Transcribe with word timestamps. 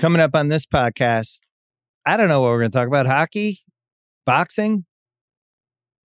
Coming 0.00 0.22
up 0.22 0.34
on 0.34 0.48
this 0.48 0.64
podcast, 0.64 1.40
I 2.06 2.16
don't 2.16 2.28
know 2.28 2.40
what 2.40 2.46
we're 2.46 2.60
going 2.60 2.70
to 2.70 2.78
talk 2.78 2.88
about 2.88 3.04
hockey, 3.04 3.60
boxing, 4.24 4.86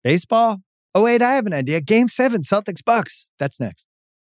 baseball. 0.03 0.57
Oh, 0.93 1.03
wait, 1.03 1.21
I 1.21 1.35
have 1.35 1.45
an 1.45 1.53
idea. 1.53 1.79
Game 1.79 2.09
seven, 2.09 2.41
Celtics 2.41 2.83
Bucks. 2.83 3.27
That's 3.39 3.61
next. 3.61 3.87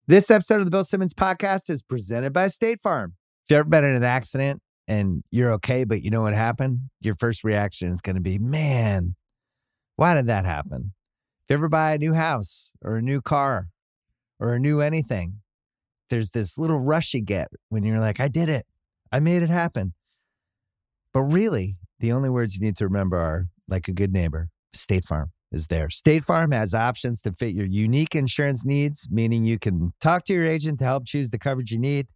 This 0.06 0.30
episode 0.30 0.58
of 0.58 0.66
the 0.66 0.70
Bill 0.70 0.84
Simmons 0.84 1.14
podcast 1.14 1.70
is 1.70 1.80
presented 1.80 2.34
by 2.34 2.48
State 2.48 2.82
Farm. 2.82 3.14
If 3.46 3.50
you've 3.52 3.60
ever 3.60 3.68
been 3.70 3.86
in 3.86 3.94
an 3.94 4.04
accident 4.04 4.60
and 4.86 5.24
you're 5.30 5.52
okay, 5.52 5.84
but 5.84 6.02
you 6.02 6.10
know 6.10 6.20
what 6.20 6.34
happened, 6.34 6.80
your 7.00 7.14
first 7.14 7.42
reaction 7.42 7.88
is 7.88 8.02
going 8.02 8.16
to 8.16 8.20
be, 8.20 8.38
man, 8.38 9.16
why 9.94 10.12
did 10.12 10.26
that 10.26 10.44
happen? 10.44 10.92
If 11.48 11.54
you 11.54 11.54
ever 11.54 11.70
buy 11.70 11.94
a 11.94 11.98
new 11.98 12.12
house 12.12 12.72
or 12.82 12.96
a 12.96 13.02
new 13.02 13.22
car 13.22 13.68
or 14.38 14.52
a 14.52 14.60
new 14.60 14.82
anything, 14.82 15.40
there's 16.10 16.32
this 16.32 16.58
little 16.58 16.78
rush 16.78 17.14
you 17.14 17.22
get 17.22 17.48
when 17.70 17.84
you're 17.84 18.00
like, 18.00 18.20
I 18.20 18.28
did 18.28 18.50
it. 18.50 18.66
I 19.12 19.20
made 19.20 19.42
it 19.42 19.50
happen. 19.50 19.94
But 21.12 21.22
really, 21.22 21.76
the 22.00 22.12
only 22.12 22.28
words 22.28 22.54
you 22.54 22.60
need 22.60 22.76
to 22.76 22.84
remember 22.84 23.16
are 23.16 23.46
like 23.68 23.88
a 23.88 23.92
good 23.92 24.12
neighbor, 24.12 24.48
State 24.74 25.04
Farm 25.04 25.32
is 25.52 25.68
there. 25.68 25.88
State 25.90 26.24
Farm 26.24 26.52
has 26.52 26.74
options 26.74 27.22
to 27.22 27.32
fit 27.32 27.54
your 27.54 27.66
unique 27.66 28.14
insurance 28.14 28.64
needs, 28.64 29.08
meaning 29.10 29.44
you 29.44 29.58
can 29.58 29.92
talk 30.00 30.24
to 30.24 30.32
your 30.32 30.44
agent 30.44 30.78
to 30.80 30.84
help 30.84 31.06
choose 31.06 31.30
the 31.30 31.38
coverage 31.38 31.72
you 31.72 31.78
need, 31.78 32.06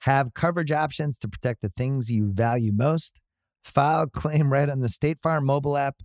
have 0.00 0.34
coverage 0.34 0.72
options 0.72 1.18
to 1.20 1.28
protect 1.28 1.62
the 1.62 1.68
things 1.68 2.10
you 2.10 2.32
value 2.32 2.72
most, 2.72 3.20
file 3.64 4.06
claim 4.06 4.52
right 4.52 4.68
on 4.68 4.80
the 4.80 4.88
State 4.88 5.20
Farm 5.20 5.46
mobile 5.46 5.76
app, 5.76 5.96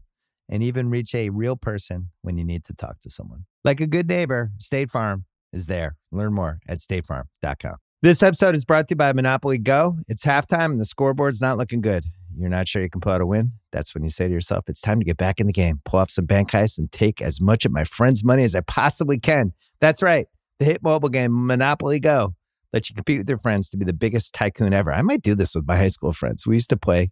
and 0.50 0.64
even 0.64 0.90
reach 0.90 1.14
a 1.16 1.30
real 1.30 1.56
person 1.56 2.10
when 2.22 2.38
you 2.38 2.46
need 2.46 2.64
to 2.66 2.74
talk 2.74 3.00
to 3.02 3.10
someone. 3.10 3.46
Like 3.66 3.82
a 3.82 3.88
good 3.88 4.08
neighbor, 4.08 4.52
State 4.60 4.92
Farm 4.92 5.26
is 5.52 5.66
there. 5.66 5.96
Learn 6.12 6.34
more 6.34 6.60
at 6.68 6.80
statefarm.com. 6.80 7.78
This 8.04 8.22
episode 8.22 8.54
is 8.54 8.64
brought 8.64 8.88
to 8.90 8.92
you 8.92 8.96
by 8.96 9.12
Monopoly 9.12 9.58
Go. 9.58 9.98
It's 10.08 10.24
halftime 10.24 10.66
and 10.66 10.80
the 10.80 10.86
scoreboard's 10.86 11.42
not 11.42 11.58
looking 11.58 11.82
good. 11.82 12.06
You're 12.38 12.48
not 12.48 12.68
sure 12.68 12.84
you 12.84 12.92
can 12.92 13.02
pull 13.02 13.12
out 13.12 13.22
a 13.22 13.26
win? 13.26 13.54
That's 13.72 13.96
when 13.96 14.04
you 14.04 14.10
say 14.12 14.28
to 14.28 14.34
yourself, 14.34 14.66
it's 14.70 14.82
time 14.82 15.00
to 15.00 15.06
get 15.06 15.18
back 15.18 15.40
in 15.40 15.48
the 15.48 15.52
game, 15.52 15.82
pull 15.84 16.00
off 16.00 16.12
some 16.12 16.26
bank 16.26 16.52
heists, 16.52 16.78
and 16.78 16.92
take 16.92 17.24
as 17.24 17.42
much 17.42 17.66
of 17.66 17.72
my 17.72 17.84
friend's 17.84 18.24
money 18.24 18.44
as 18.44 18.54
I 18.54 18.62
possibly 18.62 19.18
can. 19.18 19.52
That's 19.82 20.04
right. 20.04 20.28
The 20.60 20.66
hit 20.66 20.84
mobile 20.84 21.10
game, 21.10 21.48
Monopoly 21.48 22.00
Go, 22.00 22.36
lets 22.72 22.88
you 22.88 22.94
compete 22.94 23.18
with 23.18 23.30
your 23.30 23.40
friends 23.40 23.72
to 23.72 23.78
be 23.78 23.86
the 23.86 23.94
biggest 23.94 24.36
tycoon 24.36 24.76
ever. 24.76 24.94
I 24.94 25.02
might 25.02 25.24
do 25.24 25.34
this 25.34 25.56
with 25.56 25.68
my 25.68 25.76
high 25.76 25.88
school 25.88 26.14
friends. 26.14 26.46
We 26.46 26.54
used 26.54 26.70
to 26.70 26.78
play 26.78 27.10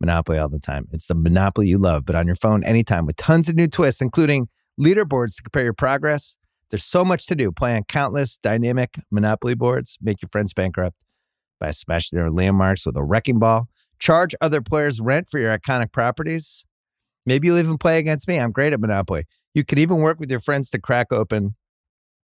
Monopoly 0.00 0.38
all 0.38 0.48
the 0.48 0.60
time. 0.60 0.86
It's 0.92 1.08
the 1.08 1.16
Monopoly 1.16 1.66
you 1.66 1.78
love, 1.78 2.04
but 2.04 2.14
on 2.14 2.26
your 2.26 2.36
phone 2.36 2.62
anytime 2.62 3.06
with 3.06 3.16
tons 3.16 3.48
of 3.48 3.56
new 3.56 3.66
twists, 3.66 4.00
including 4.00 4.46
leaderboards 4.80 5.34
to 5.34 5.42
compare 5.42 5.64
your 5.64 5.72
progress. 5.72 6.36
There's 6.72 6.84
so 6.84 7.04
much 7.04 7.26
to 7.26 7.36
do. 7.36 7.52
Play 7.52 7.76
on 7.76 7.84
countless 7.84 8.38
dynamic 8.38 8.96
Monopoly 9.10 9.54
boards. 9.54 9.98
Make 10.00 10.22
your 10.22 10.30
friends 10.30 10.54
bankrupt 10.54 11.04
by 11.60 11.70
smashing 11.70 12.18
their 12.18 12.30
landmarks 12.30 12.86
with 12.86 12.96
a 12.96 13.04
wrecking 13.04 13.38
ball. 13.38 13.68
Charge 13.98 14.34
other 14.40 14.62
players 14.62 14.98
rent 14.98 15.28
for 15.30 15.38
your 15.38 15.56
iconic 15.56 15.92
properties. 15.92 16.64
Maybe 17.26 17.46
you'll 17.46 17.58
even 17.58 17.76
play 17.76 17.98
against 17.98 18.26
me. 18.26 18.40
I'm 18.40 18.52
great 18.52 18.72
at 18.72 18.80
Monopoly. 18.80 19.26
You 19.54 19.64
could 19.64 19.78
even 19.78 19.98
work 19.98 20.18
with 20.18 20.30
your 20.30 20.40
friends 20.40 20.70
to 20.70 20.80
crack 20.80 21.12
open 21.12 21.56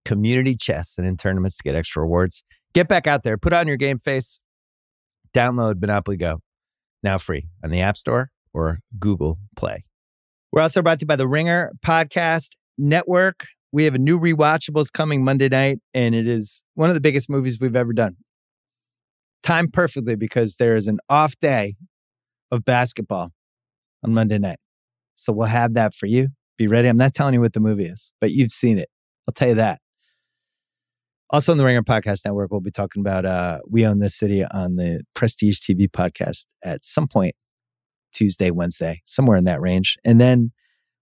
community 0.05 0.55
chests 0.57 0.97
and 0.97 1.09
in 1.09 1.17
tournaments 1.17 1.57
to 1.57 1.65
get 1.65 1.75
extra 1.75 2.03
rewards. 2.03 2.45
Get 2.73 2.87
back 2.87 3.09
out 3.09 3.25
there, 3.25 3.37
put 3.37 3.53
on 3.53 3.67
your 3.67 3.77
game 3.77 3.99
face, 3.99 4.39
download 5.35 5.81
Monopoly 5.81 6.17
Go, 6.17 6.41
now 7.03 7.19
free 7.19 7.49
on 7.65 7.73
the 7.73 7.81
App 7.81 7.97
Store 7.97 8.31
or 8.55 8.79
Google 8.99 9.39
Play. 9.57 9.85
We're 10.53 10.63
also 10.63 10.83
brought 10.83 11.01
to 11.01 11.03
you 11.03 11.09
by 11.09 11.17
the 11.17 11.27
Ringer 11.27 11.73
Podcast 11.85 12.51
Network. 12.79 13.45
We 13.77 13.85
have 13.85 13.95
a 13.95 13.99
new 13.99 14.19
rewatchables 14.19 14.91
coming 14.91 15.23
Monday 15.23 15.51
night, 15.51 15.81
and 15.93 16.15
it 16.15 16.27
is 16.27 16.65
one 16.77 16.89
of 16.89 16.95
the 16.95 17.01
biggest 17.03 17.29
movies 17.29 17.61
we've 17.61 17.77
ever 17.77 17.93
done. 17.93 18.17
Timed 19.43 19.75
perfectly 19.75 20.17
because 20.17 20.57
there 20.57 20.77
is 20.77 20.89
an 20.89 20.99
off 21.11 21.35
day 21.43 21.77
of 22.51 22.65
basketball 22.65 23.33
on 24.03 24.15
Monday 24.15 24.39
night. 24.39 24.57
So 25.17 25.31
we'll 25.31 25.49
have 25.49 25.75
that 25.75 25.93
for 25.93 26.07
you. 26.07 26.29
Be 26.57 26.67
ready. 26.67 26.89
I'm 26.89 26.97
not 26.97 27.13
telling 27.13 27.35
you 27.35 27.43
what 27.43 27.53
the 27.53 27.61
movie 27.61 27.85
is, 27.85 28.15
but 28.19 28.31
you've 28.31 28.51
seen 28.51 28.79
it. 28.79 28.89
I'll 29.29 29.35
tell 29.35 29.49
you 29.49 29.57
that. 29.57 29.83
Also 31.29 31.53
on 31.53 31.59
the 31.59 31.65
Ringer 31.67 31.83
Podcast 31.83 32.25
Network, 32.25 32.51
we'll 32.51 32.63
be 32.63 32.71
talking 32.71 33.01
about 33.01 33.27
uh, 33.27 33.59
We 33.69 33.85
Own 33.85 33.99
This 33.99 34.15
City 34.17 34.43
on 34.43 34.77
the 34.77 35.03
Prestige 35.15 35.59
TV 35.59 35.87
podcast 35.87 36.47
at 36.65 36.83
some 36.83 37.09
point 37.09 37.35
Tuesday, 38.15 38.51
Wednesday, 38.51 39.03
somewhere 39.05 39.37
in 39.37 39.45
that 39.45 39.61
range. 39.61 39.99
And 40.03 40.19
then 40.19 40.53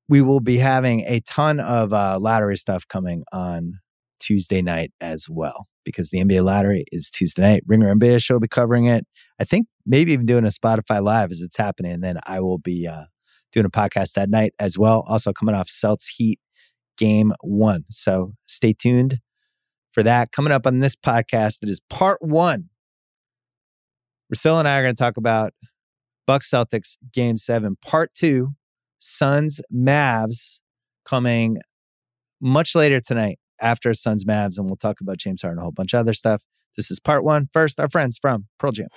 we 0.08 0.20
will 0.20 0.40
be 0.40 0.58
having 0.58 1.00
a 1.00 1.20
ton 1.20 1.60
of 1.60 1.92
uh, 1.92 2.18
lottery 2.20 2.56
stuff 2.56 2.86
coming 2.86 3.24
on 3.32 3.80
Tuesday 4.20 4.62
night 4.62 4.92
as 5.00 5.28
well 5.28 5.66
because 5.84 6.10
the 6.10 6.18
NBA 6.18 6.44
lottery 6.44 6.84
is 6.92 7.10
Tuesday 7.10 7.42
night. 7.42 7.62
Ringer 7.66 7.94
NBA 7.94 8.22
show 8.22 8.34
will 8.34 8.40
be 8.40 8.48
covering 8.48 8.86
it. 8.86 9.06
I 9.40 9.44
think 9.44 9.66
maybe 9.86 10.12
even 10.12 10.26
doing 10.26 10.44
a 10.44 10.48
Spotify 10.48 11.02
live 11.02 11.30
as 11.30 11.40
it's 11.40 11.56
happening. 11.56 11.92
And 11.92 12.02
then 12.02 12.18
I 12.26 12.40
will 12.40 12.58
be 12.58 12.86
uh, 12.86 13.04
doing 13.52 13.66
a 13.66 13.70
podcast 13.70 14.12
that 14.12 14.30
night 14.30 14.52
as 14.58 14.78
well. 14.78 15.04
Also 15.06 15.32
coming 15.32 15.54
off 15.54 15.68
Celts 15.68 16.08
Heat 16.16 16.38
game 16.96 17.32
one. 17.42 17.84
So 17.90 18.32
stay 18.46 18.72
tuned 18.72 19.18
for 19.92 20.02
that. 20.02 20.32
Coming 20.32 20.52
up 20.52 20.66
on 20.66 20.80
this 20.80 20.96
podcast, 20.96 21.58
it 21.62 21.68
is 21.68 21.80
part 21.90 22.18
one. 22.20 22.70
Russillo 24.34 24.58
and 24.58 24.68
I 24.68 24.78
are 24.78 24.82
going 24.82 24.94
to 24.94 24.98
talk 24.98 25.16
about 25.16 25.52
Bucks 26.26 26.50
Celtics 26.50 26.96
game 27.12 27.36
seven, 27.36 27.76
part 27.84 28.14
two, 28.14 28.54
Suns 29.06 29.60
Mavs 29.72 30.60
coming 31.04 31.58
much 32.40 32.74
later 32.74 33.00
tonight 33.00 33.38
after 33.60 33.92
Suns 33.92 34.24
Mavs, 34.24 34.56
and 34.56 34.66
we'll 34.66 34.76
talk 34.76 35.02
about 35.02 35.18
James 35.18 35.42
Harden 35.42 35.58
and 35.58 35.62
a 35.62 35.64
whole 35.64 35.72
bunch 35.72 35.92
of 35.92 36.00
other 36.00 36.14
stuff. 36.14 36.42
This 36.74 36.90
is 36.90 37.00
part 37.00 37.22
one. 37.22 37.48
First, 37.52 37.78
our 37.78 37.90
friends 37.90 38.18
from 38.18 38.46
Pearl 38.58 38.72
Jam. 38.72 38.88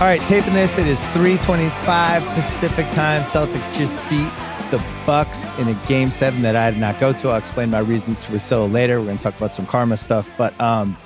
All 0.00 0.06
right, 0.06 0.20
taping 0.22 0.54
this. 0.54 0.78
It 0.78 0.86
is 0.86 0.98
325 1.08 2.24
Pacific 2.28 2.86
time. 2.92 3.20
Celtics 3.20 3.70
just 3.76 3.96
beat 4.08 4.30
the 4.70 4.82
Bucks 5.04 5.50
in 5.58 5.68
a 5.68 5.74
game 5.86 6.10
seven 6.10 6.40
that 6.40 6.56
I 6.56 6.70
did 6.70 6.80
not 6.80 6.98
go 6.98 7.12
to. 7.12 7.28
I'll 7.28 7.36
explain 7.36 7.68
my 7.68 7.80
reasons 7.80 8.24
to 8.24 8.32
Russillo 8.32 8.72
later. 8.72 8.98
We're 8.98 9.04
going 9.04 9.18
to 9.18 9.22
talk 9.22 9.36
about 9.36 9.52
some 9.52 9.66
karma 9.66 9.98
stuff. 9.98 10.30
But 10.38 10.58
um, 10.58 10.96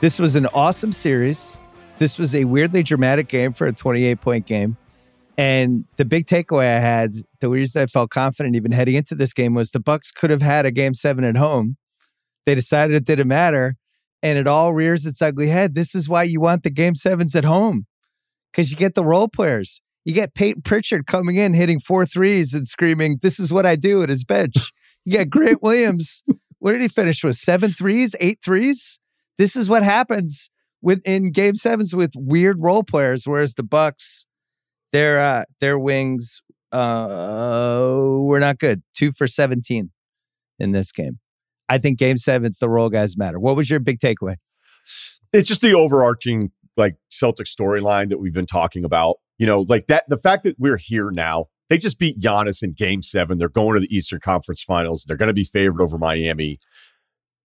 this 0.00 0.18
was 0.18 0.34
an 0.34 0.46
awesome 0.46 0.92
series. 0.92 1.60
This 1.98 2.18
was 2.18 2.34
a 2.34 2.44
weirdly 2.44 2.82
dramatic 2.82 3.28
game 3.28 3.52
for 3.52 3.68
a 3.68 3.72
28 3.72 4.20
point 4.20 4.46
game. 4.46 4.76
And 5.36 5.84
the 5.94 6.04
big 6.04 6.26
takeaway 6.26 6.74
I 6.76 6.80
had, 6.80 7.22
the 7.38 7.48
reason 7.48 7.82
I 7.82 7.86
felt 7.86 8.10
confident 8.10 8.56
even 8.56 8.72
heading 8.72 8.96
into 8.96 9.14
this 9.14 9.32
game 9.32 9.54
was 9.54 9.70
the 9.70 9.78
Bucks 9.78 10.10
could 10.10 10.30
have 10.30 10.42
had 10.42 10.66
a 10.66 10.72
game 10.72 10.94
seven 10.94 11.22
at 11.22 11.36
home. 11.36 11.76
They 12.46 12.56
decided 12.56 12.96
it 12.96 13.04
didn't 13.04 13.28
matter. 13.28 13.76
And 14.24 14.36
it 14.38 14.48
all 14.48 14.74
rears 14.74 15.06
its 15.06 15.22
ugly 15.22 15.46
head. 15.46 15.76
This 15.76 15.94
is 15.94 16.08
why 16.08 16.24
you 16.24 16.40
want 16.40 16.64
the 16.64 16.70
game 16.70 16.96
sevens 16.96 17.36
at 17.36 17.44
home 17.44 17.86
because 18.58 18.72
you 18.72 18.76
get 18.76 18.96
the 18.96 19.04
role 19.04 19.28
players. 19.28 19.80
You 20.04 20.12
get 20.12 20.34
Peyton 20.34 20.62
Pritchard 20.62 21.06
coming 21.06 21.36
in, 21.36 21.54
hitting 21.54 21.78
four 21.78 22.04
threes 22.04 22.54
and 22.54 22.66
screaming, 22.66 23.18
This 23.22 23.38
is 23.38 23.52
what 23.52 23.64
I 23.64 23.76
do 23.76 24.02
at 24.02 24.08
his 24.08 24.24
bench. 24.24 24.56
You 25.04 25.12
get 25.12 25.30
Grant 25.30 25.62
Williams. 25.62 26.22
What 26.58 26.72
did 26.72 26.80
he 26.80 26.88
finish 26.88 27.22
with? 27.22 27.36
Seven 27.36 27.70
threes, 27.70 28.16
eight 28.18 28.40
threes? 28.44 28.98
This 29.38 29.54
is 29.54 29.70
what 29.70 29.84
happens 29.84 30.50
with 30.82 31.00
in 31.04 31.30
game 31.30 31.54
sevens 31.54 31.94
with 31.94 32.10
weird 32.16 32.56
role 32.60 32.82
players, 32.82 33.28
whereas 33.28 33.54
the 33.54 33.62
Bucks, 33.62 34.26
their 34.92 35.20
uh 35.20 35.44
their 35.60 35.78
wings 35.78 36.42
uh 36.72 37.90
were 37.92 38.40
not 38.40 38.58
good. 38.58 38.82
Two 38.92 39.12
for 39.12 39.28
17 39.28 39.92
in 40.58 40.72
this 40.72 40.90
game. 40.90 41.20
I 41.68 41.78
think 41.78 41.96
game 41.96 42.16
sevens, 42.16 42.58
the 42.58 42.68
role 42.68 42.90
guys 42.90 43.16
matter. 43.16 43.38
What 43.38 43.54
was 43.54 43.70
your 43.70 43.78
big 43.78 44.00
takeaway? 44.00 44.34
It's 45.32 45.48
just 45.48 45.60
the 45.60 45.74
overarching 45.74 46.50
like 46.78 46.96
Celtic 47.10 47.46
storyline 47.46 48.08
that 48.08 48.18
we've 48.18 48.32
been 48.32 48.46
talking 48.46 48.84
about. 48.84 49.16
You 49.38 49.46
know, 49.46 49.64
like 49.68 49.86
that, 49.88 50.04
the 50.08 50.16
fact 50.16 50.44
that 50.44 50.56
we're 50.58 50.78
here 50.78 51.10
now, 51.12 51.46
they 51.68 51.78
just 51.78 51.98
beat 51.98 52.18
Giannis 52.18 52.62
in 52.62 52.72
game 52.72 53.02
seven. 53.02 53.38
They're 53.38 53.48
going 53.48 53.74
to 53.74 53.80
the 53.80 53.94
Eastern 53.94 54.20
Conference 54.20 54.62
Finals. 54.62 55.04
They're 55.06 55.16
going 55.16 55.28
to 55.28 55.34
be 55.34 55.44
favored 55.44 55.80
over 55.82 55.98
Miami. 55.98 56.58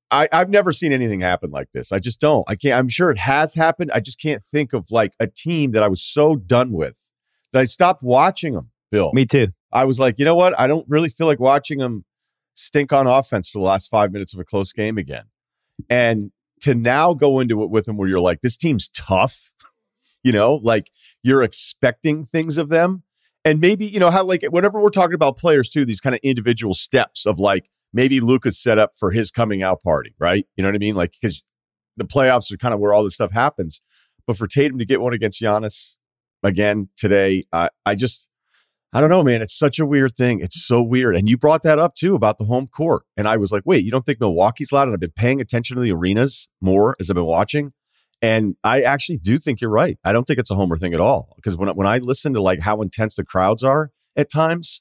I, 0.10 0.30
I've 0.32 0.50
never 0.50 0.72
seen 0.72 0.94
anything 0.94 1.22
happen 1.22 1.50
like 1.50 1.72
this. 1.74 1.92
I 1.92 2.00
just 2.00 2.20
don't. 2.20 2.44
I 2.48 2.56
can't. 2.56 2.78
I'm 2.78 2.88
sure 2.88 3.10
it 3.10 3.18
has 3.18 3.56
happened. 3.56 3.92
I 3.94 4.00
just 4.00 4.22
can't 4.22 4.44
think 4.44 4.74
of 4.74 4.92
like 4.92 5.14
a 5.20 5.28
team 5.28 5.72
that 5.72 5.84
I 5.84 5.88
was 5.88 6.04
so 6.04 6.36
done 6.36 6.72
with 6.72 7.10
that 7.52 7.60
I 7.60 7.66
stopped 7.66 8.04
watching 8.04 8.54
them. 8.54 8.70
Bill, 8.92 9.12
Me 9.14 9.26
too. 9.26 9.48
I 9.72 9.86
was 9.86 10.00
like, 10.00 10.20
you 10.20 10.26
know 10.26 10.36
what? 10.36 10.58
I 10.60 10.68
don't 10.68 10.86
really 10.88 11.10
feel 11.10 11.26
like 11.26 11.40
watching 11.40 11.80
them 11.80 12.06
stink 12.54 12.94
on 12.94 13.08
offense 13.08 13.50
for 13.50 13.58
the 13.58 13.66
last 13.66 13.88
five 13.88 14.12
minutes 14.12 14.36
of 14.36 14.40
a 14.40 14.44
close 14.44 14.72
game 14.72 15.00
again. 15.00 15.24
And 15.90 16.32
to 16.63 16.74
now 16.74 17.13
go 17.13 17.39
into 17.39 17.62
it 17.63 17.69
with 17.69 17.86
them 17.86 17.98
where 17.98 18.07
you're 18.07 18.19
like, 18.19 18.42
this 18.42 18.57
team's 18.57 18.89
tough, 18.89 19.51
you 20.24 20.31
know, 20.31 20.56
like 20.63 20.89
you're 21.21 21.44
expecting 21.44 22.25
things 22.25 22.57
of 22.57 22.69
them. 22.69 23.04
And 23.45 23.60
maybe, 23.60 23.86
you 23.86 24.00
know, 24.00 24.10
how 24.10 24.24
like 24.24 24.44
whenever 24.50 24.81
we're 24.81 24.89
talking 24.89 25.13
about 25.13 25.38
players 25.38 25.69
too, 25.69 25.86
these 25.86 26.00
kind 26.00 26.15
of 26.15 26.21
individual 26.24 26.74
steps 26.74 27.25
of 27.25 27.38
like 27.38 27.69
maybe 27.92 28.21
Luka's 28.21 28.57
set 28.57 28.80
up 28.80 28.92
for 28.98 29.12
his 29.12 29.30
coming 29.30 29.62
out 29.62 29.83
party, 29.83 30.15
right? 30.18 30.48
You 30.56 30.63
know 30.63 30.69
what 30.69 30.75
I 30.75 30.80
mean? 30.80 30.95
Like 30.95 31.12
because 31.12 31.44
the 31.98 32.06
playoffs 32.06 32.51
are 32.54 32.57
kind 32.57 32.74
of 32.74 32.80
where 32.80 32.94
all 32.94 33.04
this 33.04 33.15
stuff 33.15 33.33
happens. 33.33 33.81
But 34.25 34.38
for 34.38 34.48
Tatum 34.48 34.80
to 34.80 34.86
get 34.86 35.01
one 35.01 35.13
against 35.13 35.42
Giannis 35.42 35.98
again 36.44 36.88
today, 36.95 37.44
I 37.51 37.69
I 37.86 37.95
just 37.95 38.30
I 38.95 39.01
don't 39.01 39.10
know, 39.10 39.24
man. 39.24 39.42
It's 39.42 39.57
such 39.57 39.80
a 39.80 39.88
weird 39.88 40.16
thing. 40.16 40.40
It's 40.40 40.63
so 40.63 40.81
weird. 40.81 41.16
And 41.16 41.28
you 41.28 41.36
brought 41.36 41.63
that 41.63 41.80
up 41.80 41.95
too 41.95 42.13
about 42.13 42.38
the 42.38 42.45
home 42.45 42.68
court. 42.68 43.04
And 43.18 43.28
I 43.28 43.38
was 43.38 43.51
like, 43.51 43.63
wait, 43.66 43.84
you 43.84 43.90
don't 43.90 44.06
think 44.06 44.19
Milwaukee's 44.19 44.72
loud? 44.72 44.84
And 44.84 44.94
I've 44.94 45.00
been 45.00 45.12
paying 45.12 45.42
attention 45.42 45.75
to 45.75 45.81
the 45.81 45.92
arenas 45.92 46.48
more 46.62 46.95
as 47.00 47.10
I've 47.10 47.16
been 47.16 47.25
watching. 47.25 47.74
And 48.22 48.56
I 48.63 48.84
actually 48.84 49.18
do 49.18 49.40
think 49.40 49.62
you're 49.62 49.72
right. 49.72 49.98
I 50.06 50.13
don't 50.13 50.25
think 50.25 50.38
it's 50.38 50.51
a 50.51 50.56
homer 50.56 50.78
thing 50.78 50.94
at 50.94 51.00
all. 51.01 51.34
Because 51.36 51.57
when, 51.57 51.69
when 51.69 51.88
I 51.88 51.98
listen 51.98 52.34
to 52.36 52.42
like 52.42 52.60
how 52.60 52.81
intense 52.81 53.16
the 53.16 53.25
crowds 53.25 53.63
are 53.63 53.90
at 54.16 54.31
times, 54.31 54.80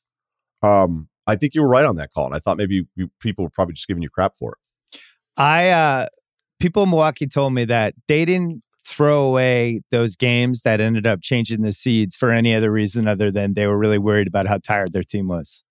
um, 0.63 1.09
I 1.27 1.35
think 1.37 1.55
you 1.55 1.63
were 1.63 1.69
right 1.69 1.87
on 1.87 1.97
that 1.97 2.13
call. 2.13 2.27
And 2.27 2.35
I 2.35 2.39
thought 2.39 2.59
maybe 2.59 2.87
you, 2.95 3.11
people 3.19 3.45
were 3.45 3.51
probably 3.51 3.75
just 3.75 3.89
giving 3.89 4.03
you 4.03 4.11
crap 4.11 4.37
for 4.37 4.53
it. 4.53 5.01
I, 5.39 5.71
uh, 5.71 6.07
people 6.61 6.83
in 6.83 6.91
Milwaukee 6.91 7.27
told 7.27 7.55
me 7.55 7.65
that 7.65 7.95
they 8.09 8.27
didn't 8.27 8.63
throw 8.85 9.25
away 9.25 9.81
those 9.91 10.17
games 10.17 10.63
that 10.63 10.81
ended 10.81 11.07
up 11.07 11.21
changing 11.23 11.63
the 11.63 11.73
seeds 11.73 12.17
for 12.17 12.31
any 12.31 12.55
other 12.55 12.71
reason 12.71 13.07
other 13.07 13.31
than 13.31 13.55
they 13.55 13.67
were 13.67 13.79
really 13.79 13.99
worried 13.99 14.27
about 14.27 14.47
how 14.47 14.59
tired 14.59 14.93
their 14.93 15.05
team 15.05 15.29
was. 15.29 15.63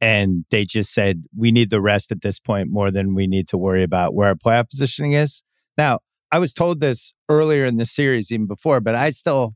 And 0.00 0.44
they 0.50 0.64
just 0.64 0.92
said, 0.92 1.24
we 1.36 1.52
need 1.52 1.70
the 1.70 1.80
rest 1.80 2.12
at 2.12 2.22
this 2.22 2.38
point 2.38 2.68
more 2.70 2.90
than 2.90 3.14
we 3.14 3.26
need 3.26 3.48
to 3.48 3.56
worry 3.56 3.82
about 3.82 4.14
where 4.14 4.28
our 4.28 4.34
playoff 4.34 4.68
positioning 4.70 5.12
is. 5.12 5.42
Now, 5.78 6.00
I 6.32 6.38
was 6.38 6.52
told 6.52 6.80
this 6.80 7.14
earlier 7.28 7.64
in 7.64 7.76
the 7.76 7.86
series, 7.86 8.30
even 8.30 8.46
before, 8.46 8.80
but 8.80 8.94
I 8.94 9.10
still, 9.10 9.54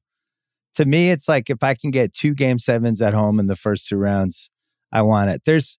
to 0.74 0.86
me, 0.86 1.10
it's 1.10 1.28
like 1.28 1.50
if 1.50 1.62
I 1.62 1.74
can 1.74 1.90
get 1.90 2.14
two 2.14 2.32
game 2.34 2.58
sevens 2.58 3.02
at 3.02 3.12
home 3.12 3.38
in 3.38 3.48
the 3.48 3.56
first 3.56 3.88
two 3.88 3.96
rounds, 3.96 4.50
I 4.92 5.02
want 5.02 5.30
it. 5.30 5.42
There's, 5.44 5.76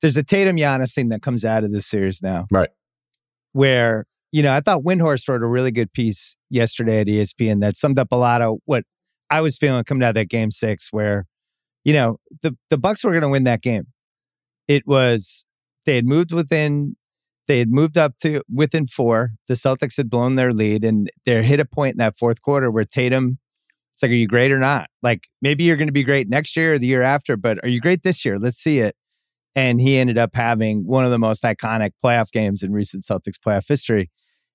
there's 0.00 0.16
a 0.16 0.22
Tatum 0.22 0.56
Giannis 0.56 0.94
thing 0.94 1.08
that 1.08 1.20
comes 1.20 1.44
out 1.44 1.64
of 1.64 1.72
this 1.72 1.86
series 1.86 2.22
now. 2.22 2.46
Right. 2.50 2.70
Where 3.52 4.06
you 4.32 4.42
know, 4.42 4.52
I 4.52 4.60
thought 4.60 4.82
Windhorst 4.82 5.28
wrote 5.28 5.42
a 5.42 5.46
really 5.46 5.70
good 5.70 5.92
piece 5.92 6.36
yesterday 6.50 7.00
at 7.00 7.06
ESPN 7.06 7.60
that 7.60 7.76
summed 7.76 7.98
up 7.98 8.08
a 8.12 8.16
lot 8.16 8.42
of 8.42 8.58
what 8.64 8.84
I 9.30 9.40
was 9.40 9.56
feeling 9.56 9.82
coming 9.84 10.02
out 10.04 10.10
of 10.10 10.14
that 10.16 10.28
game 10.28 10.50
six, 10.50 10.92
where, 10.92 11.26
you 11.84 11.92
know, 11.92 12.18
the, 12.42 12.56
the 12.68 12.78
Bucks 12.78 13.02
were 13.02 13.10
going 13.10 13.22
to 13.22 13.28
win 13.28 13.44
that 13.44 13.62
game. 13.62 13.86
It 14.68 14.86
was, 14.86 15.44
they 15.84 15.96
had 15.96 16.04
moved 16.04 16.32
within, 16.32 16.96
they 17.48 17.58
had 17.58 17.70
moved 17.70 17.98
up 17.98 18.18
to 18.22 18.42
within 18.52 18.86
four. 18.86 19.32
The 19.48 19.54
Celtics 19.54 19.96
had 19.96 20.08
blown 20.08 20.36
their 20.36 20.52
lead 20.52 20.84
and 20.84 21.10
they 21.26 21.42
hit 21.42 21.58
a 21.58 21.64
point 21.64 21.92
in 21.92 21.98
that 21.98 22.16
fourth 22.16 22.40
quarter 22.40 22.70
where 22.70 22.84
Tatum, 22.84 23.38
it's 23.92 24.02
like, 24.02 24.12
are 24.12 24.14
you 24.14 24.28
great 24.28 24.52
or 24.52 24.58
not? 24.58 24.88
Like, 25.02 25.26
maybe 25.42 25.64
you're 25.64 25.76
going 25.76 25.88
to 25.88 25.92
be 25.92 26.04
great 26.04 26.28
next 26.28 26.56
year 26.56 26.74
or 26.74 26.78
the 26.78 26.86
year 26.86 27.02
after, 27.02 27.36
but 27.36 27.58
are 27.64 27.68
you 27.68 27.80
great 27.80 28.04
this 28.04 28.24
year? 28.24 28.38
Let's 28.38 28.58
see 28.58 28.78
it. 28.78 28.94
And 29.56 29.80
he 29.80 29.98
ended 29.98 30.16
up 30.16 30.30
having 30.34 30.86
one 30.86 31.04
of 31.04 31.10
the 31.10 31.18
most 31.18 31.42
iconic 31.42 31.90
playoff 32.02 32.30
games 32.30 32.62
in 32.62 32.72
recent 32.72 33.02
Celtics 33.02 33.34
playoff 33.44 33.66
history 33.66 34.10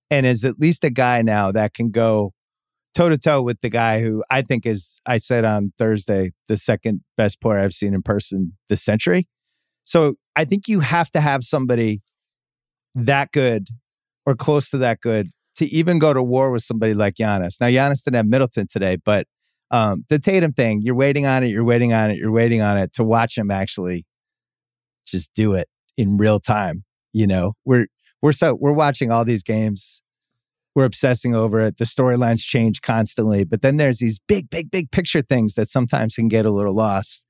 and 0.10 0.26
is 0.26 0.46
at 0.46 0.60
least 0.60 0.84
a 0.84 0.90
guy 0.90 1.22
now 1.22 1.52
that 1.52 1.74
can 1.74 1.92
go 1.92 2.32
toe 2.94 3.10
to 3.10 3.18
toe 3.18 3.42
with 3.42 3.60
the 3.62 3.70
guy 3.70 4.02
who 4.02 4.24
I 4.32 4.42
think 4.42 4.66
is, 4.66 5.02
I 5.06 5.18
said 5.18 5.44
on 5.46 5.74
Thursday, 5.78 6.32
the 6.48 6.58
second 6.58 7.02
best 7.18 7.42
player 7.42 7.60
I've 7.60 7.74
seen 7.74 7.94
in 7.94 8.02
person 8.02 8.54
this 8.70 8.84
century. 8.84 9.28
So 9.86 10.16
I 10.36 10.46
think 10.46 10.68
you 10.68 10.80
have 10.80 11.12
to 11.12 11.22
have 11.22 11.44
somebody 11.44 12.02
that 12.96 13.32
good 13.32 13.68
or 14.26 14.36
close 14.36 14.70
to 14.70 14.78
that 14.80 15.02
good 15.02 15.30
to 15.58 15.66
even 15.66 16.00
go 16.00 16.14
to 16.14 16.24
war 16.24 16.52
with 16.52 16.64
somebody 16.64 16.94
like 16.94 17.16
Giannis. 17.16 17.60
Now, 17.60 17.68
Giannis 17.68 18.04
didn't 18.04 18.16
have 18.16 18.28
Middleton 18.28 18.68
today, 18.72 18.98
but 19.04 19.28
um, 19.72 20.06
the 20.10 20.20
Tatum 20.20 20.54
thing, 20.54 20.82
you're 20.82 20.96
waiting 20.96 21.26
on 21.26 21.44
it, 21.44 21.48
you're 21.48 21.66
waiting 21.66 21.94
on 21.94 22.12
it, 22.12 22.18
you're 22.18 22.32
waiting 22.32 22.62
on 22.62 22.78
it 22.78 22.94
to 22.94 23.04
watch 23.04 23.38
him 23.38 23.52
actually 23.52 24.06
just 25.06 25.32
do 25.34 25.54
it 25.54 25.68
in 25.98 26.18
real 26.18 26.40
time. 26.40 26.84
You 27.14 27.28
know, 27.28 27.54
we're 27.66 27.88
we're 28.26 28.34
so 28.34 28.56
we're 28.56 28.74
watching 28.74 29.12
all 29.12 29.24
these 29.24 29.44
games. 29.44 30.02
We're 30.74 30.86
obsessing 30.86 31.36
over 31.36 31.60
it. 31.60 31.78
The 31.78 31.86
storylines 31.86 32.40
change 32.44 32.82
constantly 32.82 33.44
but 33.44 33.62
then 33.62 33.78
there's 33.78 34.00
these 34.00 34.18
big 34.18 34.50
big 34.50 34.72
big 34.72 34.90
picture 34.90 35.22
things 35.22 35.54
that 35.54 35.70
sometimes 35.70 36.16
can 36.16 36.28
get 36.28 36.44
a 36.44 36.50
little 36.50 36.74
lost. 36.74 37.24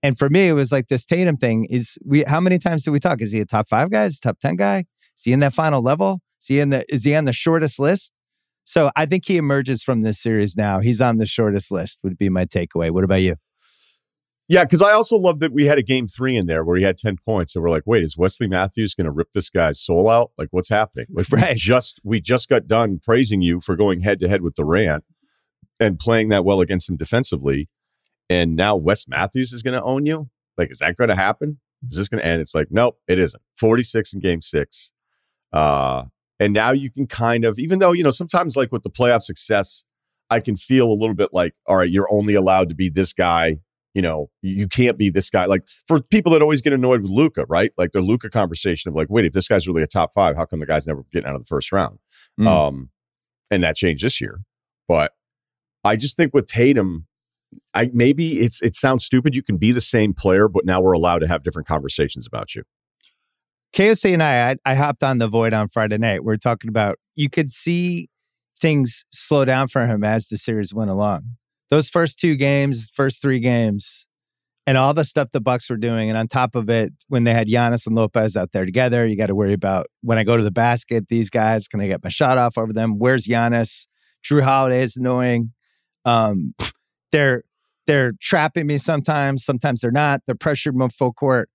And 0.00 0.16
for 0.16 0.30
me 0.30 0.46
it 0.46 0.52
was 0.52 0.70
like 0.70 0.86
this 0.86 1.04
tatum 1.04 1.38
thing 1.38 1.66
is 1.68 1.98
we 2.04 2.22
how 2.22 2.40
many 2.40 2.60
times 2.60 2.84
do 2.84 2.92
we 2.92 3.00
talk? 3.00 3.20
Is 3.20 3.32
he 3.32 3.40
a 3.40 3.44
top 3.44 3.68
five 3.68 3.90
guy? 3.90 4.04
Is 4.04 4.20
top 4.20 4.38
10 4.38 4.54
guy? 4.54 4.84
Is 5.16 5.24
he 5.24 5.32
in 5.32 5.40
that 5.40 5.54
final 5.54 5.82
level? 5.82 6.20
Is 6.40 6.46
he 6.46 6.60
in 6.60 6.68
the 6.68 6.84
is 6.88 7.02
he 7.02 7.16
on 7.16 7.24
the 7.24 7.32
shortest 7.32 7.80
list? 7.80 8.12
So 8.62 8.92
i 8.94 9.06
think 9.06 9.26
he 9.26 9.38
emerges 9.38 9.82
from 9.82 10.02
this 10.02 10.20
series 10.20 10.56
now. 10.56 10.78
He's 10.78 11.00
on 11.00 11.18
the 11.18 11.26
shortest 11.26 11.72
list 11.72 11.98
would 12.04 12.16
be 12.16 12.28
my 12.28 12.44
takeaway. 12.44 12.92
What 12.92 13.02
about 13.02 13.22
you 13.22 13.34
yeah, 14.48 14.64
because 14.64 14.80
I 14.80 14.92
also 14.92 15.18
love 15.18 15.40
that 15.40 15.52
we 15.52 15.66
had 15.66 15.78
a 15.78 15.82
game 15.82 16.06
three 16.06 16.34
in 16.34 16.46
there 16.46 16.64
where 16.64 16.78
he 16.78 16.82
had 16.82 16.96
10 16.96 17.18
points. 17.18 17.54
And 17.54 17.62
we're 17.62 17.68
like, 17.68 17.82
wait, 17.84 18.02
is 18.02 18.16
Wesley 18.16 18.46
Matthews 18.46 18.94
going 18.94 19.04
to 19.04 19.10
rip 19.10 19.32
this 19.34 19.50
guy's 19.50 19.78
soul 19.78 20.08
out? 20.08 20.32
Like, 20.38 20.48
what's 20.52 20.70
happening? 20.70 21.06
Like, 21.10 21.30
right. 21.30 21.50
we 21.50 21.54
just 21.54 22.00
we 22.02 22.20
just 22.20 22.48
got 22.48 22.66
done 22.66 22.98
praising 23.04 23.42
you 23.42 23.60
for 23.60 23.76
going 23.76 24.00
head 24.00 24.20
to 24.20 24.28
head 24.28 24.40
with 24.40 24.54
Durant 24.54 25.04
and 25.78 25.98
playing 25.98 26.30
that 26.30 26.46
well 26.46 26.62
against 26.62 26.88
him 26.88 26.96
defensively. 26.96 27.68
And 28.30 28.56
now 28.56 28.74
Wes 28.74 29.06
Matthews 29.06 29.52
is 29.52 29.62
going 29.62 29.74
to 29.74 29.82
own 29.82 30.06
you? 30.06 30.30
Like, 30.56 30.72
is 30.72 30.78
that 30.78 30.96
going 30.96 31.08
to 31.08 31.14
happen? 31.14 31.60
Is 31.90 31.98
this 31.98 32.08
going 32.08 32.20
to 32.20 32.26
end? 32.26 32.40
It's 32.40 32.54
like, 32.54 32.68
nope, 32.70 32.98
it 33.06 33.18
isn't. 33.18 33.42
46 33.58 34.14
in 34.14 34.20
game 34.20 34.40
six. 34.40 34.92
Uh, 35.52 36.04
and 36.40 36.54
now 36.54 36.72
you 36.72 36.90
can 36.90 37.06
kind 37.06 37.44
of, 37.44 37.58
even 37.58 37.78
though, 37.78 37.92
you 37.92 38.02
know, 38.02 38.10
sometimes 38.10 38.56
like 38.56 38.72
with 38.72 38.82
the 38.82 38.90
playoff 38.90 39.22
success, 39.22 39.84
I 40.30 40.40
can 40.40 40.56
feel 40.56 40.90
a 40.90 40.94
little 40.94 41.14
bit 41.14 41.30
like, 41.32 41.54
all 41.66 41.76
right, 41.76 41.90
you're 41.90 42.08
only 42.10 42.34
allowed 42.34 42.68
to 42.70 42.74
be 42.74 42.88
this 42.90 43.12
guy 43.12 43.58
you 43.94 44.02
know, 44.02 44.30
you 44.42 44.68
can't 44.68 44.98
be 44.98 45.10
this 45.10 45.30
guy. 45.30 45.46
Like 45.46 45.66
for 45.86 46.00
people 46.00 46.32
that 46.32 46.42
always 46.42 46.60
get 46.60 46.72
annoyed 46.72 47.02
with 47.02 47.10
Luka, 47.10 47.46
right? 47.48 47.72
Like 47.76 47.92
the 47.92 48.00
Luka 48.00 48.30
conversation 48.30 48.88
of 48.88 48.94
like, 48.94 49.08
wait, 49.10 49.24
if 49.24 49.32
this 49.32 49.48
guy's 49.48 49.66
really 49.66 49.82
a 49.82 49.86
top 49.86 50.12
five, 50.12 50.36
how 50.36 50.44
come 50.44 50.60
the 50.60 50.66
guy's 50.66 50.86
never 50.86 51.04
getting 51.12 51.28
out 51.28 51.34
of 51.34 51.40
the 51.40 51.46
first 51.46 51.72
round? 51.72 51.98
Mm. 52.38 52.46
Um, 52.46 52.90
and 53.50 53.62
that 53.62 53.76
changed 53.76 54.04
this 54.04 54.20
year. 54.20 54.40
But 54.86 55.12
I 55.84 55.96
just 55.96 56.16
think 56.16 56.34
with 56.34 56.46
Tatum, 56.46 57.06
I 57.72 57.90
maybe 57.92 58.40
it's 58.40 58.60
it 58.62 58.74
sounds 58.74 59.04
stupid. 59.04 59.34
You 59.34 59.42
can 59.42 59.56
be 59.56 59.72
the 59.72 59.80
same 59.80 60.12
player, 60.12 60.48
but 60.48 60.64
now 60.64 60.80
we're 60.80 60.92
allowed 60.92 61.20
to 61.20 61.28
have 61.28 61.42
different 61.42 61.66
conversations 61.66 62.26
about 62.26 62.54
you. 62.54 62.64
KOC 63.74 64.14
and 64.14 64.22
I, 64.22 64.50
I, 64.50 64.56
I 64.64 64.74
hopped 64.74 65.02
on 65.02 65.18
the 65.18 65.28
void 65.28 65.52
on 65.52 65.68
Friday 65.68 65.98
night. 65.98 66.24
We 66.24 66.32
are 66.32 66.38
talking 66.38 66.68
about 66.68 66.98
you 67.16 67.28
could 67.30 67.50
see 67.50 68.08
things 68.60 69.04
slow 69.12 69.44
down 69.44 69.68
for 69.68 69.86
him 69.86 70.04
as 70.04 70.28
the 70.28 70.36
series 70.36 70.74
went 70.74 70.90
along 70.90 71.36
those 71.70 71.88
first 71.88 72.18
two 72.18 72.36
games, 72.36 72.90
first 72.94 73.20
three 73.20 73.40
games, 73.40 74.06
and 74.66 74.76
all 74.76 74.92
the 74.92 75.04
stuff 75.04 75.30
the 75.32 75.40
Bucks 75.40 75.70
were 75.70 75.76
doing, 75.76 76.08
and 76.08 76.18
on 76.18 76.28
top 76.28 76.54
of 76.54 76.68
it, 76.68 76.90
when 77.08 77.24
they 77.24 77.32
had 77.32 77.46
Giannis 77.46 77.86
and 77.86 77.96
Lopez 77.96 78.36
out 78.36 78.52
there 78.52 78.66
together, 78.66 79.06
you 79.06 79.16
got 79.16 79.28
to 79.28 79.34
worry 79.34 79.52
about 79.52 79.86
when 80.02 80.18
I 80.18 80.24
go 80.24 80.36
to 80.36 80.42
the 80.42 80.50
basket, 80.50 81.08
these 81.08 81.30
guys 81.30 81.68
can 81.68 81.80
I 81.80 81.86
get 81.86 82.04
my 82.04 82.10
shot 82.10 82.38
off 82.38 82.58
over 82.58 82.72
them? 82.72 82.98
Where's 82.98 83.26
Giannis? 83.26 83.86
Jrue 84.22 84.42
Holiday 84.42 84.82
is 84.82 84.96
annoying. 84.96 85.52
Um, 86.04 86.54
they're 87.12 87.44
they're 87.86 88.12
trapping 88.20 88.66
me 88.66 88.78
sometimes. 88.78 89.44
Sometimes 89.44 89.80
they're 89.80 89.90
not. 89.90 90.20
They're 90.26 90.34
pressuring 90.34 90.74
me 90.74 90.88
full 90.90 91.12
court, 91.12 91.48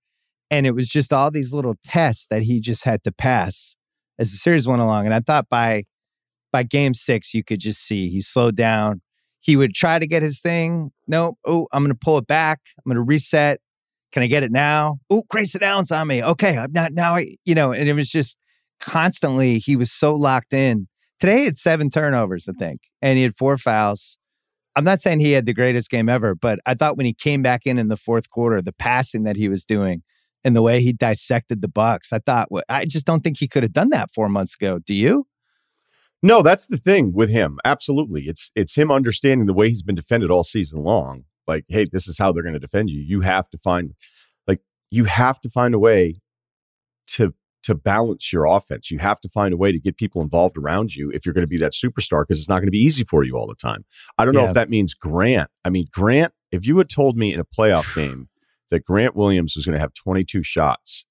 and 0.50 0.66
it 0.66 0.74
was 0.74 0.88
just 0.88 1.12
all 1.12 1.30
these 1.30 1.52
little 1.54 1.74
tests 1.84 2.26
that 2.30 2.42
he 2.42 2.60
just 2.60 2.84
had 2.84 3.04
to 3.04 3.12
pass 3.12 3.76
as 4.18 4.32
the 4.32 4.38
series 4.38 4.66
went 4.66 4.82
along. 4.82 5.06
And 5.06 5.14
I 5.14 5.20
thought 5.20 5.48
by 5.48 5.84
by 6.52 6.62
game 6.62 6.94
six, 6.94 7.34
you 7.34 7.44
could 7.44 7.60
just 7.60 7.80
see 7.80 8.08
he 8.08 8.20
slowed 8.20 8.56
down 8.56 9.00
he 9.44 9.56
would 9.56 9.74
try 9.74 9.98
to 9.98 10.06
get 10.06 10.22
his 10.22 10.40
thing. 10.40 10.90
No, 11.06 11.36
oh, 11.44 11.68
I'm 11.70 11.82
going 11.82 11.92
to 11.92 11.98
pull 11.98 12.16
it 12.16 12.26
back. 12.26 12.60
I'm 12.78 12.90
going 12.90 12.96
to 12.96 13.02
reset. 13.02 13.60
Can 14.10 14.22
I 14.22 14.26
get 14.26 14.42
it 14.42 14.50
now? 14.50 15.00
Oh, 15.10 15.24
Grayson 15.28 15.62
Allen's 15.62 15.92
on 15.92 16.06
me. 16.06 16.24
Okay, 16.24 16.56
I'm 16.56 16.72
not 16.72 16.94
now. 16.94 17.16
I, 17.16 17.36
you 17.44 17.54
know, 17.54 17.70
and 17.70 17.86
it 17.86 17.92
was 17.92 18.08
just 18.08 18.38
constantly. 18.80 19.58
He 19.58 19.76
was 19.76 19.92
so 19.92 20.14
locked 20.14 20.54
in. 20.54 20.88
Today 21.20 21.40
he 21.40 21.44
had 21.44 21.58
seven 21.58 21.90
turnovers, 21.90 22.48
I 22.48 22.52
think, 22.58 22.80
and 23.02 23.18
he 23.18 23.22
had 23.22 23.34
four 23.34 23.58
fouls. 23.58 24.16
I'm 24.76 24.84
not 24.84 25.00
saying 25.00 25.20
he 25.20 25.32
had 25.32 25.44
the 25.44 25.52
greatest 25.52 25.90
game 25.90 26.08
ever, 26.08 26.34
but 26.34 26.58
I 26.64 26.72
thought 26.72 26.96
when 26.96 27.06
he 27.06 27.12
came 27.12 27.42
back 27.42 27.66
in 27.66 27.78
in 27.78 27.88
the 27.88 27.98
fourth 27.98 28.30
quarter, 28.30 28.62
the 28.62 28.72
passing 28.72 29.24
that 29.24 29.36
he 29.36 29.50
was 29.50 29.64
doing 29.64 30.02
and 30.42 30.56
the 30.56 30.62
way 30.62 30.80
he 30.80 30.94
dissected 30.94 31.60
the 31.60 31.68
Bucks, 31.68 32.14
I 32.14 32.18
thought, 32.18 32.48
I 32.70 32.86
just 32.86 33.04
don't 33.04 33.22
think 33.22 33.36
he 33.38 33.46
could 33.46 33.62
have 33.62 33.72
done 33.72 33.90
that 33.90 34.08
four 34.14 34.30
months 34.30 34.54
ago. 34.54 34.78
Do 34.78 34.94
you? 34.94 35.26
No, 36.24 36.40
that's 36.40 36.68
the 36.68 36.78
thing 36.78 37.12
with 37.12 37.28
him. 37.28 37.58
Absolutely. 37.66 38.22
It's 38.22 38.50
it's 38.56 38.74
him 38.74 38.90
understanding 38.90 39.46
the 39.46 39.52
way 39.52 39.68
he's 39.68 39.82
been 39.82 39.94
defended 39.94 40.30
all 40.30 40.42
season 40.42 40.82
long. 40.82 41.24
Like, 41.46 41.66
hey, 41.68 41.84
this 41.84 42.08
is 42.08 42.16
how 42.16 42.32
they're 42.32 42.42
going 42.42 42.54
to 42.54 42.58
defend 42.58 42.88
you. 42.88 43.02
You 43.02 43.20
have 43.20 43.46
to 43.50 43.58
find 43.58 43.92
like 44.46 44.60
you 44.90 45.04
have 45.04 45.38
to 45.42 45.50
find 45.50 45.74
a 45.74 45.78
way 45.78 46.22
to 47.08 47.34
to 47.64 47.74
balance 47.74 48.32
your 48.32 48.46
offense. 48.46 48.90
You 48.90 49.00
have 49.00 49.20
to 49.20 49.28
find 49.28 49.52
a 49.52 49.58
way 49.58 49.70
to 49.70 49.78
get 49.78 49.98
people 49.98 50.22
involved 50.22 50.56
around 50.56 50.96
you 50.96 51.10
if 51.10 51.26
you're 51.26 51.34
going 51.34 51.42
to 51.42 51.46
be 51.46 51.58
that 51.58 51.72
superstar 51.72 52.22
because 52.22 52.38
it's 52.38 52.48
not 52.48 52.56
going 52.56 52.68
to 52.68 52.70
be 52.70 52.82
easy 52.82 53.04
for 53.04 53.22
you 53.22 53.36
all 53.36 53.46
the 53.46 53.54
time. 53.54 53.84
I 54.16 54.24
don't 54.24 54.32
know 54.32 54.46
if 54.46 54.54
that 54.54 54.70
means 54.70 54.94
Grant. 54.94 55.50
I 55.62 55.68
mean, 55.68 55.84
Grant, 55.90 56.32
if 56.50 56.66
you 56.66 56.78
had 56.78 56.88
told 56.88 57.18
me 57.18 57.34
in 57.34 57.40
a 57.40 57.44
playoff 57.44 57.94
game 57.94 58.30
that 58.70 58.86
Grant 58.86 59.14
Williams 59.14 59.56
was 59.56 59.66
going 59.66 59.74
to 59.74 59.80
have 59.80 59.92
22 59.92 60.42
shots, 60.42 61.04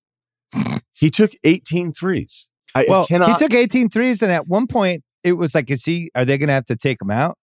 he 0.92 1.12
took 1.12 1.34
18 1.44 1.94
threes. 1.94 2.50
I 2.76 2.86
well, 2.88 3.06
cannot... 3.06 3.30
he 3.30 3.36
took 3.38 3.54
18 3.54 3.90
threes, 3.90 4.22
and 4.22 4.32
at 4.32 4.48
one 4.48 4.68
point 4.68 5.04
it 5.24 5.34
was 5.34 5.56
like, 5.56 5.70
is 5.70 5.86
he? 5.86 6.12
Are 6.16 6.26
they 6.26 6.38
going 6.38 6.48
to 6.48 6.54
have 6.54 6.66
to 6.66 6.76
take 6.76 7.02
him 7.02 7.12
out? 7.12 7.38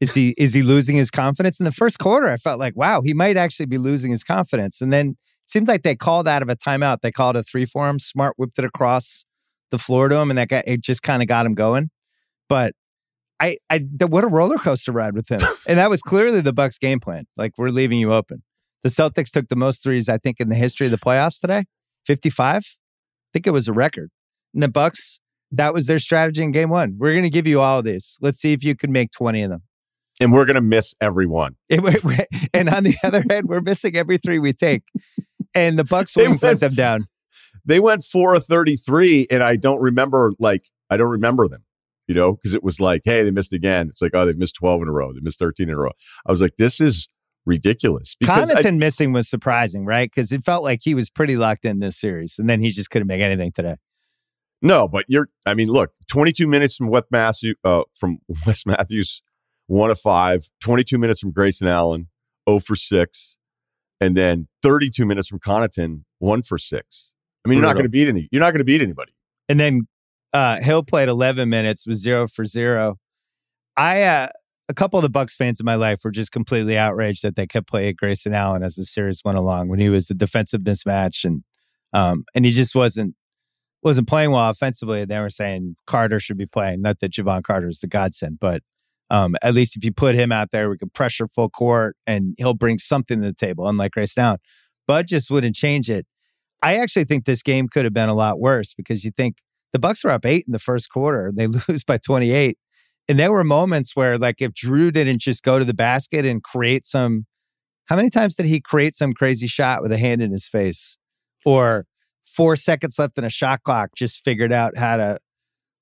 Is 0.00 0.14
he? 0.14 0.34
Is 0.38 0.54
he 0.54 0.62
losing 0.62 0.96
his 0.96 1.10
confidence? 1.10 1.58
In 1.58 1.64
the 1.64 1.72
first 1.72 1.98
quarter, 1.98 2.28
I 2.28 2.36
felt 2.36 2.60
like, 2.60 2.76
wow, 2.76 3.02
he 3.02 3.14
might 3.14 3.36
actually 3.36 3.66
be 3.66 3.78
losing 3.78 4.10
his 4.10 4.22
confidence. 4.22 4.80
And 4.80 4.92
then 4.92 5.10
it 5.10 5.50
seemed 5.50 5.68
like 5.68 5.82
they 5.82 5.96
called 5.96 6.28
out 6.28 6.42
of 6.42 6.48
a 6.48 6.56
timeout. 6.56 6.98
They 7.02 7.10
called 7.10 7.36
a 7.36 7.42
three 7.42 7.64
for 7.64 7.88
him. 7.88 7.98
Smart 7.98 8.34
whipped 8.36 8.58
it 8.58 8.64
across 8.64 9.24
the 9.70 9.78
floor 9.78 10.08
to 10.08 10.16
him, 10.16 10.30
and 10.30 10.38
that 10.38 10.48
guy 10.48 10.62
it 10.66 10.82
just 10.82 11.02
kind 11.02 11.22
of 11.22 11.28
got 11.28 11.46
him 11.46 11.54
going. 11.54 11.90
But 12.48 12.74
I, 13.40 13.58
I, 13.70 13.78
what 14.06 14.24
a 14.24 14.28
roller 14.28 14.56
coaster 14.56 14.92
ride 14.92 15.14
with 15.14 15.28
him, 15.28 15.40
and 15.66 15.78
that 15.78 15.90
was 15.90 16.02
clearly 16.02 16.40
the 16.40 16.52
Bucks' 16.52 16.78
game 16.78 17.00
plan. 17.00 17.24
Like 17.36 17.52
we're 17.58 17.70
leaving 17.70 17.98
you 17.98 18.12
open. 18.12 18.42
The 18.84 18.88
Celtics 18.88 19.30
took 19.30 19.48
the 19.48 19.56
most 19.56 19.82
threes, 19.82 20.08
I 20.08 20.18
think, 20.18 20.38
in 20.38 20.48
the 20.48 20.54
history 20.54 20.86
of 20.86 20.90
the 20.92 20.98
playoffs 20.98 21.40
today. 21.40 21.64
Fifty-five. 22.06 22.62
I 22.62 23.28
think 23.32 23.46
it 23.46 23.50
was 23.50 23.68
a 23.68 23.72
record. 23.72 24.10
And 24.58 24.62
the 24.64 24.68
Bucks, 24.68 25.20
that 25.52 25.72
was 25.72 25.86
their 25.86 26.00
strategy 26.00 26.42
in 26.42 26.50
game 26.50 26.68
one. 26.68 26.96
We're 26.98 27.12
going 27.12 27.22
to 27.22 27.30
give 27.30 27.46
you 27.46 27.60
all 27.60 27.78
of 27.78 27.84
these. 27.84 28.18
Let's 28.20 28.40
see 28.40 28.52
if 28.52 28.64
you 28.64 28.74
can 28.74 28.90
make 28.90 29.12
20 29.12 29.42
of 29.42 29.50
them. 29.50 29.62
And 30.20 30.32
we're 30.32 30.46
going 30.46 30.56
to 30.56 30.60
miss 30.60 30.96
every 31.00 31.28
one. 31.28 31.54
and 31.70 32.68
on 32.68 32.82
the 32.82 32.96
other 33.04 33.22
hand, 33.30 33.46
we're 33.46 33.60
missing 33.60 33.96
every 33.96 34.18
three 34.18 34.40
we 34.40 34.52
take. 34.52 34.82
And 35.54 35.78
the 35.78 35.84
Bucks 35.84 36.16
wings 36.16 36.42
let 36.42 36.58
them 36.58 36.74
down. 36.74 37.02
They 37.64 37.80
went 37.80 38.02
4 38.02 38.34
of 38.34 38.46
33, 38.46 39.26
and 39.30 39.42
I 39.42 39.56
don't 39.56 39.80
remember, 39.80 40.32
like, 40.38 40.64
I 40.88 40.96
don't 40.96 41.10
remember 41.10 41.48
them, 41.48 41.64
you 42.06 42.14
know, 42.14 42.34
because 42.34 42.54
it 42.54 42.62
was 42.62 42.80
like, 42.80 43.02
hey, 43.04 43.22
they 43.22 43.30
missed 43.30 43.52
again. 43.52 43.88
It's 43.90 44.00
like, 44.00 44.12
oh, 44.14 44.24
they've 44.24 44.38
missed 44.38 44.54
12 44.56 44.82
in 44.82 44.88
a 44.88 44.92
row. 44.92 45.12
They 45.12 45.20
missed 45.20 45.38
13 45.38 45.68
in 45.68 45.74
a 45.74 45.78
row. 45.78 45.90
I 46.26 46.30
was 46.30 46.40
like, 46.40 46.56
this 46.56 46.80
is 46.80 47.08
ridiculous. 47.44 48.16
Connaughton 48.24 48.66
I, 48.66 48.70
missing 48.70 49.12
was 49.12 49.28
surprising, 49.28 49.84
right? 49.84 50.10
Because 50.10 50.32
it 50.32 50.44
felt 50.44 50.62
like 50.62 50.80
he 50.82 50.94
was 50.94 51.10
pretty 51.10 51.36
locked 51.36 51.66
in 51.66 51.80
this 51.80 51.98
series, 52.00 52.36
and 52.38 52.48
then 52.48 52.62
he 52.62 52.70
just 52.70 52.90
couldn't 52.90 53.08
make 53.08 53.20
anything 53.20 53.52
today. 53.52 53.76
No, 54.60 54.88
but 54.88 55.04
you're. 55.08 55.28
I 55.46 55.54
mean, 55.54 55.68
look, 55.68 55.92
22 56.08 56.46
minutes 56.46 56.76
from 56.76 56.88
Wes 56.88 57.04
Matthews, 57.10 57.56
uh, 57.64 57.82
from 57.94 58.18
Wes 58.46 58.66
Matthews, 58.66 59.22
one 59.66 59.90
of 59.90 60.00
five. 60.00 60.50
22 60.60 60.98
minutes 60.98 61.20
from 61.20 61.32
Grayson 61.32 61.68
Allen, 61.68 62.08
0 62.48 62.60
for 62.60 62.74
six, 62.76 63.36
and 64.00 64.16
then 64.16 64.48
32 64.62 65.06
minutes 65.06 65.28
from 65.28 65.38
Connaughton, 65.38 66.02
one 66.18 66.42
for 66.42 66.58
six. 66.58 67.12
I 67.44 67.48
mean, 67.48 67.58
you're 67.58 67.66
not 67.66 67.74
going 67.74 67.84
to 67.84 67.90
beat 67.90 68.08
any. 68.08 68.28
You're 68.32 68.40
not 68.40 68.50
going 68.50 68.58
to 68.58 68.64
beat 68.64 68.82
anybody. 68.82 69.12
And 69.48 69.58
then 69.58 69.86
uh, 70.32 70.60
Hill 70.60 70.82
played 70.82 71.08
11 71.08 71.48
minutes, 71.48 71.86
was 71.86 71.98
zero 72.02 72.26
for 72.26 72.44
zero. 72.44 72.96
I 73.76 74.02
uh, 74.02 74.28
a 74.68 74.74
couple 74.74 74.98
of 74.98 75.02
the 75.02 75.08
Bucks 75.08 75.36
fans 75.36 75.60
in 75.60 75.64
my 75.64 75.76
life 75.76 76.00
were 76.04 76.10
just 76.10 76.32
completely 76.32 76.76
outraged 76.76 77.22
that 77.22 77.36
they 77.36 77.46
kept 77.46 77.68
playing 77.68 77.94
Grayson 77.96 78.34
Allen 78.34 78.62
as 78.62 78.74
the 78.74 78.84
series 78.84 79.22
went 79.24 79.38
along 79.38 79.68
when 79.68 79.78
he 79.78 79.88
was 79.88 80.10
a 80.10 80.14
defensive 80.14 80.62
mismatch 80.62 81.24
and 81.24 81.42
um 81.94 82.24
and 82.34 82.44
he 82.44 82.50
just 82.50 82.74
wasn't 82.74 83.14
wasn't 83.82 84.08
playing 84.08 84.30
well 84.30 84.50
offensively. 84.50 85.02
And 85.02 85.10
they 85.10 85.20
were 85.20 85.30
saying 85.30 85.76
Carter 85.86 86.20
should 86.20 86.38
be 86.38 86.46
playing. 86.46 86.82
Not 86.82 87.00
that 87.00 87.12
Jevon 87.12 87.42
Carter 87.42 87.68
is 87.68 87.80
the 87.80 87.86
godsend, 87.86 88.38
but 88.40 88.62
um, 89.10 89.36
at 89.42 89.54
least 89.54 89.76
if 89.76 89.84
you 89.84 89.92
put 89.92 90.14
him 90.14 90.32
out 90.32 90.50
there, 90.50 90.68
we 90.68 90.78
can 90.78 90.90
pressure 90.90 91.26
full 91.26 91.48
court 91.48 91.96
and 92.06 92.34
he'll 92.38 92.54
bring 92.54 92.78
something 92.78 93.20
to 93.20 93.26
the 93.28 93.34
table, 93.34 93.68
unlike 93.68 93.92
Grayson. 93.92 94.36
Bud 94.86 95.06
just 95.06 95.30
wouldn't 95.30 95.54
change 95.54 95.88
it. 95.90 96.06
I 96.62 96.76
actually 96.76 97.04
think 97.04 97.24
this 97.24 97.42
game 97.42 97.68
could 97.68 97.84
have 97.84 97.94
been 97.94 98.08
a 98.08 98.14
lot 98.14 98.40
worse 98.40 98.74
because 98.74 99.04
you 99.04 99.12
think 99.16 99.36
the 99.72 99.78
Bucks 99.78 100.02
were 100.02 100.10
up 100.10 100.26
eight 100.26 100.44
in 100.46 100.52
the 100.52 100.58
first 100.58 100.90
quarter. 100.90 101.30
They 101.34 101.46
lose 101.68 101.84
by 101.84 101.98
28. 101.98 102.58
And 103.08 103.18
there 103.18 103.32
were 103.32 103.44
moments 103.44 103.96
where, 103.96 104.18
like, 104.18 104.42
if 104.42 104.52
Jrue 104.52 104.92
didn't 104.92 105.20
just 105.20 105.42
go 105.42 105.58
to 105.58 105.64
the 105.64 105.74
basket 105.74 106.26
and 106.26 106.42
create 106.42 106.84
some, 106.84 107.24
how 107.86 107.96
many 107.96 108.10
times 108.10 108.36
did 108.36 108.46
he 108.46 108.60
create 108.60 108.94
some 108.94 109.14
crazy 109.14 109.46
shot 109.46 109.80
with 109.80 109.92
a 109.92 109.98
hand 109.98 110.20
in 110.20 110.30
his 110.30 110.46
face? 110.46 110.98
Or 111.46 111.86
four 112.28 112.56
seconds 112.56 112.98
left 112.98 113.18
in 113.18 113.24
a 113.24 113.30
shot 113.30 113.62
clock, 113.62 113.90
just 113.96 114.24
figured 114.24 114.52
out 114.52 114.76
how 114.76 114.96
to 114.96 115.18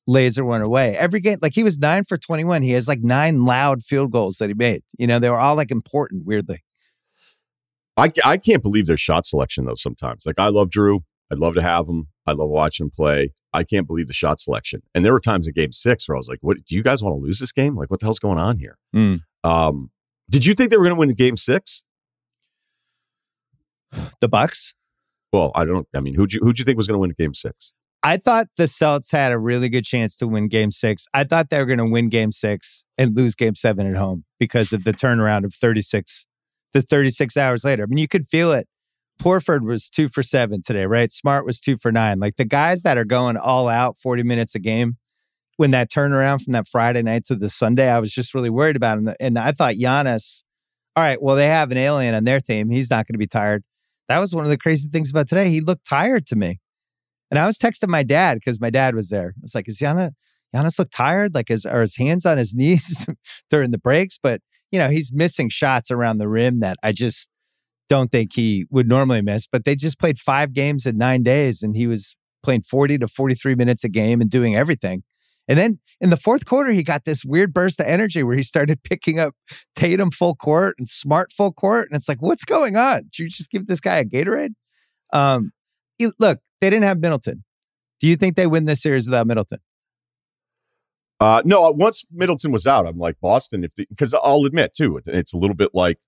laser 0.06 0.44
one 0.44 0.62
away. 0.62 0.96
Every 0.96 1.20
game, 1.20 1.38
like 1.42 1.54
he 1.54 1.62
was 1.62 1.78
nine 1.78 2.04
for 2.04 2.16
21. 2.16 2.62
He 2.62 2.72
has 2.72 2.88
like 2.88 3.00
nine 3.02 3.44
loud 3.44 3.82
field 3.82 4.12
goals 4.12 4.36
that 4.38 4.48
he 4.48 4.54
made. 4.54 4.82
You 4.98 5.06
know, 5.06 5.18
they 5.18 5.28
were 5.28 5.38
all 5.38 5.56
like 5.56 5.70
important, 5.70 6.24
weirdly. 6.26 6.62
I, 7.96 8.10
I 8.24 8.36
can't 8.36 8.62
believe 8.62 8.86
their 8.86 8.96
shot 8.96 9.24
selection, 9.24 9.64
though, 9.64 9.74
sometimes. 9.74 10.26
Like, 10.26 10.38
I 10.38 10.48
love 10.48 10.68
Jrue. 10.68 11.00
I'd 11.32 11.38
love 11.38 11.54
to 11.54 11.62
have 11.62 11.88
him. 11.88 12.08
I 12.26 12.32
love 12.32 12.50
watching 12.50 12.86
him 12.86 12.90
play. 12.94 13.32
I 13.52 13.64
can't 13.64 13.86
believe 13.86 14.06
the 14.06 14.12
shot 14.12 14.38
selection. 14.38 14.82
And 14.94 15.04
there 15.04 15.12
were 15.12 15.20
times 15.20 15.48
in 15.48 15.54
game 15.54 15.72
six 15.72 16.08
where 16.08 16.16
I 16.16 16.18
was 16.18 16.28
like, 16.28 16.38
what 16.42 16.58
do 16.64 16.76
you 16.76 16.82
guys 16.82 17.02
want 17.02 17.14
to 17.16 17.24
lose 17.24 17.40
this 17.40 17.52
game? 17.52 17.74
Like, 17.74 17.90
what 17.90 18.00
the 18.00 18.06
hell's 18.06 18.18
going 18.18 18.38
on 18.38 18.58
here? 18.58 18.78
Mm. 18.94 19.20
Um, 19.44 19.90
did 20.28 20.44
you 20.44 20.54
think 20.54 20.70
they 20.70 20.76
were 20.76 20.84
going 20.84 20.94
to 20.94 20.98
win 20.98 21.08
game 21.14 21.36
six? 21.36 21.82
The 24.20 24.28
Bucks? 24.28 24.74
Well, 25.32 25.52
I 25.54 25.64
don't. 25.64 25.86
I 25.94 26.00
mean, 26.00 26.14
who'd 26.14 26.32
you 26.32 26.40
who'd 26.42 26.58
you 26.58 26.64
think 26.64 26.76
was 26.76 26.86
going 26.86 26.96
to 26.96 27.00
win 27.00 27.14
Game 27.18 27.34
Six? 27.34 27.74
I 28.02 28.18
thought 28.18 28.46
the 28.56 28.68
Celts 28.68 29.10
had 29.10 29.32
a 29.32 29.38
really 29.38 29.68
good 29.68 29.84
chance 29.84 30.16
to 30.18 30.28
win 30.28 30.48
Game 30.48 30.70
Six. 30.70 31.06
I 31.12 31.24
thought 31.24 31.50
they 31.50 31.58
were 31.58 31.66
going 31.66 31.78
to 31.78 31.90
win 31.90 32.08
Game 32.08 32.30
Six 32.30 32.84
and 32.96 33.16
lose 33.16 33.34
Game 33.34 33.54
Seven 33.54 33.86
at 33.86 33.96
home 33.96 34.24
because 34.38 34.72
of 34.72 34.84
the 34.84 34.92
turnaround 34.92 35.44
of 35.44 35.54
thirty 35.54 35.82
six, 35.82 36.26
the 36.72 36.82
thirty 36.82 37.10
six 37.10 37.36
hours 37.36 37.64
later. 37.64 37.82
I 37.82 37.86
mean, 37.86 37.98
you 37.98 38.08
could 38.08 38.26
feel 38.26 38.52
it. 38.52 38.68
Horford 39.22 39.62
was 39.62 39.88
two 39.88 40.08
for 40.08 40.22
seven 40.22 40.62
today, 40.62 40.84
right? 40.84 41.10
Smart 41.10 41.46
was 41.46 41.58
two 41.58 41.78
for 41.78 41.90
nine. 41.90 42.20
Like 42.20 42.36
the 42.36 42.44
guys 42.44 42.82
that 42.82 42.98
are 42.98 43.04
going 43.04 43.36
all 43.36 43.68
out 43.68 43.96
forty 43.96 44.22
minutes 44.22 44.54
a 44.54 44.60
game. 44.60 44.96
When 45.58 45.70
that 45.70 45.90
turnaround 45.90 46.44
from 46.44 46.52
that 46.52 46.68
Friday 46.68 47.00
night 47.00 47.24
to 47.28 47.34
the 47.34 47.48
Sunday, 47.48 47.88
I 47.90 47.98
was 47.98 48.12
just 48.12 48.34
really 48.34 48.50
worried 48.50 48.76
about 48.76 48.98
him. 48.98 49.08
And 49.18 49.38
I 49.38 49.52
thought 49.52 49.76
Giannis, 49.76 50.42
all 50.94 51.02
right, 51.02 51.20
well, 51.20 51.34
they 51.34 51.46
have 51.46 51.70
an 51.70 51.78
alien 51.78 52.14
on 52.14 52.24
their 52.24 52.40
team. 52.40 52.68
He's 52.68 52.90
not 52.90 53.06
going 53.06 53.14
to 53.14 53.18
be 53.18 53.26
tired. 53.26 53.64
That 54.08 54.18
was 54.18 54.34
one 54.34 54.44
of 54.44 54.50
the 54.50 54.58
crazy 54.58 54.88
things 54.88 55.10
about 55.10 55.28
today. 55.28 55.50
He 55.50 55.60
looked 55.60 55.86
tired 55.86 56.26
to 56.26 56.36
me. 56.36 56.60
And 57.30 57.38
I 57.38 57.46
was 57.46 57.58
texting 57.58 57.88
my 57.88 58.02
dad 58.02 58.34
because 58.34 58.60
my 58.60 58.70
dad 58.70 58.94
was 58.94 59.08
there. 59.08 59.34
I 59.36 59.42
was 59.42 59.54
like, 59.54 59.68
is 59.68 59.78
Giannis, 59.78 60.12
Giannis 60.54 60.78
look 60.78 60.90
tired? 60.90 61.34
Like, 61.34 61.50
is, 61.50 61.66
are 61.66 61.80
his 61.80 61.96
hands 61.96 62.24
on 62.24 62.38
his 62.38 62.54
knees 62.56 63.06
during 63.50 63.72
the 63.72 63.78
breaks? 63.78 64.18
But, 64.22 64.40
you 64.70 64.78
know, 64.78 64.88
he's 64.88 65.12
missing 65.12 65.48
shots 65.48 65.90
around 65.90 66.18
the 66.18 66.28
rim 66.28 66.60
that 66.60 66.76
I 66.82 66.92
just 66.92 67.28
don't 67.88 68.10
think 68.10 68.34
he 68.34 68.66
would 68.70 68.88
normally 68.88 69.22
miss. 69.22 69.46
But 69.46 69.64
they 69.64 69.74
just 69.74 69.98
played 69.98 70.18
five 70.18 70.52
games 70.52 70.86
in 70.86 70.96
nine 70.96 71.22
days 71.22 71.62
and 71.62 71.76
he 71.76 71.86
was 71.86 72.14
playing 72.42 72.62
40 72.62 72.98
to 72.98 73.08
43 73.08 73.54
minutes 73.56 73.82
a 73.82 73.88
game 73.88 74.20
and 74.20 74.30
doing 74.30 74.54
everything. 74.54 75.02
And 75.48 75.58
then 75.58 75.78
in 76.00 76.10
the 76.10 76.16
fourth 76.16 76.44
quarter, 76.44 76.72
he 76.72 76.82
got 76.82 77.04
this 77.04 77.24
weird 77.24 77.54
burst 77.54 77.80
of 77.80 77.86
energy 77.86 78.22
where 78.22 78.36
he 78.36 78.42
started 78.42 78.82
picking 78.84 79.18
up 79.18 79.34
Tatum 79.74 80.10
full 80.10 80.34
court 80.34 80.76
and 80.78 80.88
Smart 80.88 81.32
full 81.32 81.52
court. 81.52 81.88
And 81.90 81.96
it's 81.96 82.08
like, 82.08 82.20
what's 82.20 82.44
going 82.44 82.76
on? 82.76 83.02
Did 83.04 83.18
you 83.18 83.28
just 83.28 83.50
give 83.50 83.66
this 83.66 83.80
guy 83.80 83.96
a 83.96 84.04
Gatorade? 84.04 84.54
Um, 85.12 85.52
look, 86.18 86.40
they 86.60 86.70
didn't 86.70 86.84
have 86.84 86.98
Middleton. 86.98 87.44
Do 88.00 88.08
you 88.08 88.16
think 88.16 88.36
they 88.36 88.46
win 88.46 88.66
this 88.66 88.82
series 88.82 89.06
without 89.06 89.26
Middleton? 89.26 89.58
Uh, 91.18 91.40
no, 91.44 91.64
uh, 91.64 91.72
once 91.72 92.04
Middleton 92.12 92.52
was 92.52 92.66
out, 92.66 92.86
I'm 92.86 92.98
like 92.98 93.18
Boston. 93.20 93.64
If 93.64 93.72
because 93.74 94.12
I'll 94.12 94.44
admit 94.44 94.74
too, 94.74 95.00
it's 95.06 95.32
a 95.32 95.38
little 95.38 95.56
bit 95.56 95.70
like 95.72 95.98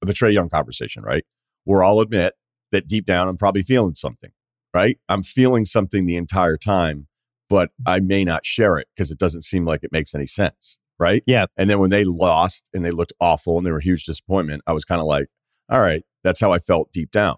the 0.00 0.12
Trae 0.12 0.34
Young 0.34 0.48
conversation, 0.48 1.04
right? 1.04 1.24
Where 1.64 1.84
I'll 1.84 2.00
admit 2.00 2.34
that 2.72 2.88
deep 2.88 3.06
down, 3.06 3.28
I'm 3.28 3.36
probably 3.36 3.62
feeling 3.62 3.94
something, 3.94 4.30
right? 4.74 4.98
I'm 5.08 5.22
feeling 5.22 5.64
something 5.64 6.06
the 6.06 6.16
entire 6.16 6.56
time 6.56 7.06
but 7.52 7.70
I 7.86 8.00
may 8.00 8.24
not 8.24 8.46
share 8.46 8.78
it 8.78 8.88
because 8.96 9.10
it 9.10 9.18
doesn't 9.18 9.42
seem 9.42 9.66
like 9.66 9.84
it 9.84 9.92
makes 9.92 10.14
any 10.14 10.24
sense. 10.24 10.78
Right. 10.98 11.22
Yeah. 11.26 11.46
And 11.58 11.68
then 11.68 11.80
when 11.80 11.90
they 11.90 12.02
lost 12.02 12.64
and 12.72 12.82
they 12.82 12.90
looked 12.90 13.12
awful 13.20 13.58
and 13.58 13.66
they 13.66 13.70
were 13.70 13.78
a 13.78 13.82
huge 13.82 14.04
disappointment, 14.04 14.62
I 14.66 14.72
was 14.72 14.86
kind 14.86 15.02
of 15.02 15.06
like, 15.06 15.26
all 15.70 15.80
right, 15.80 16.02
that's 16.24 16.40
how 16.40 16.50
I 16.50 16.60
felt 16.60 16.90
deep 16.94 17.10
down. 17.10 17.36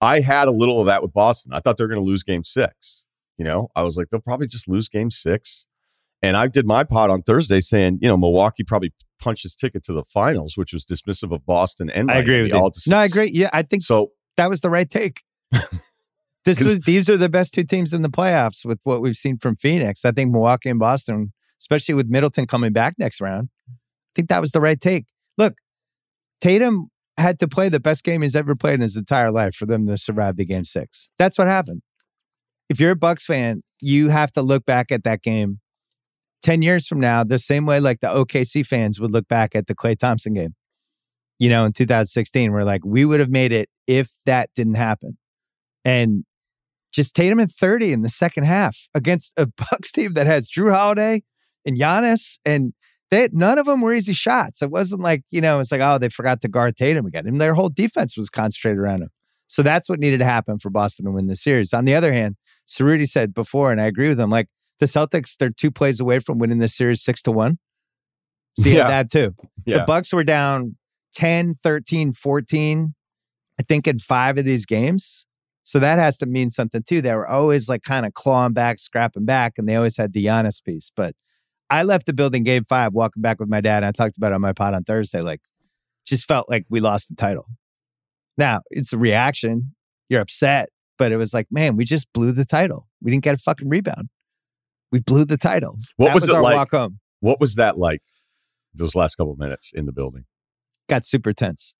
I 0.00 0.18
had 0.18 0.48
a 0.48 0.50
little 0.50 0.80
of 0.80 0.86
that 0.86 1.00
with 1.00 1.12
Boston. 1.12 1.52
I 1.52 1.60
thought 1.60 1.76
they 1.76 1.84
were 1.84 1.88
going 1.88 2.00
to 2.00 2.04
lose 2.04 2.24
game 2.24 2.42
six. 2.42 3.04
You 3.38 3.44
know, 3.44 3.68
I 3.76 3.82
was 3.82 3.96
like, 3.96 4.08
they'll 4.10 4.20
probably 4.20 4.48
just 4.48 4.66
lose 4.66 4.88
game 4.88 5.12
six. 5.12 5.66
And 6.22 6.36
I 6.36 6.48
did 6.48 6.66
my 6.66 6.82
pot 6.82 7.08
on 7.08 7.22
Thursday 7.22 7.60
saying, 7.60 8.00
you 8.02 8.08
know, 8.08 8.16
Milwaukee 8.16 8.64
probably 8.64 8.92
punched 9.20 9.44
his 9.44 9.54
ticket 9.54 9.84
to 9.84 9.92
the 9.92 10.02
finals, 10.02 10.56
which 10.56 10.72
was 10.72 10.84
dismissive 10.84 11.32
of 11.32 11.46
Boston 11.46 11.88
and 11.88 12.10
I 12.10 12.16
agree 12.16 12.42
with 12.42 12.52
you. 12.52 12.70
No, 12.88 12.96
I 12.96 13.04
agree. 13.04 13.30
Yeah, 13.32 13.50
I 13.52 13.62
think 13.62 13.84
so. 13.84 14.08
That 14.36 14.50
was 14.50 14.60
the 14.60 14.70
right 14.70 14.90
take. 14.90 15.20
This 16.44 16.60
is, 16.60 16.80
these 16.80 17.08
are 17.08 17.16
the 17.16 17.28
best 17.28 17.54
two 17.54 17.64
teams 17.64 17.92
in 17.92 18.02
the 18.02 18.08
playoffs 18.08 18.64
with 18.64 18.80
what 18.82 19.00
we've 19.00 19.16
seen 19.16 19.38
from 19.38 19.56
Phoenix. 19.56 20.04
I 20.04 20.10
think 20.10 20.32
Milwaukee 20.32 20.70
and 20.70 20.78
Boston, 20.78 21.32
especially 21.60 21.94
with 21.94 22.08
Middleton 22.08 22.46
coming 22.46 22.72
back 22.72 22.94
next 22.98 23.20
round, 23.20 23.48
I 23.68 24.12
think 24.16 24.28
that 24.28 24.40
was 24.40 24.52
the 24.52 24.60
right 24.60 24.80
take. 24.80 25.06
Look, 25.38 25.54
Tatum 26.40 26.88
had 27.16 27.38
to 27.38 27.48
play 27.48 27.68
the 27.68 27.78
best 27.78 28.02
game 28.02 28.22
he's 28.22 28.34
ever 28.34 28.56
played 28.56 28.74
in 28.74 28.80
his 28.80 28.96
entire 28.96 29.30
life 29.30 29.54
for 29.54 29.66
them 29.66 29.86
to 29.86 29.96
survive 29.96 30.36
the 30.36 30.44
game 30.44 30.64
six. 30.64 31.10
That's 31.18 31.38
what 31.38 31.46
happened. 31.46 31.82
If 32.68 32.80
you're 32.80 32.92
a 32.92 32.96
Bucks 32.96 33.26
fan, 33.26 33.62
you 33.80 34.08
have 34.08 34.32
to 34.32 34.42
look 34.42 34.64
back 34.64 34.90
at 34.90 35.04
that 35.04 35.22
game 35.22 35.60
10 36.42 36.62
years 36.62 36.86
from 36.86 37.00
now, 37.00 37.24
the 37.24 37.38
same 37.38 37.66
way 37.66 37.80
like 37.80 38.00
the 38.00 38.08
OKC 38.08 38.66
fans 38.66 39.00
would 39.00 39.12
look 39.12 39.28
back 39.28 39.54
at 39.54 39.68
the 39.68 39.74
Klay 39.74 39.96
Thompson 39.96 40.34
game. 40.34 40.54
You 41.38 41.48
know, 41.48 41.64
in 41.64 41.72
2016, 41.72 42.52
we're 42.52 42.64
like, 42.64 42.84
we 42.84 43.04
would 43.04 43.20
have 43.20 43.30
made 43.30 43.52
it 43.52 43.68
if 43.86 44.10
that 44.26 44.50
didn't 44.54 44.74
happen. 44.74 45.18
And 45.84 46.24
just 46.92 47.16
Tatum 47.16 47.38
and 47.38 47.50
30 47.50 47.92
in 47.92 48.02
the 48.02 48.10
second 48.10 48.44
half 48.44 48.88
against 48.94 49.32
a 49.36 49.46
Bucks 49.56 49.92
team 49.92 50.14
that 50.14 50.26
has 50.26 50.50
Jrue 50.50 50.72
Holiday 50.72 51.22
and 51.66 51.76
Giannis, 51.76 52.38
and 52.44 52.72
they 53.10 53.28
none 53.32 53.58
of 53.58 53.66
them 53.66 53.80
were 53.80 53.92
easy 53.92 54.12
shots. 54.12 54.62
It 54.62 54.70
wasn't 54.70 55.02
like 55.02 55.22
you 55.30 55.40
know, 55.40 55.60
it's 55.60 55.72
like 55.72 55.80
oh, 55.80 55.98
they 55.98 56.08
forgot 56.08 56.40
to 56.42 56.48
guard 56.48 56.76
Tatum 56.76 57.06
again, 57.06 57.26
and 57.26 57.40
their 57.40 57.54
whole 57.54 57.68
defense 57.68 58.16
was 58.16 58.30
concentrated 58.30 58.78
around 58.78 59.02
him. 59.02 59.10
So 59.46 59.62
that's 59.62 59.88
what 59.88 60.00
needed 60.00 60.18
to 60.18 60.24
happen 60.24 60.58
for 60.58 60.70
Boston 60.70 61.04
to 61.04 61.10
win 61.10 61.26
the 61.26 61.36
series. 61.36 61.74
On 61.74 61.84
the 61.84 61.94
other 61.94 62.12
hand, 62.12 62.36
Cerruti 62.66 63.06
said 63.06 63.34
before, 63.34 63.70
and 63.70 63.80
I 63.80 63.84
agree 63.84 64.08
with 64.08 64.18
him, 64.18 64.30
like 64.30 64.48
the 64.80 64.86
Celtics, 64.86 65.36
they're 65.36 65.50
two 65.50 65.70
plays 65.70 66.00
away 66.00 66.20
from 66.20 66.38
winning 66.38 66.58
this 66.58 66.74
series 66.74 67.02
six 67.02 67.20
to 67.22 67.32
one. 67.32 67.58
See 68.58 68.74
yeah. 68.74 68.88
that 68.88 69.10
too. 69.10 69.34
Yeah. 69.66 69.78
The 69.78 69.84
Bucks 69.84 70.12
were 70.12 70.24
down 70.24 70.76
10, 71.14 71.54
13, 71.62 72.12
14 72.12 72.94
I 73.58 73.62
think, 73.62 73.86
in 73.86 73.98
five 73.98 74.38
of 74.38 74.44
these 74.44 74.66
games. 74.66 75.26
So 75.64 75.78
that 75.78 75.98
has 75.98 76.18
to 76.18 76.26
mean 76.26 76.50
something 76.50 76.82
too. 76.82 77.00
They 77.00 77.14
were 77.14 77.26
always 77.28 77.68
like 77.68 77.82
kind 77.82 78.04
of 78.04 78.14
clawing 78.14 78.52
back, 78.52 78.78
scrapping 78.80 79.24
back, 79.24 79.54
and 79.58 79.68
they 79.68 79.76
always 79.76 79.96
had 79.96 80.12
the 80.12 80.24
Giannis 80.24 80.62
piece. 80.62 80.90
But 80.94 81.14
I 81.70 81.84
left 81.84 82.06
the 82.06 82.12
building 82.12 82.42
game 82.42 82.64
five, 82.64 82.92
walking 82.92 83.22
back 83.22 83.38
with 83.40 83.48
my 83.48 83.60
dad. 83.60 83.78
And 83.78 83.86
I 83.86 83.92
talked 83.92 84.16
about 84.16 84.32
it 84.32 84.34
on 84.34 84.40
my 84.40 84.52
pod 84.52 84.74
on 84.74 84.84
Thursday. 84.84 85.20
Like, 85.20 85.40
just 86.04 86.26
felt 86.26 86.50
like 86.50 86.66
we 86.68 86.80
lost 86.80 87.08
the 87.08 87.14
title. 87.14 87.46
Now 88.36 88.60
it's 88.70 88.92
a 88.92 88.98
reaction. 88.98 89.74
You're 90.08 90.20
upset, 90.20 90.68
but 90.98 91.12
it 91.12 91.16
was 91.16 91.32
like, 91.32 91.46
man, 91.50 91.76
we 91.76 91.84
just 91.84 92.12
blew 92.12 92.32
the 92.32 92.44
title. 92.44 92.88
We 93.00 93.10
didn't 93.10 93.24
get 93.24 93.34
a 93.34 93.38
fucking 93.38 93.68
rebound. 93.68 94.08
We 94.90 95.00
blew 95.00 95.24
the 95.24 95.38
title. 95.38 95.78
What 95.96 96.08
That 96.08 96.14
was, 96.14 96.28
it 96.28 96.34
our 96.34 96.42
like? 96.42 96.56
walk 96.56 96.70
home. 96.72 96.98
What 97.20 97.40
was 97.40 97.54
that 97.54 97.78
like? 97.78 98.00
Those 98.74 98.94
last 98.94 99.14
couple 99.14 99.36
minutes 99.36 99.70
in 99.74 99.86
the 99.86 99.92
building. 99.92 100.24
got 100.88 101.04
super 101.04 101.32
tense. 101.32 101.74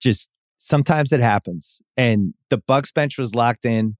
Just 0.00 0.30
sometimes 0.64 1.12
it 1.12 1.20
happens. 1.20 1.82
And 1.96 2.32
the 2.48 2.56
Bucks 2.56 2.90
bench 2.90 3.18
was 3.18 3.34
locked 3.34 3.66
in. 3.66 3.96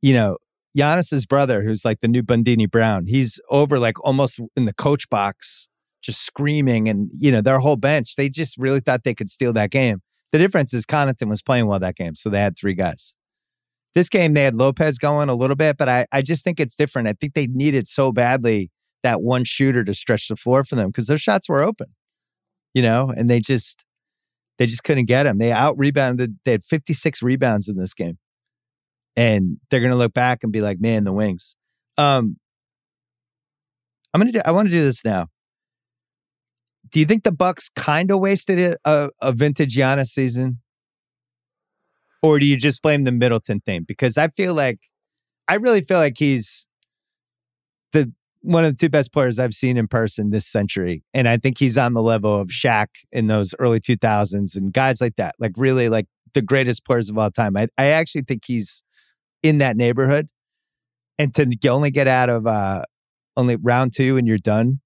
You 0.00 0.14
know, 0.14 0.36
Giannis's 0.76 1.26
brother, 1.26 1.62
who's 1.62 1.84
like 1.84 2.00
the 2.00 2.08
new 2.08 2.22
Bundini 2.22 2.70
Brown, 2.70 3.06
he's 3.06 3.38
over 3.50 3.78
like 3.78 4.02
almost 4.04 4.40
in 4.56 4.64
the 4.64 4.72
coach 4.72 5.08
box, 5.10 5.68
just 6.02 6.24
screaming. 6.24 6.88
And, 6.88 7.10
you 7.12 7.30
know, 7.30 7.42
their 7.42 7.58
whole 7.58 7.76
bench, 7.76 8.16
they 8.16 8.30
just 8.30 8.56
really 8.56 8.80
thought 8.80 9.04
they 9.04 9.14
could 9.14 9.28
steal 9.28 9.52
that 9.52 9.70
game. 9.70 10.00
The 10.32 10.38
difference 10.38 10.72
is 10.72 10.86
Connaughton 10.86 11.28
was 11.28 11.42
playing 11.42 11.66
well 11.66 11.80
that 11.80 11.96
game. 11.96 12.14
So 12.14 12.30
they 12.30 12.40
had 12.40 12.56
three 12.56 12.74
guys. 12.74 13.14
This 13.94 14.08
game, 14.08 14.34
they 14.34 14.44
had 14.44 14.54
Lopez 14.54 14.98
going 14.98 15.28
a 15.28 15.34
little 15.34 15.56
bit, 15.56 15.76
but 15.76 15.88
I, 15.88 16.06
I 16.12 16.22
just 16.22 16.44
think 16.44 16.60
it's 16.60 16.76
different. 16.76 17.08
I 17.08 17.12
think 17.12 17.34
they 17.34 17.48
needed 17.48 17.88
so 17.88 18.12
badly 18.12 18.70
that 19.02 19.20
one 19.20 19.44
shooter 19.44 19.82
to 19.84 19.92
stretch 19.92 20.28
the 20.28 20.36
floor 20.36 20.62
for 20.62 20.76
them 20.76 20.88
because 20.88 21.08
their 21.08 21.18
shots 21.18 21.48
were 21.48 21.60
open, 21.60 21.88
you 22.72 22.82
know, 22.82 23.12
and 23.14 23.28
they 23.28 23.40
just 23.40 23.82
they 24.60 24.66
just 24.66 24.84
couldn't 24.84 25.06
get 25.06 25.24
him. 25.24 25.38
They 25.38 25.52
out 25.52 25.78
rebounded. 25.78 26.38
They 26.44 26.52
had 26.52 26.62
56 26.62 27.22
rebounds 27.22 27.70
in 27.70 27.78
this 27.78 27.94
game, 27.94 28.18
and 29.16 29.56
they're 29.70 29.80
gonna 29.80 29.96
look 29.96 30.12
back 30.12 30.40
and 30.42 30.52
be 30.52 30.60
like, 30.60 30.78
"Man, 30.78 31.04
the 31.04 31.14
wings." 31.14 31.56
Um, 31.96 32.36
I'm 34.12 34.20
gonna 34.20 34.32
do. 34.32 34.42
I 34.44 34.52
want 34.52 34.68
to 34.68 34.70
do 34.70 34.82
this 34.82 35.02
now. 35.02 35.28
Do 36.90 37.00
you 37.00 37.06
think 37.06 37.24
the 37.24 37.32
Bucks 37.32 37.70
kind 37.74 38.10
of 38.10 38.20
wasted 38.20 38.76
a, 38.84 39.08
a, 39.22 39.32
vintage 39.32 39.76
Giannis 39.76 40.08
season, 40.08 40.58
or 42.22 42.38
do 42.38 42.44
you 42.44 42.58
just 42.58 42.82
blame 42.82 43.04
the 43.04 43.12
Middleton 43.12 43.60
thing? 43.60 43.84
Because 43.88 44.18
I 44.18 44.28
feel 44.28 44.52
like, 44.52 44.80
I 45.48 45.54
really 45.54 45.80
feel 45.80 45.98
like 45.98 46.18
he's 46.18 46.66
one 48.42 48.64
of 48.64 48.72
the 48.72 48.76
two 48.76 48.88
best 48.88 49.12
players 49.12 49.38
I've 49.38 49.54
seen 49.54 49.76
in 49.76 49.86
person 49.86 50.30
this 50.30 50.46
century. 50.46 51.02
And 51.12 51.28
I 51.28 51.36
think 51.36 51.58
he's 51.58 51.76
on 51.76 51.92
the 51.92 52.02
level 52.02 52.40
of 52.40 52.48
Shaq 52.48 52.86
in 53.12 53.26
those 53.26 53.54
early 53.58 53.80
2000s 53.80 54.56
and 54.56 54.72
guys 54.72 55.00
like 55.00 55.16
that, 55.16 55.34
like 55.38 55.52
really 55.56 55.88
like 55.88 56.06
the 56.32 56.42
greatest 56.42 56.84
players 56.84 57.10
of 57.10 57.18
all 57.18 57.30
time. 57.30 57.56
I, 57.56 57.68
I 57.76 57.86
actually 57.86 58.22
think 58.22 58.42
he's 58.46 58.82
in 59.42 59.58
that 59.58 59.76
neighborhood. 59.76 60.28
And 61.18 61.34
to 61.34 61.68
only 61.68 61.90
get 61.90 62.08
out 62.08 62.30
of 62.30 62.46
uh, 62.46 62.84
only 63.36 63.56
round 63.56 63.92
two 63.94 64.16
and 64.16 64.26
you're 64.26 64.38
done, 64.38 64.80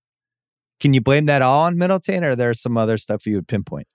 can 0.80 0.92
you 0.92 1.00
blame 1.00 1.26
that 1.26 1.42
all 1.42 1.62
on 1.64 1.78
Middleton 1.78 2.24
or 2.24 2.34
there's 2.34 2.60
some 2.60 2.76
other 2.76 2.98
stuff 2.98 3.24
you 3.26 3.36
would 3.36 3.46
pinpoint? 3.46 3.86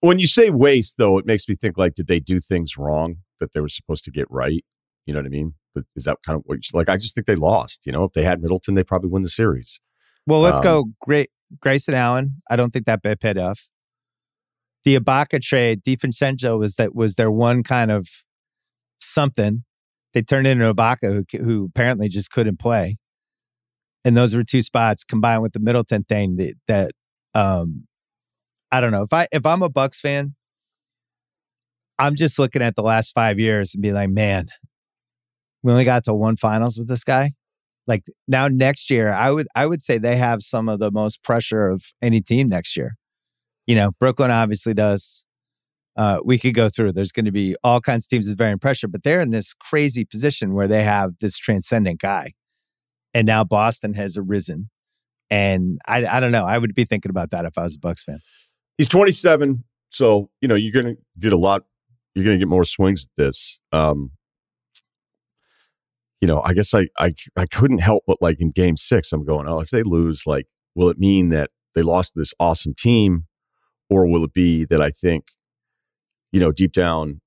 When 0.00 0.18
you 0.18 0.26
say 0.26 0.50
waste, 0.50 0.96
though, 0.98 1.16
it 1.16 1.24
makes 1.24 1.48
me 1.48 1.54
think 1.54 1.78
like, 1.78 1.94
did 1.94 2.06
they 2.06 2.20
do 2.20 2.38
things 2.38 2.76
wrong 2.76 3.16
that 3.40 3.54
they 3.54 3.60
were 3.60 3.68
supposed 3.68 4.04
to 4.04 4.10
get 4.10 4.26
right? 4.30 4.62
You 5.06 5.14
know 5.14 5.20
what 5.20 5.26
I 5.26 5.30
mean? 5.30 5.54
But 5.76 5.84
Is 5.94 6.04
that 6.04 6.16
kind 6.24 6.36
of 6.36 6.42
what 6.46 6.56
you, 6.56 6.76
like? 6.76 6.88
I 6.88 6.96
just 6.96 7.14
think 7.14 7.26
they 7.26 7.34
lost. 7.36 7.82
You 7.84 7.92
know, 7.92 8.04
if 8.04 8.12
they 8.14 8.22
had 8.24 8.40
Middleton, 8.40 8.74
they 8.74 8.82
probably 8.82 9.10
win 9.10 9.22
the 9.22 9.28
series. 9.28 9.80
Well, 10.26 10.40
let's 10.40 10.58
Um, 10.58 10.64
go. 10.64 10.84
Great, 11.02 11.30
Grayson 11.60 11.94
Allen. 11.94 12.40
I 12.50 12.56
don't 12.56 12.72
think 12.72 12.86
that 12.86 13.02
bit 13.02 13.20
paid 13.20 13.36
off. 13.38 13.68
The 14.84 14.98
Ibaka 14.98 15.42
trade, 15.42 15.82
DiVincenzo 15.84 16.58
was 16.58 16.76
that 16.76 16.94
was 16.94 17.16
their 17.16 17.30
one 17.30 17.62
kind 17.62 17.90
of 17.90 18.08
something. 19.00 19.64
They 20.14 20.22
turned 20.22 20.46
into 20.46 20.72
Ibaka, 20.72 21.24
who 21.30 21.44
who 21.44 21.64
apparently 21.66 22.08
just 22.08 22.30
couldn't 22.30 22.58
play, 22.58 22.96
and 24.04 24.16
those 24.16 24.34
were 24.34 24.44
two 24.44 24.62
spots 24.62 25.04
combined 25.04 25.42
with 25.42 25.52
the 25.52 25.60
Middleton 25.60 26.04
thing 26.04 26.36
that 26.36 26.54
that 26.68 26.92
um, 27.34 27.86
I 28.72 28.80
don't 28.80 28.92
know 28.92 29.02
if 29.02 29.12
I 29.12 29.28
if 29.30 29.44
I'm 29.44 29.62
a 29.62 29.68
Bucks 29.68 30.00
fan, 30.00 30.34
I'm 31.98 32.14
just 32.14 32.38
looking 32.38 32.62
at 32.62 32.76
the 32.76 32.82
last 32.82 33.12
five 33.12 33.38
years 33.38 33.74
and 33.74 33.82
be 33.82 33.92
like, 33.92 34.08
man, 34.10 34.46
we 35.66 35.72
only 35.72 35.84
got 35.84 36.04
to 36.04 36.14
one 36.14 36.36
finals 36.36 36.78
with 36.78 36.88
this 36.88 37.04
guy 37.04 37.32
like 37.86 38.04
now 38.26 38.48
next 38.48 38.90
year 38.90 39.10
i 39.12 39.30
would 39.30 39.46
i 39.54 39.66
would 39.66 39.82
say 39.82 39.98
they 39.98 40.16
have 40.16 40.42
some 40.42 40.68
of 40.68 40.78
the 40.78 40.90
most 40.90 41.22
pressure 41.22 41.68
of 41.68 41.84
any 42.00 42.20
team 42.20 42.48
next 42.48 42.76
year 42.76 42.96
you 43.66 43.74
know 43.74 43.90
brooklyn 43.98 44.30
obviously 44.30 44.72
does 44.72 45.24
uh, 45.98 46.18
we 46.22 46.38
could 46.38 46.52
go 46.52 46.68
through 46.68 46.92
there's 46.92 47.10
going 47.10 47.24
to 47.24 47.32
be 47.32 47.56
all 47.64 47.80
kinds 47.80 48.04
of 48.04 48.10
teams 48.10 48.28
with 48.28 48.36
varying 48.36 48.58
pressure 48.58 48.86
but 48.86 49.02
they're 49.02 49.22
in 49.22 49.30
this 49.30 49.54
crazy 49.54 50.04
position 50.04 50.52
where 50.52 50.68
they 50.68 50.84
have 50.84 51.12
this 51.20 51.38
transcendent 51.38 52.00
guy 52.00 52.32
and 53.14 53.26
now 53.26 53.42
boston 53.42 53.94
has 53.94 54.16
arisen 54.16 54.68
and 55.30 55.78
i 55.88 56.04
i 56.06 56.20
don't 56.20 56.32
know 56.32 56.44
i 56.44 56.58
would 56.58 56.74
be 56.74 56.84
thinking 56.84 57.10
about 57.10 57.30
that 57.30 57.46
if 57.46 57.56
i 57.56 57.62
was 57.62 57.76
a 57.76 57.78
bucks 57.78 58.04
fan 58.04 58.20
He's 58.78 58.88
27, 58.88 59.64
so 59.90 60.28
you 60.40 60.48
know 60.48 60.54
you're 60.54 60.72
going 60.72 60.96
to 60.96 61.02
get 61.18 61.32
a 61.32 61.38
lot. 61.38 61.64
You're 62.14 62.24
going 62.24 62.36
to 62.36 62.38
get 62.38 62.48
more 62.48 62.64
swings 62.64 63.04
at 63.04 63.22
this. 63.22 63.58
Um, 63.72 64.10
you 66.20 66.28
know, 66.28 66.40
I 66.44 66.54
guess 66.54 66.74
I, 66.74 66.88
I 66.98 67.12
I 67.36 67.46
couldn't 67.46 67.78
help 67.78 68.04
but 68.06 68.20
like 68.20 68.40
in 68.40 68.50
Game 68.50 68.76
Six, 68.76 69.12
I'm 69.12 69.24
going, 69.24 69.48
oh, 69.48 69.60
if 69.60 69.70
they 69.70 69.82
lose, 69.82 70.22
like, 70.26 70.46
will 70.74 70.88
it 70.88 70.98
mean 70.98 71.28
that 71.30 71.50
they 71.74 71.82
lost 71.82 72.12
this 72.14 72.32
awesome 72.40 72.74
team, 72.76 73.26
or 73.90 74.06
will 74.08 74.24
it 74.24 74.32
be 74.32 74.64
that 74.64 74.80
I 74.80 74.90
think, 74.90 75.26
you 76.32 76.40
know, 76.40 76.52
deep 76.52 76.72
down, 76.72 77.20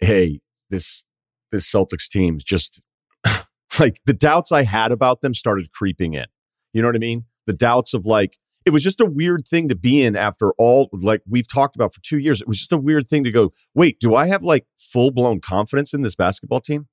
hey, 0.00 0.40
this 0.68 1.04
this 1.52 1.70
Celtics 1.70 2.08
team 2.08 2.38
just 2.44 2.80
like 3.78 4.00
the 4.04 4.14
doubts 4.14 4.52
I 4.52 4.62
had 4.62 4.92
about 4.92 5.20
them 5.20 5.34
started 5.34 5.72
creeping 5.72 6.14
in. 6.14 6.26
You 6.72 6.82
know 6.82 6.88
what 6.88 6.96
I 6.96 7.00
mean? 7.00 7.24
The 7.46 7.52
doubts 7.52 7.94
of 7.94 8.04
like 8.04 8.36
it 8.66 8.70
was 8.70 8.82
just 8.82 9.00
a 9.00 9.06
weird 9.06 9.46
thing 9.48 9.68
to 9.68 9.74
be 9.74 10.02
in 10.02 10.16
after 10.16 10.52
all 10.58 10.90
like 10.92 11.22
we've 11.28 11.48
talked 11.48 11.76
about 11.76 11.94
for 11.94 12.00
two 12.02 12.18
years. 12.18 12.40
It 12.40 12.48
was 12.48 12.58
just 12.58 12.72
a 12.72 12.76
weird 12.78 13.08
thing 13.08 13.24
to 13.24 13.30
go, 13.30 13.52
wait, 13.74 13.98
do 14.00 14.14
I 14.14 14.26
have 14.26 14.42
like 14.42 14.66
full 14.78 15.10
blown 15.10 15.40
confidence 15.40 15.94
in 15.94 16.02
this 16.02 16.14
basketball 16.14 16.60
team? 16.60 16.88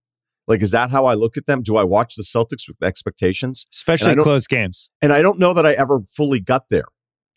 Like, 0.47 0.61
is 0.61 0.71
that 0.71 0.89
how 0.89 1.05
I 1.05 1.13
look 1.13 1.37
at 1.37 1.45
them? 1.45 1.61
Do 1.61 1.77
I 1.77 1.83
watch 1.83 2.15
the 2.15 2.23
Celtics 2.23 2.67
with 2.67 2.77
expectations? 2.81 3.67
especially 3.73 4.15
close 4.15 4.47
games 4.47 4.89
And 5.01 5.13
I 5.13 5.21
don't 5.21 5.39
know 5.39 5.53
that 5.53 5.65
I 5.65 5.73
ever 5.73 5.99
fully 6.09 6.39
got 6.39 6.69
there. 6.69 6.85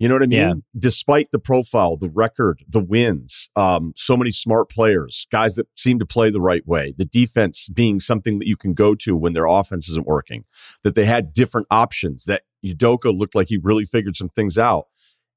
You 0.01 0.09
know 0.09 0.15
what 0.15 0.23
I 0.23 0.29
mean? 0.29 0.39
Yeah. 0.39 0.53
Despite 0.79 1.31
the 1.31 1.39
profile, 1.39 1.99
the 1.99 2.09
record, 2.09 2.65
the 2.67 2.81
wins, 2.81 3.51
um, 3.55 3.93
so 3.97 4.17
many 4.17 4.31
smart 4.31 4.71
players, 4.71 5.27
guys 5.31 5.57
that 5.57 5.67
seem 5.77 5.99
to 5.99 6.07
play 6.07 6.31
the 6.31 6.41
right 6.41 6.67
way, 6.67 6.95
the 6.97 7.05
defense 7.05 7.69
being 7.69 8.01
something 8.01 8.39
that 8.39 8.49
you 8.49 8.57
can 8.57 8.73
go 8.73 8.95
to 8.95 9.15
when 9.15 9.35
their 9.35 9.45
offense 9.45 9.91
isn't 9.91 10.07
working, 10.07 10.45
that 10.85 10.95
they 10.95 11.05
had 11.05 11.35
different 11.35 11.67
options, 11.71 12.25
that 12.25 12.45
Udoka 12.65 13.17
looked 13.17 13.35
like 13.35 13.49
he 13.49 13.59
really 13.63 13.85
figured 13.85 14.17
some 14.17 14.31
things 14.31 14.57
out. 14.57 14.87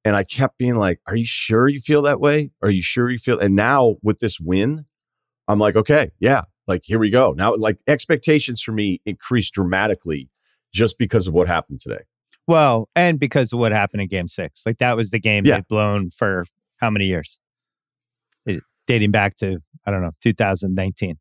And 0.06 0.16
I 0.16 0.24
kept 0.24 0.58
being 0.58 0.76
like, 0.76 1.02
Are 1.08 1.16
you 1.16 1.26
sure 1.26 1.68
you 1.68 1.82
feel 1.82 2.02
that 2.04 2.22
way? 2.22 2.52
Are 2.62 2.72
you 2.72 2.82
sure 2.82 3.10
you 3.10 3.18
feel? 3.18 3.40
And 3.40 3.58
now 3.58 3.96
with 4.02 4.20
this 4.20 4.40
win, 4.40 4.86
I'm 5.50 5.60
like, 5.60 5.76
Okay, 5.76 6.12
yeah, 6.20 6.44
like 6.68 6.82
here 6.84 7.00
we 7.00 7.10
go. 7.10 7.34
Now, 7.36 7.56
like 7.56 7.78
expectations 7.88 8.62
for 8.62 8.72
me 8.72 9.02
increased 9.06 9.54
dramatically 9.54 10.30
just 10.74 10.98
because 10.98 11.28
of 11.28 11.34
what 11.34 11.48
happened 11.48 11.82
today. 11.82 12.04
well 12.48 12.90
and 12.96 13.20
because 13.20 13.54
of 13.54 13.60
what 13.60 13.72
happened 13.72 14.02
in 14.02 14.08
game 14.08 14.28
six. 14.28 14.64
Like 14.66 14.78
that 14.80 14.96
was 14.98 15.12
the 15.12 15.20
game 15.20 15.46
Yeah. 15.46 15.56
they've 15.56 15.68
blown 15.68 16.10
for 16.10 16.46
how 16.78 16.90
many 16.90 17.06
years? 17.06 17.40
It- 18.46 18.64
dating 18.86 19.12
back 19.12 19.36
to 19.38 19.60
i 19.86 19.92
don't 19.92 20.02
know 20.02 20.12
2019 20.22 21.18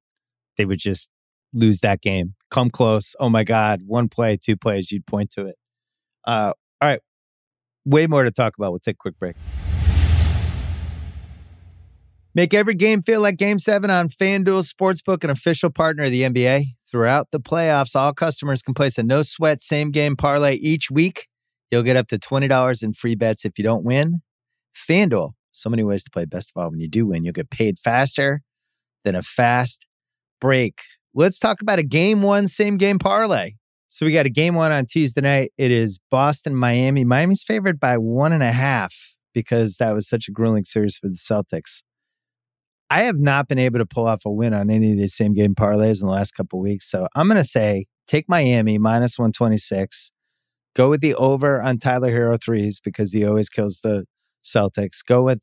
they 0.57 0.65
would 0.65 0.79
just 0.79 1.11
lose 1.55 1.81
that 1.81 2.01
game. 2.01 2.35
Come 2.51 2.71
close. 2.71 3.15
Oh 3.21 3.29
my 3.29 3.45
god. 3.45 3.83
One 3.87 4.09
play 4.09 4.37
two 4.37 4.57
plays 4.57 4.91
you'd 4.91 5.07
point 5.07 5.31
to 5.33 5.47
it. 5.47 5.57
Uh, 6.27 6.53
all 6.81 6.89
right. 6.89 7.01
Way 7.85 8.07
more 8.07 8.23
to 8.25 8.31
talk 8.31 8.55
about. 8.59 8.71
We'll 8.73 8.79
take 8.79 8.95
a 8.95 8.97
quick 8.97 9.19
break 9.19 9.37
Make 12.35 12.55
every 12.55 12.75
game 12.75 13.03
feel 13.03 13.21
like 13.21 13.37
game 13.37 13.59
seven 13.59 13.91
on 13.91 14.09
FanDuel 14.09 14.67
Sportsbook, 14.67 15.23
an 15.23 15.29
official 15.29 15.69
partner 15.69 16.05
of 16.05 16.11
the 16.11 16.23
NBA. 16.23 16.65
Throughout 16.91 17.29
the 17.31 17.41
playoffs, 17.41 17.95
all 17.95 18.15
customers 18.15 18.63
can 18.63 18.73
place 18.73 18.97
a 18.97 19.03
no 19.03 19.23
sweat 19.23 19.61
same 19.61 19.91
game 19.91 20.17
parlay 20.17 20.55
each 20.55 20.91
week. 20.91 21.29
You'll 21.71 21.83
get 21.83 21.97
up 21.97 22.09
to 22.09 22.19
$20 22.19 22.83
in 22.83 22.95
free 22.95 23.17
bets 23.17 23.45
if 23.45 23.59
you 23.59 23.65
don't 23.65 23.85
win. 23.85 24.23
FanDuel, 24.75 25.33
so 25.51 25.69
many 25.69 25.83
ways 25.83 26.05
to 26.05 26.11
play 26.11 26.25
best 26.25 26.53
of 26.55 26.63
all. 26.63 26.71
When 26.71 26.81
you 26.81 26.89
do 26.89 27.07
win, 27.07 27.25
you'll 27.25 27.33
get 27.33 27.51
paid 27.51 27.79
faster 27.79 28.41
than 29.05 29.15
a 29.15 29.23
fast 29.23 29.87
break. 30.41 30.81
Let's 31.15 31.39
talk 31.39 31.61
about 31.61 31.79
a 31.79 31.83
game 31.83 32.23
one 32.23 32.49
same 32.49 32.79
game 32.79 32.99
parlay. 32.99 33.53
So 33.89 34.07
we 34.07 34.13
got 34.13 34.25
a 34.25 34.31
game 34.31 34.55
one 34.55 34.73
on 34.73 34.87
Tuesday 34.87 35.21
night. 35.21 35.53
It 35.59 35.71
is 35.71 35.99
Boston, 36.11 36.57
Miami. 36.57 37.05
Miami's 37.05 37.45
favored 37.45 37.79
by 37.79 37.99
one 37.99 38.33
and 38.33 38.43
a 38.43 38.53
half 38.53 38.95
because 39.35 39.77
that 39.77 39.93
was 39.93 40.09
such 40.09 40.29
a 40.29 40.33
grueling 40.33 40.65
series 40.65 40.97
for 40.97 41.09
the 41.09 41.15
Celtics. 41.15 41.83
I 42.93 43.05
have 43.05 43.19
not 43.19 43.49
been 43.49 43.59
able 43.59 43.79
to 43.79 43.87
pull 43.87 44.07
off 44.07 44.27
a 44.27 44.31
win 44.31 44.53
on 44.53 44.69
any 44.69 44.91
of 44.91 44.99
these 44.99 45.15
same 45.15 45.33
game 45.33 45.55
parlays 45.55 46.03
in 46.03 46.09
the 46.09 46.13
last 46.13 46.33
couple 46.33 46.61
weeks. 46.61 46.91
So 46.91 47.09
I'm 47.15 47.27
going 47.27 47.41
to 47.41 47.49
say 47.49 47.87
take 48.07 48.29
Miami 48.29 48.77
minus 48.77 49.19
126. 49.19 50.13
Go 50.77 50.91
with 50.91 51.01
the 51.01 51.15
over 51.15 51.63
on 51.63 51.79
Tyler 51.79 52.11
Herro 52.11 52.39
threes 52.39 52.81
because 52.85 53.11
he 53.11 53.25
always 53.25 53.49
kills 53.49 53.81
the 53.83 54.05
Celtics. 54.45 54.99
Go 55.09 55.23
with 55.23 55.41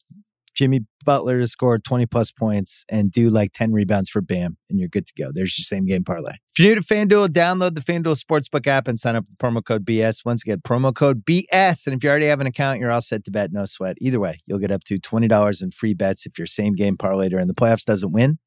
Jimmy 0.59 0.81
Butler 1.05 1.39
to 1.39 1.47
score 1.47 1.79
20 1.79 2.05
plus 2.05 2.31
points 2.31 2.83
and 2.89 3.09
do 3.09 3.29
like 3.29 3.53
10 3.53 3.71
rebounds 3.71 4.09
for 4.09 4.19
Bam, 4.19 4.57
and 4.69 4.77
you're 4.77 4.89
good 4.89 5.07
to 5.07 5.13
go. 5.17 5.31
There's 5.33 5.57
your 5.57 5.63
same 5.63 5.85
game 5.85 6.03
parlay. 6.03 6.33
If 6.33 6.59
you're 6.59 6.75
new 6.75 6.81
to 6.81 6.85
FanDuel, 6.85 7.29
download 7.29 7.75
the 7.75 7.81
FanDuel 7.81 8.21
Sportsbook 8.21 8.67
app 8.67 8.89
and 8.89 8.99
sign 8.99 9.15
up 9.15 9.23
with 9.29 9.37
promo 9.37 9.63
code 9.63 9.85
BS. 9.85 10.25
Once 10.25 10.43
again, 10.43 10.59
promo 10.67 10.93
code 10.93 11.23
BS. 11.23 11.87
And 11.87 11.95
if 11.95 12.03
you 12.03 12.09
already 12.09 12.25
have 12.25 12.41
an 12.41 12.47
account, 12.47 12.81
you're 12.81 12.91
all 12.91 12.99
set 12.99 13.23
to 13.23 13.31
bet, 13.31 13.53
no 13.53 13.63
sweat. 13.63 13.95
Either 14.01 14.19
way, 14.19 14.39
you'll 14.47 14.59
get 14.59 14.69
up 14.69 14.83
to 14.83 14.99
$20 14.99 15.63
in 15.63 15.71
free 15.71 15.93
bets 15.93 16.25
if 16.25 16.37
your 16.37 16.45
same 16.45 16.75
game 16.75 16.97
parlay 16.97 17.29
during 17.29 17.47
the 17.47 17.55
playoffs 17.55 17.85
doesn't 17.85 18.11
win. 18.11 18.37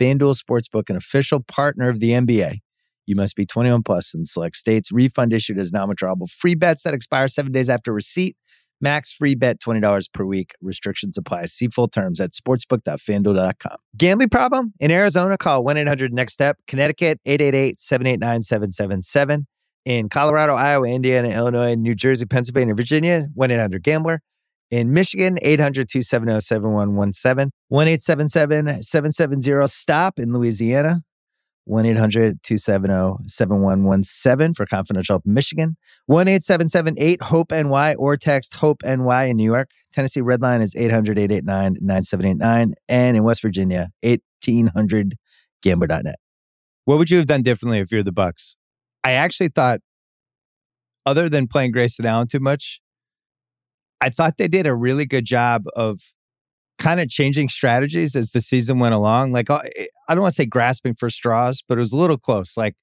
FanDuel 0.00 0.42
Sportsbook, 0.42 0.88
an 0.88 0.96
official 0.96 1.40
partner 1.40 1.90
of 1.90 1.98
the 1.98 2.12
NBA. 2.12 2.60
You 3.04 3.14
must 3.14 3.36
be 3.36 3.44
21 3.44 3.82
plus 3.82 4.14
in 4.14 4.24
select 4.24 4.56
states. 4.56 4.90
Refund 4.90 5.34
issued 5.34 5.58
as 5.58 5.70
non-withdrawable. 5.70 6.30
Free 6.30 6.54
bets 6.54 6.84
that 6.84 6.94
expire 6.94 7.28
seven 7.28 7.52
days 7.52 7.68
after 7.68 7.92
receipt. 7.92 8.38
Max 8.80 9.12
free 9.12 9.34
bet 9.34 9.60
$20 9.60 10.12
per 10.12 10.24
week. 10.24 10.52
Restrictions 10.60 11.18
apply. 11.18 11.46
See 11.46 11.66
full 11.68 11.88
terms 11.88 12.20
at 12.20 12.32
sportsbook.fanduel.com. 12.32 13.76
Gambling 13.96 14.28
problem? 14.28 14.74
In 14.80 14.90
Arizona, 14.90 15.38
call 15.38 15.64
1-800-NEXT-STEP. 15.64 16.56
Connecticut, 16.66 17.20
888-789-7777. 17.26 19.44
In 19.84 20.08
Colorado, 20.08 20.54
Iowa, 20.54 20.86
Indiana, 20.86 21.28
Illinois, 21.30 21.74
New 21.74 21.94
Jersey, 21.94 22.26
Pennsylvania, 22.26 22.74
Virginia, 22.74 23.26
1-800-GAMBLER. 23.36 24.20
In 24.70 24.92
Michigan, 24.92 25.38
800-270-7117. 25.42 27.48
1-877-770-STOP. 27.72 30.18
In 30.18 30.34
Louisiana, 30.34 31.00
1 31.68 31.84
800 31.84 32.42
270 32.42 33.28
7117 33.28 34.54
for 34.54 34.64
confidential 34.64 35.14
help 35.14 35.26
Michigan. 35.26 35.76
1 36.06 36.26
877 36.26 37.18
HOPE 37.20 37.50
NY 37.50 37.94
or 37.94 38.16
text 38.16 38.54
HOPE 38.54 38.82
NY 38.84 39.24
in 39.24 39.36
New 39.36 39.44
York. 39.44 39.70
Tennessee 39.92 40.22
Red 40.22 40.40
Line 40.40 40.62
is 40.62 40.74
800 40.74 41.18
889 41.18 41.76
9789. 41.80 42.74
And 42.88 43.16
in 43.16 43.22
West 43.22 43.42
Virginia, 43.42 43.90
1800 44.02 45.16
gambler.net. 45.62 46.16
What 46.86 46.96
would 46.98 47.10
you 47.10 47.18
have 47.18 47.26
done 47.26 47.42
differently 47.42 47.80
if 47.80 47.92
you're 47.92 48.02
the 48.02 48.12
Bucks? 48.12 48.56
I 49.04 49.12
actually 49.12 49.48
thought, 49.48 49.80
other 51.04 51.28
than 51.28 51.48
playing 51.48 51.72
Grayson 51.72 52.06
Allen 52.06 52.28
too 52.28 52.40
much, 52.40 52.80
I 54.00 54.08
thought 54.08 54.38
they 54.38 54.48
did 54.48 54.66
a 54.66 54.74
really 54.74 55.04
good 55.04 55.26
job 55.26 55.64
of 55.76 56.00
kind 56.78 57.00
of 57.00 57.08
changing 57.08 57.48
strategies 57.48 58.14
as 58.14 58.30
the 58.30 58.40
season 58.40 58.78
went 58.78 58.94
along. 58.94 59.32
Like, 59.32 59.50
I 59.50 59.60
don't 60.08 60.20
want 60.20 60.32
to 60.32 60.36
say 60.36 60.46
grasping 60.46 60.94
for 60.94 61.10
straws, 61.10 61.62
but 61.68 61.78
it 61.78 61.80
was 61.80 61.92
a 61.92 61.96
little 61.96 62.18
close. 62.18 62.56
Like, 62.56 62.74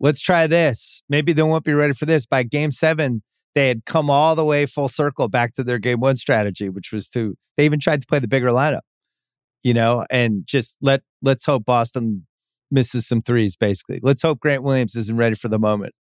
let's 0.00 0.20
try 0.20 0.46
this. 0.46 1.02
Maybe 1.08 1.32
they 1.32 1.42
won't 1.42 1.64
be 1.64 1.72
ready 1.72 1.94
for 1.94 2.06
this. 2.06 2.26
By 2.26 2.42
game 2.42 2.70
seven, 2.70 3.22
they 3.54 3.68
had 3.68 3.84
come 3.84 4.10
all 4.10 4.34
the 4.34 4.44
way 4.44 4.66
full 4.66 4.88
circle 4.88 5.28
back 5.28 5.52
to 5.54 5.64
their 5.64 5.78
game 5.78 6.00
one 6.00 6.16
strategy, 6.16 6.68
which 6.68 6.92
was 6.92 7.08
to, 7.10 7.34
they 7.56 7.64
even 7.64 7.80
tried 7.80 8.00
to 8.00 8.06
play 8.06 8.18
the 8.18 8.28
bigger 8.28 8.48
lineup, 8.48 8.82
you 9.62 9.74
know, 9.74 10.04
and 10.10 10.46
just 10.46 10.76
let, 10.80 11.02
let's 11.22 11.44
hope 11.44 11.64
Boston 11.64 12.26
misses 12.70 13.06
some 13.08 13.22
threes, 13.22 13.56
basically. 13.56 13.98
Let's 14.02 14.22
hope 14.22 14.40
Grant 14.40 14.62
Williams 14.62 14.94
isn't 14.94 15.16
ready 15.16 15.34
for 15.34 15.48
the 15.48 15.58
moment. 15.58 15.94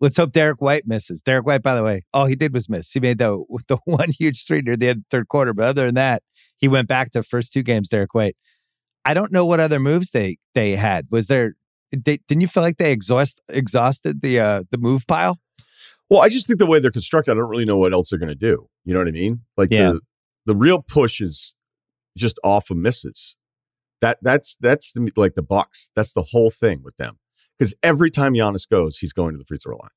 Let's 0.00 0.16
hope 0.16 0.32
Derrick 0.32 0.60
White 0.60 0.86
misses. 0.86 1.22
Derrick 1.22 1.46
White, 1.46 1.62
by 1.62 1.74
the 1.74 1.82
way, 1.82 2.04
all 2.12 2.26
he 2.26 2.36
did 2.36 2.52
was 2.52 2.68
miss. 2.68 2.92
He 2.92 3.00
made 3.00 3.18
the 3.18 3.42
the 3.68 3.78
one 3.84 4.10
huge 4.18 4.44
three 4.46 4.60
near 4.60 4.76
the 4.76 4.88
end 4.88 4.98
of 4.98 5.02
the 5.04 5.16
third 5.16 5.28
quarter, 5.28 5.54
but 5.54 5.66
other 5.66 5.86
than 5.86 5.94
that, 5.94 6.22
he 6.56 6.68
went 6.68 6.88
back 6.88 7.10
to 7.10 7.22
first 7.22 7.52
two 7.52 7.62
games. 7.62 7.88
Derrick 7.88 8.14
White. 8.14 8.36
I 9.04 9.14
don't 9.14 9.32
know 9.32 9.46
what 9.46 9.60
other 9.60 9.78
moves 9.78 10.10
they 10.10 10.38
they 10.54 10.72
had. 10.72 11.06
Was 11.10 11.28
there? 11.28 11.54
They, 11.92 12.18
didn't 12.28 12.40
you 12.40 12.48
feel 12.48 12.64
like 12.64 12.78
they 12.78 12.92
exhaust 12.92 13.40
exhausted 13.48 14.20
the 14.20 14.40
uh, 14.40 14.62
the 14.70 14.78
move 14.78 15.06
pile? 15.06 15.38
Well, 16.10 16.20
I 16.20 16.28
just 16.28 16.46
think 16.46 16.58
the 16.58 16.66
way 16.66 16.78
they're 16.78 16.90
constructed, 16.90 17.32
I 17.32 17.34
don't 17.34 17.48
really 17.48 17.64
know 17.64 17.76
what 17.76 17.92
else 17.92 18.10
they're 18.10 18.18
going 18.18 18.28
to 18.28 18.34
do. 18.34 18.68
You 18.84 18.94
know 18.94 19.00
what 19.00 19.08
I 19.08 19.12
mean? 19.12 19.40
Like 19.56 19.72
yeah. 19.72 19.92
the 19.92 20.00
the 20.46 20.56
real 20.56 20.82
push 20.82 21.20
is 21.20 21.54
just 22.16 22.38
off 22.44 22.70
of 22.70 22.76
misses. 22.76 23.36
That 24.00 24.18
that's 24.22 24.56
that's 24.60 24.92
the, 24.92 25.10
like 25.16 25.34
the 25.34 25.42
Bucks. 25.42 25.90
That's 25.96 26.12
the 26.12 26.22
whole 26.22 26.50
thing 26.50 26.82
with 26.82 26.96
them. 26.96 27.18
Because 27.58 27.74
every 27.82 28.10
time 28.10 28.34
Giannis 28.34 28.68
goes, 28.68 28.98
he's 28.98 29.12
going 29.12 29.32
to 29.32 29.38
the 29.38 29.44
free 29.44 29.58
throw 29.58 29.76
line, 29.76 29.90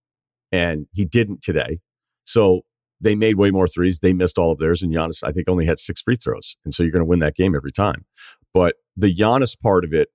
and 0.52 0.88
he 0.94 1.06
didn't 1.06 1.42
today. 1.42 1.80
So 2.26 2.62
they 3.02 3.16
made 3.16 3.36
way 3.36 3.52
more 3.52 3.68
threes. 3.68 4.00
They 4.00 4.14
missed 4.14 4.38
all 4.38 4.52
of 4.52 4.60
theirs, 4.60 4.82
and 4.82 4.94
Giannis, 4.94 5.24
I 5.24 5.32
think, 5.32 5.50
only 5.50 5.66
had 5.66 5.80
six 5.80 6.02
free 6.02 6.16
throws, 6.16 6.58
and 6.64 6.74
so 6.74 6.84
you're 6.84 6.92
going 6.92 7.04
to 7.04 7.10
win 7.10 7.20
that 7.20 7.36
game 7.36 7.56
every 7.56 7.72
time. 7.72 8.06
But 8.54 8.76
the 8.96 9.14
Giannis 9.14 9.60
part 9.60 9.84
of 9.84 9.94
it, 9.94 10.10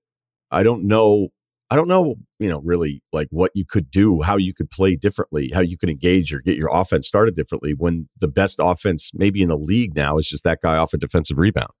I 0.51 0.63
don't 0.63 0.85
know. 0.85 1.29
I 1.71 1.75
don't 1.75 1.87
know, 1.87 2.15
you 2.37 2.47
know, 2.47 2.61
really 2.63 3.01
like 3.11 3.27
what 3.31 3.51
you 3.55 3.65
could 3.65 3.89
do, 3.89 4.21
how 4.21 4.37
you 4.37 4.53
could 4.53 4.69
play 4.69 4.95
differently, 4.95 5.49
how 5.51 5.61
you 5.61 5.79
could 5.79 5.89
engage 5.89 6.31
or 6.31 6.39
get 6.39 6.57
your 6.57 6.69
offense 6.71 7.07
started 7.07 7.35
differently 7.35 7.73
when 7.75 8.07
the 8.19 8.27
best 8.27 8.59
offense 8.61 9.09
maybe 9.15 9.41
in 9.41 9.47
the 9.47 9.57
league 9.57 9.95
now 9.95 10.19
is 10.19 10.29
just 10.29 10.43
that 10.43 10.61
guy 10.61 10.77
off 10.77 10.93
a 10.93 10.97
defensive 10.97 11.39
rebound. 11.39 11.71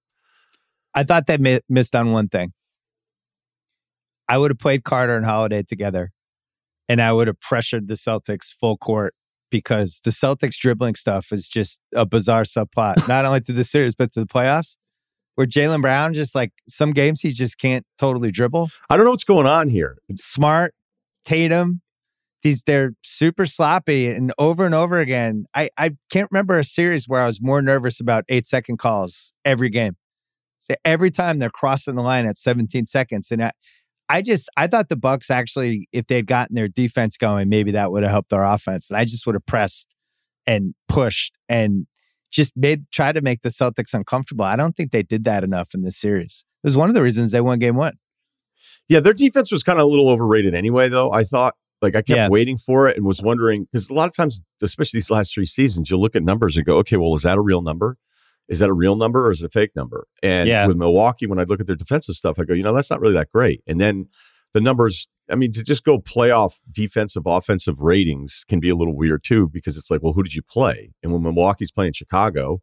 I 0.95 1.03
thought 1.03 1.27
they 1.27 1.59
missed 1.69 1.95
on 1.95 2.11
one 2.11 2.29
thing. 2.29 2.53
I 4.27 4.37
would 4.37 4.51
have 4.51 4.59
played 4.59 4.83
Carter 4.83 5.15
and 5.15 5.25
Holiday 5.25 5.63
together, 5.63 6.11
and 6.89 7.01
I 7.01 7.13
would 7.13 7.27
have 7.27 7.39
pressured 7.39 7.87
the 7.87 7.95
Celtics 7.95 8.53
full 8.59 8.77
court 8.77 9.13
because 9.51 10.01
the 10.03 10.11
Celtics 10.11 10.57
dribbling 10.57 10.95
stuff 10.95 11.31
is 11.31 11.47
just 11.47 11.79
a 11.95 12.05
bizarre 12.05 12.43
subplot, 12.43 13.07
not 13.07 13.25
only 13.25 13.41
to 13.41 13.53
the 13.53 13.63
series, 13.63 13.95
but 13.95 14.11
to 14.13 14.19
the 14.19 14.25
playoffs, 14.25 14.77
where 15.35 15.47
Jaylen 15.47 15.81
Brown 15.81 16.13
just 16.13 16.35
like 16.35 16.51
some 16.67 16.91
games 16.91 17.21
he 17.21 17.31
just 17.31 17.57
can't 17.57 17.85
totally 17.97 18.31
dribble. 18.31 18.69
I 18.89 18.97
don't 18.97 19.05
know 19.05 19.11
what's 19.11 19.23
going 19.23 19.47
on 19.47 19.69
here. 19.69 19.97
Smart, 20.15 20.73
Tatum, 21.23 21.81
these 22.45 22.63
they're 22.63 22.91
super 23.03 23.45
sloppy 23.45 24.07
and 24.07 24.31
over 24.37 24.65
and 24.65 24.75
over 24.75 24.99
again. 24.99 25.45
I, 25.55 25.69
I 25.77 25.95
can't 26.11 26.29
remember 26.31 26.59
a 26.59 26.63
series 26.63 27.05
where 27.07 27.21
I 27.21 27.25
was 27.25 27.41
more 27.41 27.61
nervous 27.61 27.99
about 27.99 28.23
eight 28.29 28.45
second 28.45 28.77
calls 28.77 29.33
every 29.43 29.69
game. 29.69 29.95
So 30.59 30.75
every 30.85 31.11
time 31.11 31.39
they're 31.39 31.49
crossing 31.49 31.95
the 31.95 32.01
line 32.01 32.25
at 32.25 32.37
17 32.37 32.85
seconds. 32.85 33.31
And 33.31 33.43
I, 33.43 33.51
I 34.09 34.21
just 34.21 34.49
I 34.55 34.67
thought 34.67 34.89
the 34.89 34.95
Bucks 34.95 35.31
actually, 35.31 35.87
if 35.91 36.07
they'd 36.07 36.27
gotten 36.27 36.55
their 36.55 36.67
defense 36.67 37.17
going, 37.17 37.49
maybe 37.49 37.71
that 37.71 37.91
would 37.91 38.03
have 38.03 38.11
helped 38.11 38.29
their 38.29 38.43
offense. 38.43 38.89
And 38.89 38.97
I 38.97 39.05
just 39.05 39.25
would 39.25 39.35
have 39.35 39.45
pressed 39.45 39.87
and 40.45 40.75
pushed 40.87 41.35
and 41.49 41.87
just 42.31 42.55
made 42.55 42.89
try 42.91 43.11
to 43.11 43.21
make 43.21 43.41
the 43.41 43.49
Celtics 43.49 43.93
uncomfortable. 43.93 44.45
I 44.45 44.55
don't 44.55 44.75
think 44.75 44.91
they 44.91 45.03
did 45.03 45.23
that 45.23 45.43
enough 45.43 45.73
in 45.73 45.81
this 45.81 45.97
series. 45.97 46.45
It 46.63 46.67
was 46.67 46.77
one 46.77 46.89
of 46.89 46.95
the 46.95 47.01
reasons 47.01 47.31
they 47.31 47.41
won 47.41 47.59
game 47.59 47.75
one. 47.75 47.93
Yeah, 48.87 48.99
their 48.99 49.13
defense 49.13 49.51
was 49.51 49.63
kind 49.63 49.79
of 49.79 49.85
a 49.85 49.87
little 49.87 50.09
overrated 50.09 50.53
anyway, 50.53 50.89
though. 50.89 51.11
I 51.11 51.23
thought 51.23 51.55
like 51.81 51.95
I 51.95 51.99
kept 51.99 52.09
yeah. 52.17 52.29
waiting 52.29 52.57
for 52.57 52.87
it 52.87 52.97
and 52.97 53.05
was 53.05 53.21
wondering 53.21 53.67
because 53.71 53.89
a 53.89 53.93
lot 53.93 54.07
of 54.07 54.15
times, 54.15 54.41
especially 54.61 54.97
these 54.97 55.11
last 55.11 55.33
three 55.33 55.45
seasons, 55.45 55.89
you'll 55.89 56.01
look 56.01 56.15
at 56.15 56.23
numbers 56.23 56.57
and 56.57 56.65
go, 56.65 56.77
okay, 56.77 56.97
well, 56.97 57.13
is 57.15 57.23
that 57.23 57.37
a 57.37 57.41
real 57.41 57.61
number? 57.61 57.97
Is 58.47 58.59
that 58.59 58.69
a 58.69 58.73
real 58.73 58.95
number 58.95 59.27
or 59.27 59.31
is 59.31 59.41
it 59.41 59.45
a 59.45 59.49
fake 59.49 59.71
number? 59.75 60.07
And 60.21 60.47
yeah. 60.47 60.67
with 60.67 60.77
Milwaukee, 60.77 61.27
when 61.27 61.39
I 61.39 61.43
look 61.43 61.59
at 61.59 61.67
their 61.67 61.75
defensive 61.75 62.15
stuff, 62.15 62.37
I 62.39 62.43
go, 62.43 62.53
you 62.53 62.63
know, 62.63 62.73
that's 62.73 62.89
not 62.89 63.01
really 63.01 63.13
that 63.13 63.31
great. 63.31 63.63
And 63.67 63.81
then 63.81 64.07
the 64.53 64.61
numbers, 64.61 65.07
I 65.29 65.35
mean, 65.35 65.51
to 65.53 65.63
just 65.63 65.83
go 65.83 65.99
playoff 65.99 66.61
defensive, 66.71 67.23
offensive 67.25 67.79
ratings 67.79 68.45
can 68.47 68.59
be 68.59 68.69
a 68.69 68.75
little 68.75 68.95
weird 68.95 69.23
too, 69.23 69.49
because 69.51 69.77
it's 69.77 69.89
like, 69.89 70.03
well, 70.03 70.13
who 70.13 70.23
did 70.23 70.35
you 70.35 70.43
play? 70.43 70.93
And 71.01 71.11
when 71.11 71.23
Milwaukee's 71.23 71.71
playing 71.71 71.93
Chicago, 71.93 72.61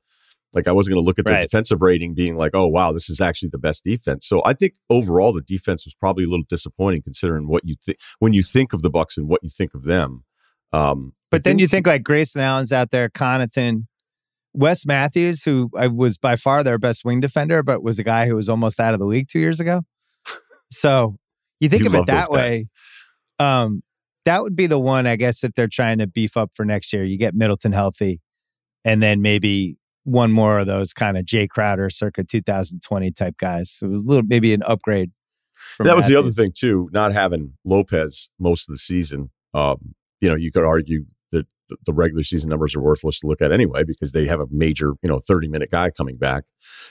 like 0.53 0.69
I 0.69 0.73
wasn't 0.73 0.95
going 0.95 1.05
to 1.05 1.07
look 1.07 1.19
at 1.19 1.25
their 1.25 1.35
right. 1.35 1.43
defensive 1.43 1.81
rating 1.81 2.15
being 2.15 2.37
like, 2.37 2.53
oh, 2.55 2.67
wow, 2.67 2.93
this 2.93 3.09
is 3.09 3.21
actually 3.21 3.49
the 3.51 3.59
best 3.59 3.85
defense. 3.85 4.27
So 4.27 4.43
I 4.45 4.53
think 4.53 4.75
overall 4.91 5.33
the 5.33 5.41
defense 5.41 5.87
was 5.87 5.95
probably 5.95 6.25
a 6.25 6.29
little 6.29 6.45
disappointing 6.49 7.03
considering 7.03 7.49
what 7.49 7.63
you 7.65 7.75
think 7.83 7.99
when 8.19 8.33
you 8.33 8.43
think 8.43 8.73
of 8.73 8.83
the 8.83 8.91
Bucks 8.91 9.17
and 9.17 9.29
what 9.29 9.43
you 9.43 9.49
think 9.49 9.75
of 9.75 9.85
them. 9.85 10.25
Um, 10.73 11.15
but 11.31 11.45
then 11.45 11.59
you 11.59 11.67
think 11.67 11.87
like 11.87 12.03
Grayson 12.03 12.41
Allen's 12.41 12.73
out 12.73 12.91
there, 12.91 13.09
Connaughton, 13.09 13.87
Wes 14.55 14.85
Matthews, 14.85 15.43
who 15.43 15.71
I 15.77 15.87
was 15.87 16.19
by 16.19 16.37
far 16.37 16.63
their 16.63 16.79
best 16.79 17.05
wing 17.05 17.21
defender, 17.21 17.63
but 17.63 17.83
was 17.83 17.99
a 17.99 18.05
guy 18.05 18.27
who 18.27 18.37
was 18.37 18.49
almost 18.49 18.79
out 18.79 18.95
of 18.95 19.01
the 19.01 19.07
league 19.07 19.29
two 19.29 19.39
years 19.39 19.61
ago. 19.61 19.83
So 20.71 21.17
you 21.61 21.69
think 21.69 21.83
you 21.83 21.89
of 21.89 21.95
it 21.95 22.07
that 22.07 22.31
way. 22.31 22.65
Um, 23.39 23.83
that 24.25 24.43
would 24.43 24.57
be 24.57 24.67
the 24.67 24.79
one, 24.79 25.07
I 25.07 25.17
guess, 25.17 25.45
if 25.45 25.53
they're 25.55 25.69
trying 25.69 25.99
to 25.99 26.07
beef 26.07 26.37
up 26.37 26.51
for 26.55 26.65
next 26.65 26.93
year. 26.93 27.05
You 27.05 27.19
get 27.19 27.35
Middleton 27.35 27.73
healthy, 27.73 28.21
and 28.85 29.03
then 29.03 29.21
maybe 29.21 29.77
one 30.05 30.33
more 30.33 30.61
of 30.61 30.67
those 30.67 30.93
kind 30.93 31.17
of 31.17 31.25
Jae 31.25 31.49
Crowder 31.49 31.91
circa 31.91 32.25
2020 32.25 33.11
type 33.13 33.37
guys. 33.39 33.71
So 33.71 33.87
it 33.87 33.91
was 33.91 34.03
a 34.03 34.05
little 34.05 34.23
maybe 34.27 34.55
an 34.55 34.63
upgrade. 34.65 35.11
that 35.79 35.85
Matthews. 35.85 35.97
was 35.97 36.09
the 36.09 36.17
other 36.17 36.33
thing 36.33 36.53
too, 36.57 36.89
not 36.93 37.13
having 37.13 37.55
Lopez 37.65 38.31
most 38.39 38.69
of 38.69 38.75
the 38.75 38.79
season. 38.79 39.31
Um, 39.55 39.95
you 40.21 40.29
know, 40.29 40.37
you 40.37 40.51
could 40.51 40.65
argue 40.65 41.05
that 41.33 41.47
the 41.87 41.93
regular 41.93 42.23
season 42.23 42.51
numbers 42.51 42.77
are 42.77 42.81
worthless 42.81 43.21
to 43.21 43.27
look 43.27 43.41
at 43.41 43.51
anyway 43.51 43.83
because 43.85 44.13
they 44.13 44.27
have 44.27 44.41
a 44.41 44.47
major, 44.51 44.93
you 45.03 45.09
know, 45.09 45.19
30 45.19 45.49
minute 45.49 45.71
guy 45.71 45.91
coming 45.91 46.17
back 46.17 46.45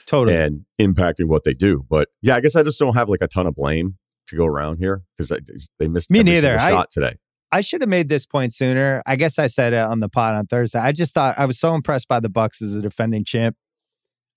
totally 0.06 0.36
and 0.36 0.64
impacting 0.80 1.26
what 1.26 1.44
they 1.44 1.54
do. 1.54 1.84
But 1.88 2.08
yeah, 2.20 2.36
I 2.36 2.40
guess 2.40 2.56
I 2.56 2.62
just 2.62 2.78
don't 2.78 2.94
have 2.94 3.08
like 3.08 3.22
a 3.22 3.28
ton 3.28 3.46
of 3.46 3.54
blame 3.54 3.96
to 4.28 4.36
go 4.36 4.44
around 4.44 4.78
here 4.78 5.02
because 5.16 5.32
they 5.78 5.88
missed 5.88 6.10
me 6.10 6.22
neither 6.22 6.58
shot 6.58 6.72
I, 6.72 6.86
today. 6.90 7.16
I 7.52 7.60
should 7.60 7.82
have 7.82 7.90
made 7.90 8.08
this 8.08 8.26
point 8.26 8.54
sooner. 8.54 9.02
I 9.06 9.16
guess 9.16 9.38
I 9.38 9.46
said 9.46 9.74
it 9.74 9.78
on 9.78 10.00
the 10.00 10.08
pod 10.08 10.34
on 10.34 10.46
Thursday. 10.46 10.78
I 10.78 10.92
just 10.92 11.14
thought 11.14 11.38
I 11.38 11.44
was 11.44 11.60
so 11.60 11.74
impressed 11.74 12.08
by 12.08 12.18
the 12.18 12.30
Bucks 12.30 12.62
as 12.62 12.76
a 12.76 12.82
defending 12.82 13.24
champ. 13.24 13.56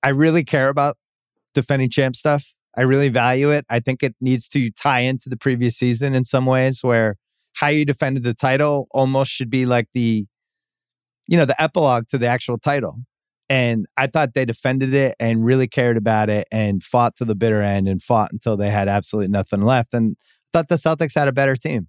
I 0.03 0.09
really 0.09 0.43
care 0.43 0.69
about 0.69 0.97
defending 1.53 1.89
champ 1.89 2.15
stuff. 2.15 2.53
I 2.77 2.81
really 2.81 3.07
value 3.07 3.51
it. 3.51 3.65
I 3.69 3.79
think 3.79 4.03
it 4.03 4.15
needs 4.19 4.49
to 4.49 4.69
tie 4.71 4.99
into 4.99 5.29
the 5.29 5.37
previous 5.37 5.77
season 5.77 6.13
in 6.13 6.25
some 6.25 6.45
ways 6.45 6.83
where 6.83 7.15
how 7.55 7.67
you 7.67 7.85
defended 7.85 8.23
the 8.23 8.33
title 8.33 8.87
almost 8.91 9.31
should 9.31 9.49
be 9.49 9.65
like 9.65 9.87
the 9.93 10.25
you 11.27 11.37
know, 11.37 11.45
the 11.45 11.59
epilogue 11.61 12.07
to 12.09 12.17
the 12.17 12.27
actual 12.27 12.57
title. 12.57 12.99
And 13.49 13.85
I 13.97 14.07
thought 14.07 14.33
they 14.33 14.45
defended 14.45 14.93
it 14.93 15.15
and 15.19 15.45
really 15.45 15.67
cared 15.67 15.97
about 15.97 16.29
it 16.29 16.47
and 16.51 16.81
fought 16.83 17.15
to 17.17 17.25
the 17.25 17.35
bitter 17.35 17.61
end 17.61 17.87
and 17.87 18.01
fought 18.01 18.31
until 18.31 18.57
they 18.57 18.69
had 18.69 18.87
absolutely 18.87 19.29
nothing 19.29 19.61
left. 19.61 19.93
And 19.93 20.17
thought 20.51 20.67
the 20.67 20.75
Celtics 20.75 21.15
had 21.15 21.27
a 21.27 21.33
better 21.33 21.55
team. 21.55 21.87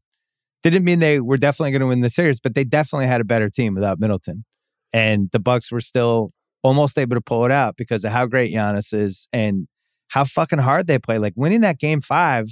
Didn't 0.63 0.85
mean 0.85 0.99
they 0.99 1.21
were 1.21 1.37
definitely 1.37 1.71
going 1.71 1.81
to 1.81 1.87
win 1.87 2.01
the 2.01 2.11
series, 2.11 2.41
but 2.41 2.55
they 2.55 2.65
definitely 2.65 3.07
had 3.07 3.21
a 3.21 3.25
better 3.25 3.49
team 3.49 3.75
without 3.75 4.01
Middleton. 4.01 4.45
And 4.93 5.29
the 5.33 5.39
Bucks 5.39 5.71
were 5.71 5.81
still 5.81 6.33
almost 6.63 6.99
able 6.99 7.17
to 7.17 7.21
pull 7.21 7.45
it 7.45 7.53
out 7.53 7.77
because 7.77 8.05
of 8.05 8.13
how 8.13 8.27
great 8.27 8.53
Giannis 8.53 8.93
is 8.93 9.29
and 9.33 9.69
how 10.09 10.25
fucking 10.25 10.59
hard 10.59 10.87
they 10.87 10.99
play. 10.99 11.19
Like 11.19 11.35
winning 11.37 11.61
that 11.61 11.79
game 11.79 12.01
five 12.01 12.49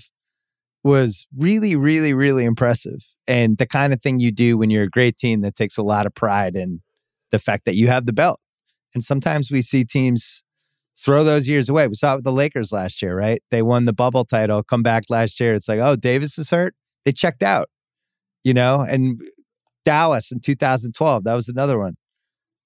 was 0.85 1.27
really, 1.37 1.75
really, 1.75 2.13
really 2.13 2.45
impressive. 2.45 3.01
And 3.27 3.57
the 3.57 3.67
kind 3.67 3.93
of 3.93 4.03
thing 4.03 4.21
you 4.21 4.31
do 4.31 4.59
when 4.59 4.69
you're 4.69 4.85
a 4.85 4.91
great 4.91 5.17
team 5.17 5.41
that 5.41 5.57
takes 5.57 5.79
a 5.79 5.83
lot 5.83 6.05
of 6.07 6.15
pride 6.15 6.55
in 6.55 6.83
the 7.31 7.39
fact 7.39 7.65
that 7.65 7.75
you 7.75 7.89
have 7.89 8.07
the 8.07 8.13
belt. 8.13 8.39
And 8.95 9.03
sometimes 9.03 9.51
we 9.51 9.63
see 9.63 9.85
teams 9.85 10.45
throw 10.97 11.25
those 11.25 11.49
years 11.49 11.69
away. 11.69 11.89
We 11.89 11.95
saw 11.95 12.13
it 12.13 12.17
with 12.17 12.25
the 12.25 12.33
Lakers 12.33 12.71
last 12.71 13.03
year, 13.03 13.17
right? 13.17 13.43
They 13.51 13.63
won 13.63 13.87
the 13.87 13.93
bubble 13.93 14.25
title, 14.25 14.63
come 14.63 14.83
back 14.83 15.05
last 15.09 15.41
year. 15.41 15.55
It's 15.55 15.69
like, 15.69 15.81
oh, 15.81 15.97
Davis 15.97 16.39
is 16.39 16.51
hurt. 16.51 16.75
They 17.05 17.13
checked 17.13 17.43
out, 17.43 17.69
you 18.45 18.55
know? 18.55 18.83
And 18.83 19.21
Dallas 19.85 20.31
in 20.31 20.41
2012, 20.41 21.25
that 21.25 21.35
was 21.35 21.49
another 21.49 21.79
one 21.79 21.95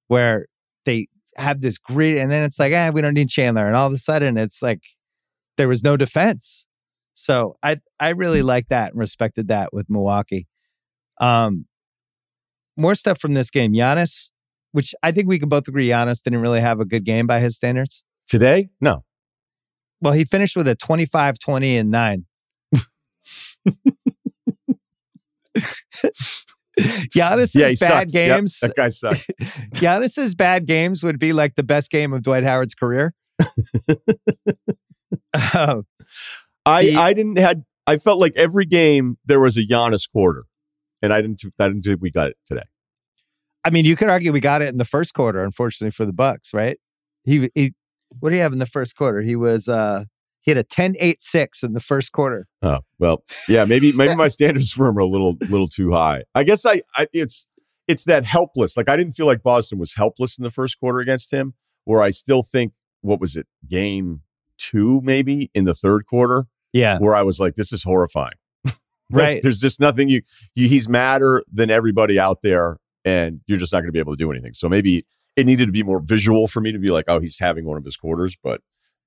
where 0.08 0.46
they 0.84 1.06
have 1.36 1.60
this 1.60 1.78
great, 1.78 2.18
and 2.18 2.30
then 2.30 2.42
it's 2.42 2.58
like, 2.58 2.72
eh, 2.72 2.90
we 2.90 3.00
don't 3.00 3.14
need 3.14 3.28
Chandler. 3.28 3.66
And 3.66 3.76
all 3.76 3.86
of 3.86 3.92
a 3.92 3.98
sudden, 3.98 4.36
it's 4.36 4.60
like 4.60 4.80
there 5.56 5.68
was 5.68 5.84
no 5.84 5.96
defense. 5.96 6.66
So 7.20 7.56
I 7.62 7.78
I 7.98 8.10
really 8.10 8.42
liked 8.42 8.70
that 8.70 8.92
and 8.92 9.00
respected 9.00 9.48
that 9.48 9.72
with 9.72 9.86
Milwaukee. 9.88 10.46
Um, 11.20 11.66
more 12.76 12.94
stuff 12.94 13.20
from 13.20 13.34
this 13.34 13.50
game. 13.50 13.72
Giannis, 13.74 14.30
which 14.72 14.94
I 15.02 15.10
think 15.12 15.28
we 15.28 15.38
can 15.38 15.48
both 15.48 15.66
agree, 15.68 15.88
Giannis 15.88 16.22
didn't 16.22 16.40
really 16.40 16.60
have 16.60 16.80
a 16.80 16.84
good 16.84 17.04
game 17.04 17.26
by 17.26 17.40
his 17.40 17.56
standards. 17.56 18.04
Today? 18.28 18.70
No. 18.80 19.04
Well, 20.00 20.12
he 20.12 20.24
finished 20.24 20.56
with 20.56 20.68
a 20.68 20.76
25, 20.76 21.38
20, 21.40 21.76
and 21.76 21.90
9. 21.90 22.24
Giannis's 26.78 27.54
Yeah, 27.56 27.68
bad 27.68 27.78
sucks. 27.78 28.14
Yep, 28.14 28.36
games. 28.36 28.58
that 28.60 28.74
guy 28.76 28.88
sucks. 28.90 29.26
Giannis's 29.74 30.34
bad 30.36 30.66
games 30.66 31.02
would 31.02 31.18
be 31.18 31.32
like 31.32 31.56
the 31.56 31.64
best 31.64 31.90
game 31.90 32.12
of 32.12 32.22
Dwight 32.22 32.44
Howard's 32.44 32.74
career. 32.74 33.14
Um, 35.54 35.86
I 36.68 36.82
He- 36.82 36.96
I 36.96 37.12
didn't 37.12 37.38
had 37.38 37.64
I 37.86 37.96
felt 37.96 38.20
like 38.20 38.32
every 38.36 38.66
game 38.66 39.16
there 39.24 39.40
was 39.40 39.56
a 39.56 39.62
Giannis 39.62 40.10
quarter, 40.10 40.44
and 41.02 41.12
I 41.12 41.20
didn't 41.22 41.42
I 41.58 41.68
didn't 41.68 41.82
think 41.82 42.00
we 42.02 42.10
got 42.10 42.28
it 42.28 42.36
today. 42.46 42.64
I 43.64 43.70
mean, 43.70 43.84
you 43.84 43.96
could 43.96 44.08
argue 44.08 44.32
we 44.32 44.40
got 44.40 44.62
it 44.62 44.68
in 44.68 44.78
the 44.78 44.84
first 44.84 45.14
quarter, 45.14 45.42
unfortunately 45.42 45.90
for 45.90 46.04
the 46.06 46.12
Bucks, 46.12 46.52
right? 46.54 46.78
He 47.24 47.50
he 47.54 47.74
what 48.20 48.30
do 48.30 48.36
you 48.36 48.42
have 48.42 48.52
in 48.52 48.58
the 48.58 48.66
first 48.66 48.96
quarter? 48.96 49.20
He 49.22 49.36
was 49.36 49.68
uh 49.68 50.04
he 50.40 50.50
had 50.52 50.56
a 50.58 50.64
10-8-6 50.64 51.62
in 51.62 51.72
the 51.74 51.80
first 51.80 52.12
quarter. 52.12 52.46
Oh 52.62 52.78
well, 52.98 53.22
yeah, 53.48 53.64
maybe 53.64 53.92
maybe 53.92 54.14
my 54.14 54.28
standards 54.28 54.72
for 54.72 54.86
him 54.88 54.96
are 54.96 55.00
a 55.00 55.06
little 55.06 55.36
little 55.48 55.68
too 55.68 55.92
high. 55.92 56.22
I 56.34 56.44
guess 56.44 56.64
I, 56.66 56.82
I 56.96 57.06
it's 57.12 57.46
it's 57.86 58.04
that 58.04 58.24
helpless. 58.24 58.76
Like 58.76 58.88
I 58.88 58.96
didn't 58.96 59.12
feel 59.12 59.26
like 59.26 59.42
Boston 59.42 59.78
was 59.78 59.94
helpless 59.94 60.38
in 60.38 60.44
the 60.44 60.50
first 60.50 60.78
quarter 60.78 60.98
against 60.98 61.32
him. 61.32 61.54
Where 61.84 62.02
I 62.02 62.10
still 62.10 62.42
think 62.42 62.72
what 63.00 63.20
was 63.20 63.34
it 63.36 63.46
game 63.68 64.22
two 64.58 65.00
maybe 65.04 65.50
in 65.54 65.64
the 65.64 65.74
third 65.74 66.04
quarter 66.06 66.46
Yeah. 66.72 66.98
where 66.98 67.14
I 67.14 67.22
was 67.22 67.38
like 67.40 67.54
this 67.54 67.72
is 67.72 67.82
horrifying. 67.82 68.34
Like, 69.10 69.22
Right. 69.22 69.42
there's 69.42 69.58
just 69.60 69.80
nothing 69.80 70.08
you, 70.10 70.20
you 70.54 70.68
he's 70.68 70.86
madder 70.88 71.42
than 71.50 71.70
everybody 71.70 72.18
out 72.18 72.42
there, 72.42 72.76
and 73.06 73.40
you're 73.46 73.56
just 73.58 73.72
not 73.72 73.78
going 73.80 73.88
to 73.88 73.92
be 73.92 73.98
able 74.00 74.12
to 74.12 74.18
do 74.22 74.30
anything. 74.30 74.52
So 74.52 74.68
maybe 74.68 75.02
it 75.34 75.46
needed 75.46 75.64
to 75.66 75.72
be 75.72 75.82
more 75.82 76.00
visual 76.04 76.46
for 76.46 76.60
me 76.60 76.72
to 76.72 76.78
be 76.78 76.90
like, 76.90 77.06
oh, 77.08 77.18
he's 77.18 77.38
having 77.38 77.64
one 77.64 77.78
of 77.78 77.84
his 77.86 77.96
quarters. 77.96 78.36
But 78.42 78.60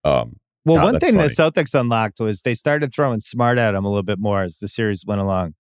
um, 0.03 0.37
Well, 0.65 0.77
God, 0.77 0.83
one 0.93 0.99
thing 0.99 1.15
funny. 1.17 1.27
the 1.27 1.33
Celtics 1.35 1.79
unlocked 1.79 2.19
was 2.19 2.41
they 2.41 2.55
started 2.55 2.91
throwing 2.91 3.19
smart 3.19 3.59
at 3.59 3.75
him 3.75 3.85
a 3.85 3.89
little 3.89 4.01
bit 4.01 4.17
more 4.17 4.41
as 4.41 4.57
the 4.57 4.67
series 4.67 5.05
went 5.05 5.21
along. 5.21 5.53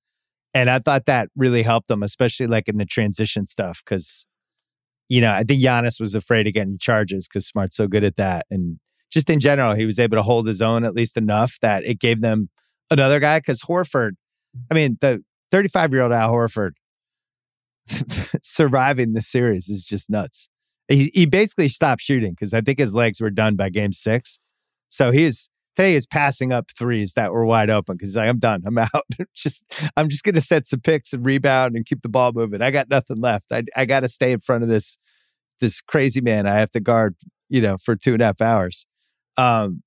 And 0.55 0.71
I 0.71 0.79
thought 0.79 1.05
that 1.05 1.29
really 1.35 1.61
helped 1.61 1.87
them, 1.87 2.01
especially 2.01 2.47
like 2.47 2.67
in 2.67 2.77
the 2.77 2.85
transition 2.85 3.45
stuff. 3.45 3.83
Cause, 3.85 4.25
you 5.07 5.21
know, 5.21 5.31
I 5.31 5.43
think 5.43 5.61
Giannis 5.61 5.99
was 6.01 6.15
afraid 6.15 6.47
of 6.47 6.53
getting 6.53 6.77
charges 6.79 7.27
because 7.27 7.45
Smart's 7.45 7.75
so 7.75 7.87
good 7.87 8.03
at 8.03 8.15
that. 8.15 8.47
And 8.49 8.79
just 9.11 9.29
in 9.29 9.39
general, 9.39 9.75
he 9.75 9.85
was 9.85 9.99
able 9.99 10.17
to 10.17 10.23
hold 10.23 10.47
his 10.47 10.61
own 10.61 10.83
at 10.85 10.95
least 10.95 11.17
enough 11.17 11.57
that 11.61 11.83
it 11.85 11.99
gave 11.99 12.21
them 12.21 12.49
another 12.89 13.19
guy. 13.19 13.39
Cause 13.41 13.61
Horford, 13.61 14.11
I 14.69 14.73
mean, 14.73 14.97
the 15.01 15.23
35 15.51 15.91
year 15.91 16.03
old 16.03 16.11
Al 16.11 16.31
Horford 16.31 16.71
surviving 18.41 19.13
the 19.13 19.21
series 19.21 19.69
is 19.69 19.83
just 19.83 20.09
nuts. 20.09 20.49
He, 20.87 21.11
he 21.13 21.25
basically 21.25 21.69
stopped 21.69 22.01
shooting 22.01 22.31
because 22.31 22.53
I 22.53 22.61
think 22.61 22.79
his 22.79 22.93
legs 22.93 23.21
were 23.21 23.29
done 23.29 23.55
by 23.55 23.69
game 23.69 23.93
six. 23.93 24.39
So 24.89 25.11
he's 25.11 25.49
today 25.75 25.95
is 25.95 26.05
passing 26.05 26.51
up 26.51 26.69
threes 26.77 27.13
that 27.15 27.31
were 27.31 27.45
wide 27.45 27.69
open 27.69 27.95
because 27.97 28.15
like, 28.15 28.27
I'm 28.27 28.39
done. 28.39 28.63
I'm 28.65 28.77
out. 28.77 29.05
just 29.33 29.63
I'm 29.95 30.09
just 30.09 30.23
gonna 30.23 30.41
set 30.41 30.67
some 30.67 30.81
picks 30.81 31.13
and 31.13 31.25
rebound 31.25 31.75
and 31.75 31.85
keep 31.85 32.01
the 32.01 32.09
ball 32.09 32.31
moving. 32.33 32.61
I 32.61 32.71
got 32.71 32.89
nothing 32.89 33.21
left. 33.21 33.45
I 33.51 33.63
I 33.75 33.85
gotta 33.85 34.09
stay 34.09 34.31
in 34.31 34.39
front 34.39 34.63
of 34.63 34.69
this 34.69 34.97
this 35.59 35.81
crazy 35.81 36.21
man 36.21 36.47
I 36.47 36.55
have 36.55 36.71
to 36.71 36.79
guard, 36.79 37.15
you 37.49 37.61
know, 37.61 37.77
for 37.77 37.95
two 37.95 38.13
and 38.13 38.21
a 38.21 38.25
half 38.25 38.41
hours. 38.41 38.85
Um, 39.37 39.83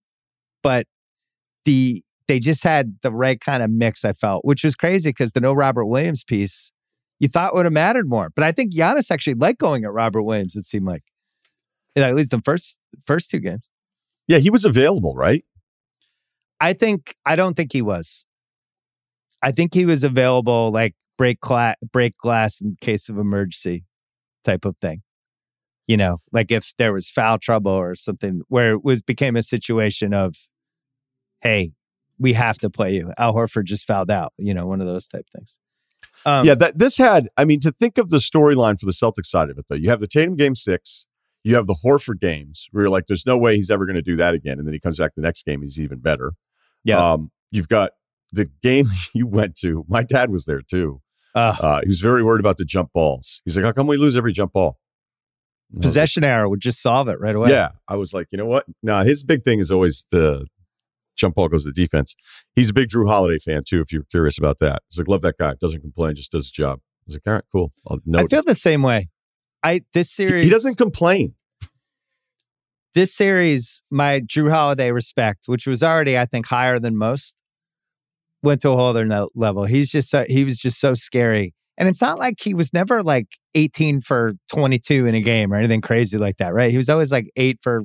but 0.62 0.86
the 1.64 2.02
they 2.26 2.38
just 2.38 2.64
had 2.64 2.96
the 3.02 3.12
right 3.12 3.40
kind 3.40 3.62
of 3.62 3.70
mix, 3.70 4.04
I 4.04 4.12
felt, 4.12 4.44
which 4.44 4.64
was 4.64 4.74
crazy 4.74 5.10
because 5.10 5.32
the 5.32 5.40
no 5.40 5.52
Robert 5.52 5.86
Williams 5.86 6.24
piece 6.24 6.72
you 7.20 7.28
thought 7.28 7.54
would 7.54 7.64
have 7.64 7.72
mattered 7.72 8.08
more. 8.08 8.30
But 8.34 8.44
I 8.44 8.52
think 8.52 8.74
Giannis 8.74 9.10
actually 9.10 9.34
liked 9.34 9.60
going 9.60 9.84
at 9.84 9.92
Robert 9.92 10.22
Williams, 10.22 10.56
it 10.56 10.66
seemed 10.66 10.86
like. 10.86 11.02
At 11.96 12.16
least 12.16 12.30
the 12.30 12.40
first 12.44 12.78
first 13.06 13.30
two 13.30 13.38
games. 13.38 13.68
yeah, 14.26 14.38
he 14.38 14.50
was 14.50 14.64
available, 14.64 15.14
right? 15.14 15.44
I 16.60 16.72
think 16.72 17.14
I 17.24 17.36
don't 17.36 17.54
think 17.54 17.72
he 17.72 17.82
was. 17.82 18.26
I 19.42 19.52
think 19.52 19.74
he 19.74 19.86
was 19.86 20.02
available 20.02 20.72
like 20.72 20.94
break 21.16 21.40
cla- 21.40 21.76
break 21.92 22.16
glass 22.18 22.60
in 22.60 22.76
case 22.80 23.08
of 23.08 23.18
emergency 23.18 23.84
type 24.42 24.64
of 24.64 24.76
thing. 24.78 25.02
You 25.86 25.96
know, 25.98 26.20
like 26.32 26.50
if 26.50 26.72
there 26.78 26.92
was 26.92 27.10
foul 27.10 27.38
trouble 27.38 27.72
or 27.72 27.94
something 27.94 28.40
where 28.48 28.72
it 28.72 28.84
was 28.84 29.02
became 29.02 29.36
a 29.36 29.42
situation 29.42 30.14
of 30.14 30.34
hey, 31.42 31.72
we 32.18 32.32
have 32.32 32.58
to 32.60 32.70
play 32.70 32.94
you. 32.94 33.12
Al 33.18 33.34
Horford 33.34 33.64
just 33.64 33.86
fouled 33.86 34.10
out, 34.10 34.32
you 34.38 34.54
know, 34.54 34.66
one 34.66 34.80
of 34.80 34.86
those 34.86 35.06
type 35.06 35.26
things. 35.36 35.60
Um, 36.24 36.46
yeah, 36.46 36.54
that 36.54 36.78
this 36.78 36.96
had. 36.96 37.28
I 37.36 37.44
mean, 37.44 37.60
to 37.60 37.70
think 37.72 37.98
of 37.98 38.08
the 38.08 38.16
storyline 38.16 38.78
for 38.80 38.86
the 38.86 38.92
Celtics 38.92 39.26
side 39.26 39.50
of 39.50 39.58
it, 39.58 39.66
though, 39.68 39.74
you 39.74 39.90
have 39.90 40.00
the 40.00 40.06
Tatum 40.06 40.36
game 40.36 40.54
six, 40.54 41.06
you 41.42 41.54
have 41.54 41.66
the 41.66 41.76
Horford 41.84 42.18
games 42.20 42.66
where 42.70 42.84
you're 42.84 42.90
like, 42.90 43.06
"There's 43.06 43.26
no 43.26 43.36
way 43.36 43.56
he's 43.56 43.70
ever 43.70 43.84
going 43.84 43.96
to 43.96 44.02
do 44.02 44.16
that 44.16 44.32
again," 44.32 44.58
and 44.58 44.66
then 44.66 44.72
he 44.72 44.80
comes 44.80 44.98
back 44.98 45.14
the 45.14 45.20
next 45.22 45.44
game, 45.44 45.60
he's 45.60 45.78
even 45.78 45.98
better. 45.98 46.32
Yeah. 46.82 47.12
Um, 47.12 47.30
you've 47.50 47.68
got 47.68 47.90
the 48.32 48.48
game 48.62 48.86
you 49.12 49.26
went 49.26 49.54
to. 49.56 49.84
My 49.88 50.02
dad 50.02 50.30
was 50.30 50.46
there 50.46 50.62
too. 50.62 51.02
uh, 51.34 51.56
Uh, 51.60 51.80
he 51.82 51.88
was 51.88 52.00
very 52.00 52.22
worried 52.22 52.40
about 52.40 52.56
the 52.56 52.64
jump 52.64 52.92
balls. 52.94 53.42
He's 53.44 53.56
like, 53.56 53.66
"How 53.66 53.72
come 53.72 53.86
we 53.86 53.98
lose 53.98 54.16
every 54.16 54.32
jump 54.32 54.52
ball?" 54.54 54.78
And 54.78 54.78
I 54.78 54.78
was 54.78 54.78
like, 54.78 54.78
possession 55.80 56.24
arrow 56.24 56.48
would 56.48 56.60
just 56.60 56.82
solve 56.82 57.08
it 57.08 57.18
right 57.20 57.34
away. 57.34 57.50
Yeah, 57.50 57.70
I 57.88 57.96
was 57.96 58.12
like, 58.12 58.28
you 58.30 58.38
know 58.38 58.46
what? 58.46 58.66
No, 58.82 59.02
his 59.02 59.24
big 59.24 59.44
thing 59.44 59.60
is 59.60 59.70
always 59.72 60.04
the 60.10 60.46
jump 61.16 61.36
ball 61.36 61.48
goes 61.48 61.64
to 61.64 61.72
defense. 61.72 62.14
He's 62.54 62.70
a 62.70 62.72
big 62.72 62.88
Jrue 62.88 63.08
Holiday 63.08 63.38
fan 63.38 63.62
too. 63.66 63.80
If 63.80 63.92
you're 63.92 64.04
curious 64.10 64.38
about 64.38 64.58
that, 64.58 64.82
he's 64.88 64.98
like, 64.98 65.08
love 65.08 65.22
that 65.22 65.36
guy. 65.38 65.54
Doesn't 65.60 65.80
complain, 65.80 66.14
just 66.14 66.32
does 66.32 66.46
his 66.46 66.52
job. 66.52 66.78
I 66.80 67.04
was 67.06 67.16
like, 67.16 67.22
all 67.26 67.32
right, 67.34 67.44
cool. 67.52 67.72
I'll 67.88 67.98
note. 68.06 68.24
I 68.24 68.26
feel 68.26 68.42
the 68.42 68.54
same 68.54 68.82
way. 68.82 69.08
I 69.62 69.82
this 69.92 70.10
series 70.10 70.44
he 70.44 70.50
doesn't 70.50 70.76
complain. 70.76 71.34
this 72.94 73.12
series, 73.12 73.82
my 73.90 74.20
Jrue 74.20 74.50
Holiday 74.50 74.90
respect, 74.92 75.44
which 75.46 75.66
was 75.66 75.82
already, 75.82 76.16
I 76.18 76.26
think, 76.26 76.46
higher 76.46 76.78
than 76.78 76.96
most, 76.96 77.36
went 78.42 78.60
to 78.62 78.70
a 78.70 78.76
whole 78.76 78.88
other 78.88 79.28
level. 79.34 79.64
He's 79.64 79.90
just 79.90 80.10
so, 80.10 80.24
he 80.28 80.44
was 80.44 80.58
just 80.58 80.80
so 80.80 80.94
scary. 80.94 81.54
And 81.76 81.88
it's 81.88 82.00
not 82.00 82.18
like 82.18 82.36
he 82.40 82.54
was 82.54 82.72
never 82.72 83.02
like 83.02 83.26
18 83.54 84.00
for 84.00 84.34
22 84.52 85.06
in 85.06 85.14
a 85.14 85.20
game 85.20 85.52
or 85.52 85.56
anything 85.56 85.80
crazy 85.80 86.18
like 86.18 86.36
that, 86.36 86.54
right? 86.54 86.70
He 86.70 86.76
was 86.76 86.88
always 86.88 87.10
like 87.10 87.30
eight 87.36 87.58
for 87.60 87.82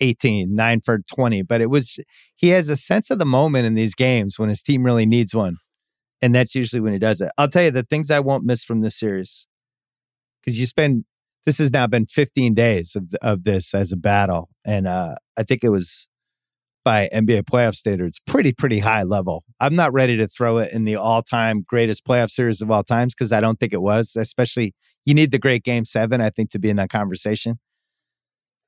18, 0.00 0.54
nine 0.54 0.80
for 0.80 0.98
20. 1.14 1.42
But 1.42 1.60
it 1.60 1.70
was, 1.70 1.98
he 2.36 2.48
has 2.48 2.68
a 2.68 2.76
sense 2.76 3.10
of 3.10 3.18
the 3.18 3.24
moment 3.24 3.66
in 3.66 3.74
these 3.74 3.94
games 3.94 4.38
when 4.38 4.48
his 4.48 4.62
team 4.62 4.82
really 4.82 5.06
needs 5.06 5.34
one. 5.34 5.56
And 6.20 6.34
that's 6.34 6.54
usually 6.54 6.80
when 6.80 6.92
he 6.92 6.98
does 6.98 7.20
it. 7.20 7.30
I'll 7.38 7.48
tell 7.48 7.62
you 7.62 7.70
the 7.70 7.84
things 7.84 8.10
I 8.10 8.20
won't 8.20 8.44
miss 8.44 8.64
from 8.64 8.80
this 8.80 8.98
series. 8.98 9.46
Because 10.42 10.58
you 10.58 10.66
spend 10.66 11.04
this 11.44 11.58
has 11.58 11.72
now 11.72 11.86
been 11.86 12.06
15 12.06 12.54
days 12.54 12.94
of 12.94 13.10
of 13.22 13.44
this 13.44 13.74
as 13.74 13.92
a 13.92 13.96
battle, 13.96 14.48
and 14.64 14.86
uh, 14.86 15.14
I 15.36 15.42
think 15.42 15.64
it 15.64 15.70
was 15.70 16.08
by 16.84 17.08
NBA 17.12 17.42
playoff 17.42 17.74
standards 17.74 18.20
pretty 18.26 18.52
pretty 18.52 18.78
high 18.78 19.02
level. 19.02 19.44
I'm 19.60 19.74
not 19.74 19.92
ready 19.92 20.16
to 20.16 20.26
throw 20.26 20.58
it 20.58 20.72
in 20.72 20.84
the 20.84 20.96
all 20.96 21.22
time 21.22 21.64
greatest 21.66 22.06
playoff 22.06 22.30
series 22.30 22.62
of 22.62 22.70
all 22.70 22.82
times 22.82 23.14
because 23.14 23.32
I 23.32 23.40
don't 23.40 23.58
think 23.58 23.72
it 23.72 23.82
was. 23.82 24.16
Especially 24.16 24.74
you 25.04 25.14
need 25.14 25.30
the 25.30 25.38
great 25.38 25.64
Game 25.64 25.84
Seven, 25.84 26.20
I 26.20 26.30
think, 26.30 26.50
to 26.50 26.58
be 26.58 26.70
in 26.70 26.76
that 26.76 26.90
conversation. 26.90 27.58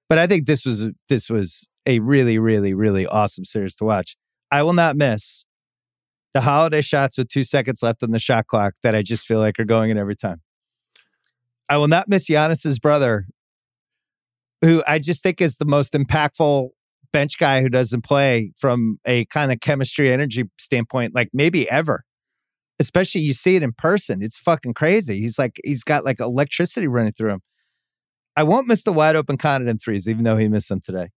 But 0.09 0.19
I 0.19 0.27
think 0.27 0.47
this 0.47 0.67
was 0.67 0.89
this 1.09 1.31
was 1.31 1.69
a 1.87 2.01
really 2.01 2.39
really 2.39 2.75
really 2.75 3.07
awesome 3.07 3.45
series 3.45 3.77
to 3.77 3.85
watch. 3.85 4.17
I 4.51 4.63
will 4.63 4.75
not 4.75 4.97
miss 4.97 5.45
the 6.35 6.43
holiday 6.43 6.81
shots 6.81 7.19
with 7.19 7.29
two 7.29 7.45
seconds 7.45 7.83
left 7.83 8.03
on 8.03 8.11
the 8.11 8.19
shot 8.19 8.47
clock 8.47 8.75
that 8.83 8.95
I 8.95 9.03
just 9.03 9.27
feel 9.27 9.39
like 9.39 9.59
are 9.59 9.65
going 9.65 9.91
in 9.91 9.99
every 9.99 10.17
time. 10.17 10.41
I 11.69 11.77
will 11.77 11.89
not 11.89 12.09
miss 12.09 12.29
Giannis's 12.29 12.79
brother 12.79 13.27
who 14.63 14.83
I 14.87 14.99
just 14.99 15.23
think 15.23 15.41
is 15.41 15.57
the 15.57 15.65
most 15.65 15.93
impactful 15.93 16.71
bench 17.13 17.39
guy 17.39 17.63
who 17.63 17.69
doesn't 17.69 18.03
play 18.03 18.53
from 18.57 18.99
a 19.05 19.25
kind 19.27 19.53
of 19.53 19.61
chemistry 19.61 20.13
energy 20.13 20.45
standpoint, 20.59 21.15
like 21.15 21.29
maybe 21.33 21.71
ever. 21.71 22.03
Especially 22.79 23.21
you 23.21 23.35
see 23.35 23.55
it 23.55 23.63
in 23.63 23.73
person. 23.73 24.23
It's 24.23 24.39
fucking 24.39 24.75
crazy. 24.75 25.21
He's 25.21 25.39
like, 25.39 25.61
he's 25.63 25.85
got 25.85 26.05
like 26.05 26.19
electricity 26.21 26.89
running 26.89 27.13
through 27.13 27.33
him. 27.33 27.41
I 28.35 28.43
won't 28.43 28.67
miss 28.67 28.83
the 28.83 28.93
wide 28.93 29.15
open 29.15 29.37
Connaughton 29.37 29.81
threes, 29.81 30.09
even 30.09 30.25
though 30.25 30.39
he 30.39 30.49
missed 30.49 30.71
them 30.71 30.81
today. 30.81 31.11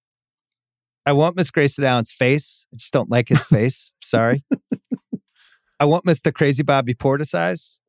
I 1.06 1.14
won't 1.14 1.36
miss 1.36 1.50
Grayson 1.50 1.84
Allen's 1.84 2.12
face. 2.12 2.68
I 2.74 2.78
just 2.78 2.92
don't 2.92 3.10
like 3.10 3.30
his 3.30 3.44
face. 3.46 3.92
Sorry. 4.04 4.44
I 5.80 5.86
won't 5.86 6.06
miss 6.06 6.22
the 6.22 6.32
crazy 6.32 6.64
Bobby 6.64 6.94
Portis 6.94 7.34
eyes. 7.34 7.80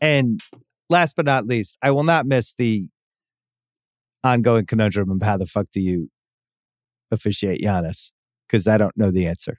And 0.00 0.40
last 0.90 1.16
but 1.16 1.26
not 1.26 1.46
least, 1.46 1.78
I 1.82 1.90
will 1.90 2.04
not 2.04 2.26
miss 2.26 2.54
the 2.54 2.88
ongoing 4.24 4.66
conundrum 4.66 5.10
of 5.10 5.22
how 5.22 5.36
the 5.36 5.46
fuck 5.46 5.66
do 5.72 5.80
you 5.80 6.10
officiate 7.10 7.60
Giannis? 7.60 8.10
Because 8.46 8.68
I 8.68 8.78
don't 8.78 8.96
know 8.96 9.10
the 9.10 9.26
answer. 9.26 9.58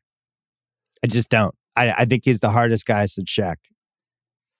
I 1.03 1.07
just 1.07 1.29
don't. 1.29 1.53
I, 1.75 1.91
I 1.91 2.05
think 2.05 2.23
he's 2.25 2.39
the 2.39 2.49
hardest 2.49 2.85
guy 2.85 3.05
since 3.05 3.31
Shaq. 3.31 3.57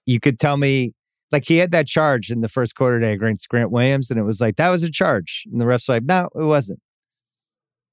You 0.05 0.19
could 0.19 0.39
tell 0.39 0.57
me, 0.57 0.93
like, 1.31 1.45
he 1.45 1.57
had 1.57 1.71
that 1.71 1.87
charge 1.87 2.29
in 2.29 2.41
the 2.41 2.47
first 2.47 2.75
quarter 2.75 2.99
day 2.99 3.13
against 3.13 3.49
Grant 3.49 3.71
Williams, 3.71 4.11
and 4.11 4.19
it 4.19 4.23
was 4.23 4.39
like, 4.39 4.55
that 4.57 4.69
was 4.69 4.83
a 4.83 4.91
charge. 4.91 5.43
And 5.51 5.59
the 5.59 5.65
ref's 5.65 5.89
like, 5.89 6.03
no, 6.03 6.29
it 6.35 6.43
wasn't. 6.43 6.79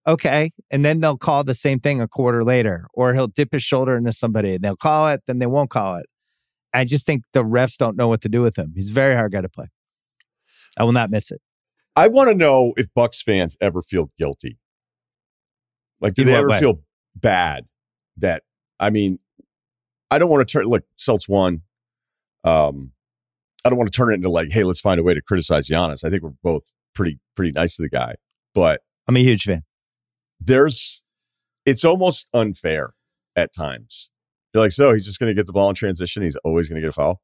Okay. 0.06 0.50
And 0.70 0.84
then 0.84 1.00
they'll 1.00 1.16
call 1.16 1.44
the 1.44 1.54
same 1.54 1.80
thing 1.80 2.00
a 2.00 2.08
quarter 2.08 2.44
later, 2.44 2.86
or 2.92 3.14
he'll 3.14 3.26
dip 3.26 3.52
his 3.52 3.62
shoulder 3.62 3.96
into 3.96 4.12
somebody 4.12 4.54
and 4.54 4.62
they'll 4.62 4.76
call 4.76 5.08
it, 5.08 5.22
then 5.26 5.38
they 5.38 5.46
won't 5.46 5.70
call 5.70 5.96
it. 5.96 6.06
I 6.74 6.84
just 6.84 7.06
think 7.06 7.22
the 7.32 7.42
refs 7.42 7.78
don't 7.78 7.96
know 7.96 8.08
what 8.08 8.20
to 8.22 8.28
do 8.28 8.42
with 8.42 8.58
him. 8.58 8.72
He's 8.74 8.90
a 8.90 8.94
very 8.94 9.14
hard 9.14 9.32
guy 9.32 9.40
to 9.40 9.48
play. 9.48 9.66
I 10.76 10.84
will 10.84 10.92
not 10.92 11.10
miss 11.10 11.30
it. 11.30 11.40
I 11.96 12.08
want 12.08 12.28
to 12.28 12.34
know 12.34 12.74
if 12.76 12.88
Bucks 12.94 13.22
fans 13.22 13.56
ever 13.60 13.80
feel 13.80 14.10
guilty. 14.18 14.58
Like, 16.00 16.14
do 16.14 16.22
In 16.22 16.28
they 16.28 16.34
ever 16.34 16.48
way? 16.48 16.60
feel 16.60 16.80
bad 17.16 17.66
that, 18.18 18.42
I 18.80 18.90
mean, 18.90 19.18
I 20.10 20.18
don't 20.18 20.28
want 20.30 20.46
to 20.46 20.52
turn, 20.52 20.64
look, 20.66 20.84
Celts 20.96 21.28
won. 21.28 21.62
Um, 22.44 22.92
I 23.64 23.70
don't 23.70 23.78
want 23.78 23.90
to 23.92 23.96
turn 23.96 24.12
it 24.12 24.16
into 24.16 24.28
like, 24.28 24.50
hey, 24.50 24.64
let's 24.64 24.80
find 24.80 25.00
a 25.00 25.02
way 25.02 25.14
to 25.14 25.22
criticize 25.22 25.68
Giannis. 25.68 26.04
I 26.04 26.10
think 26.10 26.22
we're 26.22 26.32
both 26.42 26.70
pretty, 26.94 27.18
pretty 27.36 27.52
nice 27.54 27.76
to 27.76 27.82
the 27.82 27.88
guy. 27.88 28.12
But 28.54 28.82
I'm 29.08 29.16
a 29.16 29.20
huge 29.20 29.44
fan. 29.44 29.62
there's, 30.40 31.02
it's 31.66 31.84
almost 31.84 32.28
unfair 32.34 32.94
at 33.36 33.52
times. 33.54 34.10
You're 34.52 34.62
like, 34.62 34.72
so 34.72 34.92
he's 34.92 35.06
just 35.06 35.18
going 35.18 35.30
to 35.30 35.34
get 35.34 35.46
the 35.46 35.52
ball 35.52 35.68
in 35.70 35.74
transition. 35.74 36.22
He's 36.22 36.36
always 36.44 36.68
going 36.68 36.76
to 36.76 36.82
get 36.86 36.90
a 36.90 36.92
foul. 36.92 37.20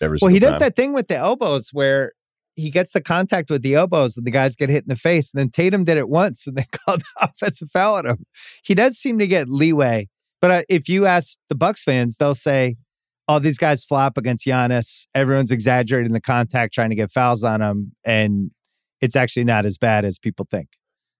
Every 0.00 0.18
Well, 0.22 0.30
he 0.32 0.38
does 0.38 0.54
time. 0.54 0.60
that 0.60 0.76
thing 0.76 0.92
with 0.94 1.08
the 1.08 1.16
elbows 1.16 1.70
where 1.72 2.12
he 2.56 2.70
gets 2.70 2.92
the 2.92 3.00
contact 3.00 3.50
with 3.50 3.62
the 3.62 3.74
elbows 3.74 4.16
and 4.16 4.26
the 4.26 4.30
guys 4.30 4.56
get 4.56 4.68
hit 4.68 4.84
in 4.84 4.88
the 4.88 4.96
face. 4.96 5.32
And 5.32 5.40
then 5.40 5.50
Tatum 5.50 5.84
did 5.84 5.96
it 5.96 6.08
once 6.08 6.46
and 6.46 6.56
they 6.56 6.64
called 6.84 7.00
the 7.00 7.28
offensive 7.28 7.70
foul 7.72 7.96
on 7.96 8.06
him. 8.06 8.24
He 8.64 8.74
does 8.74 8.96
seem 8.96 9.18
to 9.18 9.26
get 9.26 9.48
leeway. 9.48 10.08
But 10.40 10.50
uh, 10.50 10.62
if 10.68 10.88
you 10.88 11.06
ask 11.06 11.36
the 11.48 11.54
Bucks 11.54 11.82
fans, 11.84 12.16
they'll 12.16 12.34
say, 12.34 12.76
"Oh, 13.28 13.38
these 13.38 13.58
guys 13.58 13.84
flop 13.84 14.16
against 14.16 14.46
Giannis. 14.46 15.06
Everyone's 15.14 15.50
exaggerating 15.50 16.12
the 16.12 16.20
contact, 16.20 16.72
trying 16.72 16.90
to 16.90 16.96
get 16.96 17.10
fouls 17.10 17.44
on 17.44 17.60
him, 17.60 17.92
and 18.04 18.50
it's 19.00 19.16
actually 19.16 19.44
not 19.44 19.66
as 19.66 19.76
bad 19.76 20.04
as 20.04 20.18
people 20.18 20.46
think." 20.50 20.68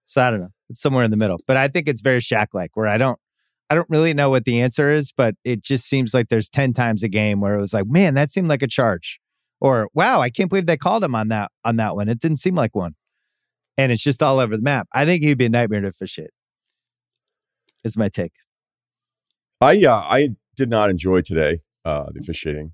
So 0.06 0.22
I 0.22 0.30
don't 0.30 0.40
know. 0.40 0.48
It's 0.70 0.80
somewhere 0.80 1.04
in 1.04 1.10
the 1.10 1.16
middle. 1.16 1.38
But 1.46 1.56
I 1.56 1.68
think 1.68 1.86
it's 1.86 2.00
very 2.00 2.20
Shaq-like, 2.20 2.70
where 2.74 2.86
I 2.86 2.98
don't, 2.98 3.18
I 3.68 3.74
don't 3.74 3.88
really 3.90 4.14
know 4.14 4.30
what 4.30 4.44
the 4.44 4.60
answer 4.60 4.88
is, 4.88 5.12
but 5.16 5.34
it 5.44 5.62
just 5.62 5.86
seems 5.86 6.14
like 6.14 6.28
there's 6.28 6.48
ten 6.48 6.72
times 6.72 7.02
a 7.02 7.08
game 7.08 7.40
where 7.40 7.54
it 7.54 7.60
was 7.60 7.74
like, 7.74 7.86
"Man, 7.86 8.14
that 8.14 8.30
seemed 8.30 8.48
like 8.48 8.62
a 8.62 8.68
charge," 8.68 9.19
or 9.60 9.88
"Wow, 9.94 10.20
I 10.20 10.30
can't 10.30 10.48
believe 10.48 10.66
they 10.66 10.76
called 10.76 11.04
him 11.04 11.14
on 11.14 11.28
that 11.28 11.50
on 11.64 11.76
that 11.76 11.96
one. 11.96 12.08
It 12.08 12.20
didn't 12.20 12.38
seem 12.38 12.54
like 12.54 12.74
one." 12.74 12.94
And 13.78 13.90
it's 13.92 14.02
just 14.02 14.22
all 14.22 14.38
over 14.38 14.56
the 14.56 14.62
map. 14.62 14.88
I 14.92 15.04
think 15.06 15.22
he'd 15.22 15.38
be 15.38 15.46
a 15.46 15.48
nightmare 15.48 15.80
to 15.80 15.88
officiate. 15.88 16.30
Is 17.84 17.96
my 17.96 18.08
take. 18.08 18.32
I, 19.60 19.84
uh, 19.84 19.94
I 19.94 20.30
did 20.56 20.70
not 20.70 20.90
enjoy 20.90 21.20
today, 21.20 21.60
uh, 21.84 22.06
the 22.12 22.20
officiating. 22.20 22.72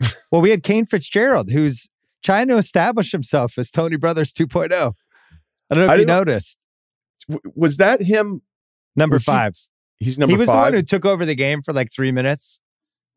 Well, 0.30 0.42
we 0.42 0.50
had 0.50 0.62
Kane 0.62 0.84
Fitzgerald, 0.84 1.50
who's 1.50 1.88
trying 2.22 2.48
to 2.48 2.56
establish 2.58 3.12
himself 3.12 3.56
as 3.56 3.70
Tony 3.70 3.96
Brothers 3.96 4.34
2.0. 4.34 4.70
I 5.70 5.74
don't 5.74 5.78
know 5.78 5.84
if 5.84 5.90
I 5.90 5.94
you 5.96 6.04
noticed. 6.04 6.58
Was 7.56 7.78
that 7.78 8.02
him? 8.02 8.42
Number 8.94 9.14
Was 9.14 9.24
he 9.24 9.32
five. 9.32 9.56
He's 9.98 10.18
number 10.18 10.32
he 10.32 10.36
was 10.36 10.48
five. 10.48 10.54
the 10.54 10.60
one 10.60 10.72
who 10.74 10.82
took 10.82 11.06
over 11.06 11.24
the 11.24 11.34
game 11.34 11.62
for 11.62 11.72
like 11.72 11.88
three 11.90 12.12
minutes, 12.12 12.60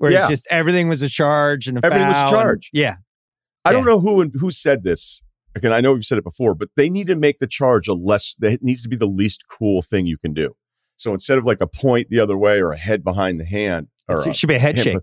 where 0.02 0.12
Yeah. 0.12 0.22
it's 0.22 0.30
just 0.30 0.48
everything 0.50 0.88
was 0.90 1.02
a 1.02 1.10
charge 1.10 1.68
and 1.68 1.78
a 1.78 1.86
Everything 1.86 2.08
was 2.08 2.16
foul. 2.16 2.24
and- 2.26 2.32
charge. 2.32 2.70
yeah. 2.74 2.96
I 3.64 3.72
don't 3.72 3.86
know 3.86 4.00
who 4.00 4.22
and 4.22 4.32
who 4.36 4.50
said 4.50 4.84
this. 4.84 5.22
Again, 5.56 5.72
I 5.72 5.82
know 5.82 5.94
we've 5.94 6.04
said 6.04 6.18
it 6.18 6.24
before, 6.24 6.56
but 6.56 6.70
they 6.76 6.90
need 6.90 7.06
to 7.08 7.16
make 7.16 7.38
the 7.40 7.46
charge 7.46 7.88
a 7.88 7.94
less. 7.94 8.36
It 8.42 8.64
needs 8.64 8.82
to 8.84 8.90
be 8.90 8.96
the 8.96 9.06
least 9.06 9.44
cool 9.52 9.82
thing 9.84 10.08
you 10.08 10.18
can 10.18 10.34
do. 10.34 10.56
So 10.98 11.14
instead 11.14 11.38
of 11.38 11.46
like 11.46 11.62
a 11.62 11.68
point 11.68 12.08
the 12.10 12.20
other 12.20 12.38
way 12.38 12.60
or 12.62 12.72
a 12.72 12.78
head 12.78 13.04
behind 13.04 13.40
the 13.40 13.46
hand, 13.46 13.88
or 14.08 14.28
it 14.28 14.36
should 14.36 14.48
be 14.50 14.56
a 14.56 14.60
head 14.60 14.76
hand- 14.78 14.86
shake. 14.86 14.98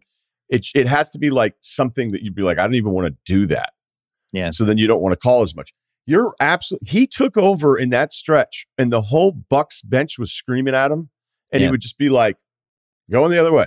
it 0.48 0.66
it 0.74 0.86
has 0.88 1.10
to 1.10 1.18
be 1.18 1.30
like 1.30 1.54
something 1.60 2.10
that 2.12 2.22
you'd 2.22 2.34
be 2.34 2.42
like, 2.42 2.58
I 2.58 2.62
don't 2.64 2.74
even 2.74 2.90
want 2.92 3.06
to 3.06 3.16
do 3.32 3.46
that. 3.46 3.72
Yeah. 4.32 4.50
So 4.50 4.64
then 4.64 4.78
you 4.78 4.86
don't 4.88 5.00
want 5.00 5.12
to 5.12 5.16
call 5.18 5.42
as 5.42 5.54
much. 5.54 5.72
You're 6.06 6.34
absolutely. 6.40 6.88
He 6.88 7.06
took 7.06 7.36
over 7.36 7.78
in 7.78 7.90
that 7.90 8.12
stretch, 8.12 8.66
and 8.78 8.92
the 8.92 9.02
whole 9.02 9.30
Bucks 9.32 9.82
bench 9.82 10.18
was 10.18 10.32
screaming 10.32 10.74
at 10.74 10.90
him, 10.90 11.10
and 11.52 11.60
Yeah. 11.60 11.68
he 11.68 11.70
would 11.70 11.80
just 11.82 11.98
be 11.98 12.08
like, 12.08 12.36
"Going 13.10 13.30
the 13.30 13.38
other 13.38 13.52
way." 13.52 13.66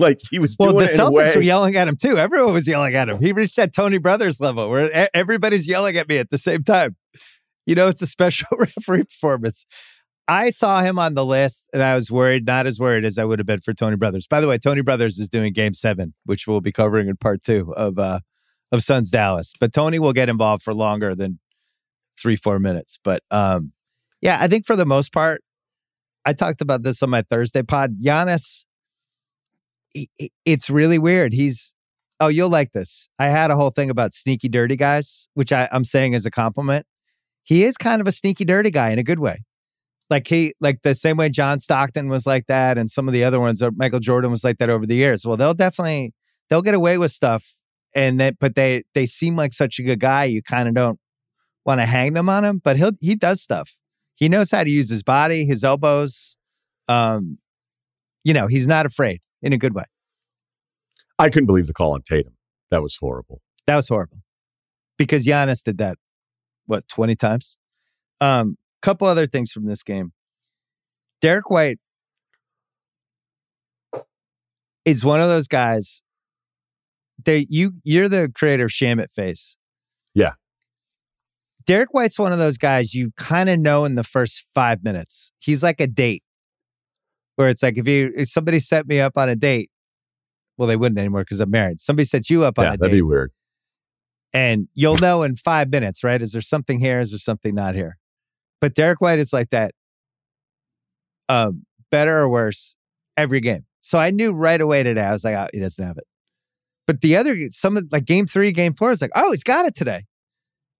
Like 0.00 0.20
he 0.30 0.38
was 0.38 0.56
Well, 0.58 0.72
doing 0.72 0.86
the 0.86 0.90
it 0.90 0.94
in 0.94 1.00
a 1.00 1.04
Celtics 1.04 1.36
were 1.36 1.42
yelling 1.42 1.76
at 1.76 1.88
him 1.88 1.96
too. 1.96 2.18
Everyone 2.18 2.54
was 2.54 2.66
yelling 2.66 2.94
at 2.94 3.08
him. 3.08 3.22
He 3.22 3.32
reached 3.32 3.56
that 3.56 3.74
Tony 3.74 3.98
Brothers 3.98 4.40
level 4.40 4.68
where 4.68 5.08
everybody's 5.14 5.68
yelling 5.68 5.96
at 5.96 6.08
me 6.08 6.18
at 6.18 6.30
the 6.30 6.38
same 6.38 6.64
time. 6.64 6.96
You 7.66 7.74
know, 7.74 7.88
it's 7.88 8.02
a 8.02 8.06
special 8.06 8.48
referee 8.58 9.04
performance. 9.04 9.66
I 10.26 10.50
saw 10.50 10.82
him 10.82 10.98
on 10.98 11.14
the 11.14 11.24
list 11.24 11.68
and 11.72 11.82
I 11.82 11.94
was 11.94 12.10
worried, 12.10 12.46
not 12.46 12.66
as 12.66 12.78
worried 12.78 13.04
as 13.04 13.18
I 13.18 13.24
would 13.24 13.38
have 13.40 13.46
been 13.46 13.60
for 13.60 13.74
Tony 13.74 13.96
Brothers. 13.96 14.26
By 14.28 14.40
the 14.40 14.46
way, 14.48 14.58
Tony 14.58 14.80
Brothers 14.80 15.18
is 15.18 15.28
doing 15.28 15.52
game 15.52 15.74
seven, 15.74 16.14
which 16.24 16.46
we'll 16.46 16.60
be 16.60 16.72
covering 16.72 17.08
in 17.08 17.16
part 17.16 17.42
two 17.42 17.74
of 17.76 17.98
uh 17.98 18.20
of 18.72 18.82
Suns 18.84 19.10
Dallas. 19.10 19.52
But 19.58 19.72
Tony 19.72 19.98
will 19.98 20.12
get 20.12 20.28
involved 20.28 20.62
for 20.62 20.72
longer 20.72 21.14
than 21.14 21.40
three, 22.20 22.36
four 22.36 22.58
minutes. 22.58 22.98
But 23.02 23.22
um 23.30 23.72
yeah, 24.20 24.38
I 24.40 24.48
think 24.48 24.66
for 24.66 24.76
the 24.76 24.86
most 24.86 25.12
part, 25.12 25.42
I 26.24 26.32
talked 26.32 26.60
about 26.60 26.82
this 26.82 27.02
on 27.02 27.10
my 27.10 27.22
Thursday 27.22 27.62
pod. 27.62 27.96
Giannis 28.00 28.64
it's 30.44 30.70
really 30.70 30.98
weird. 30.98 31.32
He's 31.32 31.74
oh, 32.20 32.28
you'll 32.28 32.50
like 32.50 32.72
this. 32.72 33.08
I 33.18 33.28
had 33.28 33.50
a 33.50 33.56
whole 33.56 33.70
thing 33.70 33.90
about 33.90 34.12
sneaky 34.12 34.48
dirty 34.48 34.76
guys, 34.76 35.28
which 35.34 35.52
I, 35.52 35.68
I'm 35.72 35.84
saying 35.84 36.14
as 36.14 36.26
a 36.26 36.30
compliment. 36.30 36.86
He 37.42 37.64
is 37.64 37.76
kind 37.76 38.00
of 38.00 38.06
a 38.06 38.12
sneaky 38.12 38.44
dirty 38.44 38.70
guy 38.70 38.90
in 38.90 38.98
a 38.98 39.02
good 39.02 39.18
way. 39.18 39.42
Like 40.10 40.26
he 40.26 40.52
like 40.60 40.82
the 40.82 40.94
same 40.94 41.16
way 41.16 41.28
John 41.30 41.58
Stockton 41.58 42.08
was 42.08 42.26
like 42.26 42.46
that, 42.46 42.78
and 42.78 42.90
some 42.90 43.08
of 43.08 43.14
the 43.14 43.24
other 43.24 43.40
ones, 43.40 43.62
Michael 43.76 44.00
Jordan 44.00 44.30
was 44.30 44.44
like 44.44 44.58
that 44.58 44.68
over 44.68 44.86
the 44.86 44.96
years. 44.96 45.26
Well, 45.26 45.36
they'll 45.36 45.54
definitely 45.54 46.12
they'll 46.48 46.62
get 46.62 46.74
away 46.74 46.98
with 46.98 47.12
stuff, 47.12 47.56
and 47.94 48.20
that 48.20 48.38
but 48.38 48.54
they 48.54 48.82
they 48.94 49.06
seem 49.06 49.36
like 49.36 49.52
such 49.52 49.78
a 49.78 49.82
good 49.82 50.00
guy. 50.00 50.24
You 50.24 50.42
kind 50.42 50.68
of 50.68 50.74
don't 50.74 50.98
want 51.64 51.80
to 51.80 51.86
hang 51.86 52.14
them 52.14 52.28
on 52.28 52.44
him, 52.44 52.60
but 52.62 52.76
he'll 52.76 52.92
he 53.00 53.14
does 53.14 53.40
stuff. 53.40 53.76
He 54.16 54.28
knows 54.28 54.50
how 54.50 54.64
to 54.64 54.70
use 54.70 54.90
his 54.90 55.02
body, 55.02 55.44
his 55.44 55.62
elbows. 55.64 56.36
Um, 56.88 57.38
you 58.24 58.34
know, 58.34 58.48
he's 58.48 58.66
not 58.66 58.84
afraid 58.84 59.20
in 59.42 59.52
a 59.52 59.58
good 59.58 59.74
way. 59.74 59.84
I 61.18 61.28
couldn't 61.28 61.46
believe 61.46 61.66
the 61.66 61.74
call 61.74 61.92
on 61.92 62.02
Tatum. 62.02 62.34
That 62.70 62.82
was 62.82 62.96
horrible. 62.96 63.40
That 63.66 63.76
was 63.76 63.88
horrible 63.88 64.18
because 64.96 65.26
Giannis 65.26 65.64
did 65.64 65.78
that, 65.78 65.98
what, 66.66 66.88
20 66.88 67.14
times? 67.16 67.58
Um, 68.20 68.56
couple 68.82 69.06
other 69.06 69.26
things 69.26 69.52
from 69.52 69.66
this 69.66 69.82
game. 69.82 70.12
Derrick 71.20 71.50
White 71.50 71.78
is 74.84 75.04
one 75.04 75.20
of 75.20 75.28
those 75.28 75.48
guys. 75.48 76.02
You 77.26 77.74
you're 77.84 78.08
the 78.08 78.30
creator 78.34 78.64
of 78.64 78.70
Shamit 78.70 79.10
Face. 79.10 79.56
Yeah. 80.14 80.32
Derrick 81.66 81.92
White's 81.92 82.18
one 82.18 82.32
of 82.32 82.38
those 82.38 82.56
guys 82.56 82.94
you 82.94 83.12
kind 83.16 83.50
of 83.50 83.60
know 83.60 83.84
in 83.84 83.94
the 83.94 84.02
first 84.02 84.44
five 84.54 84.82
minutes. 84.82 85.32
He's 85.38 85.62
like 85.62 85.80
a 85.80 85.86
date, 85.86 86.22
where 87.40 87.48
it's 87.48 87.62
like 87.62 87.78
if 87.78 87.88
you 87.88 88.12
if 88.14 88.28
somebody 88.28 88.60
set 88.60 88.86
me 88.86 89.00
up 89.00 89.14
on 89.16 89.30
a 89.30 89.34
date, 89.34 89.70
well 90.58 90.68
they 90.68 90.76
wouldn't 90.76 90.98
anymore 90.98 91.22
because 91.22 91.40
I'm 91.40 91.50
married. 91.50 91.80
Somebody 91.80 92.04
sets 92.04 92.28
you 92.28 92.44
up 92.44 92.58
on 92.58 92.66
Yeah, 92.66 92.74
a 92.74 92.76
that'd 92.76 92.90
date 92.92 92.98
be 92.98 93.02
weird. 93.02 93.32
and 94.34 94.68
you'll 94.74 94.98
know 95.06 95.22
in 95.22 95.36
five 95.36 95.70
minutes, 95.70 96.04
right? 96.04 96.20
Is 96.20 96.32
there 96.32 96.42
something 96.42 96.80
here? 96.80 97.00
Is 97.00 97.12
there 97.12 97.18
something 97.18 97.54
not 97.54 97.74
here? 97.74 97.96
But 98.60 98.74
Derrick 98.74 99.00
White 99.00 99.18
is 99.18 99.32
like 99.32 99.48
that, 99.50 99.72
um, 101.30 101.64
better 101.90 102.18
or 102.18 102.28
worse 102.28 102.76
every 103.16 103.40
game. 103.40 103.64
So 103.80 103.98
I 103.98 104.10
knew 104.10 104.32
right 104.32 104.60
away 104.60 104.82
today. 104.82 105.00
I 105.00 105.12
was 105.12 105.24
like, 105.24 105.34
oh, 105.34 105.46
he 105.54 105.60
doesn't 105.60 105.82
have 105.82 105.96
it. 105.96 106.04
But 106.86 107.00
the 107.00 107.16
other, 107.16 107.34
some 107.48 107.78
of 107.78 107.84
like 107.90 108.04
game 108.04 108.26
three, 108.26 108.52
game 108.52 108.74
four 108.74 108.90
is 108.90 109.00
like, 109.00 109.12
oh, 109.14 109.30
he's 109.30 109.42
got 109.44 109.64
it 109.64 109.74
today. 109.74 110.04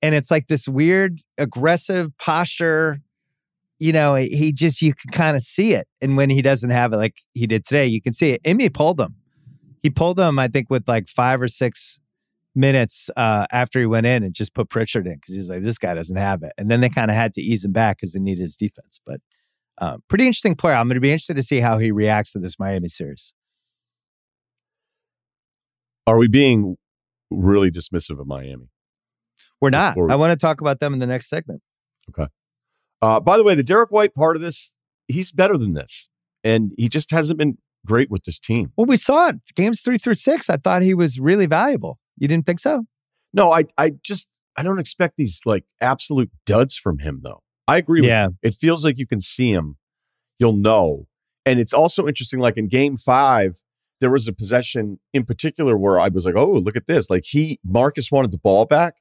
And 0.03 0.15
it's 0.15 0.31
like 0.31 0.49
this 0.49 0.69
weird, 0.69 1.21
aggressive 1.39 2.11
posture. 2.19 3.01
You 3.81 3.93
know, 3.93 4.15
he 4.15 4.29
he 4.29 4.53
just, 4.53 4.81
you 4.83 4.95
can 4.95 5.11
kind 5.11 5.35
of 5.37 5.43
see 5.43 5.73
it. 5.73 5.89
And 6.01 6.17
when 6.17 6.31
he 6.31 6.43
doesn't 6.43 6.71
have 6.71 6.93
it, 6.93 6.97
like 6.99 7.17
he 7.33 7.47
did 7.47 7.65
today, 7.67 7.87
you 7.87 8.01
can 8.01 8.13
see 8.13 8.31
it. 8.33 8.41
Ime 8.47 8.71
pulled 8.73 9.01
him. 9.01 9.17
He 9.83 9.91
pulled 9.91 10.21
him, 10.21 10.39
I 10.39 10.47
think, 10.49 10.69
with 10.71 10.87
like 10.87 11.09
five 11.09 11.41
or 11.41 11.49
six 11.49 11.99
minutes 12.55 13.09
uh, 13.17 13.47
after 13.51 13.81
he 13.81 13.87
went 13.87 14.07
in 14.07 14.23
and 14.23 14.35
just 14.35 14.55
put 14.55 14.69
Pritchard 14.69 15.07
in 15.07 15.15
because 15.15 15.35
he 15.35 15.39
was 15.39 15.49
like, 15.49 15.63
this 15.63 15.79
guy 15.79 15.95
doesn't 15.95 16.17
have 16.17 16.43
it. 16.43 16.53
And 16.59 16.71
then 16.71 16.81
they 16.83 16.91
kind 16.91 17.11
of 17.11 17.17
had 17.17 17.33
to 17.35 17.41
ease 17.41 17.65
him 17.65 17.73
back 17.73 17.97
because 17.99 18.13
they 18.13 18.21
needed 18.21 18.43
his 18.43 18.57
defense. 18.57 19.01
But 19.07 19.21
um, 19.79 20.03
pretty 20.09 20.27
interesting 20.27 20.55
player. 20.57 20.75
I'm 20.75 20.87
going 20.87 20.97
to 20.97 21.01
be 21.01 21.11
interested 21.11 21.37
to 21.37 21.43
see 21.43 21.61
how 21.61 21.79
he 21.79 21.91
reacts 21.91 22.33
to 22.33 22.39
this 22.39 22.59
Miami 22.59 22.89
series. 22.89 23.33
Are 26.07 26.19
we 26.19 26.29
being 26.29 26.77
really 27.31 27.71
dismissive 27.71 28.21
of 28.21 28.27
Miami? 28.27 28.69
We're 29.61 29.71
not. 29.71 29.97
We- 29.97 30.13
I 30.13 30.17
want 30.17 30.33
to 30.33 30.37
talk 30.37 30.61
about 30.61 30.81
them 30.81 30.93
in 30.93 30.99
the 30.99 31.07
next 31.07 31.29
segment. 31.31 31.63
Uh, 33.03 33.21
by 33.21 33.37
the 33.37 33.45
way, 33.45 33.55
the 33.55 33.63
Derrick 33.63 33.91
White 33.91 34.15
part 34.15 34.37
of 34.37 34.43
this, 34.43 34.73
he's 35.09 35.33
better 35.33 35.57
than 35.57 35.75
this. 35.75 36.09
And 36.45 36.73
he 36.77 36.89
just 36.89 37.11
hasn't 37.11 37.39
been 37.39 37.59
great 37.87 38.11
with 38.11 38.25
this 38.25 38.39
team. 38.39 38.73
Well, 38.77 38.87
we 38.87 38.97
saw 38.97 39.29
it. 39.29 39.37
Games 39.55 39.81
three 39.83 39.99
through 39.99 40.15
six. 40.15 40.49
I 40.51 40.57
thought 40.57 40.83
he 40.83 40.95
was 40.95 41.19
really 41.21 41.47
valuable. 41.47 41.99
You 42.19 42.29
didn't 42.29 42.47
think 42.47 42.59
so? 42.61 42.85
No, 43.33 43.51
I 43.53 43.65
I 43.79 43.93
just 44.03 44.29
I 44.57 44.63
don't 44.63 44.79
expect 44.79 45.17
these 45.17 45.41
like 45.47 45.65
absolute 45.81 46.31
duds 46.47 46.77
from 46.77 46.99
him 46.99 47.21
though. 47.23 47.43
I 47.69 47.77
agree 47.77 48.05
Yeah. 48.05 48.27
with 48.29 48.37
you. 48.43 48.49
It 48.49 48.55
feels 48.55 48.85
like 48.85 48.99
you 48.99 49.07
can 49.07 49.21
see 49.21 49.51
him, 49.53 49.77
you'll 50.39 50.57
know. 50.57 51.07
And 51.47 51.61
it's 51.61 51.73
also 51.73 52.07
interesting, 52.07 52.41
like 52.41 52.57
in 52.57 52.69
game 52.69 52.97
five, 52.97 53.63
there 54.01 54.11
was 54.11 54.27
a 54.29 54.33
possession 54.33 54.99
in 55.15 55.25
particular 55.25 55.77
where 55.77 55.99
I 56.01 56.09
was 56.09 56.25
like, 56.27 56.35
oh, 56.37 56.51
look 56.53 56.77
at 56.77 56.87
this. 56.87 57.09
Like 57.11 57.25
he 57.27 57.61
Marcus 57.65 58.11
wanted 58.11 58.33
the 58.33 58.39
ball 58.39 58.65
back. 58.65 58.95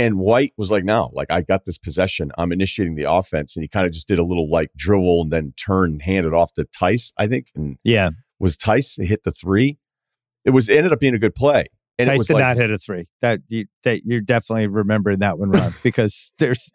And 0.00 0.18
White 0.18 0.54
was 0.56 0.70
like, 0.70 0.82
no, 0.82 1.10
like 1.12 1.30
I 1.30 1.42
got 1.42 1.66
this 1.66 1.76
possession. 1.76 2.32
I'm 2.38 2.52
initiating 2.52 2.94
the 2.94 3.10
offense. 3.12 3.54
And 3.54 3.62
he 3.62 3.68
kind 3.68 3.86
of 3.86 3.92
just 3.92 4.08
did 4.08 4.18
a 4.18 4.24
little 4.24 4.48
like 4.50 4.70
dribble 4.74 5.20
and 5.20 5.30
then 5.30 5.52
turn 5.62 5.90
and 5.90 6.02
hand 6.02 6.26
it 6.26 6.32
off 6.32 6.54
to 6.54 6.64
Theis, 6.64 7.12
I 7.18 7.26
think. 7.26 7.48
And 7.54 7.76
Yeah. 7.84 8.10
was 8.38 8.56
Theis 8.56 8.96
hit 9.06 9.24
the 9.24 9.30
three. 9.30 9.78
It 10.46 10.50
was 10.50 10.70
it 10.70 10.78
ended 10.78 10.92
up 10.92 11.00
being 11.00 11.12
a 11.14 11.18
good 11.18 11.34
play. 11.34 11.66
And 11.98 12.08
it 12.08 12.12
Theis 12.12 12.18
was 12.18 12.26
did 12.28 12.34
like, 12.34 12.40
not 12.40 12.56
hit 12.56 12.70
a 12.70 12.78
three. 12.78 13.08
That 13.20 13.40
you, 13.48 13.66
that 13.84 14.06
you're 14.06 14.22
definitely 14.22 14.68
remembering 14.68 15.18
that 15.18 15.38
one, 15.38 15.50
Ron, 15.50 15.74
because 15.82 16.32
there's 16.38 16.72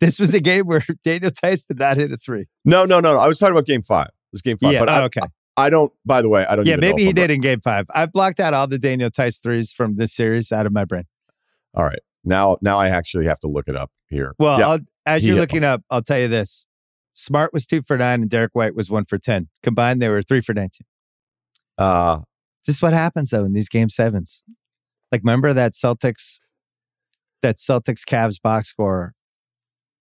this 0.00 0.18
was 0.18 0.32
a 0.32 0.40
game 0.40 0.64
where 0.64 0.82
Daniel 1.04 1.30
Theis 1.30 1.66
did 1.66 1.78
not 1.78 1.98
hit 1.98 2.12
a 2.12 2.16
three. 2.16 2.46
No, 2.64 2.86
no, 2.86 2.98
no, 2.98 3.12
no. 3.12 3.20
I 3.20 3.28
was 3.28 3.38
talking 3.38 3.52
about 3.52 3.66
game 3.66 3.82
five. 3.82 4.08
This 4.32 4.40
game 4.40 4.56
five. 4.56 4.72
yeah. 4.72 4.80
but 4.80 4.88
oh, 4.88 4.92
I, 4.92 5.02
okay. 5.04 5.20
I 5.58 5.68
don't, 5.68 5.92
by 6.06 6.22
the 6.22 6.30
way, 6.30 6.46
I 6.46 6.56
don't 6.56 6.66
Yeah. 6.66 6.76
Maybe 6.76 7.02
he 7.02 7.10
I'm 7.10 7.14
did 7.14 7.30
in 7.30 7.42
game 7.42 7.60
five. 7.60 7.86
I've 7.94 8.10
blocked 8.10 8.40
out 8.40 8.54
all 8.54 8.66
the 8.66 8.78
Daniel 8.78 9.10
Theis 9.10 9.38
threes 9.38 9.70
from 9.70 9.96
this 9.96 10.14
series 10.14 10.50
out 10.50 10.64
of 10.64 10.72
my 10.72 10.86
brain. 10.86 11.04
All 11.74 11.84
right. 11.84 11.98
Now, 12.28 12.58
now 12.60 12.78
I 12.78 12.88
actually 12.88 13.26
have 13.26 13.40
to 13.40 13.48
look 13.48 13.68
it 13.68 13.76
up 13.76 13.90
here. 14.08 14.34
Well, 14.38 14.58
yeah. 14.58 14.68
I'll, 14.68 14.78
as 15.06 15.26
you're 15.26 15.36
looking 15.36 15.64
up, 15.64 15.82
I'll 15.90 16.02
tell 16.02 16.18
you 16.18 16.28
this: 16.28 16.66
Smart 17.14 17.52
was 17.52 17.66
two 17.66 17.82
for 17.82 17.96
nine, 17.96 18.22
and 18.22 18.30
Derek 18.30 18.54
White 18.54 18.74
was 18.76 18.90
one 18.90 19.04
for 19.04 19.18
ten. 19.18 19.48
Combined, 19.62 20.00
they 20.02 20.08
were 20.08 20.22
three 20.22 20.40
for 20.40 20.54
nineteen. 20.54 20.86
uh, 21.78 22.20
This 22.66 22.76
is 22.76 22.82
what 22.82 22.92
happens 22.92 23.30
though 23.30 23.44
in 23.44 23.52
these 23.54 23.68
game 23.68 23.88
sevens. 23.88 24.44
Like, 25.10 25.22
remember 25.22 25.52
that 25.54 25.72
Celtics, 25.72 26.38
that 27.42 27.56
Celtics 27.56 28.04
Cavs 28.04 28.40
box 28.40 28.68
score 28.68 29.14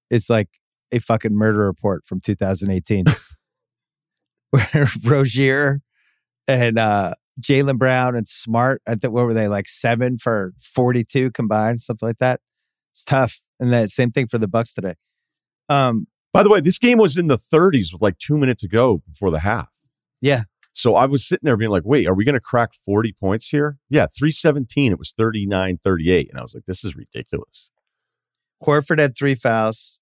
is 0.10 0.30
like 0.30 0.50
a 0.92 1.00
fucking 1.00 1.34
murder 1.34 1.60
report 1.66 2.06
from 2.06 2.20
2018, 2.20 3.06
where 4.52 4.88
Rozier 5.04 5.80
and 6.48 6.78
uh, 6.78 7.14
Jaylen 7.42 7.78
Brown 7.78 8.16
and 8.16 8.28
Smart, 8.28 8.82
I 8.88 8.96
think, 8.96 9.14
what 9.14 9.26
were 9.26 9.34
they 9.34 9.48
like 9.48 9.68
seven 9.68 10.18
for 10.18 10.54
42 10.60 11.32
combined, 11.32 11.82
something 11.82 12.08
like 12.08 12.20
that. 12.20 12.42
It's 12.92 13.04
tough, 13.04 13.42
and 13.60 13.72
that 13.74 13.90
same 13.90 14.12
thing 14.12 14.28
for 14.28 14.38
the 14.38 14.48
Bucks 14.48 14.74
today. 14.74 14.96
Um, 15.70 16.08
by 16.34 16.44
the 16.44 16.50
way, 16.50 16.60
this 16.60 16.78
game 16.78 16.98
was 16.98 17.18
in 17.18 17.28
the 17.28 17.38
30s 17.38 17.94
with 17.94 18.02
like 18.02 18.18
two 18.18 18.38
minutes 18.38 18.62
to 18.62 18.68
go 18.68 19.02
before 19.08 19.32
the 19.32 19.40
half. 19.40 19.70
Yeah. 20.22 20.44
So 20.74 20.96
I 20.96 21.06
was 21.06 21.28
sitting 21.28 21.46
there 21.46 21.58
being 21.58 21.72
like, 21.72 21.86
wait, 21.86 22.08
are 22.08 22.14
we 22.14 22.26
going 22.26 22.36
to 22.36 22.40
crack 22.40 22.74
40 22.86 23.14
points 23.20 23.50
here? 23.50 23.78
Yeah, 23.90 24.06
317. 24.06 24.92
It 24.92 25.00
was 25.00 25.14
39 25.18 25.80
38. 25.84 26.30
And 26.30 26.40
I 26.40 26.42
was 26.42 26.54
like, 26.54 26.66
this 26.68 26.86
is 26.86 26.96
ridiculous. 26.96 27.72
Horford 28.64 29.00
had 29.00 29.18
three 29.18 29.36
fouls. 29.36 30.00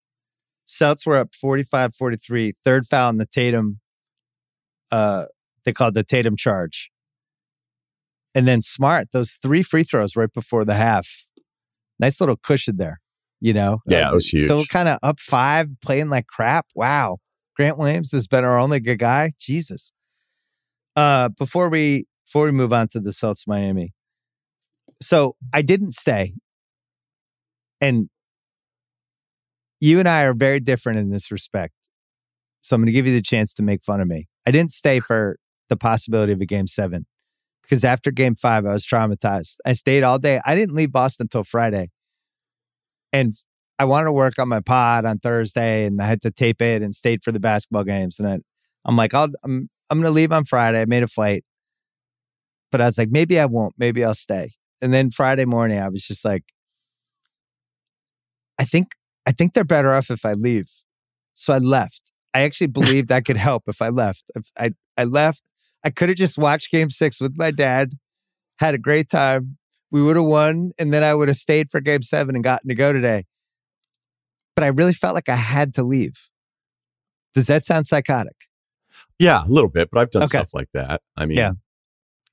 Celts 0.66 1.06
were 1.06 1.16
up 1.16 1.34
45 1.34 1.96
43. 1.96 2.54
Third 2.64 2.86
foul 2.88 3.10
in 3.10 3.18
the 3.18 3.26
Tatum, 3.26 3.80
uh, 4.92 5.26
they 5.64 5.74
called 5.74 5.94
the 5.94 6.04
Tatum 6.04 6.36
charge. 6.36 6.92
And 8.36 8.46
then 8.46 8.60
Smart, 8.62 9.06
those 9.14 9.38
three 9.42 9.64
free 9.64 9.84
throws 9.84 10.18
right 10.18 10.32
before 10.32 10.66
the 10.66 10.76
half. 10.76 11.08
Nice 12.00 12.20
little 12.20 12.36
cushion 12.36 12.76
there, 12.76 13.00
you 13.40 13.54
know? 13.54 13.80
Yeah, 13.88 14.10
Uh, 14.10 14.12
it 14.12 14.16
was 14.16 14.28
huge. 14.28 14.44
Still 14.44 14.66
kind 14.66 14.90
of 14.90 15.00
up 15.02 15.22
five, 15.22 15.68
playing 15.82 16.10
like 16.10 16.28
crap. 16.28 16.68
Wow. 16.76 17.20
Grant 17.56 17.78
Williams 17.78 18.12
has 18.12 18.28
been 18.28 18.44
our 18.44 18.60
only 18.60 18.82
good 18.82 19.00
guy. 19.00 19.32
Jesus. 19.40 19.94
Uh, 20.98 21.30
before 21.30 21.70
we 21.70 22.06
before 22.26 22.46
we 22.46 22.52
move 22.52 22.74
on 22.74 22.90
to 22.90 23.00
the 23.00 23.12
Celtics 23.12 23.48
Miami. 23.48 23.94
So 25.02 25.36
I 25.54 25.62
didn't 25.62 25.92
stay. 25.92 26.34
And 27.80 28.10
you 29.80 30.00
and 30.00 30.08
I 30.08 30.24
are 30.24 30.34
very 30.34 30.60
different 30.60 31.00
in 31.00 31.12
this 31.12 31.32
respect. 31.32 31.74
So 32.62 32.76
I'm 32.76 32.82
going 32.82 32.88
to 32.88 32.92
give 32.92 33.08
you 33.08 33.14
the 33.14 33.22
chance 33.22 33.54
to 33.54 33.64
make 33.64 33.84
fun 33.84 34.02
of 34.02 34.08
me. 34.08 34.28
I 34.46 34.52
didn't 34.52 34.72
stay 34.72 35.00
for 35.00 35.38
the 35.70 35.78
possibility 35.78 36.34
of 36.34 36.42
a 36.42 36.46
game 36.46 36.68
seven 36.68 37.06
because 37.66 37.84
after 37.84 38.12
game 38.12 38.36
five, 38.36 38.66
I 38.66 38.74
was 38.74 38.86
traumatized. 38.86 39.58
I 39.66 39.74
stayed 39.74 40.04
all 40.04 40.20
day. 40.20 40.40
I 40.46 40.56
didn't 40.56 40.76
leave 40.76 40.92
Boston 40.92 41.26
until 41.26 41.44
Friday. 41.44 41.90
And 43.12 43.34
I 43.80 43.86
wanted 43.86 44.06
to 44.06 44.12
work 44.12 44.38
on 44.40 44.48
my 44.48 44.60
pod 44.60 45.06
on 45.06 45.20
Thursday 45.20 45.86
and 45.86 46.02
I 46.02 46.06
had 46.06 46.22
to 46.22 46.32
tape 46.32 46.62
it 46.62 46.82
and 46.82 46.94
stayed 46.94 47.24
for 47.24 47.32
the 47.32 47.40
basketball 47.40 47.84
games. 47.84 48.20
And 48.20 48.28
I, 48.28 48.40
I'm 48.86 48.96
like, 48.96 49.14
I'll, 49.14 49.30
I'm, 49.44 49.70
I'm 49.90 50.00
going 50.00 50.12
to 50.12 50.16
leave 50.16 50.32
on 50.32 50.46
Friday. 50.46 50.82
I 50.82 50.86
made 50.86 51.04
a 51.04 51.08
flight. 51.08 51.44
But 52.72 52.82
I 52.82 52.86
was 52.86 52.98
like, 52.98 53.10
maybe 53.12 53.40
I 53.40 53.46
won't. 53.46 53.74
Maybe 53.78 54.04
I'll 54.04 54.14
stay. 54.14 54.52
And 54.82 54.94
then 54.94 55.10
Friday 55.10 55.46
morning, 55.46 55.80
I 55.80 55.90
was 55.90 56.06
just 56.06 56.26
like, 56.26 56.44
I 58.60 58.66
think 58.66 58.90
I 59.26 59.32
think 59.32 59.54
they're 59.54 59.64
better 59.64 59.94
off 59.94 60.10
if 60.10 60.26
I 60.26 60.34
leave. 60.34 60.70
So 61.36 61.54
I 61.54 61.58
left. 61.58 62.12
I 62.34 62.42
actually 62.42 62.68
believed 62.68 63.12
I 63.12 63.22
could 63.22 63.38
help 63.38 63.64
if 63.68 63.82
I 63.82 63.90
left. 63.90 64.30
If 64.36 64.52
I 64.58 64.72
I 64.98 65.06
left, 65.06 65.42
I 65.86 65.92
could 65.92 66.10
have 66.10 66.18
just 66.18 66.38
watched 66.38 66.72
game 66.72 66.90
6 66.90 67.22
with 67.22 67.38
my 67.38 67.52
dad, 67.52 67.94
had 68.58 68.74
a 68.74 68.80
great 68.80 69.10
time. 69.10 69.58
We 69.92 70.02
would 70.02 70.16
have 70.16 70.26
won 70.26 70.72
and 70.80 70.92
then 70.92 71.04
I 71.04 71.14
would 71.14 71.28
have 71.28 71.38
stayed 71.38 71.70
for 71.70 71.80
game 71.80 72.02
7 72.02 72.36
and 72.36 72.44
gotten 72.44 72.68
to 72.68 72.76
go 72.76 72.92
today. 72.92 73.26
But 74.56 74.64
I 74.64 74.68
really 74.68 74.94
felt 74.94 75.14
like 75.14 75.30
I 75.30 75.36
had 75.36 75.74
to 75.76 75.84
leave. 75.84 76.30
Does 77.36 77.48
that 77.48 77.64
sound 77.64 77.86
psychotic? 77.86 78.36
Yeah, 79.20 79.44
a 79.46 79.48
little 79.48 79.70
bit, 79.70 79.90
but 79.92 80.00
I've 80.00 80.10
done 80.10 80.24
Okay. 80.24 80.40
stuff 80.40 80.54
like 80.54 80.70
that. 80.74 81.02
I 81.16 81.26
mean, 81.26 81.38
Yeah. 81.38 81.52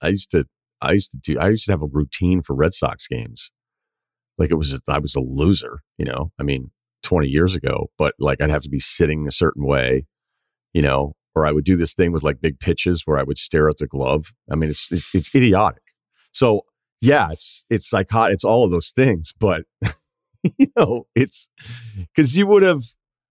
I 0.00 0.08
used 0.08 0.30
to, 0.30 0.46
I 0.80 0.92
used 0.92 1.10
to 1.10 1.16
do, 1.18 1.38
I 1.38 1.50
used 1.50 1.66
to 1.66 1.72
have 1.72 1.82
a 1.82 1.86
routine 1.86 2.42
for 2.42 2.54
Red 2.54 2.74
Sox 2.74 3.06
games. 3.06 3.52
Like 4.38 4.50
it 4.50 4.54
was, 4.54 4.78
I 4.88 4.98
was 4.98 5.14
a 5.14 5.20
loser, 5.20 5.82
you 5.98 6.04
know, 6.06 6.32
I 6.40 6.42
mean, 6.42 6.70
20 7.02 7.28
years 7.28 7.54
ago, 7.54 7.90
but 7.98 8.14
like 8.18 8.40
I'd 8.40 8.50
have 8.50 8.62
to 8.62 8.70
be 8.70 8.80
sitting 8.80 9.28
a 9.28 9.32
certain 9.32 9.66
way, 9.66 10.06
you 10.72 10.82
know, 10.82 11.14
or 11.34 11.46
I 11.46 11.52
would 11.52 11.64
do 11.64 11.76
this 11.76 11.94
thing 11.94 12.12
with 12.12 12.22
like 12.22 12.40
big 12.40 12.58
pitches 12.58 13.02
where 13.06 13.18
I 13.18 13.22
would 13.22 13.38
stare 13.38 13.68
at 13.68 13.78
the 13.78 13.86
glove. 13.86 14.32
I 14.50 14.54
mean, 14.54 14.70
it's, 14.70 14.90
it's, 14.92 15.14
it's 15.14 15.34
idiotic. 15.34 15.82
So 16.32 16.62
yeah, 17.00 17.30
it's, 17.30 17.64
it's 17.70 17.88
psychotic. 17.88 18.34
It's 18.34 18.44
all 18.44 18.64
of 18.64 18.70
those 18.70 18.90
things, 18.90 19.32
but 19.38 19.64
you 20.58 20.66
know, 20.76 21.06
it's 21.14 21.50
because 21.96 22.36
you 22.36 22.46
would 22.46 22.62
have, 22.62 22.82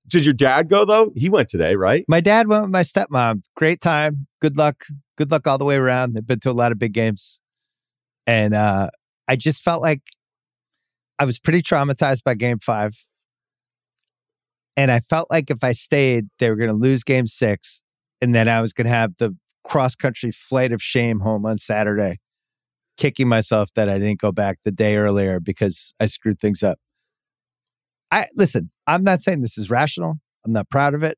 did 0.09 0.25
your 0.25 0.35
dad 0.35 0.69
go 0.69 0.85
though? 0.85 1.13
He 1.15 1.29
went 1.29 1.49
today, 1.49 1.77
right? 1.77 2.05
My 2.09 2.21
dad 2.21 2.49
went 2.49 2.63
with 2.63 2.71
my 2.71 2.83
stepmom. 2.83 3.43
Great 3.57 3.81
time. 3.81 4.27
Good 4.41 4.57
luck. 4.57 4.85
Good 5.17 5.31
luck 5.31 5.47
all 5.47 5.59
the 5.59 5.65
way 5.65 5.77
around. 5.77 6.15
They've 6.15 6.27
been 6.27 6.41
to 6.41 6.51
a 6.51 6.53
lot 6.53 6.73
of 6.73 6.79
big 6.79 6.93
games. 6.93 7.41
And 8.27 8.55
uh, 8.55 8.91
I 9.29 9.37
just 9.37 9.63
felt 9.63 9.83
like 9.83 10.03
I 11.19 11.25
was 11.25 11.39
pretty 11.39 11.63
traumatized 11.63 12.25
by 12.25 12.35
game 12.35 12.59
five. 12.59 12.95
And 14.77 14.91
I 14.91 15.01
felt 15.01 15.31
like 15.31 15.51
if 15.51 15.63
I 15.63 15.73
stayed, 15.73 16.29
they 16.39 16.49
were 16.49 16.57
going 16.57 16.71
to 16.71 16.77
lose 16.77 17.05
game 17.05 17.27
six. 17.27 17.83
And 18.21 18.35
then 18.35 18.49
I 18.49 18.61
was 18.61 18.73
going 18.73 18.87
to 18.87 18.93
have 18.93 19.13
the 19.19 19.37
cross 19.65 19.95
country 19.95 20.31
flight 20.31 20.73
of 20.73 20.83
shame 20.83 21.21
home 21.21 21.47
on 21.47 21.59
Saturday, 21.59 22.19
kicking 22.97 23.29
myself 23.29 23.71
that 23.77 23.89
I 23.89 23.99
didn't 23.99 24.21
go 24.21 24.33
back 24.33 24.59
the 24.65 24.73
day 24.73 24.97
earlier 24.97 25.41
because 25.41 25.95
I 26.01 26.07
screwed 26.07 26.41
things 26.41 26.63
up. 26.63 26.79
I 28.11 28.27
listen, 28.35 28.71
I'm 28.87 29.05
not 29.05 29.21
saying 29.21 29.41
this 29.41 29.57
is 29.57 29.71
rational. 29.71 30.17
I'm 30.45 30.53
not 30.53 30.69
proud 30.69 30.95
of 30.95 31.03
it 31.03 31.17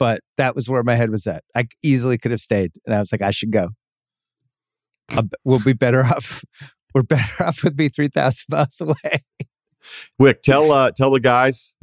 but 0.00 0.22
that 0.38 0.56
was 0.56 0.68
where 0.68 0.82
my 0.82 0.94
head 0.94 1.10
was 1.10 1.26
at. 1.28 1.44
I 1.54 1.68
easily 1.84 2.16
could 2.16 2.30
have 2.30 2.40
stayed, 2.40 2.72
and 2.86 2.94
I 2.94 2.98
was 2.98 3.12
like, 3.12 3.20
I 3.20 3.30
should 3.30 3.52
go. 3.52 3.68
I'll, 5.10 5.28
we'll 5.44 5.60
be 5.60 5.74
better 5.74 6.02
off. 6.04 6.42
We're 6.92 7.02
better 7.04 7.44
off 7.44 7.62
with 7.62 7.78
me 7.78 7.88
three 7.88 8.08
thousand 8.08 8.46
miles 8.48 8.80
away. 8.80 9.22
Wick, 10.18 10.42
tell 10.42 10.72
uh, 10.72 10.90
tell 10.90 11.10
the 11.10 11.20
guys, 11.20 11.76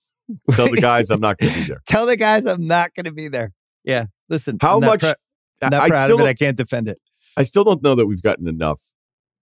tell 0.52 0.68
the 0.68 0.80
guys 0.80 1.10
I'm 1.10 1.20
not 1.20 1.38
going 1.38 1.52
to 1.52 1.58
be 1.60 1.66
there. 1.66 1.82
Tell 1.86 2.06
the 2.06 2.16
guys 2.16 2.46
I'm 2.46 2.66
not 2.66 2.94
going 2.94 3.04
to 3.04 3.12
be 3.12 3.28
there. 3.28 3.52
Yeah, 3.88 4.04
listen. 4.28 4.58
How 4.60 4.78
much? 4.78 5.00
prou- 5.00 5.14
I'm 5.62 5.70
not 5.70 5.82
I 5.82 5.88
proud 5.88 6.04
still 6.04 6.20
of 6.20 6.26
it. 6.26 6.28
I 6.28 6.34
can't 6.34 6.56
defend 6.56 6.88
it. 6.88 6.98
I 7.36 7.42
still 7.42 7.64
don't 7.64 7.82
know 7.82 7.94
that 7.94 8.06
we've 8.06 8.22
gotten 8.22 8.46
enough 8.46 8.80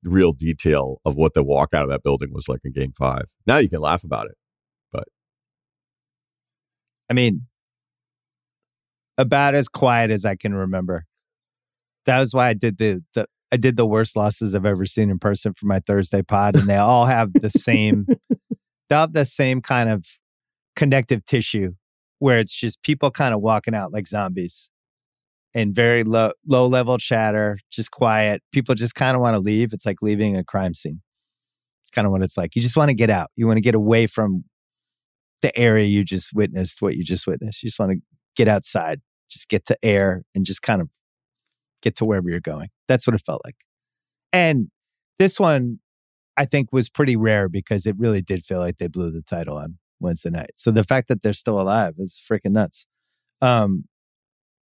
real 0.04 0.32
detail 0.32 1.00
of 1.04 1.16
what 1.16 1.34
the 1.34 1.42
walk 1.42 1.74
out 1.74 1.82
of 1.82 1.90
that 1.90 2.04
building 2.04 2.32
was 2.32 2.48
like 2.48 2.60
in 2.64 2.72
Game 2.72 2.92
Five. 2.96 3.24
Now 3.46 3.58
you 3.58 3.68
can 3.68 3.80
laugh 3.80 4.04
about 4.04 4.26
it. 4.26 4.36
But 4.92 5.08
I 7.10 7.14
mean, 7.14 7.46
about 9.18 9.56
as 9.56 9.68
quiet 9.68 10.10
as 10.10 10.24
I 10.24 10.36
can 10.36 10.54
remember. 10.54 11.06
That 12.06 12.20
was 12.20 12.32
why 12.32 12.48
I 12.48 12.54
did 12.54 12.78
the 12.78 13.02
the 13.14 13.26
I 13.50 13.56
did 13.56 13.76
the 13.76 13.86
worst 13.86 14.16
losses 14.16 14.54
I've 14.54 14.64
ever 14.64 14.86
seen 14.86 15.10
in 15.10 15.18
person 15.18 15.54
for 15.54 15.66
my 15.66 15.80
Thursday 15.80 16.22
pod, 16.22 16.54
and 16.54 16.68
they 16.68 16.76
all 16.76 17.06
have 17.06 17.32
the 17.32 17.50
same, 17.50 18.06
they 18.88 18.94
have 18.94 19.12
the 19.12 19.24
same 19.24 19.60
kind 19.60 19.88
of 19.88 20.06
connective 20.76 21.24
tissue 21.24 21.72
where 22.18 22.38
it's 22.38 22.54
just 22.54 22.82
people 22.82 23.10
kind 23.10 23.34
of 23.34 23.40
walking 23.40 23.74
out 23.74 23.92
like 23.92 24.06
zombies 24.06 24.70
and 25.54 25.74
very 25.74 26.04
low 26.04 26.32
low 26.46 26.66
level 26.66 26.98
chatter, 26.98 27.58
just 27.70 27.90
quiet. 27.90 28.42
People 28.52 28.74
just 28.74 28.94
kind 28.94 29.14
of 29.14 29.22
want 29.22 29.34
to 29.34 29.40
leave. 29.40 29.72
It's 29.72 29.86
like 29.86 30.02
leaving 30.02 30.36
a 30.36 30.44
crime 30.44 30.74
scene. 30.74 31.00
It's 31.82 31.90
kind 31.90 32.06
of 32.06 32.12
what 32.12 32.22
it's 32.22 32.36
like. 32.36 32.56
You 32.56 32.62
just 32.62 32.76
want 32.76 32.88
to 32.88 32.94
get 32.94 33.10
out. 33.10 33.30
You 33.36 33.46
want 33.46 33.56
to 33.56 33.62
get 33.62 33.74
away 33.74 34.06
from 34.06 34.44
the 35.42 35.56
area 35.58 35.84
you 35.84 36.04
just 36.04 36.32
witnessed, 36.34 36.82
what 36.82 36.94
you 36.96 37.04
just 37.04 37.26
witnessed. 37.26 37.62
You 37.62 37.68
just 37.68 37.78
want 37.78 37.92
to 37.92 37.98
get 38.36 38.48
outside, 38.48 39.00
just 39.30 39.48
get 39.48 39.64
to 39.66 39.78
air 39.82 40.24
and 40.34 40.44
just 40.44 40.62
kind 40.62 40.80
of 40.80 40.88
get 41.82 41.96
to 41.96 42.04
wherever 42.04 42.28
you're 42.28 42.40
going. 42.40 42.68
That's 42.88 43.06
what 43.06 43.14
it 43.14 43.22
felt 43.24 43.42
like. 43.44 43.56
And 44.32 44.68
this 45.18 45.40
one, 45.40 45.78
I 46.36 46.44
think, 46.44 46.68
was 46.72 46.88
pretty 46.88 47.16
rare 47.16 47.48
because 47.48 47.86
it 47.86 47.94
really 47.98 48.20
did 48.20 48.44
feel 48.44 48.58
like 48.58 48.78
they 48.78 48.88
blew 48.88 49.10
the 49.10 49.22
title 49.22 49.56
on 49.56 49.78
Wednesday 50.00 50.30
night. 50.30 50.50
So 50.56 50.70
the 50.70 50.84
fact 50.84 51.08
that 51.08 51.22
they're 51.22 51.32
still 51.32 51.60
alive 51.60 51.94
is 51.98 52.20
freaking 52.30 52.52
nuts. 52.52 52.86
Um, 53.40 53.84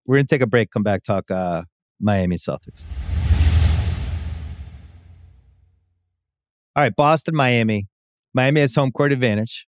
we're 0.05 0.17
gonna 0.17 0.27
take 0.27 0.41
a 0.41 0.47
break, 0.47 0.71
come 0.71 0.83
back, 0.83 1.03
talk 1.03 1.29
uh, 1.31 1.63
Miami 1.99 2.35
Celtics. 2.35 2.85
All 6.75 6.83
right, 6.83 6.95
Boston, 6.95 7.35
Miami. 7.35 7.87
Miami 8.33 8.59
has 8.59 8.75
home 8.75 8.91
court 8.91 9.13
advantage. 9.13 9.65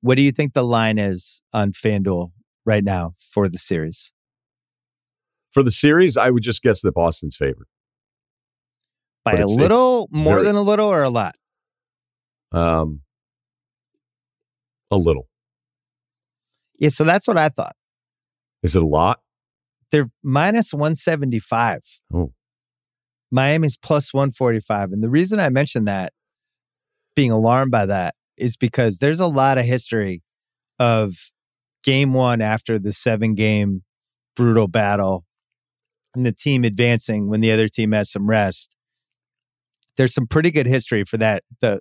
What 0.00 0.16
do 0.16 0.22
you 0.22 0.32
think 0.32 0.54
the 0.54 0.64
line 0.64 0.98
is 0.98 1.42
on 1.52 1.72
FanDuel 1.72 2.32
right 2.64 2.82
now 2.82 3.12
for 3.18 3.48
the 3.48 3.58
series? 3.58 4.12
For 5.52 5.62
the 5.62 5.70
series, 5.70 6.16
I 6.16 6.30
would 6.30 6.42
just 6.42 6.62
guess 6.62 6.80
that 6.80 6.92
Boston's 6.92 7.36
favorite. 7.36 7.68
By 9.24 9.34
a 9.34 9.46
little, 9.46 10.08
more 10.10 10.42
than 10.42 10.56
a 10.56 10.62
little, 10.62 10.86
or 10.86 11.02
a 11.02 11.10
lot? 11.10 11.36
Um, 12.50 13.02
a 14.92 14.96
little. 14.96 15.28
Yeah, 16.78 16.90
so 16.90 17.04
that's 17.04 17.26
what 17.26 17.38
I 17.38 17.48
thought. 17.48 17.74
Is 18.62 18.76
it 18.76 18.82
a 18.82 18.86
lot? 18.86 19.20
They're 19.90 20.06
minus 20.22 20.72
175. 20.72 21.80
Oh. 22.14 22.32
Miami's 23.30 23.76
plus 23.76 24.12
145. 24.12 24.92
And 24.92 25.02
the 25.02 25.08
reason 25.08 25.40
I 25.40 25.48
mentioned 25.48 25.88
that, 25.88 26.12
being 27.16 27.30
alarmed 27.30 27.70
by 27.70 27.86
that, 27.86 28.14
is 28.36 28.56
because 28.56 28.98
there's 28.98 29.20
a 29.20 29.26
lot 29.26 29.58
of 29.58 29.64
history 29.64 30.22
of 30.78 31.14
game 31.82 32.12
one 32.12 32.40
after 32.40 32.78
the 32.78 32.92
seven 32.92 33.34
game 33.34 33.82
brutal 34.36 34.68
battle 34.68 35.24
and 36.14 36.24
the 36.24 36.32
team 36.32 36.64
advancing 36.64 37.28
when 37.28 37.40
the 37.40 37.52
other 37.52 37.68
team 37.68 37.92
has 37.92 38.10
some 38.10 38.28
rest. 38.28 38.74
There's 39.96 40.14
some 40.14 40.26
pretty 40.26 40.50
good 40.50 40.66
history 40.66 41.04
for 41.04 41.16
that. 41.18 41.42
The 41.60 41.80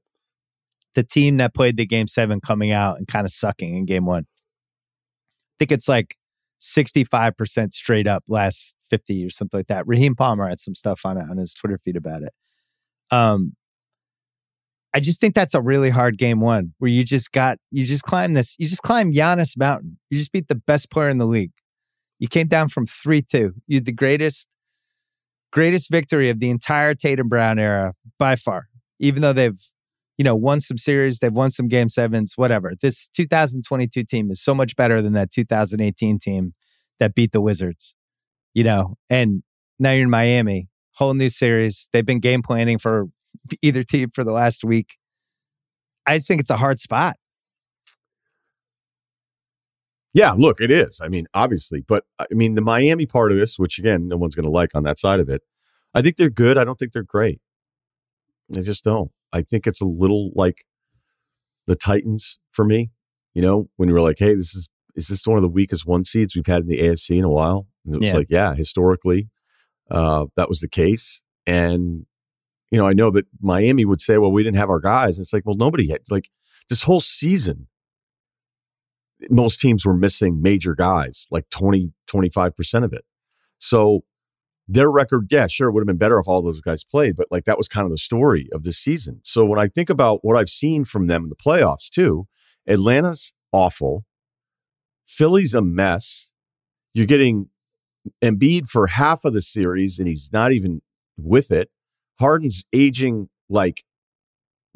the 0.95 1.03
team 1.03 1.37
that 1.37 1.53
played 1.53 1.77
the 1.77 1.85
game 1.85 2.07
seven 2.07 2.41
coming 2.41 2.71
out 2.71 2.97
and 2.97 3.07
kind 3.07 3.25
of 3.25 3.31
sucking 3.31 3.75
in 3.75 3.85
game 3.85 4.05
one. 4.05 4.23
I 4.23 5.55
think 5.59 5.71
it's 5.71 5.87
like 5.87 6.17
65% 6.61 7.73
straight 7.73 8.07
up 8.07 8.23
last 8.27 8.75
50 8.89 9.25
or 9.25 9.29
something 9.29 9.59
like 9.59 9.67
that. 9.67 9.87
Raheem 9.87 10.15
Palmer 10.15 10.47
had 10.47 10.59
some 10.59 10.75
stuff 10.75 11.01
on 11.05 11.17
it 11.17 11.25
on 11.29 11.37
his 11.37 11.53
Twitter 11.53 11.77
feed 11.77 11.95
about 11.95 12.21
it. 12.23 12.33
Um, 13.09 13.53
I 14.93 14.99
just 14.99 15.21
think 15.21 15.35
that's 15.35 15.53
a 15.53 15.61
really 15.61 15.89
hard 15.89 16.17
game 16.17 16.41
one 16.41 16.73
where 16.79 16.91
you 16.91 17.03
just 17.03 17.31
got, 17.31 17.57
you 17.71 17.85
just 17.85 18.03
climb 18.03 18.33
this, 18.33 18.55
you 18.59 18.67
just 18.67 18.81
climb 18.81 19.13
Giannis 19.13 19.57
Mountain. 19.57 19.97
You 20.09 20.17
just 20.17 20.31
beat 20.31 20.49
the 20.49 20.55
best 20.55 20.91
player 20.91 21.09
in 21.09 21.17
the 21.17 21.25
league. 21.25 21.51
You 22.19 22.27
came 22.27 22.47
down 22.47 22.67
from 22.67 22.85
3 22.85 23.21
2. 23.21 23.53
You 23.67 23.79
the 23.79 23.93
greatest, 23.93 24.47
greatest 25.51 25.89
victory 25.89 26.29
of 26.29 26.39
the 26.39 26.49
entire 26.49 26.93
Tatum 26.93 27.29
Brown 27.29 27.57
era 27.57 27.93
by 28.19 28.35
far, 28.35 28.67
even 28.99 29.21
though 29.21 29.33
they've, 29.33 29.59
you 30.17 30.23
know, 30.23 30.35
won 30.35 30.59
some 30.59 30.77
series, 30.77 31.19
they've 31.19 31.33
won 31.33 31.51
some 31.51 31.67
game 31.67 31.89
sevens, 31.89 32.33
whatever. 32.35 32.73
This 32.81 33.09
2022 33.15 34.03
team 34.03 34.31
is 34.31 34.41
so 34.41 34.53
much 34.53 34.75
better 34.75 35.01
than 35.01 35.13
that 35.13 35.31
2018 35.31 36.19
team 36.19 36.53
that 36.99 37.15
beat 37.15 37.31
the 37.31 37.41
Wizards, 37.41 37.95
you 38.53 38.63
know, 38.63 38.95
and 39.09 39.43
now 39.79 39.91
you're 39.91 40.03
in 40.03 40.09
Miami, 40.09 40.69
whole 40.93 41.13
new 41.13 41.29
series. 41.29 41.89
They've 41.91 42.05
been 42.05 42.19
game 42.19 42.41
planning 42.43 42.77
for 42.77 43.07
either 43.61 43.83
team 43.83 44.09
for 44.13 44.23
the 44.23 44.33
last 44.33 44.63
week. 44.63 44.97
I 46.05 46.17
just 46.17 46.27
think 46.27 46.41
it's 46.41 46.49
a 46.49 46.57
hard 46.57 46.79
spot. 46.79 47.15
Yeah, 50.13 50.33
look, 50.37 50.59
it 50.59 50.69
is. 50.71 50.99
I 51.01 51.07
mean, 51.07 51.25
obviously, 51.33 51.81
but 51.87 52.03
I 52.19 52.25
mean, 52.31 52.55
the 52.55 52.61
Miami 52.61 53.05
part 53.05 53.31
of 53.31 53.37
this, 53.37 53.57
which 53.57 53.79
again, 53.79 54.07
no 54.07 54.17
one's 54.17 54.35
going 54.35 54.45
to 54.45 54.51
like 54.51 54.75
on 54.75 54.83
that 54.83 54.99
side 54.99 55.21
of 55.21 55.29
it. 55.29 55.41
I 55.93 56.01
think 56.01 56.17
they're 56.17 56.29
good. 56.29 56.57
I 56.57 56.63
don't 56.63 56.77
think 56.77 56.91
they're 56.91 57.03
great. 57.03 57.39
I 58.55 58.61
just 58.61 58.83
don't. 58.83 59.11
I 59.33 59.41
think 59.41 59.67
it's 59.67 59.81
a 59.81 59.85
little 59.85 60.31
like 60.35 60.65
the 61.67 61.75
Titans 61.75 62.39
for 62.51 62.65
me. 62.65 62.91
You 63.33 63.41
know, 63.41 63.69
when 63.77 63.87
you 63.87 63.93
were 63.93 64.01
like, 64.01 64.19
"Hey, 64.19 64.35
this 64.35 64.55
is 64.55 64.67
is 64.95 65.07
this 65.07 65.25
one 65.25 65.37
of 65.37 65.41
the 65.41 65.49
weakest 65.49 65.85
one 65.85 66.03
seeds 66.03 66.35
we've 66.35 66.45
had 66.45 66.63
in 66.63 66.67
the 66.67 66.79
AFC 66.79 67.17
in 67.17 67.23
a 67.23 67.29
while?" 67.29 67.67
And 67.85 67.95
it 67.95 68.01
was 68.01 68.09
yeah. 68.09 68.17
like, 68.17 68.27
"Yeah, 68.29 68.55
historically, 68.55 69.29
uh, 69.89 70.25
that 70.35 70.49
was 70.49 70.59
the 70.59 70.67
case." 70.67 71.21
And 71.47 72.05
you 72.71 72.79
know, 72.79 72.87
I 72.87 72.93
know 72.93 73.11
that 73.11 73.27
Miami 73.41 73.85
would 73.85 74.01
say, 74.01 74.17
well, 74.17 74.31
we 74.31 74.43
didn't 74.43 74.57
have 74.57 74.69
our 74.69 74.79
guys. 74.79 75.17
And 75.17 75.25
it's 75.25 75.33
like, 75.33 75.45
well, 75.45 75.57
nobody 75.57 75.89
had, 75.89 75.99
like, 76.09 76.29
this 76.69 76.83
whole 76.83 77.01
season, 77.01 77.67
most 79.29 79.59
teams 79.59 79.85
were 79.85 79.93
missing 79.93 80.41
major 80.41 80.73
guys, 80.73 81.27
like 81.29 81.49
20, 81.49 81.91
25% 82.07 82.85
of 82.85 82.93
it. 82.93 83.03
So 83.59 84.05
their 84.73 84.89
record, 84.89 85.27
yeah, 85.29 85.47
sure, 85.47 85.67
it 85.67 85.73
would 85.73 85.81
have 85.81 85.87
been 85.87 85.97
better 85.97 86.17
if 86.17 86.27
all 86.27 86.41
those 86.41 86.61
guys 86.61 86.83
played, 86.83 87.17
but 87.17 87.27
like 87.29 87.43
that 87.43 87.57
was 87.57 87.67
kind 87.67 87.85
of 87.85 87.91
the 87.91 87.97
story 87.97 88.47
of 88.53 88.63
this 88.63 88.77
season. 88.77 89.19
So 89.23 89.43
when 89.43 89.59
I 89.59 89.67
think 89.67 89.89
about 89.89 90.23
what 90.23 90.37
I've 90.37 90.49
seen 90.49 90.85
from 90.85 91.07
them 91.07 91.23
in 91.23 91.29
the 91.29 91.35
playoffs, 91.35 91.89
too, 91.89 92.27
Atlanta's 92.65 93.33
awful. 93.51 94.05
Philly's 95.05 95.53
a 95.53 95.61
mess. 95.61 96.31
You're 96.93 97.05
getting 97.05 97.49
Embiid 98.23 98.69
for 98.69 98.87
half 98.87 99.25
of 99.25 99.33
the 99.33 99.41
series, 99.41 99.99
and 99.99 100.07
he's 100.07 100.29
not 100.31 100.53
even 100.53 100.81
with 101.17 101.51
it. 101.51 101.69
Harden's 102.19 102.63
aging 102.71 103.27
like 103.49 103.83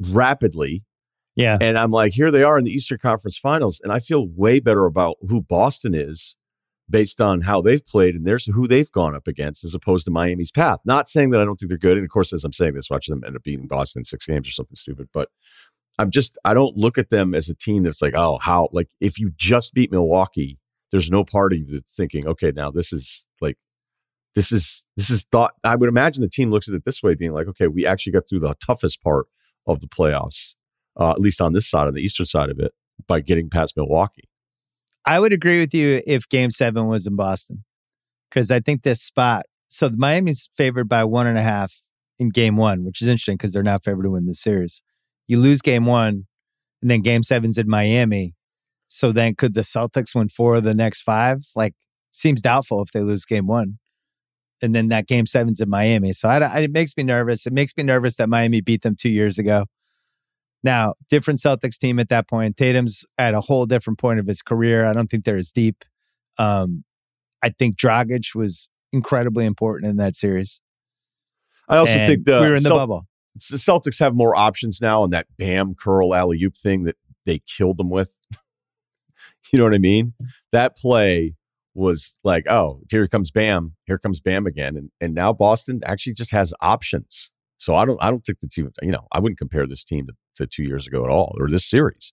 rapidly. 0.00 0.84
Yeah. 1.36 1.56
And 1.60 1.78
I'm 1.78 1.90
like, 1.90 2.12
here 2.12 2.30
they 2.30 2.42
are 2.42 2.58
in 2.58 2.64
the 2.64 2.70
Eastern 2.70 2.98
Conference 2.98 3.38
Finals. 3.38 3.80
And 3.82 3.92
I 3.92 4.00
feel 4.00 4.26
way 4.28 4.60
better 4.60 4.84
about 4.84 5.16
who 5.22 5.40
Boston 5.40 5.94
is 5.94 6.36
based 6.88 7.20
on 7.20 7.40
how 7.40 7.60
they've 7.60 7.84
played 7.84 8.14
and 8.14 8.26
there's 8.26 8.46
who 8.46 8.66
they've 8.68 8.90
gone 8.92 9.14
up 9.14 9.26
against 9.26 9.64
as 9.64 9.74
opposed 9.74 10.04
to 10.04 10.10
Miami's 10.10 10.52
path. 10.52 10.78
Not 10.84 11.08
saying 11.08 11.30
that 11.30 11.40
I 11.40 11.44
don't 11.44 11.56
think 11.56 11.68
they're 11.68 11.78
good. 11.78 11.96
And 11.96 12.04
of 12.04 12.10
course, 12.10 12.32
as 12.32 12.44
I'm 12.44 12.52
saying 12.52 12.74
this, 12.74 12.90
watching 12.90 13.14
them 13.14 13.24
end 13.24 13.36
up 13.36 13.42
beating 13.42 13.66
Boston 13.66 14.00
in 14.00 14.04
six 14.04 14.26
games 14.26 14.48
or 14.48 14.52
something 14.52 14.76
stupid. 14.76 15.08
But 15.12 15.28
I'm 15.98 16.10
just, 16.10 16.38
I 16.44 16.54
don't 16.54 16.76
look 16.76 16.98
at 16.98 17.10
them 17.10 17.34
as 17.34 17.48
a 17.48 17.54
team 17.54 17.82
that's 17.82 18.02
like, 18.02 18.14
oh, 18.14 18.38
how, 18.40 18.68
like 18.72 18.88
if 19.00 19.18
you 19.18 19.32
just 19.36 19.74
beat 19.74 19.90
Milwaukee, 19.90 20.58
there's 20.92 21.10
no 21.10 21.24
part 21.24 21.52
of 21.52 21.58
you 21.58 21.66
that's 21.66 21.96
thinking, 21.96 22.26
okay, 22.26 22.52
now 22.54 22.70
this 22.70 22.92
is 22.92 23.26
like 23.40 23.56
this 24.36 24.52
is 24.52 24.86
this 24.96 25.10
is 25.10 25.24
thought 25.32 25.54
i 25.64 25.74
would 25.74 25.88
imagine 25.88 26.22
the 26.22 26.28
team 26.28 26.50
looks 26.50 26.68
at 26.68 26.74
it 26.74 26.84
this 26.84 27.02
way 27.02 27.14
being 27.14 27.32
like 27.32 27.48
okay 27.48 27.66
we 27.66 27.84
actually 27.84 28.12
got 28.12 28.22
through 28.28 28.38
the 28.38 28.54
toughest 28.64 29.02
part 29.02 29.26
of 29.66 29.80
the 29.80 29.88
playoffs 29.88 30.54
uh, 31.00 31.10
at 31.10 31.18
least 31.18 31.40
on 31.40 31.52
this 31.54 31.68
side 31.68 31.88
on 31.88 31.94
the 31.94 32.02
eastern 32.02 32.26
side 32.26 32.50
of 32.50 32.60
it 32.60 32.72
by 33.08 33.18
getting 33.18 33.50
past 33.50 33.76
milwaukee 33.76 34.28
i 35.06 35.18
would 35.18 35.32
agree 35.32 35.58
with 35.58 35.74
you 35.74 36.02
if 36.06 36.28
game 36.28 36.50
seven 36.50 36.86
was 36.86 37.06
in 37.06 37.16
boston 37.16 37.64
because 38.30 38.50
i 38.50 38.60
think 38.60 38.82
this 38.82 39.02
spot 39.02 39.44
so 39.68 39.88
miami's 39.90 40.48
favored 40.56 40.88
by 40.88 41.04
one 41.04 41.26
and 41.26 41.38
a 41.38 41.42
half 41.42 41.84
in 42.18 42.28
game 42.28 42.56
one 42.56 42.84
which 42.84 43.02
is 43.02 43.08
interesting 43.08 43.36
because 43.36 43.52
they're 43.52 43.62
not 43.62 43.84
favored 43.84 44.04
to 44.04 44.10
win 44.10 44.26
the 44.26 44.34
series 44.34 44.82
you 45.26 45.38
lose 45.38 45.60
game 45.60 45.86
one 45.86 46.26
and 46.82 46.90
then 46.90 47.00
game 47.00 47.22
seven's 47.22 47.58
in 47.58 47.68
miami 47.68 48.34
so 48.88 49.12
then 49.12 49.34
could 49.34 49.54
the 49.54 49.62
celtics 49.62 50.14
win 50.14 50.28
four 50.28 50.56
of 50.56 50.64
the 50.64 50.74
next 50.74 51.02
five 51.02 51.42
like 51.54 51.74
seems 52.10 52.40
doubtful 52.40 52.82
if 52.82 52.90
they 52.92 53.00
lose 53.00 53.24
game 53.24 53.46
one 53.46 53.78
and 54.62 54.74
then 54.74 54.88
that 54.88 55.06
game 55.06 55.26
seven's 55.26 55.60
in 55.60 55.68
Miami. 55.68 56.12
So 56.12 56.28
I, 56.28 56.38
I, 56.38 56.58
it 56.60 56.72
makes 56.72 56.96
me 56.96 57.02
nervous. 57.02 57.46
It 57.46 57.52
makes 57.52 57.72
me 57.76 57.82
nervous 57.82 58.16
that 58.16 58.28
Miami 58.28 58.60
beat 58.60 58.82
them 58.82 58.96
two 58.98 59.10
years 59.10 59.38
ago. 59.38 59.66
Now, 60.62 60.94
different 61.10 61.38
Celtics 61.38 61.78
team 61.78 61.98
at 61.98 62.08
that 62.08 62.28
point. 62.28 62.56
Tatum's 62.56 63.04
at 63.18 63.34
a 63.34 63.40
whole 63.40 63.66
different 63.66 63.98
point 63.98 64.18
of 64.18 64.26
his 64.26 64.42
career. 64.42 64.84
I 64.86 64.92
don't 64.92 65.08
think 65.08 65.24
they're 65.24 65.36
as 65.36 65.52
deep. 65.52 65.84
Um, 66.38 66.84
I 67.42 67.50
think 67.50 67.76
Dragic 67.76 68.34
was 68.34 68.68
incredibly 68.92 69.44
important 69.44 69.90
in 69.90 69.96
that 69.98 70.16
series. 70.16 70.60
I 71.68 71.76
also 71.76 71.98
and 71.98 72.12
think 72.12 72.24
the 72.24 72.40
we 72.40 72.48
were 72.48 72.54
in 72.54 72.62
the 72.62 72.68
Celt- 72.70 72.78
bubble. 72.78 73.06
The 73.50 73.56
Celtics 73.56 73.98
have 74.00 74.14
more 74.14 74.34
options 74.34 74.80
now 74.80 75.02
on 75.02 75.10
that 75.10 75.26
Bam 75.36 75.74
curl 75.74 76.14
alley 76.14 76.42
oop 76.42 76.56
thing 76.56 76.84
that 76.84 76.96
they 77.26 77.40
killed 77.40 77.76
them 77.76 77.90
with. 77.90 78.16
you 79.52 79.58
know 79.58 79.64
what 79.64 79.74
I 79.74 79.78
mean? 79.78 80.14
That 80.52 80.76
play 80.76 81.34
was 81.74 82.16
like, 82.24 82.48
oh, 82.48 82.80
here 82.90 83.06
comes 83.06 83.30
Bam, 83.30 83.74
here 83.86 83.98
comes 83.98 84.20
Bam 84.20 84.46
again, 84.46 84.76
and 84.76 84.90
and 85.00 85.14
now 85.14 85.32
Boston 85.32 85.80
actually 85.84 86.14
just 86.14 86.32
has 86.32 86.54
options. 86.60 87.30
So 87.58 87.74
I 87.74 87.84
don't 87.84 88.02
I 88.02 88.10
don't 88.10 88.24
think 88.24 88.40
the 88.40 88.48
team, 88.48 88.70
you 88.82 88.90
know, 88.90 89.06
I 89.12 89.20
wouldn't 89.20 89.38
compare 89.38 89.66
this 89.66 89.84
team 89.84 90.06
to, 90.06 90.12
to 90.36 90.46
two 90.46 90.64
years 90.64 90.86
ago 90.86 91.04
at 91.04 91.10
all 91.10 91.34
or 91.38 91.48
this 91.48 91.68
series. 91.68 92.12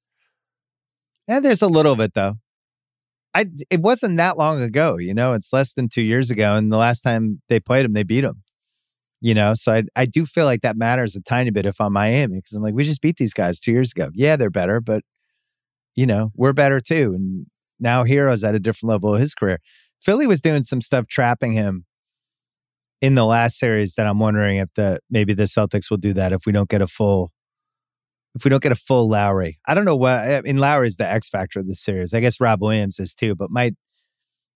And 1.28 1.44
there's 1.44 1.62
a 1.62 1.68
little 1.68 1.94
of 1.94 2.00
it 2.00 2.14
though. 2.14 2.36
I 3.34 3.48
it 3.70 3.82
wasn't 3.82 4.18
that 4.18 4.38
long 4.38 4.62
ago, 4.62 4.98
you 4.98 5.14
know. 5.14 5.34
It's 5.34 5.52
less 5.52 5.74
than 5.74 5.90
two 5.90 6.04
years 6.04 6.30
ago, 6.30 6.54
and 6.54 6.72
the 6.72 6.78
last 6.78 7.02
time 7.02 7.42
they 7.50 7.60
played 7.60 7.86
him, 7.86 7.92
they 7.92 8.04
beat 8.04 8.24
him. 8.24 8.44
You 9.22 9.34
know, 9.34 9.54
so 9.56 9.74
I 9.74 9.84
I 9.96 10.06
do 10.06 10.26
feel 10.26 10.46
like 10.46 10.62
that 10.62 10.78
matters 10.78 11.16
a 11.16 11.22
tiny 11.22 11.50
bit 11.50 11.66
if 11.66 11.82
I'm 11.82 11.94
Miami 11.94 12.38
because 12.38 12.54
I'm 12.54 12.62
like 12.62 12.76
we 12.76 12.84
just 12.84 13.02
beat 13.02 13.18
these 13.18 13.34
guys 13.34 13.60
two 13.60 13.72
years 13.72 13.92
ago. 13.92 14.10
Yeah, 14.14 14.36
they're 14.36 14.50
better, 14.50 14.80
but 14.82 15.04
you 15.96 16.06
know 16.06 16.32
we're 16.36 16.54
better 16.54 16.80
too. 16.80 17.14
And 17.16 17.48
now 17.80 18.04
Herro's 18.04 18.44
at 18.44 18.56
a 18.56 18.60
different 18.60 18.92
level 18.92 19.16
of 19.16 19.20
his 19.20 19.34
career. 19.34 19.60
Philly 19.98 20.28
was 20.28 20.42
doing 20.42 20.64
some 20.64 20.82
stuff 20.82 21.08
trapping 21.08 21.54
him 21.54 21.86
in 23.04 23.16
the 23.16 23.26
last 23.26 23.60
series 23.60 23.96
that 23.96 24.08
I'm 24.08 24.18
wondering 24.18 24.58
if 24.58 24.70
the 24.76 24.98
maybe 25.10 25.34
the 25.34 25.44
Celtics 25.44 25.90
will 25.90 25.98
do 25.98 26.14
that 26.14 26.32
if 26.32 26.46
we 26.46 26.54
don't 26.54 26.70
get 26.70 26.82
a 26.82 26.88
full 26.88 27.34
if 28.34 28.46
we 28.46 28.50
don't 28.50 28.64
get 28.64 28.72
a 28.72 28.76
full 28.76 29.10
Lowry. 29.10 29.60
I 29.68 29.74
don't 29.74 29.84
know 29.84 29.96
what 29.96 30.20
I 30.20 30.40
mean 30.42 30.58
Lowry 30.58 30.88
is 30.88 30.96
the 30.96 31.06
X 31.06 31.30
factor 31.30 31.60
of 31.60 31.68
the 31.68 31.76
series. 31.76 32.14
I 32.14 32.22
guess 32.22 32.40
Rob 32.40 32.62
Williams 32.62 33.02
is 33.02 33.14
too, 33.14 33.36
but 33.36 33.52
my 33.52 33.72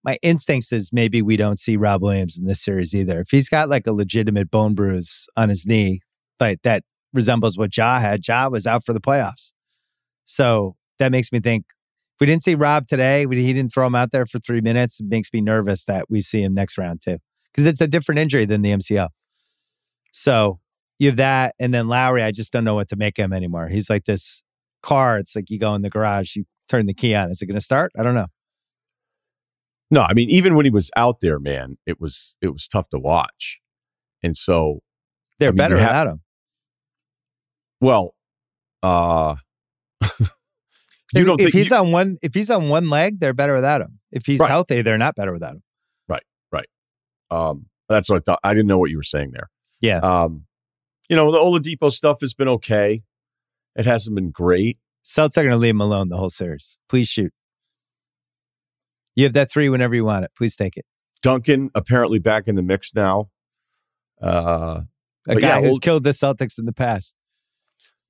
my 0.05 0.17
instincts 0.21 0.71
is 0.71 0.91
maybe 0.93 1.21
we 1.21 1.35
don't 1.35 1.59
see 1.59 1.75
Rob 1.75 2.01
Williams 2.01 2.37
in 2.37 2.45
this 2.45 2.63
series 2.63 2.95
either. 2.95 3.19
If 3.19 3.31
he's 3.31 3.49
got 3.49 3.67
like 3.67 3.85
a 3.85 3.91
legitimate 3.91 4.49
bone 4.49 4.75
bruise 4.75 5.27
on 5.35 5.49
his 5.49 5.65
knee, 5.65 5.99
like 6.39 6.61
that 6.61 6.83
resembles 7.11 7.57
what 7.57 7.75
Ja 7.75 7.99
had, 7.99 8.25
Ja 8.25 8.47
was 8.47 8.65
out 8.65 8.85
for 8.85 8.93
the 8.93 9.01
playoffs. 9.01 9.51
So 10.23 10.77
that 10.99 11.11
makes 11.11 11.33
me 11.33 11.41
think 11.41 11.65
if 12.15 12.21
we 12.21 12.27
didn't 12.27 12.43
see 12.43 12.55
Rob 12.55 12.87
today, 12.87 13.25
we, 13.25 13.43
he 13.43 13.51
didn't 13.51 13.73
throw 13.73 13.85
him 13.85 13.95
out 13.95 14.11
there 14.13 14.25
for 14.25 14.39
three 14.39 14.61
minutes. 14.61 15.01
It 15.01 15.07
makes 15.09 15.33
me 15.33 15.41
nervous 15.41 15.83
that 15.85 16.05
we 16.09 16.21
see 16.21 16.41
him 16.41 16.53
next 16.53 16.77
round 16.77 17.01
too, 17.01 17.17
because 17.57 17.65
it's 17.65 17.81
a 17.81 17.87
different 17.87 18.19
injury 18.19 18.45
than 18.45 18.61
the 18.61 18.69
MCL. 18.69 19.09
So 20.13 20.59
you 20.99 21.09
have 21.09 21.17
that, 21.17 21.55
and 21.59 21.73
then 21.73 21.87
Lowry. 21.87 22.21
I 22.23 22.31
just 22.31 22.53
don't 22.53 22.63
know 22.63 22.75
what 22.75 22.87
to 22.89 22.95
make 22.95 23.17
him 23.17 23.33
anymore. 23.33 23.67
He's 23.67 23.89
like 23.89 24.05
this 24.05 24.43
car. 24.83 25.17
It's 25.17 25.35
like 25.35 25.49
you 25.49 25.57
go 25.59 25.73
in 25.73 25.81
the 25.81 25.89
garage, 25.89 26.35
you 26.35 26.45
turn 26.69 26.85
the 26.85 26.93
key 26.93 27.15
on. 27.15 27.31
Is 27.31 27.41
it 27.41 27.47
going 27.47 27.55
to 27.57 27.61
start? 27.65 27.91
I 27.99 28.03
don't 28.03 28.13
know. 28.15 28.27
No, 29.89 30.01
I 30.01 30.13
mean, 30.13 30.29
even 30.29 30.55
when 30.55 30.65
he 30.65 30.69
was 30.71 30.91
out 30.95 31.17
there, 31.21 31.39
man, 31.39 31.77
it 31.87 31.99
was 31.99 32.35
it 32.41 32.49
was 32.49 32.67
tough 32.67 32.89
to 32.89 32.99
watch, 32.99 33.59
and 34.21 34.35
so 34.37 34.81
they're 35.39 35.49
I 35.49 35.51
mean, 35.51 35.57
better 35.57 35.77
have- 35.77 35.87
without 35.89 36.07
him. 36.07 36.21
well, 37.81 38.15
uh, 38.83 39.35
you 40.03 40.07
if, 41.15 41.25
don't 41.25 41.39
if 41.39 41.45
think 41.45 41.53
he's 41.53 41.71
you- 41.71 41.77
on 41.77 41.91
one 41.91 42.17
if 42.21 42.33
he's 42.33 42.49
on 42.51 42.69
one 42.69 42.89
leg, 42.89 43.19
they're 43.19 43.33
better 43.33 43.53
without 43.53 43.81
him. 43.81 43.99
If 44.11 44.25
he's 44.25 44.39
Right. 44.39 44.49
healthy, 44.49 44.81
they're 44.81 44.97
not 44.97 45.15
better 45.15 45.31
without 45.31 45.53
him. 45.55 45.63
Um, 47.31 47.65
that's 47.89 48.09
what 48.09 48.17
I 48.17 48.21
thought. 48.25 48.39
I 48.43 48.53
didn't 48.53 48.67
know 48.67 48.77
what 48.79 48.89
you 48.89 48.97
were 48.97 49.03
saying 49.03 49.31
there. 49.31 49.49
Yeah. 49.81 49.99
Um, 49.99 50.45
you 51.09 51.15
know, 51.15 51.31
the 51.31 51.37
Oladipo 51.37 51.91
stuff 51.91 52.21
has 52.21 52.33
been 52.33 52.47
okay. 52.49 53.03
It 53.75 53.85
hasn't 53.85 54.15
been 54.15 54.31
great. 54.31 54.77
Celtics 55.05 55.37
are 55.37 55.43
going 55.43 55.51
to 55.51 55.57
leave 55.57 55.71
him 55.75 55.81
alone 55.81 56.09
the 56.09 56.17
whole 56.17 56.29
series. 56.29 56.79
Please 56.89 57.07
shoot. 57.07 57.31
You 59.15 59.23
have 59.23 59.33
that 59.33 59.49
three 59.51 59.69
whenever 59.69 59.95
you 59.95 60.03
want 60.05 60.25
it. 60.25 60.31
Please 60.37 60.55
take 60.55 60.77
it. 60.77 60.85
Duncan 61.23 61.69
apparently 61.75 62.19
back 62.19 62.47
in 62.47 62.55
the 62.55 62.63
mix 62.63 62.93
now. 62.93 63.29
Uh, 64.21 64.81
A 65.27 65.35
guy 65.35 65.47
yeah, 65.47 65.59
who's 65.61 65.71
Old- 65.73 65.81
killed 65.81 66.03
the 66.03 66.11
Celtics 66.11 66.57
in 66.59 66.65
the 66.65 66.73
past. 66.73 67.15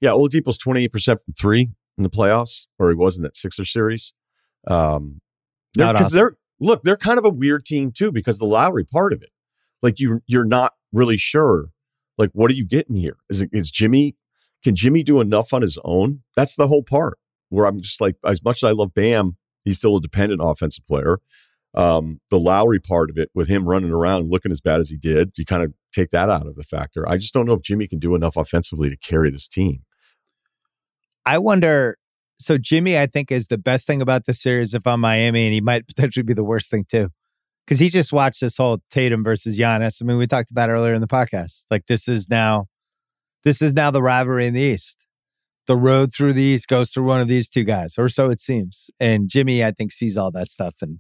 yeah, 0.02 0.10
Oladipo's 0.12 0.58
twenty 0.58 0.84
eight 0.86 0.92
percent 0.92 1.20
from 1.24 1.34
three 1.34 1.70
in 1.98 2.04
the 2.04 2.10
playoffs, 2.10 2.66
or 2.80 2.90
he 2.90 2.96
was 2.96 3.18
in 3.18 3.24
that 3.24 3.36
Sixer 3.38 3.66
series. 3.66 4.14
Um, 4.68 5.22
Not 5.78 5.94
because 5.94 6.08
awesome. 6.08 6.16
they're 6.18 6.38
look, 6.60 6.84
they're 6.84 6.98
kind 6.98 7.18
of 7.18 7.26
a 7.26 7.30
weird 7.30 7.66
team 7.66 7.92
too 7.92 8.12
because 8.12 8.40
the 8.40 8.46
Lowry 8.46 8.84
part 8.84 9.14
of 9.14 9.22
it, 9.22 9.32
like 9.82 10.00
you, 10.00 10.22
you're 10.28 10.46
not 10.46 10.74
really 10.92 11.18
sure, 11.18 11.70
like 12.18 12.32
what 12.34 12.52
are 12.52 12.56
you 12.56 12.66
getting 12.66 12.96
here? 12.96 13.18
Is 13.30 13.42
it 13.42 13.50
is 13.54 13.72
Jimmy? 13.72 14.16
Can 14.64 14.76
Jimmy 14.76 15.04
do 15.04 15.22
enough 15.22 15.54
on 15.54 15.62
his 15.62 15.78
own? 15.84 16.24
That's 16.36 16.56
the 16.56 16.68
whole 16.68 16.84
part 16.84 17.20
where 17.50 17.66
I'm 17.66 17.82
just 17.82 18.02
like, 18.02 18.16
as 18.26 18.44
much 18.44 18.58
as 18.58 18.68
I 18.68 18.72
love 18.72 18.94
Bam, 18.94 19.38
he's 19.64 19.78
still 19.78 19.98
a 19.98 20.02
dependent 20.02 20.42
offensive 20.44 20.86
player. 20.88 21.20
Um, 21.74 22.20
the 22.32 22.40
Lowry 22.40 22.80
part 22.80 23.10
of 23.10 23.18
it 23.18 23.30
with 23.36 23.48
him 23.48 23.68
running 23.68 23.92
around 23.92 24.32
looking 24.32 24.52
as 24.52 24.62
bad 24.62 24.80
as 24.80 24.90
he 24.90 24.98
did, 24.98 25.32
you 25.38 25.46
kind 25.46 25.64
of 25.64 25.74
take 25.94 26.10
that 26.10 26.30
out 26.30 26.48
of 26.48 26.56
the 26.56 26.64
factor. 26.64 27.08
I 27.08 27.18
just 27.18 27.34
don't 27.34 27.46
know 27.46 27.54
if 27.54 27.62
Jimmy 27.62 27.88
can 27.88 28.00
do 28.00 28.16
enough 28.16 28.36
offensively 28.36 28.90
to 28.90 28.98
carry 28.98 29.30
this 29.30 29.48
team. 29.48 29.84
I 31.26 31.38
wonder. 31.38 31.96
So 32.40 32.58
Jimmy, 32.58 32.98
I 32.98 33.08
think, 33.08 33.32
is 33.32 33.48
the 33.48 33.58
best 33.58 33.88
thing 33.88 34.02
about 34.02 34.26
the 34.26 34.34
series 34.34 34.74
if 34.74 34.86
I'm 34.86 35.02
Miami, 35.02 35.46
and 35.46 35.54
he 35.54 35.62
might 35.62 35.88
potentially 35.96 36.24
be 36.24 36.34
the 36.34 36.44
worst 36.44 36.70
thing 36.70 36.86
too, 36.90 37.10
because 37.66 37.80
he 37.80 37.90
just 37.90 38.14
watched 38.14 38.42
this 38.42 38.58
whole 38.58 38.80
Tatum 38.90 39.24
versus 39.24 39.58
Giannis. 39.58 40.02
I 40.02 40.06
mean, 40.06 40.18
we 40.18 40.28
talked 40.28 40.52
about 40.52 40.70
earlier 40.70 40.94
in 40.94 41.02
the 41.02 41.08
podcast. 41.08 41.66
Like 41.72 41.88
this 41.88 42.08
is 42.08 42.30
now, 42.30 42.68
this 43.44 43.62
is 43.62 43.74
now 43.74 43.92
the 43.92 44.04
rivalry 44.04 44.48
in 44.48 44.54
the 44.54 44.62
East. 44.62 45.04
The 45.66 45.76
road 45.76 46.14
through 46.14 46.34
the 46.34 46.44
East 46.44 46.68
goes 46.68 46.92
through 46.92 47.06
one 47.06 47.20
of 47.20 47.28
these 47.28 47.50
two 47.50 47.64
guys, 47.64 47.96
or 47.98 48.08
so 48.08 48.26
it 48.26 48.40
seems. 48.40 48.90
And 49.00 49.30
Jimmy, 49.30 49.64
I 49.64 49.72
think, 49.72 49.92
sees 49.92 50.16
all 50.16 50.32
that 50.32 50.48
stuff, 50.48 50.76
and 50.82 51.00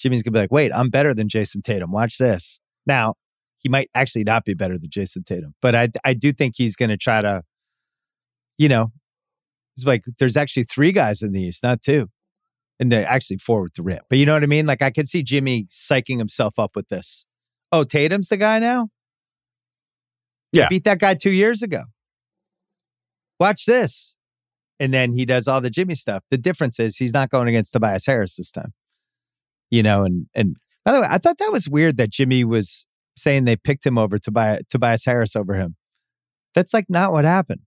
Jimmy's 0.00 0.22
gonna 0.22 0.32
be 0.32 0.38
like, 0.40 0.52
"Wait, 0.52 0.72
I'm 0.72 0.90
better 0.90 1.12
than 1.12 1.28
Jayson 1.28 1.62
Tatum. 1.62 1.90
Watch 1.92 2.16
this." 2.18 2.60
Now, 2.86 3.14
he 3.58 3.68
might 3.68 3.90
actually 3.94 4.24
not 4.24 4.44
be 4.44 4.54
better 4.54 4.78
than 4.78 4.88
Jayson 4.88 5.24
Tatum, 5.24 5.54
but 5.60 5.74
I 5.74 5.88
I 6.04 6.14
do 6.14 6.32
think 6.32 6.54
he's 6.56 6.76
gonna 6.76 6.96
try 6.96 7.20
to, 7.20 7.42
you 8.56 8.68
know, 8.68 8.92
it's 9.78 9.86
like 9.86 10.04
there's 10.18 10.36
actually 10.36 10.64
three 10.64 10.90
guys 10.90 11.22
in 11.22 11.32
the 11.32 11.40
East, 11.40 11.62
not 11.62 11.80
two. 11.82 12.08
And 12.80 12.92
actually 12.92 13.38
four 13.38 13.62
with 13.62 13.72
Durant. 13.72 14.02
But 14.08 14.18
you 14.18 14.26
know 14.26 14.34
what 14.34 14.42
I 14.42 14.46
mean? 14.46 14.66
Like 14.66 14.82
I 14.82 14.90
could 14.90 15.08
see 15.08 15.22
Jimmy 15.22 15.66
psyching 15.68 16.18
himself 16.18 16.58
up 16.58 16.76
with 16.76 16.88
this. 16.88 17.26
Oh, 17.72 17.84
Tatum's 17.84 18.28
the 18.28 18.36
guy 18.36 18.58
now? 18.58 18.88
Yeah. 20.52 20.68
Beat 20.68 20.84
that 20.84 20.98
guy 20.98 21.14
two 21.14 21.30
years 21.30 21.62
ago. 21.62 21.84
Watch 23.38 23.66
this. 23.66 24.14
And 24.80 24.94
then 24.94 25.12
he 25.12 25.24
does 25.24 25.48
all 25.48 25.60
the 25.60 25.70
Jimmy 25.70 25.94
stuff. 25.94 26.24
The 26.30 26.38
difference 26.38 26.78
is 26.78 26.96
he's 26.96 27.12
not 27.12 27.30
going 27.30 27.48
against 27.48 27.72
Tobias 27.72 28.06
Harris 28.06 28.36
this 28.36 28.50
time. 28.50 28.72
You 29.70 29.82
know, 29.82 30.02
and 30.02 30.26
and 30.34 30.56
by 30.84 30.92
the 30.92 31.00
way, 31.02 31.08
I 31.10 31.18
thought 31.18 31.38
that 31.38 31.52
was 31.52 31.68
weird 31.68 31.98
that 31.98 32.10
Jimmy 32.10 32.44
was 32.44 32.86
saying 33.16 33.44
they 33.44 33.56
picked 33.56 33.84
him 33.84 33.98
over 33.98 34.18
Tobias, 34.18 34.62
Tobias 34.70 35.04
Harris 35.04 35.36
over 35.36 35.54
him. 35.54 35.76
That's 36.54 36.72
like 36.72 36.86
not 36.88 37.12
what 37.12 37.24
happened. 37.24 37.62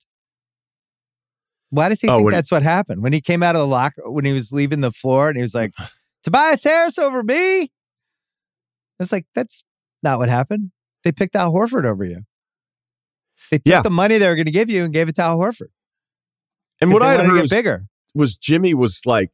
Why 1.72 1.90
does 1.90 2.00
he 2.02 2.08
Oh, 2.08 2.18
think 2.18 2.26
when- 2.26 2.34
that's 2.34 2.52
what 2.52 2.62
happened? 2.64 3.02
When 3.02 3.14
he 3.14 3.20
came 3.22 3.42
out 3.42 3.56
of 3.56 3.60
the 3.62 3.68
locker, 3.68 4.10
when 4.10 4.24
he 4.26 4.34
was 4.34 4.52
leaving 4.54 4.82
the 4.82 4.92
floor 4.92 5.28
and 5.30 5.38
he 5.38 5.42
was 5.42 5.56
like, 5.56 5.74
Tobias 6.24 6.64
Harris 6.64 7.00
over 7.00 7.24
me? 7.24 7.72
It's 9.00 9.12
like, 9.12 9.26
that's 9.34 9.64
not 10.04 10.20
what 10.20 10.30
happened. 10.30 10.72
They 11.04 11.12
picked 11.12 11.36
Al 11.36 11.52
Horford 11.52 11.86
over 11.86 12.04
you. 12.06 12.20
They 13.50 13.58
took 13.58 13.66
Yeah. 13.66 13.82
the 13.82 13.90
money 13.90 14.18
they 14.20 14.28
were 14.28 14.36
going 14.36 14.46
to 14.46 14.52
give 14.52 14.70
you 14.70 14.84
and 14.84 14.94
gave 14.94 15.10
it 15.10 15.16
to 15.16 15.24
Al 15.24 15.40
Horford. 15.40 15.70
And 16.80 16.94
what 16.94 17.02
I 17.02 17.14
had 17.14 17.26
heard 17.26 17.42
was, 17.42 17.50
bigger. 17.50 17.86
was 18.14 18.38
Jimmy 18.38 18.74
was 18.74 19.02
like 19.06 19.32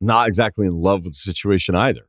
not 0.00 0.28
exactly 0.28 0.66
in 0.66 0.72
love 0.74 1.04
with 1.04 1.14
the 1.14 1.18
situation 1.18 1.74
either. 1.74 2.06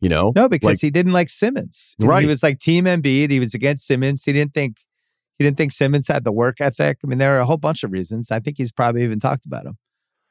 You 0.00 0.08
know, 0.08 0.32
No, 0.34 0.48
because 0.48 0.66
Like- 0.66 0.80
he 0.80 0.90
didn't 0.90 1.12
like 1.12 1.28
Simmons. 1.28 1.94
Right. 2.00 2.22
He 2.22 2.26
was 2.28 2.42
like 2.42 2.58
Team 2.58 2.86
Embiid. 2.86 3.30
He 3.30 3.38
was 3.38 3.52
against 3.54 3.86
Simmons. 3.86 4.24
He 4.24 4.32
didn't 4.32 4.54
think 4.54 4.76
he 5.42 5.46
didn't 5.46 5.56
think 5.56 5.72
Simmons 5.72 6.06
had 6.08 6.24
the 6.24 6.32
work 6.32 6.60
ethic. 6.60 6.98
I 7.02 7.06
mean, 7.06 7.18
there 7.18 7.36
are 7.36 7.40
a 7.40 7.46
whole 7.46 7.56
bunch 7.56 7.82
of 7.82 7.90
reasons. 7.90 8.30
I 8.30 8.38
think 8.38 8.56
he's 8.58 8.70
probably 8.70 9.02
even 9.02 9.18
talked 9.18 9.44
about 9.46 9.66
him. 9.66 9.76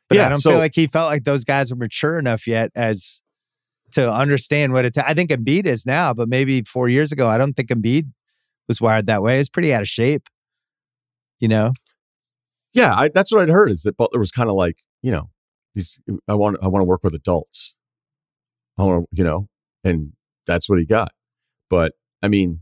But 0.07 0.19
I 0.19 0.29
don't 0.29 0.39
so- 0.39 0.51
feel 0.51 0.59
like 0.59 0.75
he 0.75 0.87
felt 0.87 1.09
like 1.09 1.23
those 1.23 1.43
guys 1.43 1.71
were 1.71 1.77
mature 1.77 2.17
enough 2.17 2.47
yet 2.47 2.71
as 2.75 3.21
to 3.91 4.09
understand 4.09 4.73
what 4.73 4.85
it. 4.85 4.97
I 4.97 5.13
think 5.13 5.31
Embiid 5.31 5.65
is 5.65 5.85
now, 5.85 6.13
but 6.13 6.29
maybe 6.29 6.63
four 6.63 6.87
years 6.87 7.11
ago, 7.11 7.27
I 7.27 7.37
don't 7.37 7.53
think 7.53 7.69
Embiid 7.69 8.09
was 8.67 8.79
wired 8.79 9.07
that 9.07 9.21
way. 9.21 9.37
He's 9.37 9.49
pretty 9.49 9.73
out 9.73 9.81
of 9.81 9.87
shape. 9.87 10.27
You 11.39 11.47
know, 11.47 11.73
yeah, 12.73 12.93
I, 12.95 13.09
that's 13.09 13.31
what 13.31 13.41
I'd 13.41 13.49
heard 13.49 13.71
is 13.71 13.83
that 13.83 13.97
Butler 13.97 14.19
was 14.19 14.31
kind 14.31 14.49
of 14.49 14.55
like, 14.55 14.77
you 15.01 15.11
know, 15.11 15.29
he's 15.73 15.99
I 16.27 16.35
want 16.35 16.57
I 16.61 16.67
want 16.67 16.81
to 16.81 16.85
work 16.85 17.03
with 17.03 17.13
adults. 17.13 17.75
I 18.77 18.83
want 18.83 19.03
to, 19.03 19.17
you 19.17 19.23
know, 19.23 19.47
and 19.83 20.13
that's 20.45 20.69
what 20.69 20.79
he 20.79 20.85
got. 20.85 21.11
But 21.69 21.93
I 22.21 22.27
mean, 22.27 22.61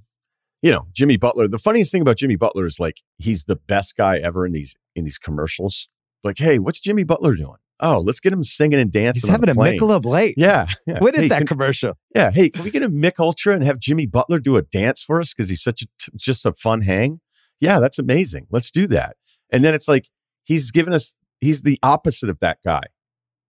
you 0.62 0.72
know, 0.72 0.88
Jimmy 0.94 1.18
Butler. 1.18 1.48
The 1.48 1.58
funniest 1.60 1.92
thing 1.92 2.02
about 2.02 2.18
Jimmy 2.18 2.36
Butler 2.36 2.66
is 2.66 2.80
like 2.80 2.98
he's 3.18 3.46
the 3.46 3.56
best 3.56 3.96
guy 3.98 4.18
ever 4.18 4.46
in 4.46 4.52
these 4.54 4.76
in 4.96 5.04
these 5.06 5.18
commercials. 5.18 5.90
Like, 6.24 6.38
hey, 6.38 6.60
what's 6.60 6.80
Jimmy 6.80 7.04
Butler 7.04 7.36
doing? 7.36 7.58
Oh, 7.82 8.00
let's 8.00 8.20
get 8.20 8.34
him 8.34 8.44
singing 8.44 8.78
and 8.78 8.92
dancing. 8.92 9.30
he's 9.30 9.32
having 9.32 9.48
a. 9.50 9.56
Michelob 9.56 10.04
Light. 10.04 10.34
Yeah, 10.36 10.68
yeah. 10.86 11.00
What 11.02 11.16
is 11.16 11.22
Hey, 11.22 11.28
that 11.30 11.38
can- 11.40 11.48
commercial? 11.48 11.94
Yeah. 12.14 12.30
Hey, 12.32 12.50
can 12.50 12.64
we 12.66 12.72
get 12.72 12.84
a 12.84 12.90
Mick 12.90 13.20
Ultra 13.20 13.54
and 13.56 13.64
have 13.64 13.80
Jimmy 13.80 14.06
Butler 14.06 14.40
do 14.40 14.58
a 14.58 14.62
dance 14.62 15.02
for 15.02 15.22
us 15.22 15.34
because 15.34 15.48
he's 15.50 15.64
such 15.64 15.84
a 15.84 15.86
t- 15.98 16.12
just 16.18 16.46
a 16.46 16.52
fun 16.54 16.82
hang? 16.82 17.22
Yeah, 17.62 17.80
that's 17.80 17.98
amazing. 17.98 18.48
Let's 18.52 18.70
do 18.70 18.86
that. 18.88 19.16
And 19.50 19.64
then 19.64 19.74
it's 19.74 19.88
like 19.88 20.10
he's 20.44 20.72
given 20.72 20.94
us. 20.94 21.14
He's 21.40 21.62
the 21.62 21.80
opposite 21.82 22.30
of 22.30 22.40
that 22.42 22.58
guy. 22.66 22.82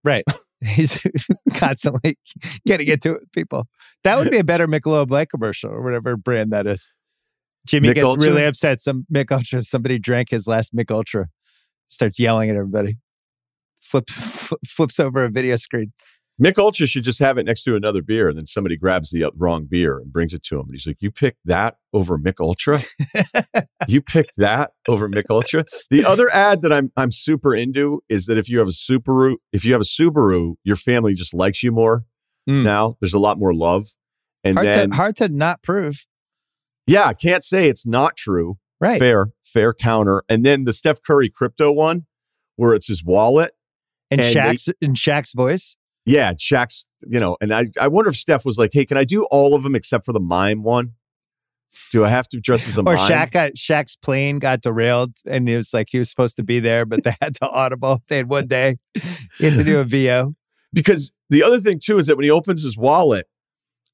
Right. 0.03 0.25
He's 0.65 0.99
constantly 1.53 2.17
getting 2.65 2.87
into 2.87 3.11
it 3.13 3.19
with 3.21 3.31
people. 3.31 3.67
That 4.03 4.17
would 4.17 4.31
be 4.31 4.39
a 4.39 4.43
better 4.43 4.67
Michelob 4.67 5.11
Light 5.11 5.29
commercial 5.29 5.69
or 5.69 5.83
whatever 5.83 6.17
brand 6.17 6.51
that 6.51 6.65
is. 6.65 6.89
Jimmy 7.67 7.89
Mick 7.89 7.95
gets 7.95 8.05
Ultra? 8.05 8.29
really 8.29 8.45
upset. 8.45 8.81
Some 8.81 9.05
Mick 9.13 9.31
Ultra, 9.31 9.61
somebody 9.61 9.99
drank 9.99 10.29
his 10.29 10.47
last 10.47 10.75
Mick 10.75 10.89
Ultra, 10.91 11.27
starts 11.89 12.19
yelling 12.19 12.49
at 12.49 12.55
everybody, 12.55 12.97
flip, 13.81 14.09
flips 14.65 14.99
over 14.99 15.23
a 15.23 15.29
video 15.29 15.55
screen. 15.55 15.93
Mick 16.41 16.59
Ultra 16.59 16.85
should 16.85 17.03
just 17.03 17.17
have 17.17 17.39
it 17.39 17.47
next 17.47 17.63
to 17.63 17.75
another 17.75 18.03
beer, 18.03 18.27
and 18.29 18.37
then 18.37 18.45
somebody 18.45 18.77
grabs 18.77 19.09
the 19.09 19.23
uh, 19.23 19.31
wrong 19.35 19.65
beer 19.67 19.97
and 19.97 20.13
brings 20.13 20.33
it 20.35 20.43
to 20.43 20.55
him, 20.55 20.65
and 20.67 20.71
he's 20.71 20.85
like, 20.85 20.97
"You 20.99 21.09
picked 21.09 21.39
that 21.45 21.77
over 21.93 22.19
Mick 22.19 22.35
Ultra? 22.39 22.79
you 23.87 24.01
picked 24.01 24.33
that 24.37 24.71
over 24.87 25.09
Mick 25.09 25.23
Ultra?" 25.31 25.65
The 25.89 26.05
other 26.05 26.29
ad 26.31 26.61
that 26.61 26.71
I'm 26.71 26.91
I'm 26.95 27.09
super 27.11 27.55
into 27.55 28.01
is 28.07 28.27
that 28.27 28.37
if 28.37 28.49
you 28.49 28.59
have 28.59 28.67
a 28.67 28.71
Subaru, 28.71 29.37
if 29.51 29.65
you 29.65 29.71
have 29.71 29.81
a 29.81 29.85
Subaru, 29.85 30.55
your 30.63 30.75
family 30.75 31.15
just 31.15 31.33
likes 31.33 31.63
you 31.63 31.71
more 31.71 32.03
Mm. 32.47 32.63
now. 32.63 32.95
There's 33.01 33.13
a 33.15 33.19
lot 33.19 33.37
more 33.39 33.53
love, 33.53 33.87
and 34.43 34.55
Hard 34.57 34.67
then 34.67 34.89
to 34.91 34.95
hard 34.95 35.15
to 35.17 35.27
not 35.29 35.61
prove. 35.63 36.05
Yeah, 36.87 37.05
I 37.05 37.13
can't 37.13 37.43
say 37.43 37.69
it's 37.69 37.85
not 37.85 38.15
true. 38.17 38.57
Right. 38.79 38.99
Fair, 38.99 39.27
fair 39.43 39.73
counter, 39.73 40.23
and 40.29 40.45
then 40.45 40.65
the 40.65 40.73
Steph 40.73 41.01
Curry 41.03 41.29
crypto 41.29 41.71
one, 41.71 42.05
where 42.55 42.73
it's 42.73 42.87
his 42.87 43.03
wallet. 43.03 43.53
And, 44.11 44.21
And 44.21 44.33
they- 44.33 44.39
Shaq's 44.39 44.69
in 44.81 44.93
Shaq's 44.93 45.33
voice. 45.33 45.77
Yeah, 46.05 46.33
Shaq's, 46.33 46.85
you 47.05 47.19
know, 47.19 47.35
and 47.41 47.53
I, 47.53 47.65
I 47.81 47.89
wonder 47.89 48.09
if 48.09 48.15
Steph 48.15 48.45
was 48.45 48.57
like, 48.57 48.69
hey, 48.71 48.85
can 48.85 48.95
I 48.97 49.03
do 49.03 49.25
all 49.25 49.53
of 49.53 49.63
them 49.63 49.75
except 49.75 50.05
for 50.05 50.13
the 50.13 50.21
mime 50.21 50.63
one? 50.63 50.93
Do 51.91 52.05
I 52.05 52.09
have 52.09 52.29
to 52.29 52.39
dress 52.39 52.65
as 52.67 52.77
a 52.77 52.81
Or 52.81 52.95
mime? 52.95 52.97
Shaq 52.97 53.31
got 53.31 53.51
Shaq's 53.55 53.97
plane 53.97 54.39
got 54.39 54.61
derailed 54.61 55.17
and 55.25 55.49
it 55.49 55.57
was 55.57 55.73
like 55.73 55.89
he 55.91 55.99
was 55.99 56.09
supposed 56.09 56.37
to 56.37 56.43
be 56.43 56.59
there, 56.61 56.85
but 56.85 57.03
they 57.03 57.13
had 57.21 57.35
to 57.35 57.49
audible. 57.49 58.01
They 58.07 58.17
had 58.17 58.29
one 58.29 58.47
day. 58.47 58.77
He 58.93 59.45
had 59.45 59.53
to 59.55 59.63
do 59.63 59.79
a 59.79 59.83
VO. 59.83 60.35
Because 60.73 61.11
the 61.29 61.43
other 61.43 61.59
thing 61.59 61.79
too 61.83 61.97
is 61.97 62.07
that 62.07 62.17
when 62.17 62.25
he 62.25 62.29
opens 62.29 62.61
his 62.61 62.77
wallet, 62.77 63.25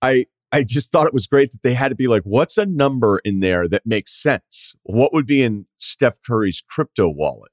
I 0.02 0.26
I 0.54 0.64
just 0.64 0.92
thought 0.92 1.08
it 1.08 1.14
was 1.14 1.28
great 1.28 1.52
that 1.52 1.64
they 1.64 1.74
had 1.74 1.90
to 1.90 1.96
be 1.96 2.08
like, 2.08 2.22
what's 2.24 2.58
a 2.58 2.66
number 2.66 3.20
in 3.26 3.40
there 3.42 3.68
that 3.68 3.86
makes 3.86 4.12
sense? 4.22 4.76
What 4.84 5.12
would 5.14 5.26
be 5.26 5.42
in 5.42 5.66
Steph 5.80 6.18
Curry's 6.26 6.62
crypto 6.70 7.10
wallet? 7.10 7.52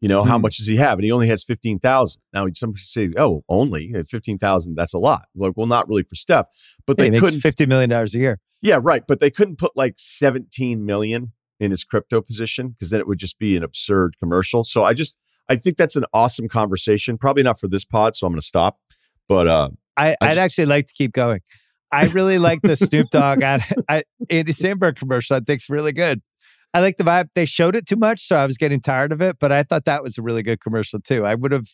You 0.00 0.08
know, 0.08 0.24
how 0.24 0.36
Hmm. 0.38 0.42
much 0.42 0.56
does 0.56 0.66
he 0.66 0.76
have? 0.76 0.98
And 0.98 1.04
he 1.04 1.12
only 1.12 1.28
has 1.28 1.44
15,000. 1.44 2.20
Now, 2.32 2.46
some 2.54 2.76
say, 2.76 3.10
oh, 3.16 3.44
only 3.48 3.92
at 3.94 4.08
15,000, 4.08 4.74
that's 4.74 4.92
a 4.94 4.98
lot. 4.98 5.26
Like, 5.36 5.52
well, 5.56 5.68
not 5.68 5.88
really 5.88 6.02
for 6.02 6.16
Steph, 6.16 6.46
but 6.86 6.96
they 6.96 7.10
makes 7.10 7.22
couldn't 7.22 7.40
fifty 7.42 7.66
million 7.66 7.90
dollars 7.90 8.14
a 8.14 8.18
year. 8.18 8.40
Yeah, 8.62 8.80
right. 8.82 9.04
But 9.06 9.20
they 9.20 9.30
couldn't 9.30 9.58
put 9.58 9.76
like 9.76 9.94
17 9.98 10.84
million 10.84 11.32
in 11.60 11.70
his 11.70 11.84
crypto 11.84 12.20
position 12.20 12.70
because 12.70 12.90
then 12.90 12.98
it 12.98 13.06
would 13.06 13.18
just 13.18 13.38
be 13.38 13.56
an 13.56 13.62
absurd 13.62 14.16
commercial. 14.18 14.64
So 14.64 14.82
I 14.82 14.92
just 14.94 15.16
I 15.48 15.56
think 15.56 15.76
that's 15.76 15.96
an 15.96 16.04
awesome 16.12 16.48
conversation. 16.48 17.18
Probably 17.18 17.42
not 17.42 17.60
for 17.60 17.68
this 17.68 17.84
pod, 17.84 18.16
so 18.16 18.26
I'm 18.26 18.32
gonna 18.32 18.42
stop. 18.42 18.78
But 19.28 19.46
uh 19.46 19.68
I, 19.96 20.10
I 20.10 20.16
I'd 20.22 20.28
just- 20.30 20.38
actually 20.40 20.66
like 20.66 20.86
to 20.86 20.94
keep 20.94 21.12
going. 21.12 21.40
I 21.92 22.06
really 22.06 22.38
like 22.38 22.62
the 22.62 22.76
Snoop 22.76 23.08
Dogg 23.10 23.42
ad, 23.42 23.62
I, 23.88 24.02
Andy 24.30 24.52
Samberg 24.52 24.96
commercial. 24.96 25.36
I 25.36 25.40
think's 25.40 25.68
really 25.68 25.92
good. 25.92 26.22
I 26.74 26.80
like 26.80 26.96
the 26.96 27.04
vibe. 27.04 27.28
They 27.34 27.44
showed 27.44 27.76
it 27.76 27.86
too 27.86 27.96
much, 27.96 28.26
so 28.26 28.36
I 28.36 28.46
was 28.46 28.56
getting 28.56 28.80
tired 28.80 29.12
of 29.12 29.20
it. 29.20 29.36
But 29.38 29.52
I 29.52 29.62
thought 29.62 29.84
that 29.84 30.02
was 30.02 30.16
a 30.16 30.22
really 30.22 30.42
good 30.42 30.60
commercial 30.60 31.00
too. 31.00 31.26
I 31.26 31.34
would 31.34 31.52
have. 31.52 31.68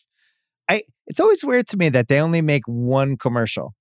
I. 0.69 0.81
It's 1.07 1.19
always 1.19 1.43
weird 1.43 1.67
to 1.69 1.77
me 1.77 1.89
that 1.89 2.09
they 2.09 2.19
only 2.19 2.41
make 2.41 2.63
one 2.65 3.15
commercial, 3.15 3.75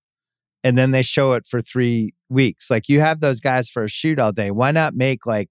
and 0.63 0.79
then 0.79 0.93
they 0.93 1.03
show 1.03 1.33
it 1.33 1.47
for 1.47 1.61
three 1.61 2.15
weeks. 2.29 2.71
Like 2.71 2.89
you 2.89 3.01
have 3.01 3.21
those 3.21 3.41
guys 3.41 3.69
for 3.69 3.83
a 3.83 3.89
shoot 3.89 4.21
all 4.21 4.33
day. 4.33 4.53
Why 4.53 4.71
not 4.71 4.95
make 4.95 5.27
like 5.27 5.51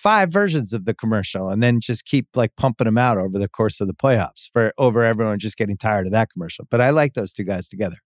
five 0.00 0.32
versions 0.32 0.72
of 0.72 0.86
the 0.86 0.94
commercial 0.94 1.50
and 1.50 1.62
then 1.62 1.78
just 1.78 2.06
keep 2.06 2.26
like 2.34 2.56
pumping 2.56 2.86
them 2.86 2.96
out 2.96 3.18
over 3.18 3.38
the 3.38 3.48
course 3.48 3.80
of 3.82 3.86
the 3.86 3.94
playoffs 3.94 4.48
for 4.52 4.72
over 4.78 5.04
everyone 5.04 5.38
just 5.38 5.58
getting 5.58 5.76
tired 5.76 6.06
of 6.06 6.12
that 6.12 6.30
commercial. 6.32 6.66
But 6.70 6.80
I 6.80 6.90
like 6.90 7.12
those 7.12 7.32
two 7.34 7.44
guys 7.44 7.68
together. 7.68 7.96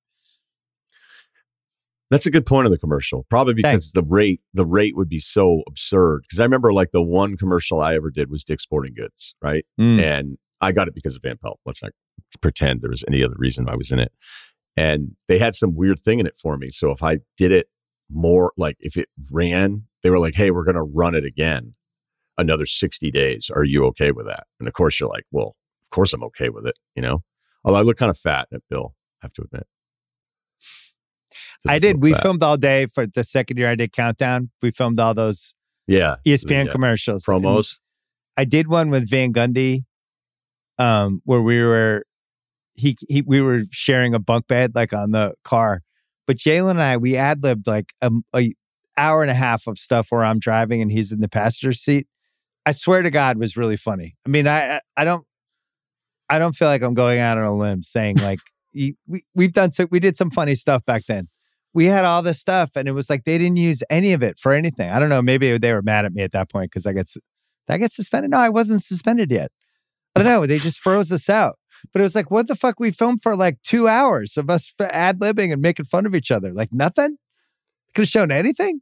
That's 2.14 2.26
a 2.26 2.30
good 2.30 2.46
point 2.46 2.64
of 2.64 2.70
the 2.70 2.78
commercial. 2.78 3.26
Probably 3.28 3.54
because 3.54 3.90
Thanks. 3.90 3.92
the 3.92 4.04
rate 4.04 4.40
the 4.52 4.64
rate 4.64 4.96
would 4.96 5.08
be 5.08 5.18
so 5.18 5.62
absurd. 5.66 6.22
Because 6.22 6.38
I 6.38 6.44
remember 6.44 6.72
like 6.72 6.92
the 6.92 7.02
one 7.02 7.36
commercial 7.36 7.80
I 7.80 7.96
ever 7.96 8.08
did 8.08 8.30
was 8.30 8.44
Dick 8.44 8.60
Sporting 8.60 8.94
Goods, 8.94 9.34
right? 9.42 9.66
Mm. 9.80 10.00
and 10.00 10.38
I 10.60 10.70
got 10.70 10.86
it 10.86 10.94
because 10.94 11.16
of 11.16 11.22
Van 11.22 11.38
Pelt. 11.42 11.58
Let's 11.66 11.82
not 11.82 11.90
pretend 12.40 12.82
there 12.82 12.90
was 12.90 13.04
any 13.08 13.24
other 13.24 13.34
reason 13.36 13.68
I 13.68 13.74
was 13.74 13.90
in 13.90 13.98
it. 13.98 14.12
And 14.76 15.16
they 15.26 15.40
had 15.40 15.56
some 15.56 15.74
weird 15.74 15.98
thing 15.98 16.20
in 16.20 16.26
it 16.26 16.36
for 16.40 16.56
me. 16.56 16.70
So 16.70 16.92
if 16.92 17.02
I 17.02 17.18
did 17.36 17.50
it 17.50 17.66
more, 18.08 18.52
like 18.56 18.76
if 18.78 18.96
it 18.96 19.08
ran, 19.32 19.82
they 20.04 20.10
were 20.10 20.20
like, 20.20 20.36
"Hey, 20.36 20.52
we're 20.52 20.64
going 20.64 20.76
to 20.76 20.82
run 20.84 21.16
it 21.16 21.24
again, 21.24 21.72
another 22.38 22.66
sixty 22.66 23.10
days. 23.10 23.50
Are 23.52 23.64
you 23.64 23.86
okay 23.86 24.12
with 24.12 24.26
that?" 24.26 24.46
And 24.60 24.68
of 24.68 24.74
course, 24.74 25.00
you're 25.00 25.08
like, 25.08 25.24
"Well, 25.32 25.56
of 25.82 25.90
course 25.90 26.12
I'm 26.12 26.22
okay 26.24 26.48
with 26.48 26.64
it." 26.64 26.78
You 26.94 27.02
know, 27.02 27.24
although 27.64 27.80
I 27.80 27.82
look 27.82 27.96
kind 27.96 28.10
of 28.10 28.18
fat 28.18 28.46
at 28.52 28.60
Bill, 28.70 28.94
I 29.20 29.26
have 29.26 29.32
to 29.32 29.42
admit. 29.42 29.66
I 31.66 31.78
did. 31.78 32.02
We 32.02 32.14
filmed 32.14 32.42
all 32.42 32.56
day 32.56 32.86
for 32.86 33.06
the 33.06 33.24
second 33.24 33.56
year 33.56 33.68
I 33.68 33.74
did 33.74 33.92
Countdown. 33.92 34.50
We 34.60 34.70
filmed 34.70 35.00
all 35.00 35.14
those 35.14 35.54
yeah, 35.86 36.16
ESPN 36.26 36.66
yeah. 36.66 36.72
commercials. 36.72 37.26
And 37.26 37.42
promos. 37.42 37.78
I 38.36 38.44
did 38.44 38.68
one 38.68 38.90
with 38.90 39.08
Van 39.08 39.32
Gundy, 39.32 39.84
um, 40.78 41.22
where 41.24 41.40
we 41.40 41.62
were 41.62 42.04
he 42.74 42.96
he 43.08 43.22
we 43.22 43.40
were 43.40 43.62
sharing 43.70 44.14
a 44.14 44.18
bunk 44.18 44.46
bed 44.46 44.72
like 44.74 44.92
on 44.92 45.12
the 45.12 45.34
car. 45.44 45.82
But 46.26 46.36
Jalen 46.36 46.72
and 46.72 46.82
I 46.82 46.96
we 46.96 47.16
ad 47.16 47.42
libbed 47.42 47.66
like 47.66 47.92
a, 48.02 48.10
a 48.34 48.52
hour 48.96 49.22
and 49.22 49.30
a 49.30 49.34
half 49.34 49.66
of 49.66 49.78
stuff 49.78 50.08
where 50.10 50.24
I'm 50.24 50.38
driving 50.38 50.82
and 50.82 50.90
he's 50.90 51.12
in 51.12 51.20
the 51.20 51.28
passenger 51.28 51.72
seat. 51.72 52.06
I 52.66 52.72
swear 52.72 53.02
to 53.02 53.10
God, 53.10 53.36
it 53.36 53.40
was 53.40 53.56
really 53.56 53.76
funny. 53.76 54.16
I 54.26 54.28
mean, 54.28 54.46
I 54.46 54.76
I- 54.76 54.80
I 54.96 55.04
don't 55.04 55.26
I 56.28 56.38
don't 56.38 56.54
feel 56.54 56.68
like 56.68 56.82
I'm 56.82 56.94
going 56.94 57.20
out 57.20 57.38
on 57.38 57.44
a 57.44 57.54
limb 57.54 57.82
saying 57.82 58.16
like 58.18 58.40
we 58.74 59.24
we've 59.34 59.52
done 59.52 59.70
so 59.70 59.86
we 59.90 60.00
did 60.00 60.16
some 60.16 60.30
funny 60.30 60.54
stuff 60.54 60.84
back 60.84 61.04
then. 61.06 61.28
We 61.75 61.87
had 61.87 62.05
all 62.05 62.22
this 62.22 62.41
stuff 62.41 62.70
and 62.77 62.87
it 62.89 62.93
was 62.93 63.11
like 63.11 63.25
they 63.25 63.37
didn't 63.37 63.57
use 63.57 63.83
any 63.91 64.12
of 64.12 64.22
it 64.22 64.39
for 64.39 64.53
anything. 64.53 64.91
I 64.91 64.99
don't 65.01 65.09
know. 65.09 65.20
Maybe 65.20 65.59
they 65.59 65.72
were 65.72 65.83
mad 65.83 66.05
at 66.05 66.14
me 66.14 66.22
at 66.22 66.33
that 66.33 66.49
point 66.51 66.70
because 66.70 66.87
I 66.87 66.93
get 66.93 67.11
I 67.68 67.79
get 67.79 67.93
suspended? 67.93 68.31
No, 68.31 68.39
I 68.39 68.49
wasn't 68.49 68.83
suspended 68.83 69.31
yet. 69.33 69.51
I 70.14 70.20
don't 70.22 70.29
know. 70.29 70.47
They 70.47 70.59
just 70.59 70.81
froze 70.81 71.11
us 71.11 71.29
out. 71.29 71.59
But 71.93 72.01
it 72.01 72.05
was 72.05 72.14
like, 72.14 72.31
what 72.31 72.47
the 72.47 72.55
fuck? 72.55 72.79
We 72.79 72.93
filmed 72.93 73.22
for 73.22 73.35
like 73.37 73.61
two 73.62 73.89
hours 73.89 74.37
of 74.37 74.49
us 74.49 74.72
ad 74.81 75.18
libbing 75.18 75.53
and 75.53 75.61
making 75.61 75.85
fun 75.87 76.07
of 76.07 76.14
each 76.14 76.31
other. 76.31 76.51
Like 76.53 76.72
nothing. 76.72 77.16
Could 77.95 78.03
have 78.03 78.09
shown 78.09 78.31
anything. 78.31 78.81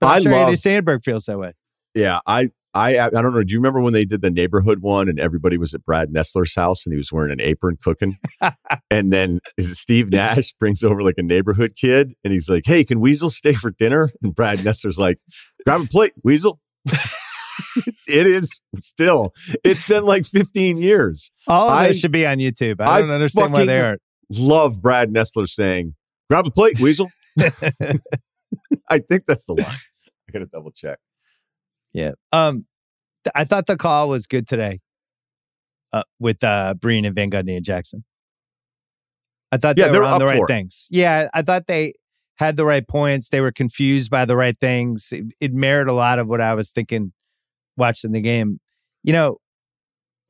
But 0.00 0.06
I'm 0.08 0.12
I 0.14 0.20
sure 0.20 0.32
Andy 0.34 0.52
love- 0.52 0.58
Samberg 0.58 1.04
feels 1.04 1.24
that 1.26 1.38
way. 1.38 1.52
Yeah, 1.94 2.20
I, 2.26 2.50
I, 2.74 2.98
I 2.98 3.10
don't 3.10 3.34
know. 3.34 3.42
Do 3.42 3.52
you 3.52 3.58
remember 3.58 3.82
when 3.82 3.92
they 3.92 4.04
did 4.04 4.22
the 4.22 4.30
neighborhood 4.30 4.78
one 4.80 5.08
and 5.08 5.20
everybody 5.20 5.58
was 5.58 5.74
at 5.74 5.84
Brad 5.84 6.10
Nessler's 6.10 6.54
house 6.54 6.86
and 6.86 6.92
he 6.92 6.96
was 6.96 7.12
wearing 7.12 7.30
an 7.30 7.40
apron 7.40 7.76
cooking? 7.82 8.16
and 8.90 9.12
then 9.12 9.40
is 9.58 9.70
it 9.70 9.74
Steve 9.74 10.10
Nash 10.10 10.52
brings 10.54 10.82
over 10.82 11.02
like 11.02 11.16
a 11.18 11.22
neighborhood 11.22 11.74
kid 11.76 12.14
and 12.24 12.32
he's 12.32 12.48
like, 12.48 12.62
"Hey, 12.64 12.84
can 12.84 13.00
Weasel 13.00 13.28
stay 13.28 13.52
for 13.52 13.70
dinner?" 13.70 14.10
And 14.22 14.34
Brad 14.34 14.60
Nessler's 14.60 14.98
like, 14.98 15.18
"Grab 15.66 15.82
a 15.82 15.86
plate, 15.86 16.14
Weasel." 16.24 16.60
it 18.08 18.26
is 18.26 18.60
still. 18.82 19.32
It's 19.64 19.86
been 19.86 20.04
like 20.04 20.24
15 20.24 20.78
years. 20.78 21.30
Oh, 21.48 21.54
All 21.54 21.68
of 21.68 21.74
I- 21.74 21.92
should 21.92 22.12
be 22.12 22.26
on 22.26 22.38
YouTube. 22.38 22.80
I 22.80 23.00
don't 23.00 23.10
understand 23.10 23.52
why 23.52 23.66
they 23.66 23.80
aren't. 23.80 24.00
Love 24.30 24.80
Brad 24.80 25.12
Nessler 25.12 25.46
saying, 25.46 25.94
"Grab 26.30 26.46
a 26.46 26.50
plate, 26.50 26.80
Weasel." 26.80 27.10
I 28.88 28.98
think 28.98 29.26
that's 29.26 29.44
the 29.44 29.54
line. 29.54 29.66
I 29.66 30.32
gotta 30.32 30.46
double 30.46 30.70
check. 30.70 30.98
Yeah. 31.92 32.12
Um, 32.32 32.66
th- 33.24 33.32
I 33.34 33.44
thought 33.44 33.66
the 33.66 33.76
call 33.76 34.08
was 34.08 34.26
good 34.26 34.46
today. 34.48 34.80
Uh, 35.92 36.02
with 36.18 36.42
uh 36.42 36.72
Breen 36.72 37.04
and 37.04 37.14
Van 37.14 37.28
Gundy 37.28 37.54
and 37.54 37.64
Jackson. 37.64 38.02
I 39.50 39.58
thought 39.58 39.76
Yeah, 39.76 39.88
they 39.88 39.98
were 39.98 40.04
on 40.04 40.18
the 40.18 40.24
right 40.24 40.38
for 40.38 40.46
it. 40.46 40.48
things. 40.48 40.86
Yeah, 40.90 41.28
I 41.34 41.42
thought 41.42 41.66
they 41.66 41.92
had 42.36 42.56
the 42.56 42.64
right 42.64 42.86
points. 42.88 43.28
They 43.28 43.42
were 43.42 43.52
confused 43.52 44.10
by 44.10 44.24
the 44.24 44.34
right 44.34 44.58
things. 44.58 45.08
It, 45.12 45.24
it 45.38 45.52
mirrored 45.52 45.88
a 45.88 45.92
lot 45.92 46.18
of 46.18 46.28
what 46.28 46.40
I 46.40 46.54
was 46.54 46.70
thinking 46.72 47.12
watching 47.76 48.12
the 48.12 48.22
game. 48.22 48.58
You 49.02 49.12
know, 49.12 49.36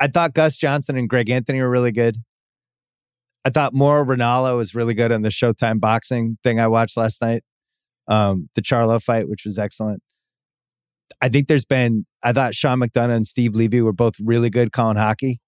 I 0.01 0.09
thought 0.09 0.35
Gus 0.35 0.57
Johnson 0.57 0.97
and 0.97 1.09
Greg 1.09 1.31
Anthony 1.31 1.61
were 1.61 1.71
really 1.71 1.93
good. 1.93 2.17
I 3.45 3.51
thought 3.51 3.73
Mauro 3.73 4.05
Ranallo 4.05 4.57
was 4.57 4.75
really 4.75 4.95
good 4.95 5.13
on 5.13 5.23
the 5.23 5.29
Showtime 5.29 5.79
boxing 5.79 6.39
thing 6.43 6.59
I 6.59 6.67
watched 6.67 6.97
last 6.97 7.23
night. 7.23 7.45
Um, 8.09 8.49
the 8.57 8.63
Charlo 8.63 9.01
fight, 9.01 9.29
which 9.29 9.45
was 9.45 9.61
excellent. 9.61 10.03
I 11.21 11.29
think 11.29 11.49
there's 11.49 11.65
been, 11.65 12.07
I 12.23 12.33
thought 12.33 12.55
Sean 12.55 12.81
McDonough 12.81 13.17
and 13.17 13.27
Steve 13.27 13.55
Levy 13.55 13.81
were 13.81 13.93
both 13.93 14.15
really 14.21 14.51
good 14.51 14.73
calling 14.73 14.97
hockey. 14.97 15.41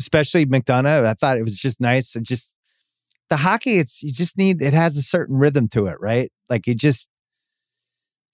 Especially 0.00 0.46
McDonough. 0.46 1.04
I 1.04 1.14
thought 1.14 1.38
it 1.38 1.44
was 1.44 1.56
just 1.56 1.80
nice. 1.80 2.16
It 2.16 2.22
just, 2.24 2.54
the 3.30 3.36
hockey, 3.38 3.78
it's, 3.78 4.02
you 4.02 4.12
just 4.12 4.36
need, 4.36 4.62
it 4.62 4.72
has 4.72 4.96
a 4.96 5.02
certain 5.02 5.36
rhythm 5.36 5.68
to 5.68 5.86
it, 5.86 5.96
right? 6.00 6.30
Like 6.48 6.66
you 6.66 6.74
just, 6.74 7.08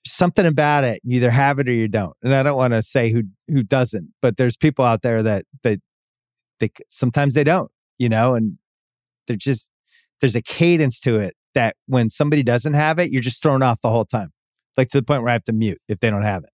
something 0.07 0.46
about 0.46 0.84
it. 0.84 1.01
You 1.05 1.16
either 1.16 1.30
have 1.30 1.59
it 1.59 1.68
or 1.68 1.72
you 1.72 1.88
don't. 1.88 2.16
And 2.22 2.34
I 2.34 2.42
don't 2.42 2.57
want 2.57 2.74
to 2.74 2.82
say 2.82 3.11
who, 3.11 3.22
who 3.49 3.62
doesn't, 3.62 4.09
but 4.22 4.36
there's 4.36 4.57
people 4.57 4.84
out 4.84 5.03
there 5.03 5.22
that, 5.22 5.44
that, 5.62 5.80
they, 6.61 6.70
sometimes 6.90 7.34
they 7.34 7.44
don't, 7.44 7.70
you 7.99 8.09
know, 8.09 8.34
and 8.34 8.59
they're 9.26 9.36
just, 9.36 9.70
there's 10.20 10.34
a 10.34 10.42
cadence 10.42 10.99
to 11.01 11.18
it 11.18 11.36
that 11.55 11.76
when 11.86 12.11
somebody 12.11 12.42
doesn't 12.42 12.74
have 12.74 12.99
it, 12.99 13.12
you're 13.12 13.22
just 13.22 13.42
thrown 13.42 13.62
off 13.62 13.80
the 13.80 13.90
whole 13.90 14.05
time 14.05 14.32
like 14.79 14.89
to 14.91 14.99
the 14.99 15.03
point 15.03 15.20
where 15.22 15.29
I 15.29 15.33
have 15.33 15.45
to 15.45 15.53
mute 15.53 15.81
if 15.89 16.01
they 16.01 16.09
don't 16.09 16.22
have 16.22 16.45
it. 16.45 16.51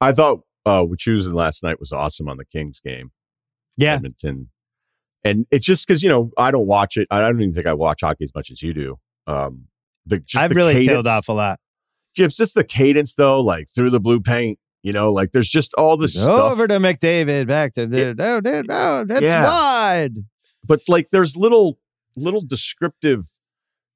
I 0.00 0.12
thought 0.12 0.42
uh, 0.64 0.84
what 0.84 1.00
choosing 1.00 1.32
last 1.32 1.64
night 1.64 1.80
was 1.80 1.90
awesome 1.92 2.28
on 2.28 2.36
the 2.36 2.44
Kings 2.44 2.78
game. 2.80 3.10
Yeah. 3.76 3.94
Edmonton. 3.94 4.50
And 5.24 5.46
it's 5.50 5.64
just 5.66 5.86
because, 5.86 6.02
you 6.02 6.08
know, 6.10 6.30
I 6.36 6.50
don't 6.50 6.66
watch 6.66 6.96
it. 6.96 7.08
I 7.10 7.20
don't 7.20 7.40
even 7.40 7.54
think 7.54 7.66
I 7.66 7.72
watch 7.72 8.00
hockey 8.02 8.24
as 8.24 8.34
much 8.34 8.50
as 8.50 8.62
you 8.62 8.72
do. 8.74 8.98
Um, 9.26 9.66
the, 10.04 10.18
just 10.18 10.42
I've 10.42 10.50
the 10.50 10.54
really 10.56 10.74
cadence, 10.74 10.88
tailed 10.88 11.06
off 11.06 11.28
a 11.28 11.32
lot. 11.32 11.58
Jips, 12.16 12.36
just 12.36 12.54
the 12.54 12.64
cadence, 12.64 13.14
though, 13.14 13.40
like 13.40 13.68
through 13.74 13.90
the 13.90 14.00
blue 14.00 14.20
paint, 14.20 14.58
you 14.82 14.92
know, 14.92 15.10
like 15.12 15.30
there's 15.32 15.48
just 15.48 15.72
all 15.74 15.96
this 15.96 16.14
stuff. 16.14 16.52
Over 16.52 16.66
to 16.66 16.74
McDavid, 16.78 17.46
back 17.46 17.72
to 17.74 17.86
the 17.86 18.14
no, 18.14 18.40
no, 18.40 18.62
no, 18.62 19.04
that's 19.04 19.22
Yeah. 19.22 19.44
wide. 19.44 20.16
but 20.66 20.80
like 20.88 21.10
there's 21.12 21.36
little 21.36 21.78
little 22.16 22.42
descriptive 22.42 23.30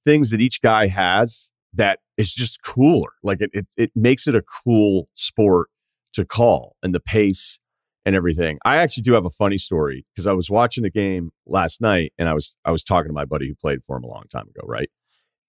things 0.06 0.30
that 0.30 0.40
each 0.40 0.62
guy 0.62 0.86
has 0.86 1.50
that 1.76 2.00
is 2.16 2.32
just 2.32 2.62
cooler. 2.62 3.10
Like 3.22 3.40
it 3.40 3.50
it, 3.52 3.66
it 3.76 3.90
makes 3.94 4.26
it 4.26 4.34
a 4.34 4.42
cool 4.42 5.08
sport 5.14 5.68
to 6.14 6.24
call 6.24 6.76
and 6.82 6.94
the 6.94 7.00
pace 7.00 7.60
and 8.04 8.14
everything. 8.14 8.58
I 8.64 8.76
actually 8.76 9.02
do 9.02 9.12
have 9.14 9.26
a 9.26 9.30
funny 9.30 9.58
story 9.58 10.06
because 10.14 10.26
I 10.26 10.32
was 10.32 10.48
watching 10.48 10.84
the 10.84 10.90
game 10.90 11.30
last 11.46 11.80
night 11.80 12.12
and 12.18 12.28
I 12.28 12.34
was 12.34 12.54
I 12.64 12.70
was 12.70 12.84
talking 12.84 13.08
to 13.08 13.14
my 13.14 13.24
buddy 13.24 13.48
who 13.48 13.54
played 13.54 13.80
for 13.86 13.96
him 13.96 14.04
a 14.04 14.08
long 14.08 14.24
time 14.30 14.48
ago, 14.48 14.62
right? 14.64 14.88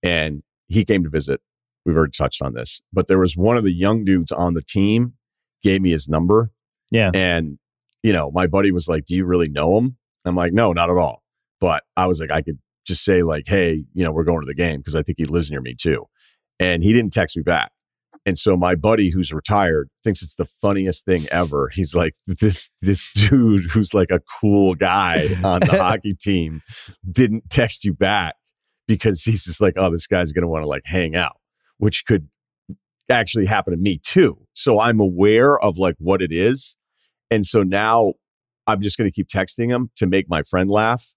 And 0.04 0.44
he 0.68 0.84
came 0.84 1.04
to 1.04 1.10
visit. 1.10 1.40
We've 1.86 1.96
already 1.96 2.12
touched 2.12 2.42
on 2.42 2.54
this, 2.54 2.82
but 2.92 3.08
there 3.08 3.20
was 3.20 3.38
one 3.38 3.56
of 3.56 3.64
the 3.64 3.72
young 3.72 4.04
dudes 4.04 4.34
on 4.34 4.56
the 4.56 4.62
team 4.62 5.14
gave 5.64 5.82
me 5.82 5.92
his 5.92 6.10
number. 6.10 6.52
Yeah. 6.92 7.12
And 7.14 7.60
you 8.04 8.12
know, 8.12 8.32
my 8.32 8.48
buddy 8.48 8.72
was 8.72 8.88
like, 8.88 9.06
"Do 9.06 9.16
you 9.16 9.26
really 9.26 9.50
know 9.50 9.78
him?" 9.78 9.98
I'm 10.26 10.36
like, 10.36 10.54
"No, 10.54 10.74
not 10.74 10.90
at 10.90 10.98
all." 10.98 11.24
But 11.62 11.84
I 11.96 12.08
was 12.08 12.20
like, 12.20 12.32
I 12.32 12.42
could 12.42 12.60
just 12.86 13.04
say 13.04 13.22
like, 13.24 13.48
"Hey, 13.48 13.86
you 13.94 14.04
know, 14.04 14.12
we're 14.12 14.24
going 14.24 14.42
to 14.42 14.48
the 14.48 14.54
game" 14.54 14.78
because 14.78 14.96
I 14.96 15.04
think 15.04 15.18
he 15.18 15.26
lives 15.26 15.50
near 15.50 15.62
me 15.62 15.76
too. 15.76 16.06
And 16.60 16.84
he 16.84 16.94
didn't 16.94 17.14
text 17.14 17.38
me 17.38 17.44
back. 17.44 17.72
And 18.28 18.38
so 18.38 18.58
my 18.58 18.76
buddy 18.76 19.10
who's 19.10 19.32
retired 19.32 19.90
thinks 20.04 20.22
it's 20.22 20.36
the 20.36 20.46
funniest 20.46 21.06
thing 21.06 21.26
ever. 21.32 21.70
He's 21.74 21.96
like, 21.96 22.14
this 22.28 22.72
this 22.82 23.10
dude 23.14 23.72
who's 23.72 23.94
like 23.94 24.12
a 24.12 24.20
cool 24.42 24.76
guy 24.76 25.30
on 25.46 25.62
the 25.62 25.78
hockey 25.82 26.14
team 26.14 26.62
didn't 27.10 27.50
text 27.50 27.86
you 27.86 27.94
back 27.94 28.36
because 28.86 29.24
he's 29.24 29.46
just 29.46 29.62
like, 29.62 29.76
oh, 29.78 29.90
this 29.90 30.08
guy's 30.08 30.34
gonna 30.34 30.50
want 30.50 30.64
to 30.64 30.68
like 30.68 30.82
hang 30.84 31.16
out, 31.16 31.38
which 31.78 32.04
could 32.06 32.28
actually 33.10 33.46
happen 33.46 33.72
to 33.72 33.78
me 33.78 33.98
too. 34.04 34.38
So 34.52 34.78
I'm 34.78 35.00
aware 35.00 35.58
of 35.58 35.78
like 35.78 35.96
what 35.98 36.22
it 36.22 36.34
is. 36.34 36.76
And 37.32 37.46
so 37.46 37.64
now 37.64 38.16
I'm 38.68 38.82
just 38.82 38.98
gonna 38.98 39.12
keep 39.12 39.30
texting 39.30 39.70
him 39.70 39.90
to 39.96 40.06
make 40.06 40.28
my 40.28 40.44
friend 40.44 40.70
laugh 40.70 41.14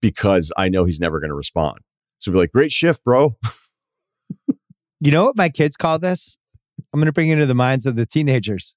because 0.00 0.52
I 0.56 0.68
know 0.68 0.84
he's 0.84 1.00
never 1.00 1.18
gonna 1.18 1.34
respond. 1.34 1.78
So 2.20 2.30
be 2.30 2.38
like, 2.38 2.52
great 2.52 2.70
shift, 2.70 3.02
bro. 3.02 3.36
You 5.04 5.10
know 5.10 5.26
what 5.26 5.36
my 5.36 5.50
kids 5.50 5.76
call 5.76 5.98
this? 5.98 6.38
I'm 6.78 6.98
going 6.98 7.04
to 7.06 7.12
bring 7.12 7.26
you 7.26 7.34
into 7.34 7.44
the 7.44 7.54
minds 7.54 7.84
of 7.84 7.94
the 7.94 8.06
teenagers. 8.06 8.74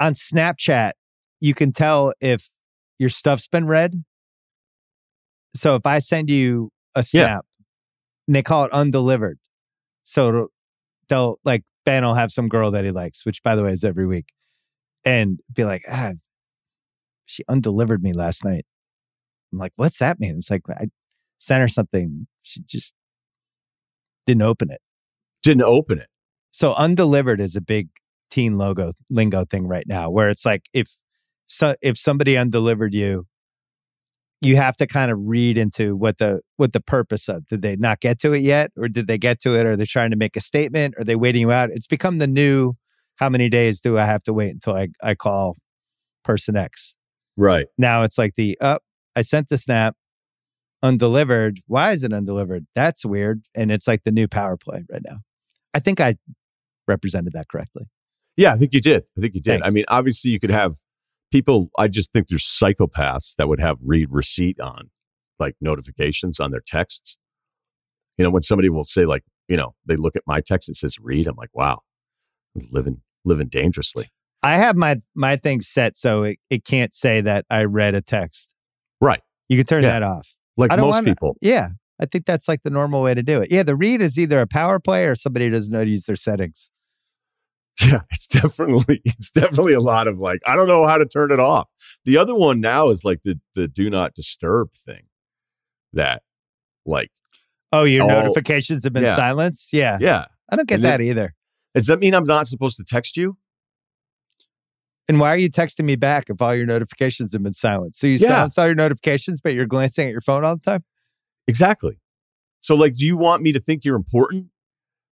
On 0.00 0.12
Snapchat, 0.12 0.92
you 1.40 1.54
can 1.54 1.70
tell 1.70 2.12
if 2.20 2.50
your 2.98 3.10
stuff's 3.10 3.46
been 3.46 3.66
read. 3.66 4.02
So 5.54 5.76
if 5.76 5.86
I 5.86 6.00
send 6.00 6.30
you 6.30 6.70
a 6.96 7.04
snap, 7.04 7.44
and 8.26 8.34
they 8.34 8.42
call 8.42 8.64
it 8.64 8.72
undelivered. 8.72 9.38
So 10.02 10.48
they'll 11.08 11.38
like 11.44 11.62
Ben 11.84 12.04
will 12.04 12.14
have 12.14 12.32
some 12.32 12.48
girl 12.48 12.72
that 12.72 12.84
he 12.84 12.90
likes, 12.90 13.24
which 13.24 13.40
by 13.44 13.54
the 13.54 13.62
way 13.62 13.72
is 13.72 13.84
every 13.84 14.06
week, 14.06 14.26
and 15.04 15.38
be 15.52 15.62
like, 15.62 15.84
ah, 15.88 16.14
she 17.26 17.44
undelivered 17.48 18.02
me 18.02 18.12
last 18.12 18.44
night. 18.44 18.66
I'm 19.52 19.60
like, 19.60 19.72
what's 19.76 20.00
that 20.00 20.18
mean? 20.18 20.38
It's 20.38 20.50
like 20.50 20.62
I 20.68 20.86
sent 21.38 21.60
her 21.60 21.68
something. 21.68 22.26
She 22.42 22.62
just 22.66 22.94
didn't 24.26 24.42
open 24.42 24.72
it. 24.72 24.80
Didn't 25.42 25.62
open 25.62 25.98
it. 25.98 26.08
So 26.50 26.74
undelivered 26.74 27.40
is 27.40 27.56
a 27.56 27.60
big 27.60 27.88
teen 28.30 28.58
logo 28.58 28.92
lingo 29.10 29.44
thing 29.44 29.66
right 29.66 29.86
now, 29.86 30.10
where 30.10 30.28
it's 30.28 30.44
like 30.44 30.62
if 30.72 30.98
so 31.46 31.74
if 31.82 31.98
somebody 31.98 32.36
undelivered 32.36 32.94
you, 32.94 33.26
you 34.40 34.56
have 34.56 34.76
to 34.76 34.86
kind 34.86 35.10
of 35.10 35.18
read 35.20 35.56
into 35.56 35.96
what 35.96 36.18
the 36.18 36.40
what 36.56 36.72
the 36.72 36.80
purpose 36.80 37.28
of 37.28 37.46
did 37.48 37.62
they 37.62 37.76
not 37.76 38.00
get 38.00 38.18
to 38.20 38.32
it 38.32 38.40
yet, 38.40 38.70
or 38.76 38.88
did 38.88 39.06
they 39.06 39.18
get 39.18 39.40
to 39.40 39.56
it? 39.56 39.66
Are 39.66 39.76
they 39.76 39.86
trying 39.86 40.10
to 40.10 40.16
make 40.16 40.36
a 40.36 40.40
statement? 40.40 40.94
Are 40.98 41.04
they 41.04 41.16
waiting 41.16 41.42
you 41.42 41.52
out? 41.52 41.70
It's 41.70 41.86
become 41.86 42.18
the 42.18 42.26
new. 42.26 42.74
How 43.16 43.28
many 43.28 43.48
days 43.48 43.80
do 43.80 43.98
I 43.98 44.04
have 44.04 44.22
to 44.24 44.32
wait 44.32 44.50
until 44.50 44.74
I 44.74 44.88
I 45.02 45.14
call 45.14 45.56
person 46.24 46.56
X? 46.56 46.94
Right. 47.36 47.66
Now 47.78 48.02
it's 48.02 48.18
like 48.18 48.34
the 48.36 48.58
up. 48.60 48.82
I 49.14 49.22
sent 49.22 49.48
the 49.48 49.58
snap, 49.58 49.94
undelivered. 50.82 51.60
Why 51.66 51.92
is 51.92 52.02
it 52.02 52.12
undelivered? 52.12 52.66
That's 52.74 53.04
weird. 53.04 53.44
And 53.54 53.70
it's 53.70 53.86
like 53.86 54.04
the 54.04 54.12
new 54.12 54.26
power 54.26 54.56
play 54.56 54.84
right 54.90 55.02
now. 55.06 55.18
I 55.74 55.80
think 55.80 56.00
I 56.00 56.16
represented 56.88 57.32
that 57.34 57.48
correctly. 57.48 57.84
Yeah, 58.36 58.54
I 58.54 58.56
think 58.56 58.72
you 58.72 58.80
did. 58.80 59.04
I 59.16 59.20
think 59.20 59.34
you 59.34 59.40
did. 59.40 59.62
I 59.62 59.70
mean, 59.70 59.84
obviously, 59.88 60.30
you 60.30 60.40
could 60.40 60.50
have 60.50 60.76
people. 61.30 61.70
I 61.78 61.88
just 61.88 62.12
think 62.12 62.28
there's 62.28 62.44
psychopaths 62.44 63.34
that 63.36 63.48
would 63.48 63.60
have 63.60 63.76
read 63.84 64.08
receipt 64.10 64.58
on, 64.60 64.90
like 65.38 65.54
notifications 65.60 66.40
on 66.40 66.50
their 66.50 66.62
texts. 66.66 67.16
You 68.18 68.24
know, 68.24 68.30
when 68.30 68.42
somebody 68.42 68.68
will 68.68 68.84
say, 68.84 69.04
like, 69.04 69.22
you 69.48 69.56
know, 69.56 69.74
they 69.86 69.96
look 69.96 70.16
at 70.16 70.22
my 70.26 70.40
text 70.40 70.68
and 70.68 70.76
says 70.76 70.96
read, 71.00 71.26
I'm 71.26 71.36
like, 71.36 71.50
wow, 71.52 71.80
I'm 72.56 72.68
living 72.70 73.00
living 73.24 73.48
dangerously. 73.48 74.10
I 74.42 74.54
have 74.58 74.76
my 74.76 75.00
my 75.14 75.36
thing 75.36 75.60
set 75.60 75.96
so 75.96 76.24
it, 76.24 76.38
it 76.50 76.64
can't 76.64 76.92
say 76.92 77.20
that 77.20 77.44
I 77.50 77.64
read 77.64 77.94
a 77.94 78.00
text. 78.00 78.52
Right. 79.00 79.20
You 79.48 79.56
can 79.58 79.66
turn 79.66 79.82
Yeah. 79.82 79.90
that 80.00 80.02
off. 80.02 80.34
Like 80.56 80.70
most 80.70 80.80
wanna- 80.80 81.04
people. 81.10 81.36
Yeah. 81.40 81.68
I 82.02 82.06
think 82.06 82.26
that's 82.26 82.48
like 82.48 82.62
the 82.64 82.70
normal 82.70 83.00
way 83.00 83.14
to 83.14 83.22
do 83.22 83.40
it. 83.40 83.52
Yeah, 83.52 83.62
the 83.62 83.76
read 83.76 84.02
is 84.02 84.18
either 84.18 84.40
a 84.40 84.46
power 84.46 84.80
play 84.80 85.06
or 85.06 85.14
somebody 85.14 85.48
doesn't 85.48 85.72
know 85.72 85.84
to 85.84 85.90
use 85.90 86.04
their 86.04 86.16
settings. 86.16 86.70
Yeah, 87.80 88.00
it's 88.10 88.26
definitely 88.40 89.00
it's 89.04 89.30
definitely 89.30 89.74
a 89.74 89.80
lot 89.80 90.08
of 90.08 90.18
like 90.18 90.40
I 90.46 90.56
don't 90.56 90.68
know 90.68 90.86
how 90.86 90.98
to 90.98 91.06
turn 91.06 91.30
it 91.30 91.40
off. 91.40 91.68
The 92.04 92.18
other 92.18 92.34
one 92.34 92.60
now 92.60 92.90
is 92.90 93.04
like 93.04 93.22
the 93.22 93.38
the 93.54 93.68
do 93.68 93.88
not 93.88 94.14
disturb 94.14 94.70
thing. 94.84 95.04
That 95.92 96.22
like 96.84 97.10
Oh, 97.72 97.84
your 97.84 98.02
Oh, 98.04 98.08
notifications 98.08 98.84
have 98.84 98.92
been 98.92 99.04
yeah. 99.04 99.16
silenced? 99.16 99.72
Yeah. 99.72 99.96
yeah. 100.00 100.26
I 100.50 100.56
don't 100.56 100.68
get 100.68 100.76
And 100.76 100.84
that 100.84 101.00
either. 101.00 101.34
Does 101.74 101.86
that 101.86 102.00
mean 102.00 102.14
I'm 102.14 102.24
not 102.24 102.46
supposed 102.46 102.76
to 102.78 102.84
text 102.84 103.16
you? 103.16 103.38
And 105.08 105.18
why 105.18 105.30
are 105.30 105.36
you 105.36 105.48
texting 105.50 105.84
me 105.84 105.96
back 105.96 106.28
if 106.28 106.40
all 106.42 106.54
your 106.54 106.66
notifications 106.66 107.32
have 107.32 107.42
been 107.42 107.52
silenced? 107.54 107.98
So 108.00 108.06
you 108.06 108.14
Yeah. 108.14 108.28
silence 108.28 108.58
all 108.58 108.66
your 108.66 108.74
notifications, 108.74 109.40
but 109.40 109.54
you're 109.54 109.66
glancing 109.66 110.06
at 110.06 110.12
your 110.12 110.20
phone 110.20 110.44
all 110.44 110.56
the 110.56 110.62
time? 110.62 110.84
Exactly. 111.48 111.98
So 112.60 112.74
like 112.74 112.94
do 112.94 113.04
you 113.04 113.16
want 113.16 113.42
me 113.42 113.52
to 113.52 113.60
think 113.60 113.84
you're 113.84 113.96
important? 113.96 114.46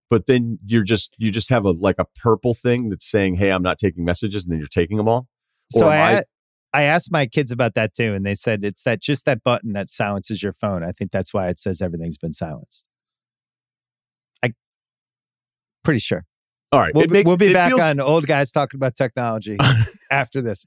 But 0.10 0.26
then 0.26 0.58
you're 0.66 0.84
just 0.84 1.14
you 1.18 1.32
just 1.32 1.50
have 1.50 1.66
a 1.66 1.72
like 1.72 1.96
a 2.00 2.06
purple 2.22 2.54
thing 2.54 2.90
that's 2.90 3.10
saying, 3.10 3.36
"Hey, 3.36 3.52
I'm 3.52 3.62
not 3.64 3.78
taking 3.78 4.06
messages," 4.06 4.46
and 4.46 4.52
then 4.54 4.60
you're 4.60 4.68
taking 4.68 4.96
them 4.98 5.08
all. 5.10 5.28
So 5.72 5.88
Or 5.88 5.92
I, 5.92 6.18
I- 6.20 6.24
I 6.74 6.82
asked 6.84 7.12
my 7.12 7.26
kids 7.26 7.50
about 7.50 7.76
that 7.76 7.96
too, 7.96 8.14
and 8.14 8.26
they 8.26 8.36
said 8.36 8.64
it's 8.64 8.84
that 8.84 9.02
just 9.02 9.26
that 9.26 9.42
button 9.44 9.72
that 9.74 9.90
silences 9.90 10.44
your 10.44 10.52
phone. 10.54 10.84
I 10.84 10.92
think 10.92 11.12
that's 11.12 11.34
why 11.34 11.48
it 11.48 11.60
says 11.60 11.82
everything's 11.82 12.18
been 12.18 12.34
silenced. 12.34 12.86
I 14.44 14.52
pretty 15.84 16.02
sure. 16.02 16.26
All 16.74 16.80
right, 16.82 16.94
We'll, 16.94 17.08
be- 17.08 17.14
makes 17.14 17.28
we'll 17.28 17.38
be 17.38 17.54
back 17.54 17.70
feels- 17.70 17.82
on 17.82 18.00
old 18.02 18.28
guys 18.28 18.52
talking 18.52 18.78
about 18.78 18.96
technology 18.96 19.58
after 20.12 20.42
this. 20.42 20.66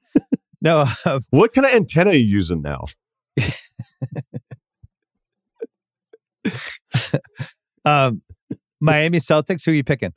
No, 0.62 0.86
um, 1.04 1.22
What 1.30 1.52
kind 1.52 1.66
of 1.66 1.74
antenna 1.74 2.10
are 2.10 2.14
you 2.14 2.24
using 2.26 2.62
now? 2.62 2.86
um, 7.84 8.22
Miami 8.80 9.18
Celtics. 9.18 9.64
Who 9.64 9.72
are 9.72 9.74
you 9.74 9.84
picking? 9.84 10.12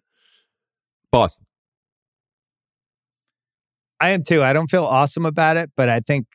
Boston. 1.12 1.46
I 4.00 4.10
am 4.10 4.24
too. 4.24 4.44
I 4.44 4.52
don't 4.52 4.70
feel 4.70 4.84
awesome 4.84 5.26
about 5.26 5.56
it, 5.58 5.72
but 5.78 5.88
I 5.88 6.00
think 6.02 6.28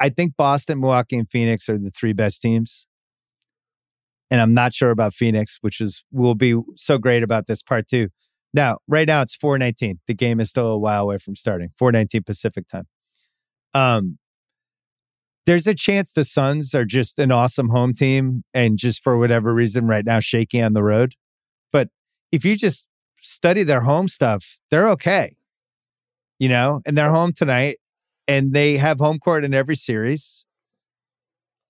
I 0.00 0.08
think 0.08 0.36
Boston, 0.36 0.80
Milwaukee, 0.80 1.16
and 1.16 1.28
Phoenix 1.28 1.68
are 1.68 1.78
the 1.78 1.90
three 1.90 2.12
best 2.12 2.40
teams. 2.40 2.86
And 4.30 4.40
I'm 4.40 4.54
not 4.54 4.74
sure 4.74 4.90
about 4.90 5.14
Phoenix, 5.14 5.58
which 5.60 5.80
is 5.80 6.04
will 6.12 6.34
be 6.34 6.60
so 6.76 6.98
great 6.98 7.22
about 7.22 7.46
this 7.46 7.62
part 7.62 7.88
too. 7.88 8.08
Now, 8.54 8.78
right 8.86 9.06
now 9.06 9.22
it's 9.22 9.34
419. 9.34 10.00
The 10.06 10.14
game 10.14 10.40
is 10.40 10.50
still 10.50 10.66
a 10.68 10.78
while 10.78 11.02
away 11.04 11.18
from 11.18 11.34
starting. 11.34 11.70
419 11.78 12.22
Pacific 12.24 12.66
time. 12.68 12.86
Um 13.74 14.17
there's 15.48 15.66
a 15.66 15.74
chance 15.74 16.12
the 16.12 16.24
Suns 16.24 16.74
are 16.74 16.84
just 16.84 17.18
an 17.18 17.32
awesome 17.32 17.70
home 17.70 17.94
team 17.94 18.44
and 18.54 18.78
just 18.78 19.02
for 19.02 19.18
whatever 19.18 19.52
reason 19.52 19.86
right 19.86 20.04
now 20.04 20.20
shaky 20.20 20.62
on 20.62 20.74
the 20.74 20.82
road. 20.82 21.14
But 21.72 21.88
if 22.30 22.44
you 22.44 22.56
just 22.56 22.86
study 23.20 23.64
their 23.64 23.80
home 23.80 24.06
stuff, 24.06 24.60
they're 24.70 24.88
okay 24.90 25.38
you 26.38 26.48
know, 26.48 26.80
and 26.86 26.96
they're 26.96 27.10
home 27.10 27.32
tonight 27.32 27.78
and 28.26 28.52
they 28.52 28.76
have 28.76 28.98
home 28.98 29.18
court 29.18 29.44
in 29.44 29.54
every 29.54 29.76
series. 29.76 30.44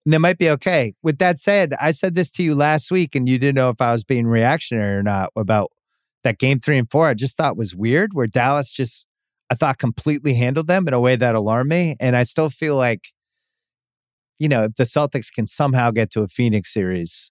And 0.05 0.13
they 0.13 0.19
might 0.19 0.39
be 0.39 0.51
okay. 0.51 0.95
With 1.03 1.19
that 1.19 1.39
said, 1.39 1.75
I 1.81 1.91
said 1.91 2.15
this 2.15 2.31
to 2.33 2.43
you 2.43 2.55
last 2.55 2.91
week 2.91 3.15
and 3.15 3.29
you 3.29 3.39
didn't 3.39 3.57
know 3.57 3.71
if 3.71 3.81
I 3.81 3.93
was 3.93 4.05
being 4.05 4.27
reactionary 4.27 4.97
or 4.97 5.03
not 5.03 5.31
about 5.37 5.73
that 6.25 6.39
game 6.39 6.61
three 6.61 6.79
and 6.79 6.91
four. 6.91 7.09
I 7.09 7.15
just 7.15 7.37
thought 7.37 7.57
was 7.57 7.75
weird 7.75 8.15
where 8.15 8.27
Dallas 8.27 8.71
just, 8.71 9.05
I 9.51 9.55
thought 9.55 9.79
completely 9.79 10.35
handled 10.35 10.67
them 10.67 10.87
in 10.89 10.95
a 10.95 11.01
way 11.01 11.17
that 11.17 11.35
alarmed 11.35 11.71
me. 11.71 11.97
And 12.01 12.17
I 12.17 12.23
still 12.23 12.51
feel 12.51 12.77
like, 12.77 13.09
you 14.39 14.49
know, 14.49 14.65
if 14.65 14.77
the 14.77 14.85
Celtics 14.85 15.33
can 15.33 15.47
somehow 15.47 15.91
get 15.91 16.11
to 16.13 16.23
a 16.23 16.29
Phoenix 16.29 16.73
series, 16.73 17.31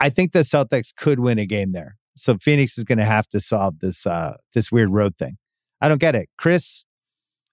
I 0.00 0.10
think 0.10 0.32
the 0.32 0.40
Celtics 0.40 0.94
could 0.94 1.20
win 1.20 1.38
a 1.38 1.46
game 1.46 1.72
there. 1.72 1.96
So 2.16 2.36
Phoenix 2.36 2.76
is 2.76 2.84
going 2.84 2.98
to 2.98 3.04
have 3.04 3.28
to 3.28 3.40
solve 3.40 3.78
this 3.80 4.06
uh 4.06 4.36
this 4.54 4.70
weird 4.72 4.90
road 4.90 5.16
thing. 5.16 5.36
I 5.80 5.88
don't 5.88 6.00
get 6.00 6.14
it. 6.14 6.28
Chris, 6.36 6.84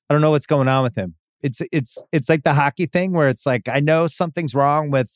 I 0.10 0.14
don't 0.14 0.22
know 0.22 0.32
what's 0.32 0.46
going 0.46 0.68
on 0.68 0.84
with 0.84 0.96
him. 0.96 1.16
It's 1.42 1.62
it's 1.72 2.02
it's 2.12 2.30
like 2.30 2.44
the 2.44 2.54
hockey 2.54 2.86
thing 2.88 3.14
where 3.14 3.30
it's 3.30 3.46
like 3.46 3.70
I 3.70 3.80
know 3.80 4.08
something's 4.08 4.56
wrong 4.56 4.90
with 4.90 5.12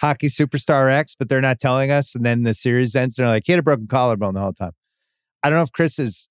hockey 0.00 0.28
superstar 0.28 0.90
X, 0.90 1.14
but 1.18 1.28
they're 1.28 1.40
not 1.40 1.58
telling 1.58 1.90
us. 1.90 2.14
And 2.14 2.24
then 2.24 2.42
the 2.42 2.54
series 2.54 2.94
ends 2.94 3.18
and 3.18 3.26
they're 3.26 3.34
like, 3.34 3.44
he 3.46 3.52
had 3.52 3.60
a 3.60 3.62
broken 3.62 3.86
collarbone 3.86 4.34
the 4.34 4.40
whole 4.40 4.52
time. 4.52 4.72
I 5.42 5.50
don't 5.50 5.58
know 5.58 5.62
if 5.62 5.72
Chris 5.72 5.98
is 5.98 6.28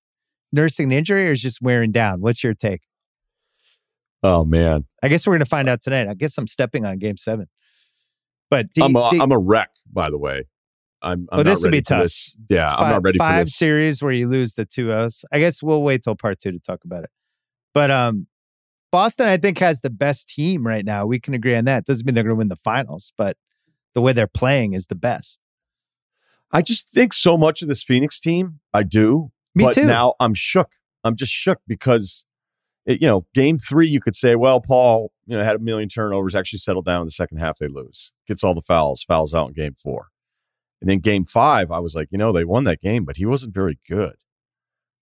nursing 0.52 0.86
an 0.86 0.98
injury 0.98 1.28
or 1.28 1.32
is 1.32 1.42
just 1.42 1.60
wearing 1.62 1.92
down. 1.92 2.20
What's 2.20 2.42
your 2.42 2.54
take? 2.54 2.82
Oh 4.22 4.44
man, 4.44 4.84
I 5.02 5.08
guess 5.08 5.26
we're 5.26 5.32
going 5.32 5.40
to 5.40 5.46
find 5.46 5.68
out 5.68 5.82
tonight. 5.82 6.08
I 6.08 6.14
guess 6.14 6.36
I'm 6.38 6.46
stepping 6.46 6.84
on 6.84 6.98
game 6.98 7.16
seven. 7.16 7.46
But 8.50 8.66
I'm 8.80 8.96
a, 8.96 9.10
a 9.30 9.38
wreck, 9.38 9.70
by 9.92 10.10
the 10.10 10.18
way. 10.18 10.44
I'm, 11.02 11.28
I'm 11.30 11.38
not 11.38 11.44
this 11.44 11.62
would 11.62 11.70
be 11.70 11.82
tough. 11.82 12.04
this. 12.04 12.36
Yeah, 12.48 12.70
five, 12.70 12.80
I'm 12.80 12.90
not 12.90 13.02
ready 13.04 13.18
for 13.18 13.24
five 13.24 13.48
series 13.48 14.02
where 14.02 14.12
you 14.12 14.28
lose 14.28 14.54
the 14.54 14.64
two 14.64 14.92
O's. 14.92 15.24
I 15.30 15.38
guess 15.38 15.62
we'll 15.62 15.82
wait 15.82 16.02
till 16.02 16.16
part 16.16 16.40
two 16.40 16.50
to 16.52 16.58
talk 16.58 16.80
about 16.84 17.04
it. 17.04 17.10
But 17.72 17.90
um, 17.90 18.26
Boston, 18.90 19.26
I 19.26 19.36
think, 19.36 19.58
has 19.58 19.82
the 19.82 19.90
best 19.90 20.28
team 20.30 20.66
right 20.66 20.84
now. 20.84 21.06
We 21.06 21.20
can 21.20 21.34
agree 21.34 21.54
on 21.54 21.66
that. 21.66 21.84
Doesn't 21.84 22.04
mean 22.06 22.14
they're 22.14 22.24
going 22.24 22.34
to 22.34 22.38
win 22.38 22.48
the 22.48 22.56
finals, 22.56 23.12
but 23.16 23.36
the 23.94 24.00
way 24.00 24.12
they're 24.12 24.26
playing 24.26 24.72
is 24.72 24.86
the 24.86 24.94
best. 24.94 25.40
I 26.50 26.62
just 26.62 26.88
think 26.94 27.12
so 27.12 27.36
much 27.36 27.62
of 27.62 27.68
this 27.68 27.82
Phoenix 27.84 28.18
team. 28.18 28.60
I 28.72 28.82
do. 28.82 29.30
Me 29.54 29.64
but 29.64 29.74
too. 29.74 29.84
now 29.84 30.14
I'm 30.18 30.34
shook. 30.34 30.70
I'm 31.04 31.14
just 31.14 31.32
shook 31.32 31.60
because, 31.66 32.24
it, 32.88 33.00
you 33.00 33.06
know, 33.06 33.26
game 33.34 33.58
three, 33.58 33.86
you 33.86 34.00
could 34.00 34.16
say, 34.16 34.34
well, 34.34 34.60
Paul, 34.60 35.12
you 35.26 35.36
know, 35.36 35.44
had 35.44 35.54
a 35.56 35.60
million 35.60 35.88
turnovers, 35.88 36.34
actually 36.34 36.58
settled 36.58 36.86
down 36.86 37.02
in 37.02 37.06
the 37.06 37.12
second 37.12 37.38
half. 37.38 37.58
They 37.58 37.68
lose, 37.68 38.12
gets 38.26 38.42
all 38.42 38.54
the 38.54 38.62
fouls, 38.62 39.04
fouls 39.04 39.34
out 39.34 39.48
in 39.48 39.54
game 39.54 39.74
four. 39.74 40.08
And 40.80 40.88
then 40.90 40.98
game 40.98 41.24
five, 41.24 41.70
I 41.70 41.78
was 41.80 41.94
like, 41.94 42.08
you 42.10 42.18
know, 42.18 42.32
they 42.32 42.44
won 42.44 42.64
that 42.64 42.80
game, 42.80 43.04
but 43.04 43.16
he 43.18 43.26
wasn't 43.26 43.54
very 43.54 43.78
good. 43.88 44.14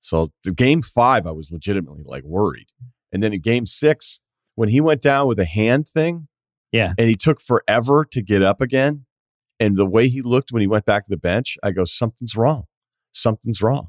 So 0.01 0.29
the 0.45 0.53
game 0.53 0.83
five, 0.83 1.27
I 1.27 1.31
was 1.33 1.51
legitimately 1.53 2.03
like 2.05 2.25
worried. 2.25 2.69
And 3.13 3.23
then 3.23 3.33
in 3.33 3.41
game 3.41 3.67
six, 3.67 4.21
when 4.57 4.69
he 4.69 4.81
went 4.81 5.01
down 5.03 5.27
with 5.29 5.39
a 5.39 5.45
hand 5.45 5.87
thing, 5.89 6.29
Yeah. 6.73 6.93
and 6.99 7.09
he 7.09 7.15
took 7.15 7.41
forever 7.41 8.05
to 8.11 8.23
get 8.23 8.43
up 8.43 8.61
again, 8.61 9.05
and 9.61 9.77
the 9.77 9.87
way 9.87 10.09
he 10.09 10.21
looked 10.23 10.51
when 10.51 10.61
he 10.61 10.67
went 10.67 10.85
back 10.85 11.05
to 11.05 11.11
the 11.11 11.17
bench, 11.17 11.57
I 11.63 11.71
go, 11.71 11.85
something's 11.85 12.37
wrong. 12.37 12.65
Something's 13.13 13.63
wrong. 13.63 13.89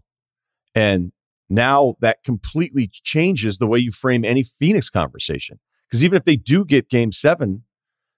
And 0.76 1.12
now 1.50 1.96
that 2.02 2.24
completely 2.24 2.90
changes 2.92 3.58
the 3.58 3.68
way 3.68 3.80
you 3.80 3.92
frame 3.92 4.26
any 4.26 4.44
Phoenix 4.44 4.90
conversation. 4.90 5.60
Because 5.90 6.04
even 6.04 6.18
if 6.18 6.24
they 6.26 6.36
do 6.36 6.66
get 6.66 6.90
game 6.90 7.12
seven, 7.12 7.64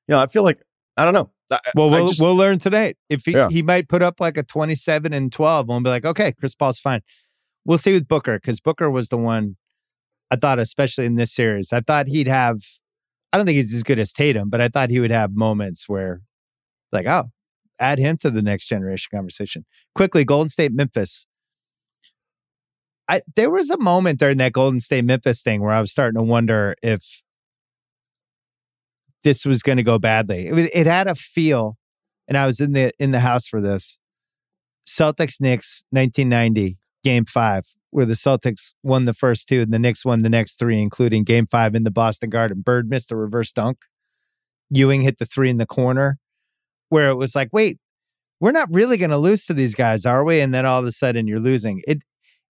you 0.08 0.14
know, 0.16 0.20
I 0.20 0.28
feel 0.28 0.44
like, 0.44 0.62
I 0.98 1.04
don't 1.06 1.14
know. 1.14 1.32
I- 1.52 1.60
Well, 1.76 1.90
we'll, 1.90 2.08
just- 2.08 2.22
we'll 2.22 2.36
learn 2.36 2.58
today. 2.58 2.96
If 3.10 3.26
he, 3.26 3.32
Yeah. 3.34 3.50
he 3.50 3.62
might 3.62 3.88
put 3.90 4.02
up 4.02 4.20
like 4.20 4.38
a 4.38 4.44
27 4.44 5.14
and 5.14 5.32
12, 5.32 5.62
and 5.62 5.68
we'll 5.70 5.80
be 5.82 5.90
like, 5.90 6.06
okay, 6.06 6.32
Chris 6.32 6.56
Paul's 6.56 6.80
fine. 6.80 7.02
We'll 7.66 7.78
see 7.78 7.94
with 7.94 8.08
Booker 8.08 8.38
because 8.40 8.60
Booker 8.60 8.90
was 8.90 9.10
the 9.10 9.18
one 9.18 9.58
I 10.32 10.36
thought, 10.36 10.60
especially 10.60 11.06
in 11.06 11.16
this 11.16 11.32
series, 11.34 11.72
I 11.74 11.82
thought 11.82 12.08
he'd 12.08 12.28
have. 12.28 12.58
I 13.32 13.38
don't 13.38 13.46
think 13.46 13.58
he's 13.58 13.74
as 13.74 13.84
good 13.84 14.00
as 14.00 14.12
Tatum, 14.12 14.50
but 14.50 14.60
I 14.62 14.68
thought 14.70 14.90
he 14.90 15.00
would 15.00 15.12
have 15.12 15.36
moments 15.36 15.88
where, 15.88 16.22
like, 16.92 17.06
oh, 17.08 17.26
add 17.80 18.00
him 18.00 18.18
to 18.18 18.32
the 18.32 18.42
next 18.42 18.68
generation 18.68 19.10
conversation. 19.14 19.66
Quickly, 19.94 20.26
Golden 20.26 20.50
State, 20.50 20.72
Memphis. 20.74 21.28
I 23.10 23.22
there 23.36 23.50
was 23.50 23.72
a 23.72 23.78
moment 23.78 24.20
during 24.20 24.38
that 24.38 24.54
Golden 24.54 24.80
State 24.80 25.04
Memphis 25.04 25.42
thing 25.42 25.62
where 25.62 25.72
I 25.72 25.82
was 25.82 25.92
starting 25.92 26.18
to 26.18 26.24
wonder 26.24 26.76
if 26.84 27.22
this 29.24 29.46
was 29.46 29.64
going 29.64 29.78
to 29.78 29.84
go 29.84 29.98
badly. 29.98 30.48
It, 30.48 30.70
it 30.74 30.88
had 30.88 31.08
a 31.08 31.16
feel, 31.16 31.78
and 32.28 32.38
I 32.38 32.46
was 32.46 32.60
in 32.60 32.74
the 32.74 32.92
in 33.00 33.12
the 33.12 33.20
house 33.20 33.48
for 33.48 33.60
this. 33.60 34.00
Celtics 34.88 35.42
Knicks 35.42 35.84
1990 35.90 36.78
Game 37.04 37.26
Five, 37.26 37.66
where 37.90 38.06
the 38.06 38.14
Celtics 38.14 38.74
won 38.84 39.06
the 39.06 39.14
first 39.14 39.48
two 39.48 39.62
and 39.62 39.74
the 39.74 39.80
Knicks 39.80 40.06
won 40.06 40.22
the 40.22 40.30
next 40.30 40.60
three, 40.60 40.80
including 40.80 41.24
Game 41.24 41.48
Five 41.48 41.74
in 41.74 41.84
the 41.84 41.92
Boston 41.92 42.30
Garden. 42.30 42.62
Bird 42.62 42.90
missed 42.90 43.12
a 43.12 43.16
reverse 43.16 43.52
dunk. 43.52 43.80
Ewing 44.70 45.02
hit 45.02 45.18
the 45.18 45.26
three 45.26 45.50
in 45.50 45.58
the 45.58 45.66
corner, 45.66 46.20
where 46.90 47.10
it 47.10 47.16
was 47.16 47.36
like, 47.36 47.50
wait, 47.52 47.80
we're 48.40 48.52
not 48.52 48.70
really 48.72 48.98
going 48.98 49.10
to 49.10 49.18
lose 49.18 49.48
to 49.48 49.54
these 49.54 49.74
guys, 49.74 50.06
are 50.06 50.24
we? 50.24 50.42
And 50.42 50.54
then 50.54 50.64
all 50.64 50.80
of 50.80 50.86
a 50.86 50.92
sudden 50.92 51.26
you're 51.26 51.40
losing. 51.40 51.82
It 51.88 52.00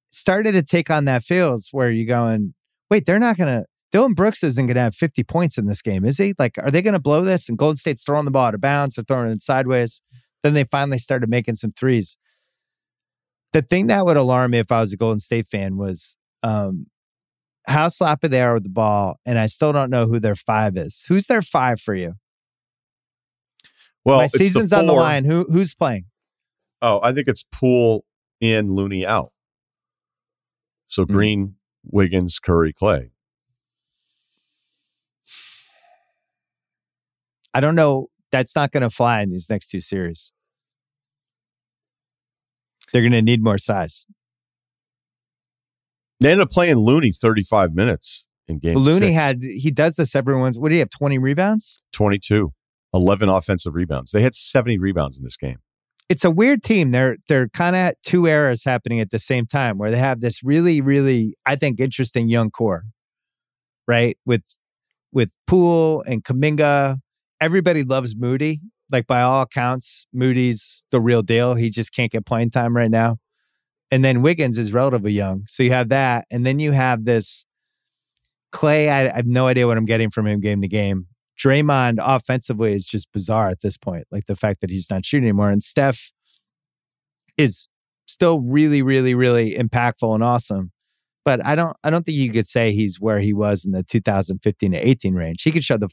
started 0.10 0.54
to 0.54 0.64
take 0.64 0.90
on 0.90 1.06
that 1.06 1.24
feels 1.24 1.70
where 1.72 1.92
you're 1.92 2.08
going, 2.08 2.54
wait, 2.90 3.06
they're 3.06 3.20
not 3.20 3.38
going 3.38 3.62
to. 3.62 3.66
Dillon 3.92 4.14
Brooks 4.14 4.44
isn't 4.44 4.68
going 4.68 4.76
to 4.76 4.82
have 4.82 4.94
50 4.94 5.24
points 5.24 5.58
in 5.58 5.66
this 5.66 5.82
game, 5.82 6.06
is 6.06 6.20
he? 6.20 6.36
Like, 6.38 6.60
are 6.60 6.70
they 6.70 6.84
going 6.84 6.94
to 6.94 7.00
blow 7.00 7.22
this? 7.22 7.50
And 7.50 7.58
Golden 7.58 7.76
State's 7.76 8.04
throwing 8.04 8.26
the 8.26 8.32
ball 8.32 8.46
out 8.46 8.54
of 8.54 8.62
bounds, 8.62 8.96
they're 8.96 9.04
throwing 9.04 9.32
it 9.32 9.42
sideways. 9.42 10.02
Then 10.44 10.54
they 10.54 10.64
finally 10.64 11.00
started 11.00 11.28
making 11.28 11.56
some 11.56 11.72
threes. 11.72 12.18
The 13.52 13.64
thing 13.64 13.88
that 13.88 14.06
would 14.06 14.16
alarm 14.16 14.52
me 14.52 14.60
if 14.60 14.72
I 14.72 14.80
was 14.80 14.94
a 14.94 14.98
Golden 14.98 15.20
State 15.20 15.48
fan 15.48 15.78
was 15.78 16.16
um, 16.44 16.86
how 17.68 17.88
sloppy 17.88 18.28
they 18.28 18.42
are 18.42 18.54
with 18.54 18.64
the 18.64 18.70
ball, 18.70 19.20
and 19.26 19.40
I 19.40 19.48
still 19.48 19.74
don't 19.74 19.90
know 19.90 20.06
who 20.06 20.20
their 20.20 20.36
five 20.36 20.78
is. 20.78 21.06
Who's 21.08 21.26
their 21.26 21.42
five 21.42 21.82
for 21.82 21.96
you? 21.96 22.14
well, 24.06 24.20
My 24.20 24.28
season's 24.28 24.72
on 24.74 24.88
the 24.88 24.94
line. 24.94 25.26
Who 25.26 25.46
who's 25.50 25.74
playing? 25.74 26.06
Oh, 26.82 27.00
I 27.02 27.12
think 27.12 27.28
it's 27.28 27.46
Poole 27.52 28.06
in, 28.40 28.74
Looney 28.74 29.06
out. 29.06 29.32
So 30.90 31.06
Hmm. 31.06 31.14
Green, 31.14 31.56
Wiggins, 31.86 32.40
Curry, 32.40 32.74
Clay. 32.74 33.12
I 37.54 37.62
don't 37.62 37.76
know. 37.76 38.08
That's 38.32 38.56
not 38.56 38.72
going 38.72 38.84
to 38.84 38.90
fly 38.90 39.22
in 39.22 39.32
these 39.32 39.50
next 39.50 39.70
two 39.70 39.82
series. 39.82 40.34
They're 42.92 43.02
going 43.02 43.12
to 43.14 43.22
need 43.22 43.44
more 43.44 43.58
size. 43.58 44.06
They 46.20 46.32
ended 46.32 46.44
up 46.44 46.52
playing 46.52 46.78
Looney 46.78 47.12
35 47.12 47.74
minutes 47.74 48.28
in 48.48 48.60
game 48.60 48.78
Looney 48.78 49.08
six. 49.08 49.20
had 49.22 49.42
he 49.42 49.72
does 49.72 49.96
this 49.96 50.16
everyone's. 50.16 50.60
What 50.60 50.70
do 50.70 50.76
you 50.76 50.80
have? 50.80 50.90
Twenty 50.90 51.18
rebounds. 51.18 51.82
22, 51.94 52.52
11 52.94 53.30
offensive 53.30 53.74
rebounds. 53.74 54.12
They 54.12 54.22
had 54.22 54.36
70 54.36 54.78
rebounds 54.80 55.18
in 55.18 55.24
this 55.24 55.38
game. 55.38 55.60
It's 56.10 56.26
a 56.26 56.32
weird 56.32 56.64
team. 56.64 56.92
They're 56.92 57.18
they're 57.28 57.50
kind 57.50 57.76
of 57.76 57.94
two 58.04 58.26
eras 58.26 58.64
happening 58.64 59.00
at 59.00 59.12
the 59.12 59.20
same 59.20 59.46
time, 59.46 59.78
where 59.78 59.92
they 59.92 60.00
have 60.00 60.22
this 60.22 60.44
really, 60.44 60.82
really, 60.82 61.36
I 61.46 61.56
think, 61.56 61.80
interesting 61.80 62.30
young 62.30 62.50
core, 62.50 62.84
right? 63.88 64.18
With 64.26 64.42
with 65.12 65.30
Poole 65.48 66.04
and 66.08 66.24
Kuminga. 66.24 66.98
Everybody 67.40 67.84
loves 67.84 68.16
Moody. 68.16 68.60
Like 68.92 69.06
by 69.06 69.22
all 69.22 69.44
accounts, 69.44 70.08
Moody's 70.12 70.84
the 70.90 71.00
real 71.00 71.22
deal. 71.22 71.54
He 71.54 71.70
just 71.70 71.94
can't 71.94 72.12
get 72.12 72.26
playing 72.26 72.50
time 72.50 72.76
right 72.76 72.90
now. 72.90 73.18
And 73.92 74.04
then 74.04 74.22
Wiggins 74.24 74.58
is 74.58 74.74
relatively 74.74 75.12
young. 75.12 75.44
So 75.48 75.62
you 75.64 75.72
have 75.72 75.90
that. 75.90 76.26
And 76.32 76.46
then 76.46 76.60
you 76.60 76.72
have 76.72 77.06
this 77.06 77.46
Clay. 78.52 78.90
I, 78.90 79.10
I 79.10 79.16
have 79.18 79.28
no 79.28 79.48
idea 79.48 79.68
what 79.68 79.78
I'm 79.78 79.86
getting 79.86 80.10
from 80.10 80.26
him 80.26 80.40
game 80.40 80.62
to 80.62 80.68
game. 80.68 81.06
Draymond 81.40 81.98
offensively 82.02 82.74
is 82.74 82.86
just 82.86 83.12
bizarre 83.14 83.50
at 83.50 83.62
this 83.62 83.78
point. 83.78 84.06
Like 84.12 84.26
the 84.26 84.36
fact 84.36 84.62
that 84.62 84.70
he's 84.70 84.90
not 84.90 85.06
shooting 85.06 85.26
anymore. 85.26 85.50
And 85.50 85.64
Steph 85.64 86.12
is 87.38 87.68
still 88.08 88.42
really, 88.42 88.82
really, 88.82 89.14
really 89.16 89.56
impactful 89.56 90.14
and 90.14 90.24
awesome. 90.24 90.72
But 91.24 91.46
I 91.46 91.56
don't 91.56 91.76
I 91.84 91.90
don't 91.90 92.06
think 92.06 92.18
you 92.18 92.32
could 92.32 92.48
say 92.48 92.72
he's 92.72 93.00
where 93.00 93.20
he 93.20 93.34
was 93.34 93.64
in 93.64 93.72
the 93.72 93.84
2015 93.84 94.72
to 94.72 94.78
18 94.78 95.14
range. 95.14 95.44
He 95.44 95.52
could 95.52 95.64
show 95.64 95.78
the, 95.78 95.90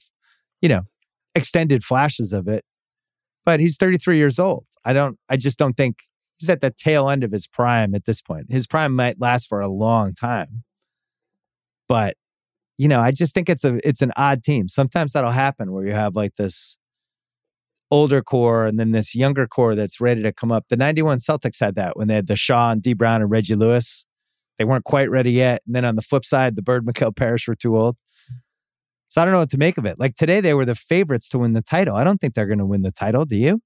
you 0.62 0.68
know, 0.68 0.82
extended 1.34 1.84
flashes 1.84 2.32
of 2.32 2.48
it. 2.48 2.64
But 3.44 3.60
he's 3.60 3.76
33 3.76 4.16
years 4.16 4.38
old. 4.38 4.64
I 4.84 4.92
don't 4.92 5.18
I 5.28 5.36
just 5.36 5.58
don't 5.58 5.76
think 5.76 5.98
he's 6.38 6.48
at 6.48 6.60
the 6.60 6.70
tail 6.70 7.08
end 7.08 7.22
of 7.22 7.32
his 7.32 7.46
prime 7.46 7.94
at 7.94 8.04
this 8.04 8.22
point. 8.22 8.46
His 8.50 8.66
prime 8.66 8.94
might 8.94 9.20
last 9.20 9.48
for 9.48 9.60
a 9.60 9.68
long 9.68 10.14
time. 10.14 10.64
But 11.88 12.14
you 12.78 12.88
know, 12.88 13.00
I 13.00 13.10
just 13.10 13.34
think 13.34 13.48
it's 13.48 13.64
a 13.64 13.78
it's 13.86 14.02
an 14.02 14.12
odd 14.16 14.44
team. 14.44 14.68
Sometimes 14.68 15.12
that'll 15.12 15.30
happen 15.30 15.72
where 15.72 15.84
you 15.84 15.92
have 15.92 16.14
like 16.14 16.36
this 16.36 16.76
older 17.90 18.22
core 18.22 18.66
and 18.66 18.78
then 18.78 18.92
this 18.92 19.14
younger 19.14 19.46
core 19.46 19.74
that's 19.74 20.00
ready 20.00 20.22
to 20.22 20.32
come 20.32 20.50
up. 20.50 20.64
The 20.68 20.76
91 20.76 21.18
Celtics 21.18 21.60
had 21.60 21.76
that 21.76 21.96
when 21.96 22.08
they 22.08 22.14
had 22.14 22.26
the 22.26 22.36
Shaw 22.36 22.70
and 22.72 22.82
D 22.82 22.94
Brown 22.94 23.22
and 23.22 23.30
Reggie 23.30 23.54
Lewis. 23.54 24.04
They 24.58 24.64
weren't 24.64 24.84
quite 24.84 25.10
ready 25.10 25.32
yet. 25.32 25.62
And 25.66 25.74
then 25.74 25.84
on 25.84 25.96
the 25.96 26.02
flip 26.02 26.24
side, 26.24 26.56
the 26.56 26.62
Bird 26.62 26.86
McHale 26.86 27.14
Parish 27.14 27.46
were 27.46 27.54
too 27.54 27.76
old. 27.76 27.96
So 29.08 29.20
I 29.20 29.24
don't 29.24 29.32
know 29.32 29.40
what 29.40 29.50
to 29.50 29.58
make 29.58 29.78
of 29.78 29.84
it. 29.84 29.98
Like 29.98 30.16
today, 30.16 30.40
they 30.40 30.54
were 30.54 30.64
the 30.64 30.74
favorites 30.74 31.28
to 31.30 31.38
win 31.38 31.52
the 31.52 31.62
title. 31.62 31.94
I 31.94 32.04
don't 32.04 32.20
think 32.20 32.34
they're 32.34 32.46
going 32.46 32.58
to 32.58 32.66
win 32.66 32.82
the 32.82 32.90
title. 32.90 33.24
Do 33.24 33.36
you? 33.36 33.60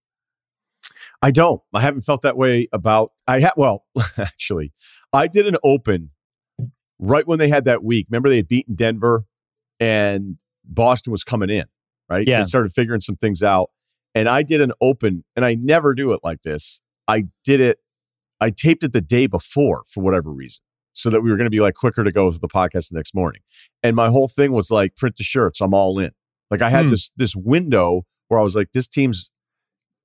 I 1.22 1.30
don't. 1.30 1.61
I 1.72 1.80
haven't 1.80 2.02
felt 2.02 2.22
that 2.22 2.36
way 2.36 2.68
about. 2.72 3.12
I 3.26 3.40
had 3.40 3.52
well, 3.56 3.84
actually, 4.18 4.72
I 5.12 5.26
did 5.28 5.46
an 5.46 5.56
open 5.64 6.11
right 7.01 7.26
when 7.26 7.38
they 7.38 7.48
had 7.48 7.64
that 7.64 7.82
week. 7.82 8.07
Remember 8.11 8.28
they 8.28 8.36
had 8.36 8.48
beaten 8.48 8.74
Denver, 8.76 9.24
and 9.80 10.36
Boston 10.64 11.11
was 11.11 11.24
coming 11.24 11.51
in. 11.51 11.64
Right. 12.09 12.26
Yeah. 12.26 12.40
They 12.42 12.46
started 12.46 12.72
figuring 12.72 13.01
some 13.01 13.16
things 13.16 13.42
out, 13.42 13.70
and 14.14 14.28
I 14.28 14.42
did 14.42 14.61
an 14.61 14.72
open, 14.80 15.24
and 15.36 15.44
I 15.44 15.55
never 15.55 15.94
do 15.94 16.12
it 16.12 16.20
like 16.22 16.42
this. 16.42 16.80
I 17.09 17.24
did 17.44 17.61
it. 17.61 17.78
I 18.40 18.51
taped 18.51 18.82
it 18.84 18.92
the 18.92 19.01
day 19.01 19.26
before 19.26 19.82
for 19.88 20.03
whatever 20.03 20.30
reason, 20.32 20.62
so 20.92 21.11
that 21.11 21.20
we 21.20 21.30
were 21.30 21.36
going 21.36 21.46
to 21.46 21.51
be 21.51 21.61
like 21.61 21.74
quicker 21.74 22.03
to 22.05 22.11
go 22.11 22.26
with 22.26 22.40
the 22.40 22.48
podcast 22.48 22.90
the 22.90 22.96
next 22.96 23.14
morning. 23.14 23.42
And 23.82 23.94
my 23.96 24.09
whole 24.09 24.28
thing 24.28 24.53
was 24.53 24.70
like, 24.70 24.96
print 24.96 25.16
the 25.16 25.22
shirts. 25.24 25.61
I'm 25.61 25.72
all 25.74 25.98
in. 25.98 26.11
Like 26.51 26.62
I 26.62 26.70
had 26.70 26.86
Hmm. 26.86 26.90
this 26.90 27.11
this 27.16 27.36
window 27.36 28.03
where 28.28 28.40
I 28.40 28.42
was 28.42 28.57
like, 28.57 28.72
this 28.72 28.88
team's 28.88 29.30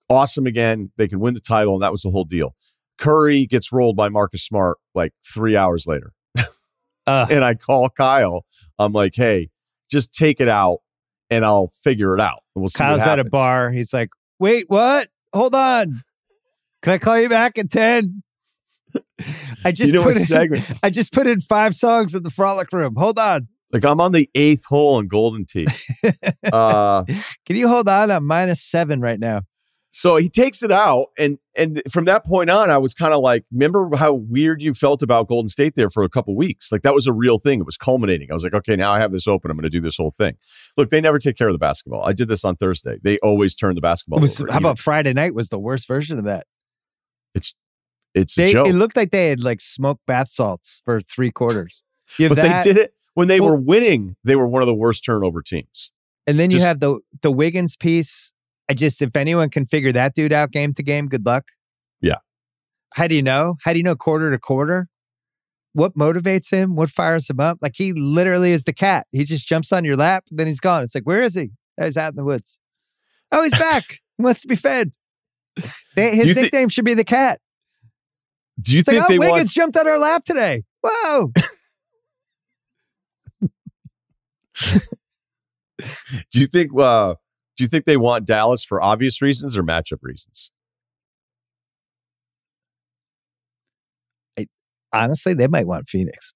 awesome 0.10 0.46
again. 0.46 0.92
They 0.98 1.08
can 1.08 1.20
win 1.20 1.34
the 1.34 1.40
title, 1.40 1.74
and 1.76 1.84
that 1.84 1.92
was 1.92 2.02
the 2.04 2.12
whole 2.12 2.26
deal. 2.26 2.56
Curry 2.98 3.46
gets 3.48 3.72
rolled 3.72 3.96
by 3.96 4.10
Marcus 4.10 4.44
Smart 4.46 4.78
like 4.94 5.12
three 5.34 5.56
hours 5.56 5.86
later, 5.88 6.14
Uh, 7.08 7.28
and 7.30 7.44
I 7.44 7.54
call 7.54 7.90
Kyle. 7.90 8.46
I'm 8.80 8.94
like, 8.94 9.16
hey, 9.16 9.50
just 9.90 10.14
take 10.14 10.42
it 10.42 10.48
out, 10.48 10.80
and 11.30 11.46
I'll 11.46 11.68
figure 11.68 12.16
it 12.16 12.22
out. 12.22 12.40
And 12.56 12.64
we'll 12.64 12.72
Kyle's 12.72 13.02
at 13.02 13.20
a 13.20 13.24
bar. 13.24 13.72
He's 13.72 13.94
like, 13.94 14.10
wait, 14.40 14.66
what? 14.68 15.10
Hold 15.34 15.56
on. 15.56 16.04
Can 16.82 16.94
I 16.94 16.98
call 16.98 17.20
you 17.20 17.30
back 17.30 17.58
at 17.58 17.72
10? 17.72 18.24
I 19.64 19.72
just 19.72 19.94
you 19.94 20.00
know 20.00 20.04
put 20.04 20.18
in. 20.18 20.64
I 20.84 20.90
just 20.90 21.12
put 21.12 21.28
in 21.28 21.40
five 21.40 21.76
songs 21.76 22.14
in 22.14 22.24
the 22.24 22.30
frolic 22.30 22.72
room. 22.72 22.96
Hold 22.96 23.20
on. 23.20 23.48
Like 23.72 23.84
I'm 23.84 24.00
on 24.00 24.12
the 24.12 24.30
eighth 24.36 24.66
hole 24.66 25.00
in 25.00 25.08
Golden 25.08 25.46
Tee. 25.46 25.68
uh, 26.54 27.04
Can 27.46 27.56
you 27.56 27.68
hold 27.68 27.90
on? 27.90 28.12
I'm 28.12 28.26
minus 28.26 28.62
seven 28.62 29.02
right 29.02 29.20
now. 29.20 29.42
So 29.98 30.18
he 30.18 30.28
takes 30.28 30.62
it 30.62 30.72
out, 30.74 31.08
and 31.18 31.38
and 31.56 31.82
from 31.90 32.04
that 32.06 32.26
point 32.26 32.50
on, 32.50 32.70
I 32.70 32.78
was 32.78 32.94
kind 32.94 33.14
of 33.14 33.22
like, 33.22 33.46
remember 33.52 33.96
how 33.96 34.14
weird 34.14 34.62
you 34.62 34.74
felt 34.74 35.02
about 35.02 35.30
Golden 35.30 35.48
State 35.48 35.76
there 35.76 35.90
for 35.90 36.04
a 36.04 36.10
couple 36.10 36.36
weeks? 36.36 36.70
Like 36.72 36.82
that 36.82 36.94
was 36.94 37.08
a 37.08 37.14
real 37.14 37.40
thing. 37.40 37.62
It 37.62 37.66
was 37.66 37.78
culminating. 37.78 38.30
I 38.30 38.34
was 38.34 38.44
like, 38.44 38.54
okay, 38.54 38.76
now 38.76 38.92
I 38.92 39.00
have 39.00 39.14
this 39.14 39.26
open. 39.26 39.50
I'm 39.50 39.56
going 39.58 39.64
to 39.64 39.70
do 39.70 39.80
this 39.80 39.96
whole 39.96 40.12
thing. 40.12 40.36
Look, 40.76 40.90
they 40.90 41.00
never 41.00 41.18
take 41.18 41.38
care 41.38 41.48
of 41.48 41.54
the 41.54 41.60
basketball. 41.60 42.04
I 42.04 42.12
did 42.12 42.28
this 42.28 42.44
on 42.44 42.58
Thursday. 42.58 42.98
They 43.04 43.18
always 43.20 43.56
turn 43.56 43.76
the 43.76 43.82
basketball. 43.82 44.20
Was, 44.20 44.42
over. 44.42 44.52
how 44.52 44.58
about 44.58 44.80
Friday 44.80 45.14
night 45.14 45.34
was 45.34 45.48
the 45.48 45.60
worst 45.60 45.88
version 45.88 46.18
of 46.20 46.26
that. 46.26 46.46
it's 47.34 48.38
a 48.38 48.42
They, 48.42 48.52
joke? 48.52 48.68
it 48.68 48.74
looked 48.74 48.96
like 48.98 49.12
they 49.12 49.28
had 49.30 49.42
like 49.42 49.62
smoked 49.62 50.06
bath 50.06 50.30
salts 50.30 50.82
for 50.86 51.02
three 51.02 51.32
quarters. 51.32 51.84
But 52.20 52.36
that, 52.36 52.64
they 52.64 52.74
did 52.74 52.78
it 52.82 52.94
when 53.14 53.28
they 53.28 53.40
Well- 53.40 53.52
were 53.52 53.58
winning. 53.58 54.16
They 54.24 54.36
were 54.36 54.48
one 54.48 54.62
of 54.62 54.68
the 54.68 54.74
worst 54.76 55.04
turnover 55.06 55.42
teams. 55.42 55.92
and 56.28 56.38
then 56.40 56.52
you 56.52 56.60
have 56.60 56.80
the 56.80 57.00
the 57.22 57.32
Wiggins 57.32 57.76
piece. 57.76 58.32
I 58.70 58.74
just 58.74 59.02
if 59.02 59.16
anyone 59.16 59.50
can 59.50 59.66
figure 59.66 59.92
that 59.92 60.16
dude 60.16 60.34
out 60.34 60.52
game 60.52 60.74
to 60.74 60.84
game, 60.84 61.08
good 61.08 61.26
luck. 61.26 61.46
Yeah. 62.02 62.18
How 62.94 63.08
do 63.08 63.16
you 63.16 63.22
know? 63.24 63.56
How 63.64 63.74
do 63.74 63.80
you 63.80 63.84
know 63.84 63.96
quarter 63.96 64.32
to 64.32 64.40
quarter? 64.40 64.88
What 65.74 65.96
motivates 65.96 66.50
him? 66.52 66.76
What 66.76 66.90
fires 66.90 67.30
him 67.30 67.40
up? 67.40 67.58
Like 67.62 67.74
he 67.76 67.92
literally 67.94 68.52
is 68.54 68.64
the 68.64 68.74
cat. 68.74 69.08
He 69.12 69.24
just 69.26 69.48
jumps 69.48 69.72
on 69.74 69.84
your 69.84 69.98
lap, 69.98 70.24
then 70.32 70.48
he's 70.48 70.60
gone. 70.62 70.84
It's 70.84 70.96
like, 70.96 71.04
where 71.04 71.22
is 71.22 71.36
he? 71.36 71.52
Oh, 71.80 71.86
he's 71.86 71.98
out 71.98 72.14
in 72.14 72.16
the 72.16 72.24
woods. 72.24 72.60
Oh, 73.32 73.44
he's 73.44 73.52
back. 73.58 73.84
he 74.18 74.24
wants 74.24 74.42
to 74.42 74.48
be 74.48 74.56
fed. 74.56 74.94
They, 75.96 76.16
his 76.16 76.36
nickname 76.38 76.70
should 76.70 76.86
be 76.86 76.94
the 76.94 77.04
cat. 77.04 77.42
Do 78.62 78.72
you 78.72 78.80
It's 78.80 78.88
like, 78.88 78.96
think 78.96 79.06
oh, 79.06 79.08
they 79.10 79.20
Wiggins 79.20 79.38
want? 79.38 79.50
jumped 79.50 79.78
on 79.78 79.86
our 79.88 80.00
lap 80.00 80.24
today. 80.24 80.64
Whoa. 80.82 81.32
Do 86.32 86.40
you 86.40 86.46
think? 86.48 86.72
Uh, 86.78 87.16
do 87.58 87.64
you 87.64 87.68
think 87.68 87.86
they 87.86 87.98
want 87.98 88.26
Dallas 88.26 88.64
for 88.64 88.82
obvious 88.82 89.22
reasons 89.22 89.58
or 89.58 89.64
matchup 89.64 90.00
reasons? 90.02 90.52
Honestly, 94.96 95.34
they 95.34 95.48
might 95.48 95.68
want 95.68 95.90
Phoenix. 95.90 96.34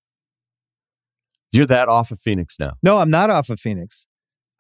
You're 1.51 1.65
that 1.67 1.87
off 1.87 2.11
of 2.11 2.19
Phoenix 2.19 2.59
now. 2.59 2.73
No, 2.83 2.97
I'm 2.97 3.09
not 3.09 3.29
off 3.29 3.49
of 3.49 3.59
Phoenix. 3.59 4.05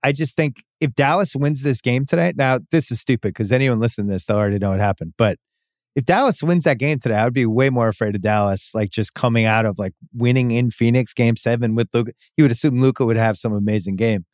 I 0.01 0.13
just 0.13 0.37
think 0.37 0.63
if 0.79 0.95
Dallas 0.95 1.35
wins 1.35 1.61
this 1.61 1.81
game 1.81 2.05
tonight, 2.05 2.35
now 2.37 2.59
this 2.71 2.91
is 2.91 3.01
stupid 3.01 3.33
because 3.33 3.51
anyone 3.51 3.81
listening 3.81 4.07
to 4.07 4.13
this, 4.13 4.25
they'll 4.25 4.37
already 4.37 4.57
know 4.57 4.69
what 4.69 4.79
happened. 4.79 5.13
But 5.17 5.37
if 5.95 6.05
Dallas 6.05 6.41
wins 6.41 6.63
that 6.63 6.77
game 6.77 6.99
today, 6.99 7.15
I 7.15 7.25
would 7.25 7.33
be 7.33 7.45
way 7.45 7.69
more 7.69 7.89
afraid 7.89 8.15
of 8.15 8.21
Dallas, 8.21 8.71
like 8.73 8.89
just 8.89 9.13
coming 9.13 9.43
out 9.43 9.65
of 9.65 9.77
like 9.77 9.93
winning 10.13 10.51
in 10.51 10.71
Phoenix 10.71 11.13
game 11.13 11.35
seven 11.35 11.75
with 11.75 11.89
Luka. 11.93 12.13
You 12.37 12.45
would 12.45 12.51
assume 12.51 12.79
Luka 12.79 13.05
would 13.05 13.17
have 13.17 13.37
some 13.37 13.51
amazing 13.51 13.97
game. 13.97 14.25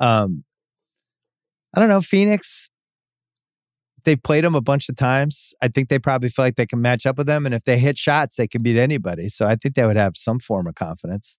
Um, 0.00 0.44
I 1.74 1.80
don't 1.80 1.88
know. 1.88 2.00
Phoenix, 2.00 2.70
they've 4.04 4.22
played 4.22 4.44
them 4.44 4.54
a 4.54 4.60
bunch 4.60 4.88
of 4.88 4.96
times. 4.96 5.52
I 5.62 5.68
think 5.68 5.88
they 5.88 5.98
probably 5.98 6.28
feel 6.28 6.44
like 6.44 6.56
they 6.56 6.66
can 6.66 6.80
match 6.80 7.04
up 7.06 7.18
with 7.18 7.26
them. 7.26 7.44
And 7.46 7.54
if 7.54 7.64
they 7.64 7.78
hit 7.78 7.98
shots, 7.98 8.36
they 8.36 8.48
can 8.48 8.62
beat 8.62 8.78
anybody. 8.78 9.28
So 9.28 9.46
I 9.46 9.56
think 9.56 9.74
they 9.74 9.84
would 9.86 9.96
have 9.96 10.16
some 10.16 10.38
form 10.40 10.66
of 10.66 10.74
confidence. 10.74 11.38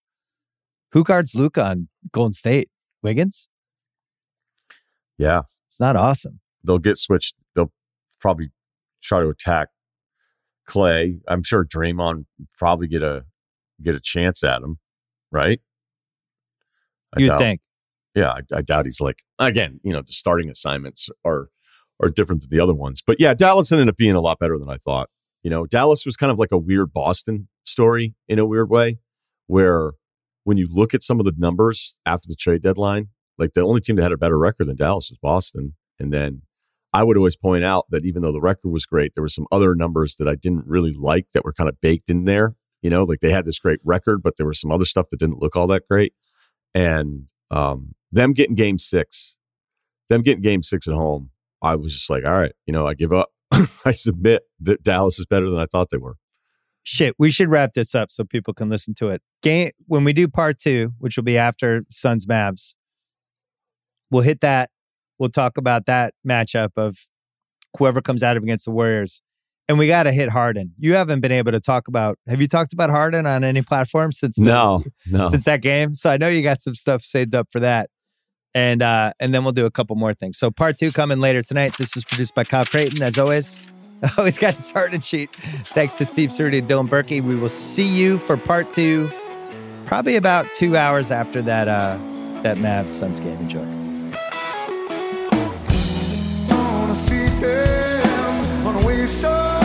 Who 0.92 1.04
guards 1.04 1.34
Luka 1.34 1.64
on 1.64 1.88
Golden 2.12 2.32
State? 2.32 2.68
Wiggins? 3.02 3.48
Yeah, 5.18 5.40
It's 5.66 5.78
not 5.80 5.96
awesome. 5.96 6.40
they'll 6.64 6.78
get 6.78 6.96
switched. 6.96 7.34
They'll 7.54 7.72
probably 8.20 8.50
try 9.02 9.20
to 9.20 9.28
attack 9.28 9.68
Clay. 10.66 11.18
I'm 11.28 11.42
sure 11.42 11.64
Draymond 11.64 12.24
probably 12.56 12.86
get 12.88 13.02
a 13.02 13.24
get 13.82 13.94
a 13.94 14.00
chance 14.00 14.42
at 14.44 14.62
him, 14.62 14.78
right? 15.30 15.60
Doubt- 17.18 17.38
think. 17.38 17.60
Yeah, 18.14 18.30
I, 18.30 18.40
I 18.56 18.62
doubt 18.62 18.86
he's 18.86 19.00
like 19.00 19.22
again. 19.38 19.80
You 19.82 19.92
know, 19.92 20.02
the 20.02 20.12
starting 20.12 20.50
assignments 20.50 21.08
are 21.24 21.48
are 22.02 22.10
different 22.10 22.42
than 22.42 22.50
the 22.50 22.62
other 22.62 22.74
ones. 22.74 23.02
But 23.06 23.20
yeah, 23.20 23.34
Dallas 23.34 23.70
ended 23.70 23.88
up 23.88 23.96
being 23.96 24.14
a 24.14 24.20
lot 24.20 24.38
better 24.38 24.58
than 24.58 24.70
I 24.70 24.78
thought. 24.78 25.10
You 25.42 25.50
know, 25.50 25.66
Dallas 25.66 26.04
was 26.04 26.16
kind 26.16 26.32
of 26.32 26.38
like 26.38 26.52
a 26.52 26.58
weird 26.58 26.92
Boston 26.92 27.48
story 27.64 28.14
in 28.28 28.38
a 28.38 28.46
weird 28.46 28.70
way, 28.70 28.98
where 29.46 29.92
when 30.44 30.56
you 30.56 30.68
look 30.70 30.94
at 30.94 31.02
some 31.02 31.20
of 31.20 31.26
the 31.26 31.34
numbers 31.36 31.96
after 32.06 32.26
the 32.28 32.34
trade 32.34 32.62
deadline, 32.62 33.08
like 33.38 33.54
the 33.54 33.64
only 33.64 33.80
team 33.80 33.96
that 33.96 34.02
had 34.02 34.12
a 34.12 34.18
better 34.18 34.38
record 34.38 34.66
than 34.66 34.76
Dallas 34.76 35.10
was 35.10 35.18
Boston. 35.22 35.74
And 35.98 36.12
then 36.12 36.42
I 36.92 37.04
would 37.04 37.16
always 37.16 37.36
point 37.36 37.64
out 37.64 37.86
that 37.90 38.04
even 38.04 38.22
though 38.22 38.32
the 38.32 38.40
record 38.40 38.70
was 38.70 38.86
great, 38.86 39.12
there 39.14 39.22
were 39.22 39.28
some 39.28 39.46
other 39.52 39.74
numbers 39.74 40.16
that 40.16 40.28
I 40.28 40.34
didn't 40.34 40.66
really 40.66 40.92
like 40.92 41.30
that 41.32 41.44
were 41.44 41.52
kind 41.52 41.68
of 41.68 41.80
baked 41.80 42.10
in 42.10 42.24
there. 42.24 42.54
You 42.82 42.90
know, 42.90 43.04
like 43.04 43.20
they 43.20 43.30
had 43.30 43.44
this 43.44 43.58
great 43.58 43.80
record, 43.84 44.22
but 44.22 44.36
there 44.36 44.46
was 44.46 44.60
some 44.60 44.72
other 44.72 44.86
stuff 44.86 45.08
that 45.10 45.20
didn't 45.20 45.40
look 45.40 45.54
all 45.54 45.66
that 45.68 45.86
great. 45.88 46.14
And 46.74 47.28
um, 47.50 47.94
them 48.12 48.32
getting 48.32 48.54
game 48.54 48.78
six, 48.78 49.36
them 50.08 50.22
getting 50.22 50.42
game 50.42 50.62
six 50.62 50.88
at 50.88 50.94
home, 50.94 51.30
I 51.62 51.76
was 51.76 51.92
just 51.92 52.10
like, 52.10 52.24
all 52.24 52.32
right, 52.32 52.52
you 52.66 52.72
know, 52.72 52.86
I 52.86 52.94
give 52.94 53.12
up. 53.12 53.30
I 53.84 53.90
submit 53.90 54.42
that 54.60 54.82
Dallas 54.82 55.18
is 55.18 55.26
better 55.26 55.48
than 55.48 55.58
I 55.58 55.66
thought 55.70 55.88
they 55.90 55.98
were. 55.98 56.16
Shit, 56.82 57.14
we 57.18 57.30
should 57.30 57.50
wrap 57.50 57.74
this 57.74 57.94
up 57.94 58.10
so 58.10 58.24
people 58.24 58.54
can 58.54 58.70
listen 58.70 58.94
to 58.94 59.10
it. 59.10 59.20
Game 59.42 59.70
when 59.86 60.04
we 60.04 60.12
do 60.12 60.28
part 60.28 60.58
two, 60.58 60.92
which 60.98 61.16
will 61.16 61.24
be 61.24 61.36
after 61.36 61.82
Suns 61.90 62.26
Mavs, 62.26 62.74
we'll 64.10 64.22
hit 64.22 64.40
that. 64.40 64.70
We'll 65.18 65.28
talk 65.30 65.58
about 65.58 65.84
that 65.86 66.14
matchup 66.26 66.70
of 66.76 67.06
whoever 67.78 68.00
comes 68.00 68.22
out 68.22 68.36
of 68.36 68.42
against 68.42 68.64
the 68.64 68.70
Warriors. 68.70 69.22
And 69.68 69.78
we 69.78 69.86
got 69.86 70.04
to 70.04 70.12
hit 70.12 70.30
Harden. 70.30 70.72
You 70.78 70.94
haven't 70.94 71.20
been 71.20 71.30
able 71.30 71.52
to 71.52 71.60
talk 71.60 71.86
about. 71.86 72.18
Have 72.26 72.40
you 72.40 72.48
talked 72.48 72.72
about 72.72 72.90
Harden 72.90 73.24
on 73.26 73.44
any 73.44 73.62
platform 73.62 74.10
since 74.10 74.34
the- 74.36 74.44
No, 74.44 74.82
no. 75.08 75.28
since 75.30 75.44
that 75.44 75.62
game? 75.62 75.94
So 75.94 76.10
I 76.10 76.16
know 76.16 76.28
you 76.28 76.42
got 76.42 76.60
some 76.60 76.74
stuff 76.74 77.02
saved 77.02 77.34
up 77.34 77.48
for 77.52 77.60
that. 77.60 77.88
And 78.54 78.82
uh, 78.82 79.12
and 79.20 79.32
then 79.32 79.44
we'll 79.44 79.52
do 79.52 79.66
a 79.66 79.70
couple 79.70 79.96
more 79.96 80.14
things. 80.14 80.38
So 80.38 80.50
part 80.50 80.76
two 80.76 80.90
coming 80.90 81.20
later 81.20 81.42
tonight. 81.42 81.76
This 81.78 81.96
is 81.96 82.04
produced 82.04 82.34
by 82.34 82.44
Kyle 82.44 82.64
Crichton, 82.64 83.02
as 83.02 83.18
always. 83.18 83.62
Always 84.16 84.38
got 84.38 84.56
a 84.56 84.60
started 84.62 85.04
sheet. 85.04 85.30
Thanks 85.74 85.92
to 85.96 86.06
Steve 86.06 86.30
Surdy 86.30 86.60
and 86.60 86.66
Dylan 86.66 86.88
Berkey. 86.88 87.22
We 87.22 87.36
will 87.36 87.50
see 87.50 87.86
you 87.86 88.18
for 88.18 88.38
part 88.38 88.70
two, 88.70 89.10
probably 89.84 90.16
about 90.16 90.46
two 90.54 90.74
hours 90.74 91.10
after 91.10 91.42
that 91.42 91.68
uh, 91.68 91.98
that 92.42 92.56
Mavs 92.56 92.88
Suns 92.88 93.20
game. 93.20 93.36
Enjoy. 93.36 93.60
wanna 96.90 96.96
see 96.96 97.28
them 97.40 98.66
on 98.66 98.82
a 98.82 98.86
way 98.86 99.06
so 99.06 99.59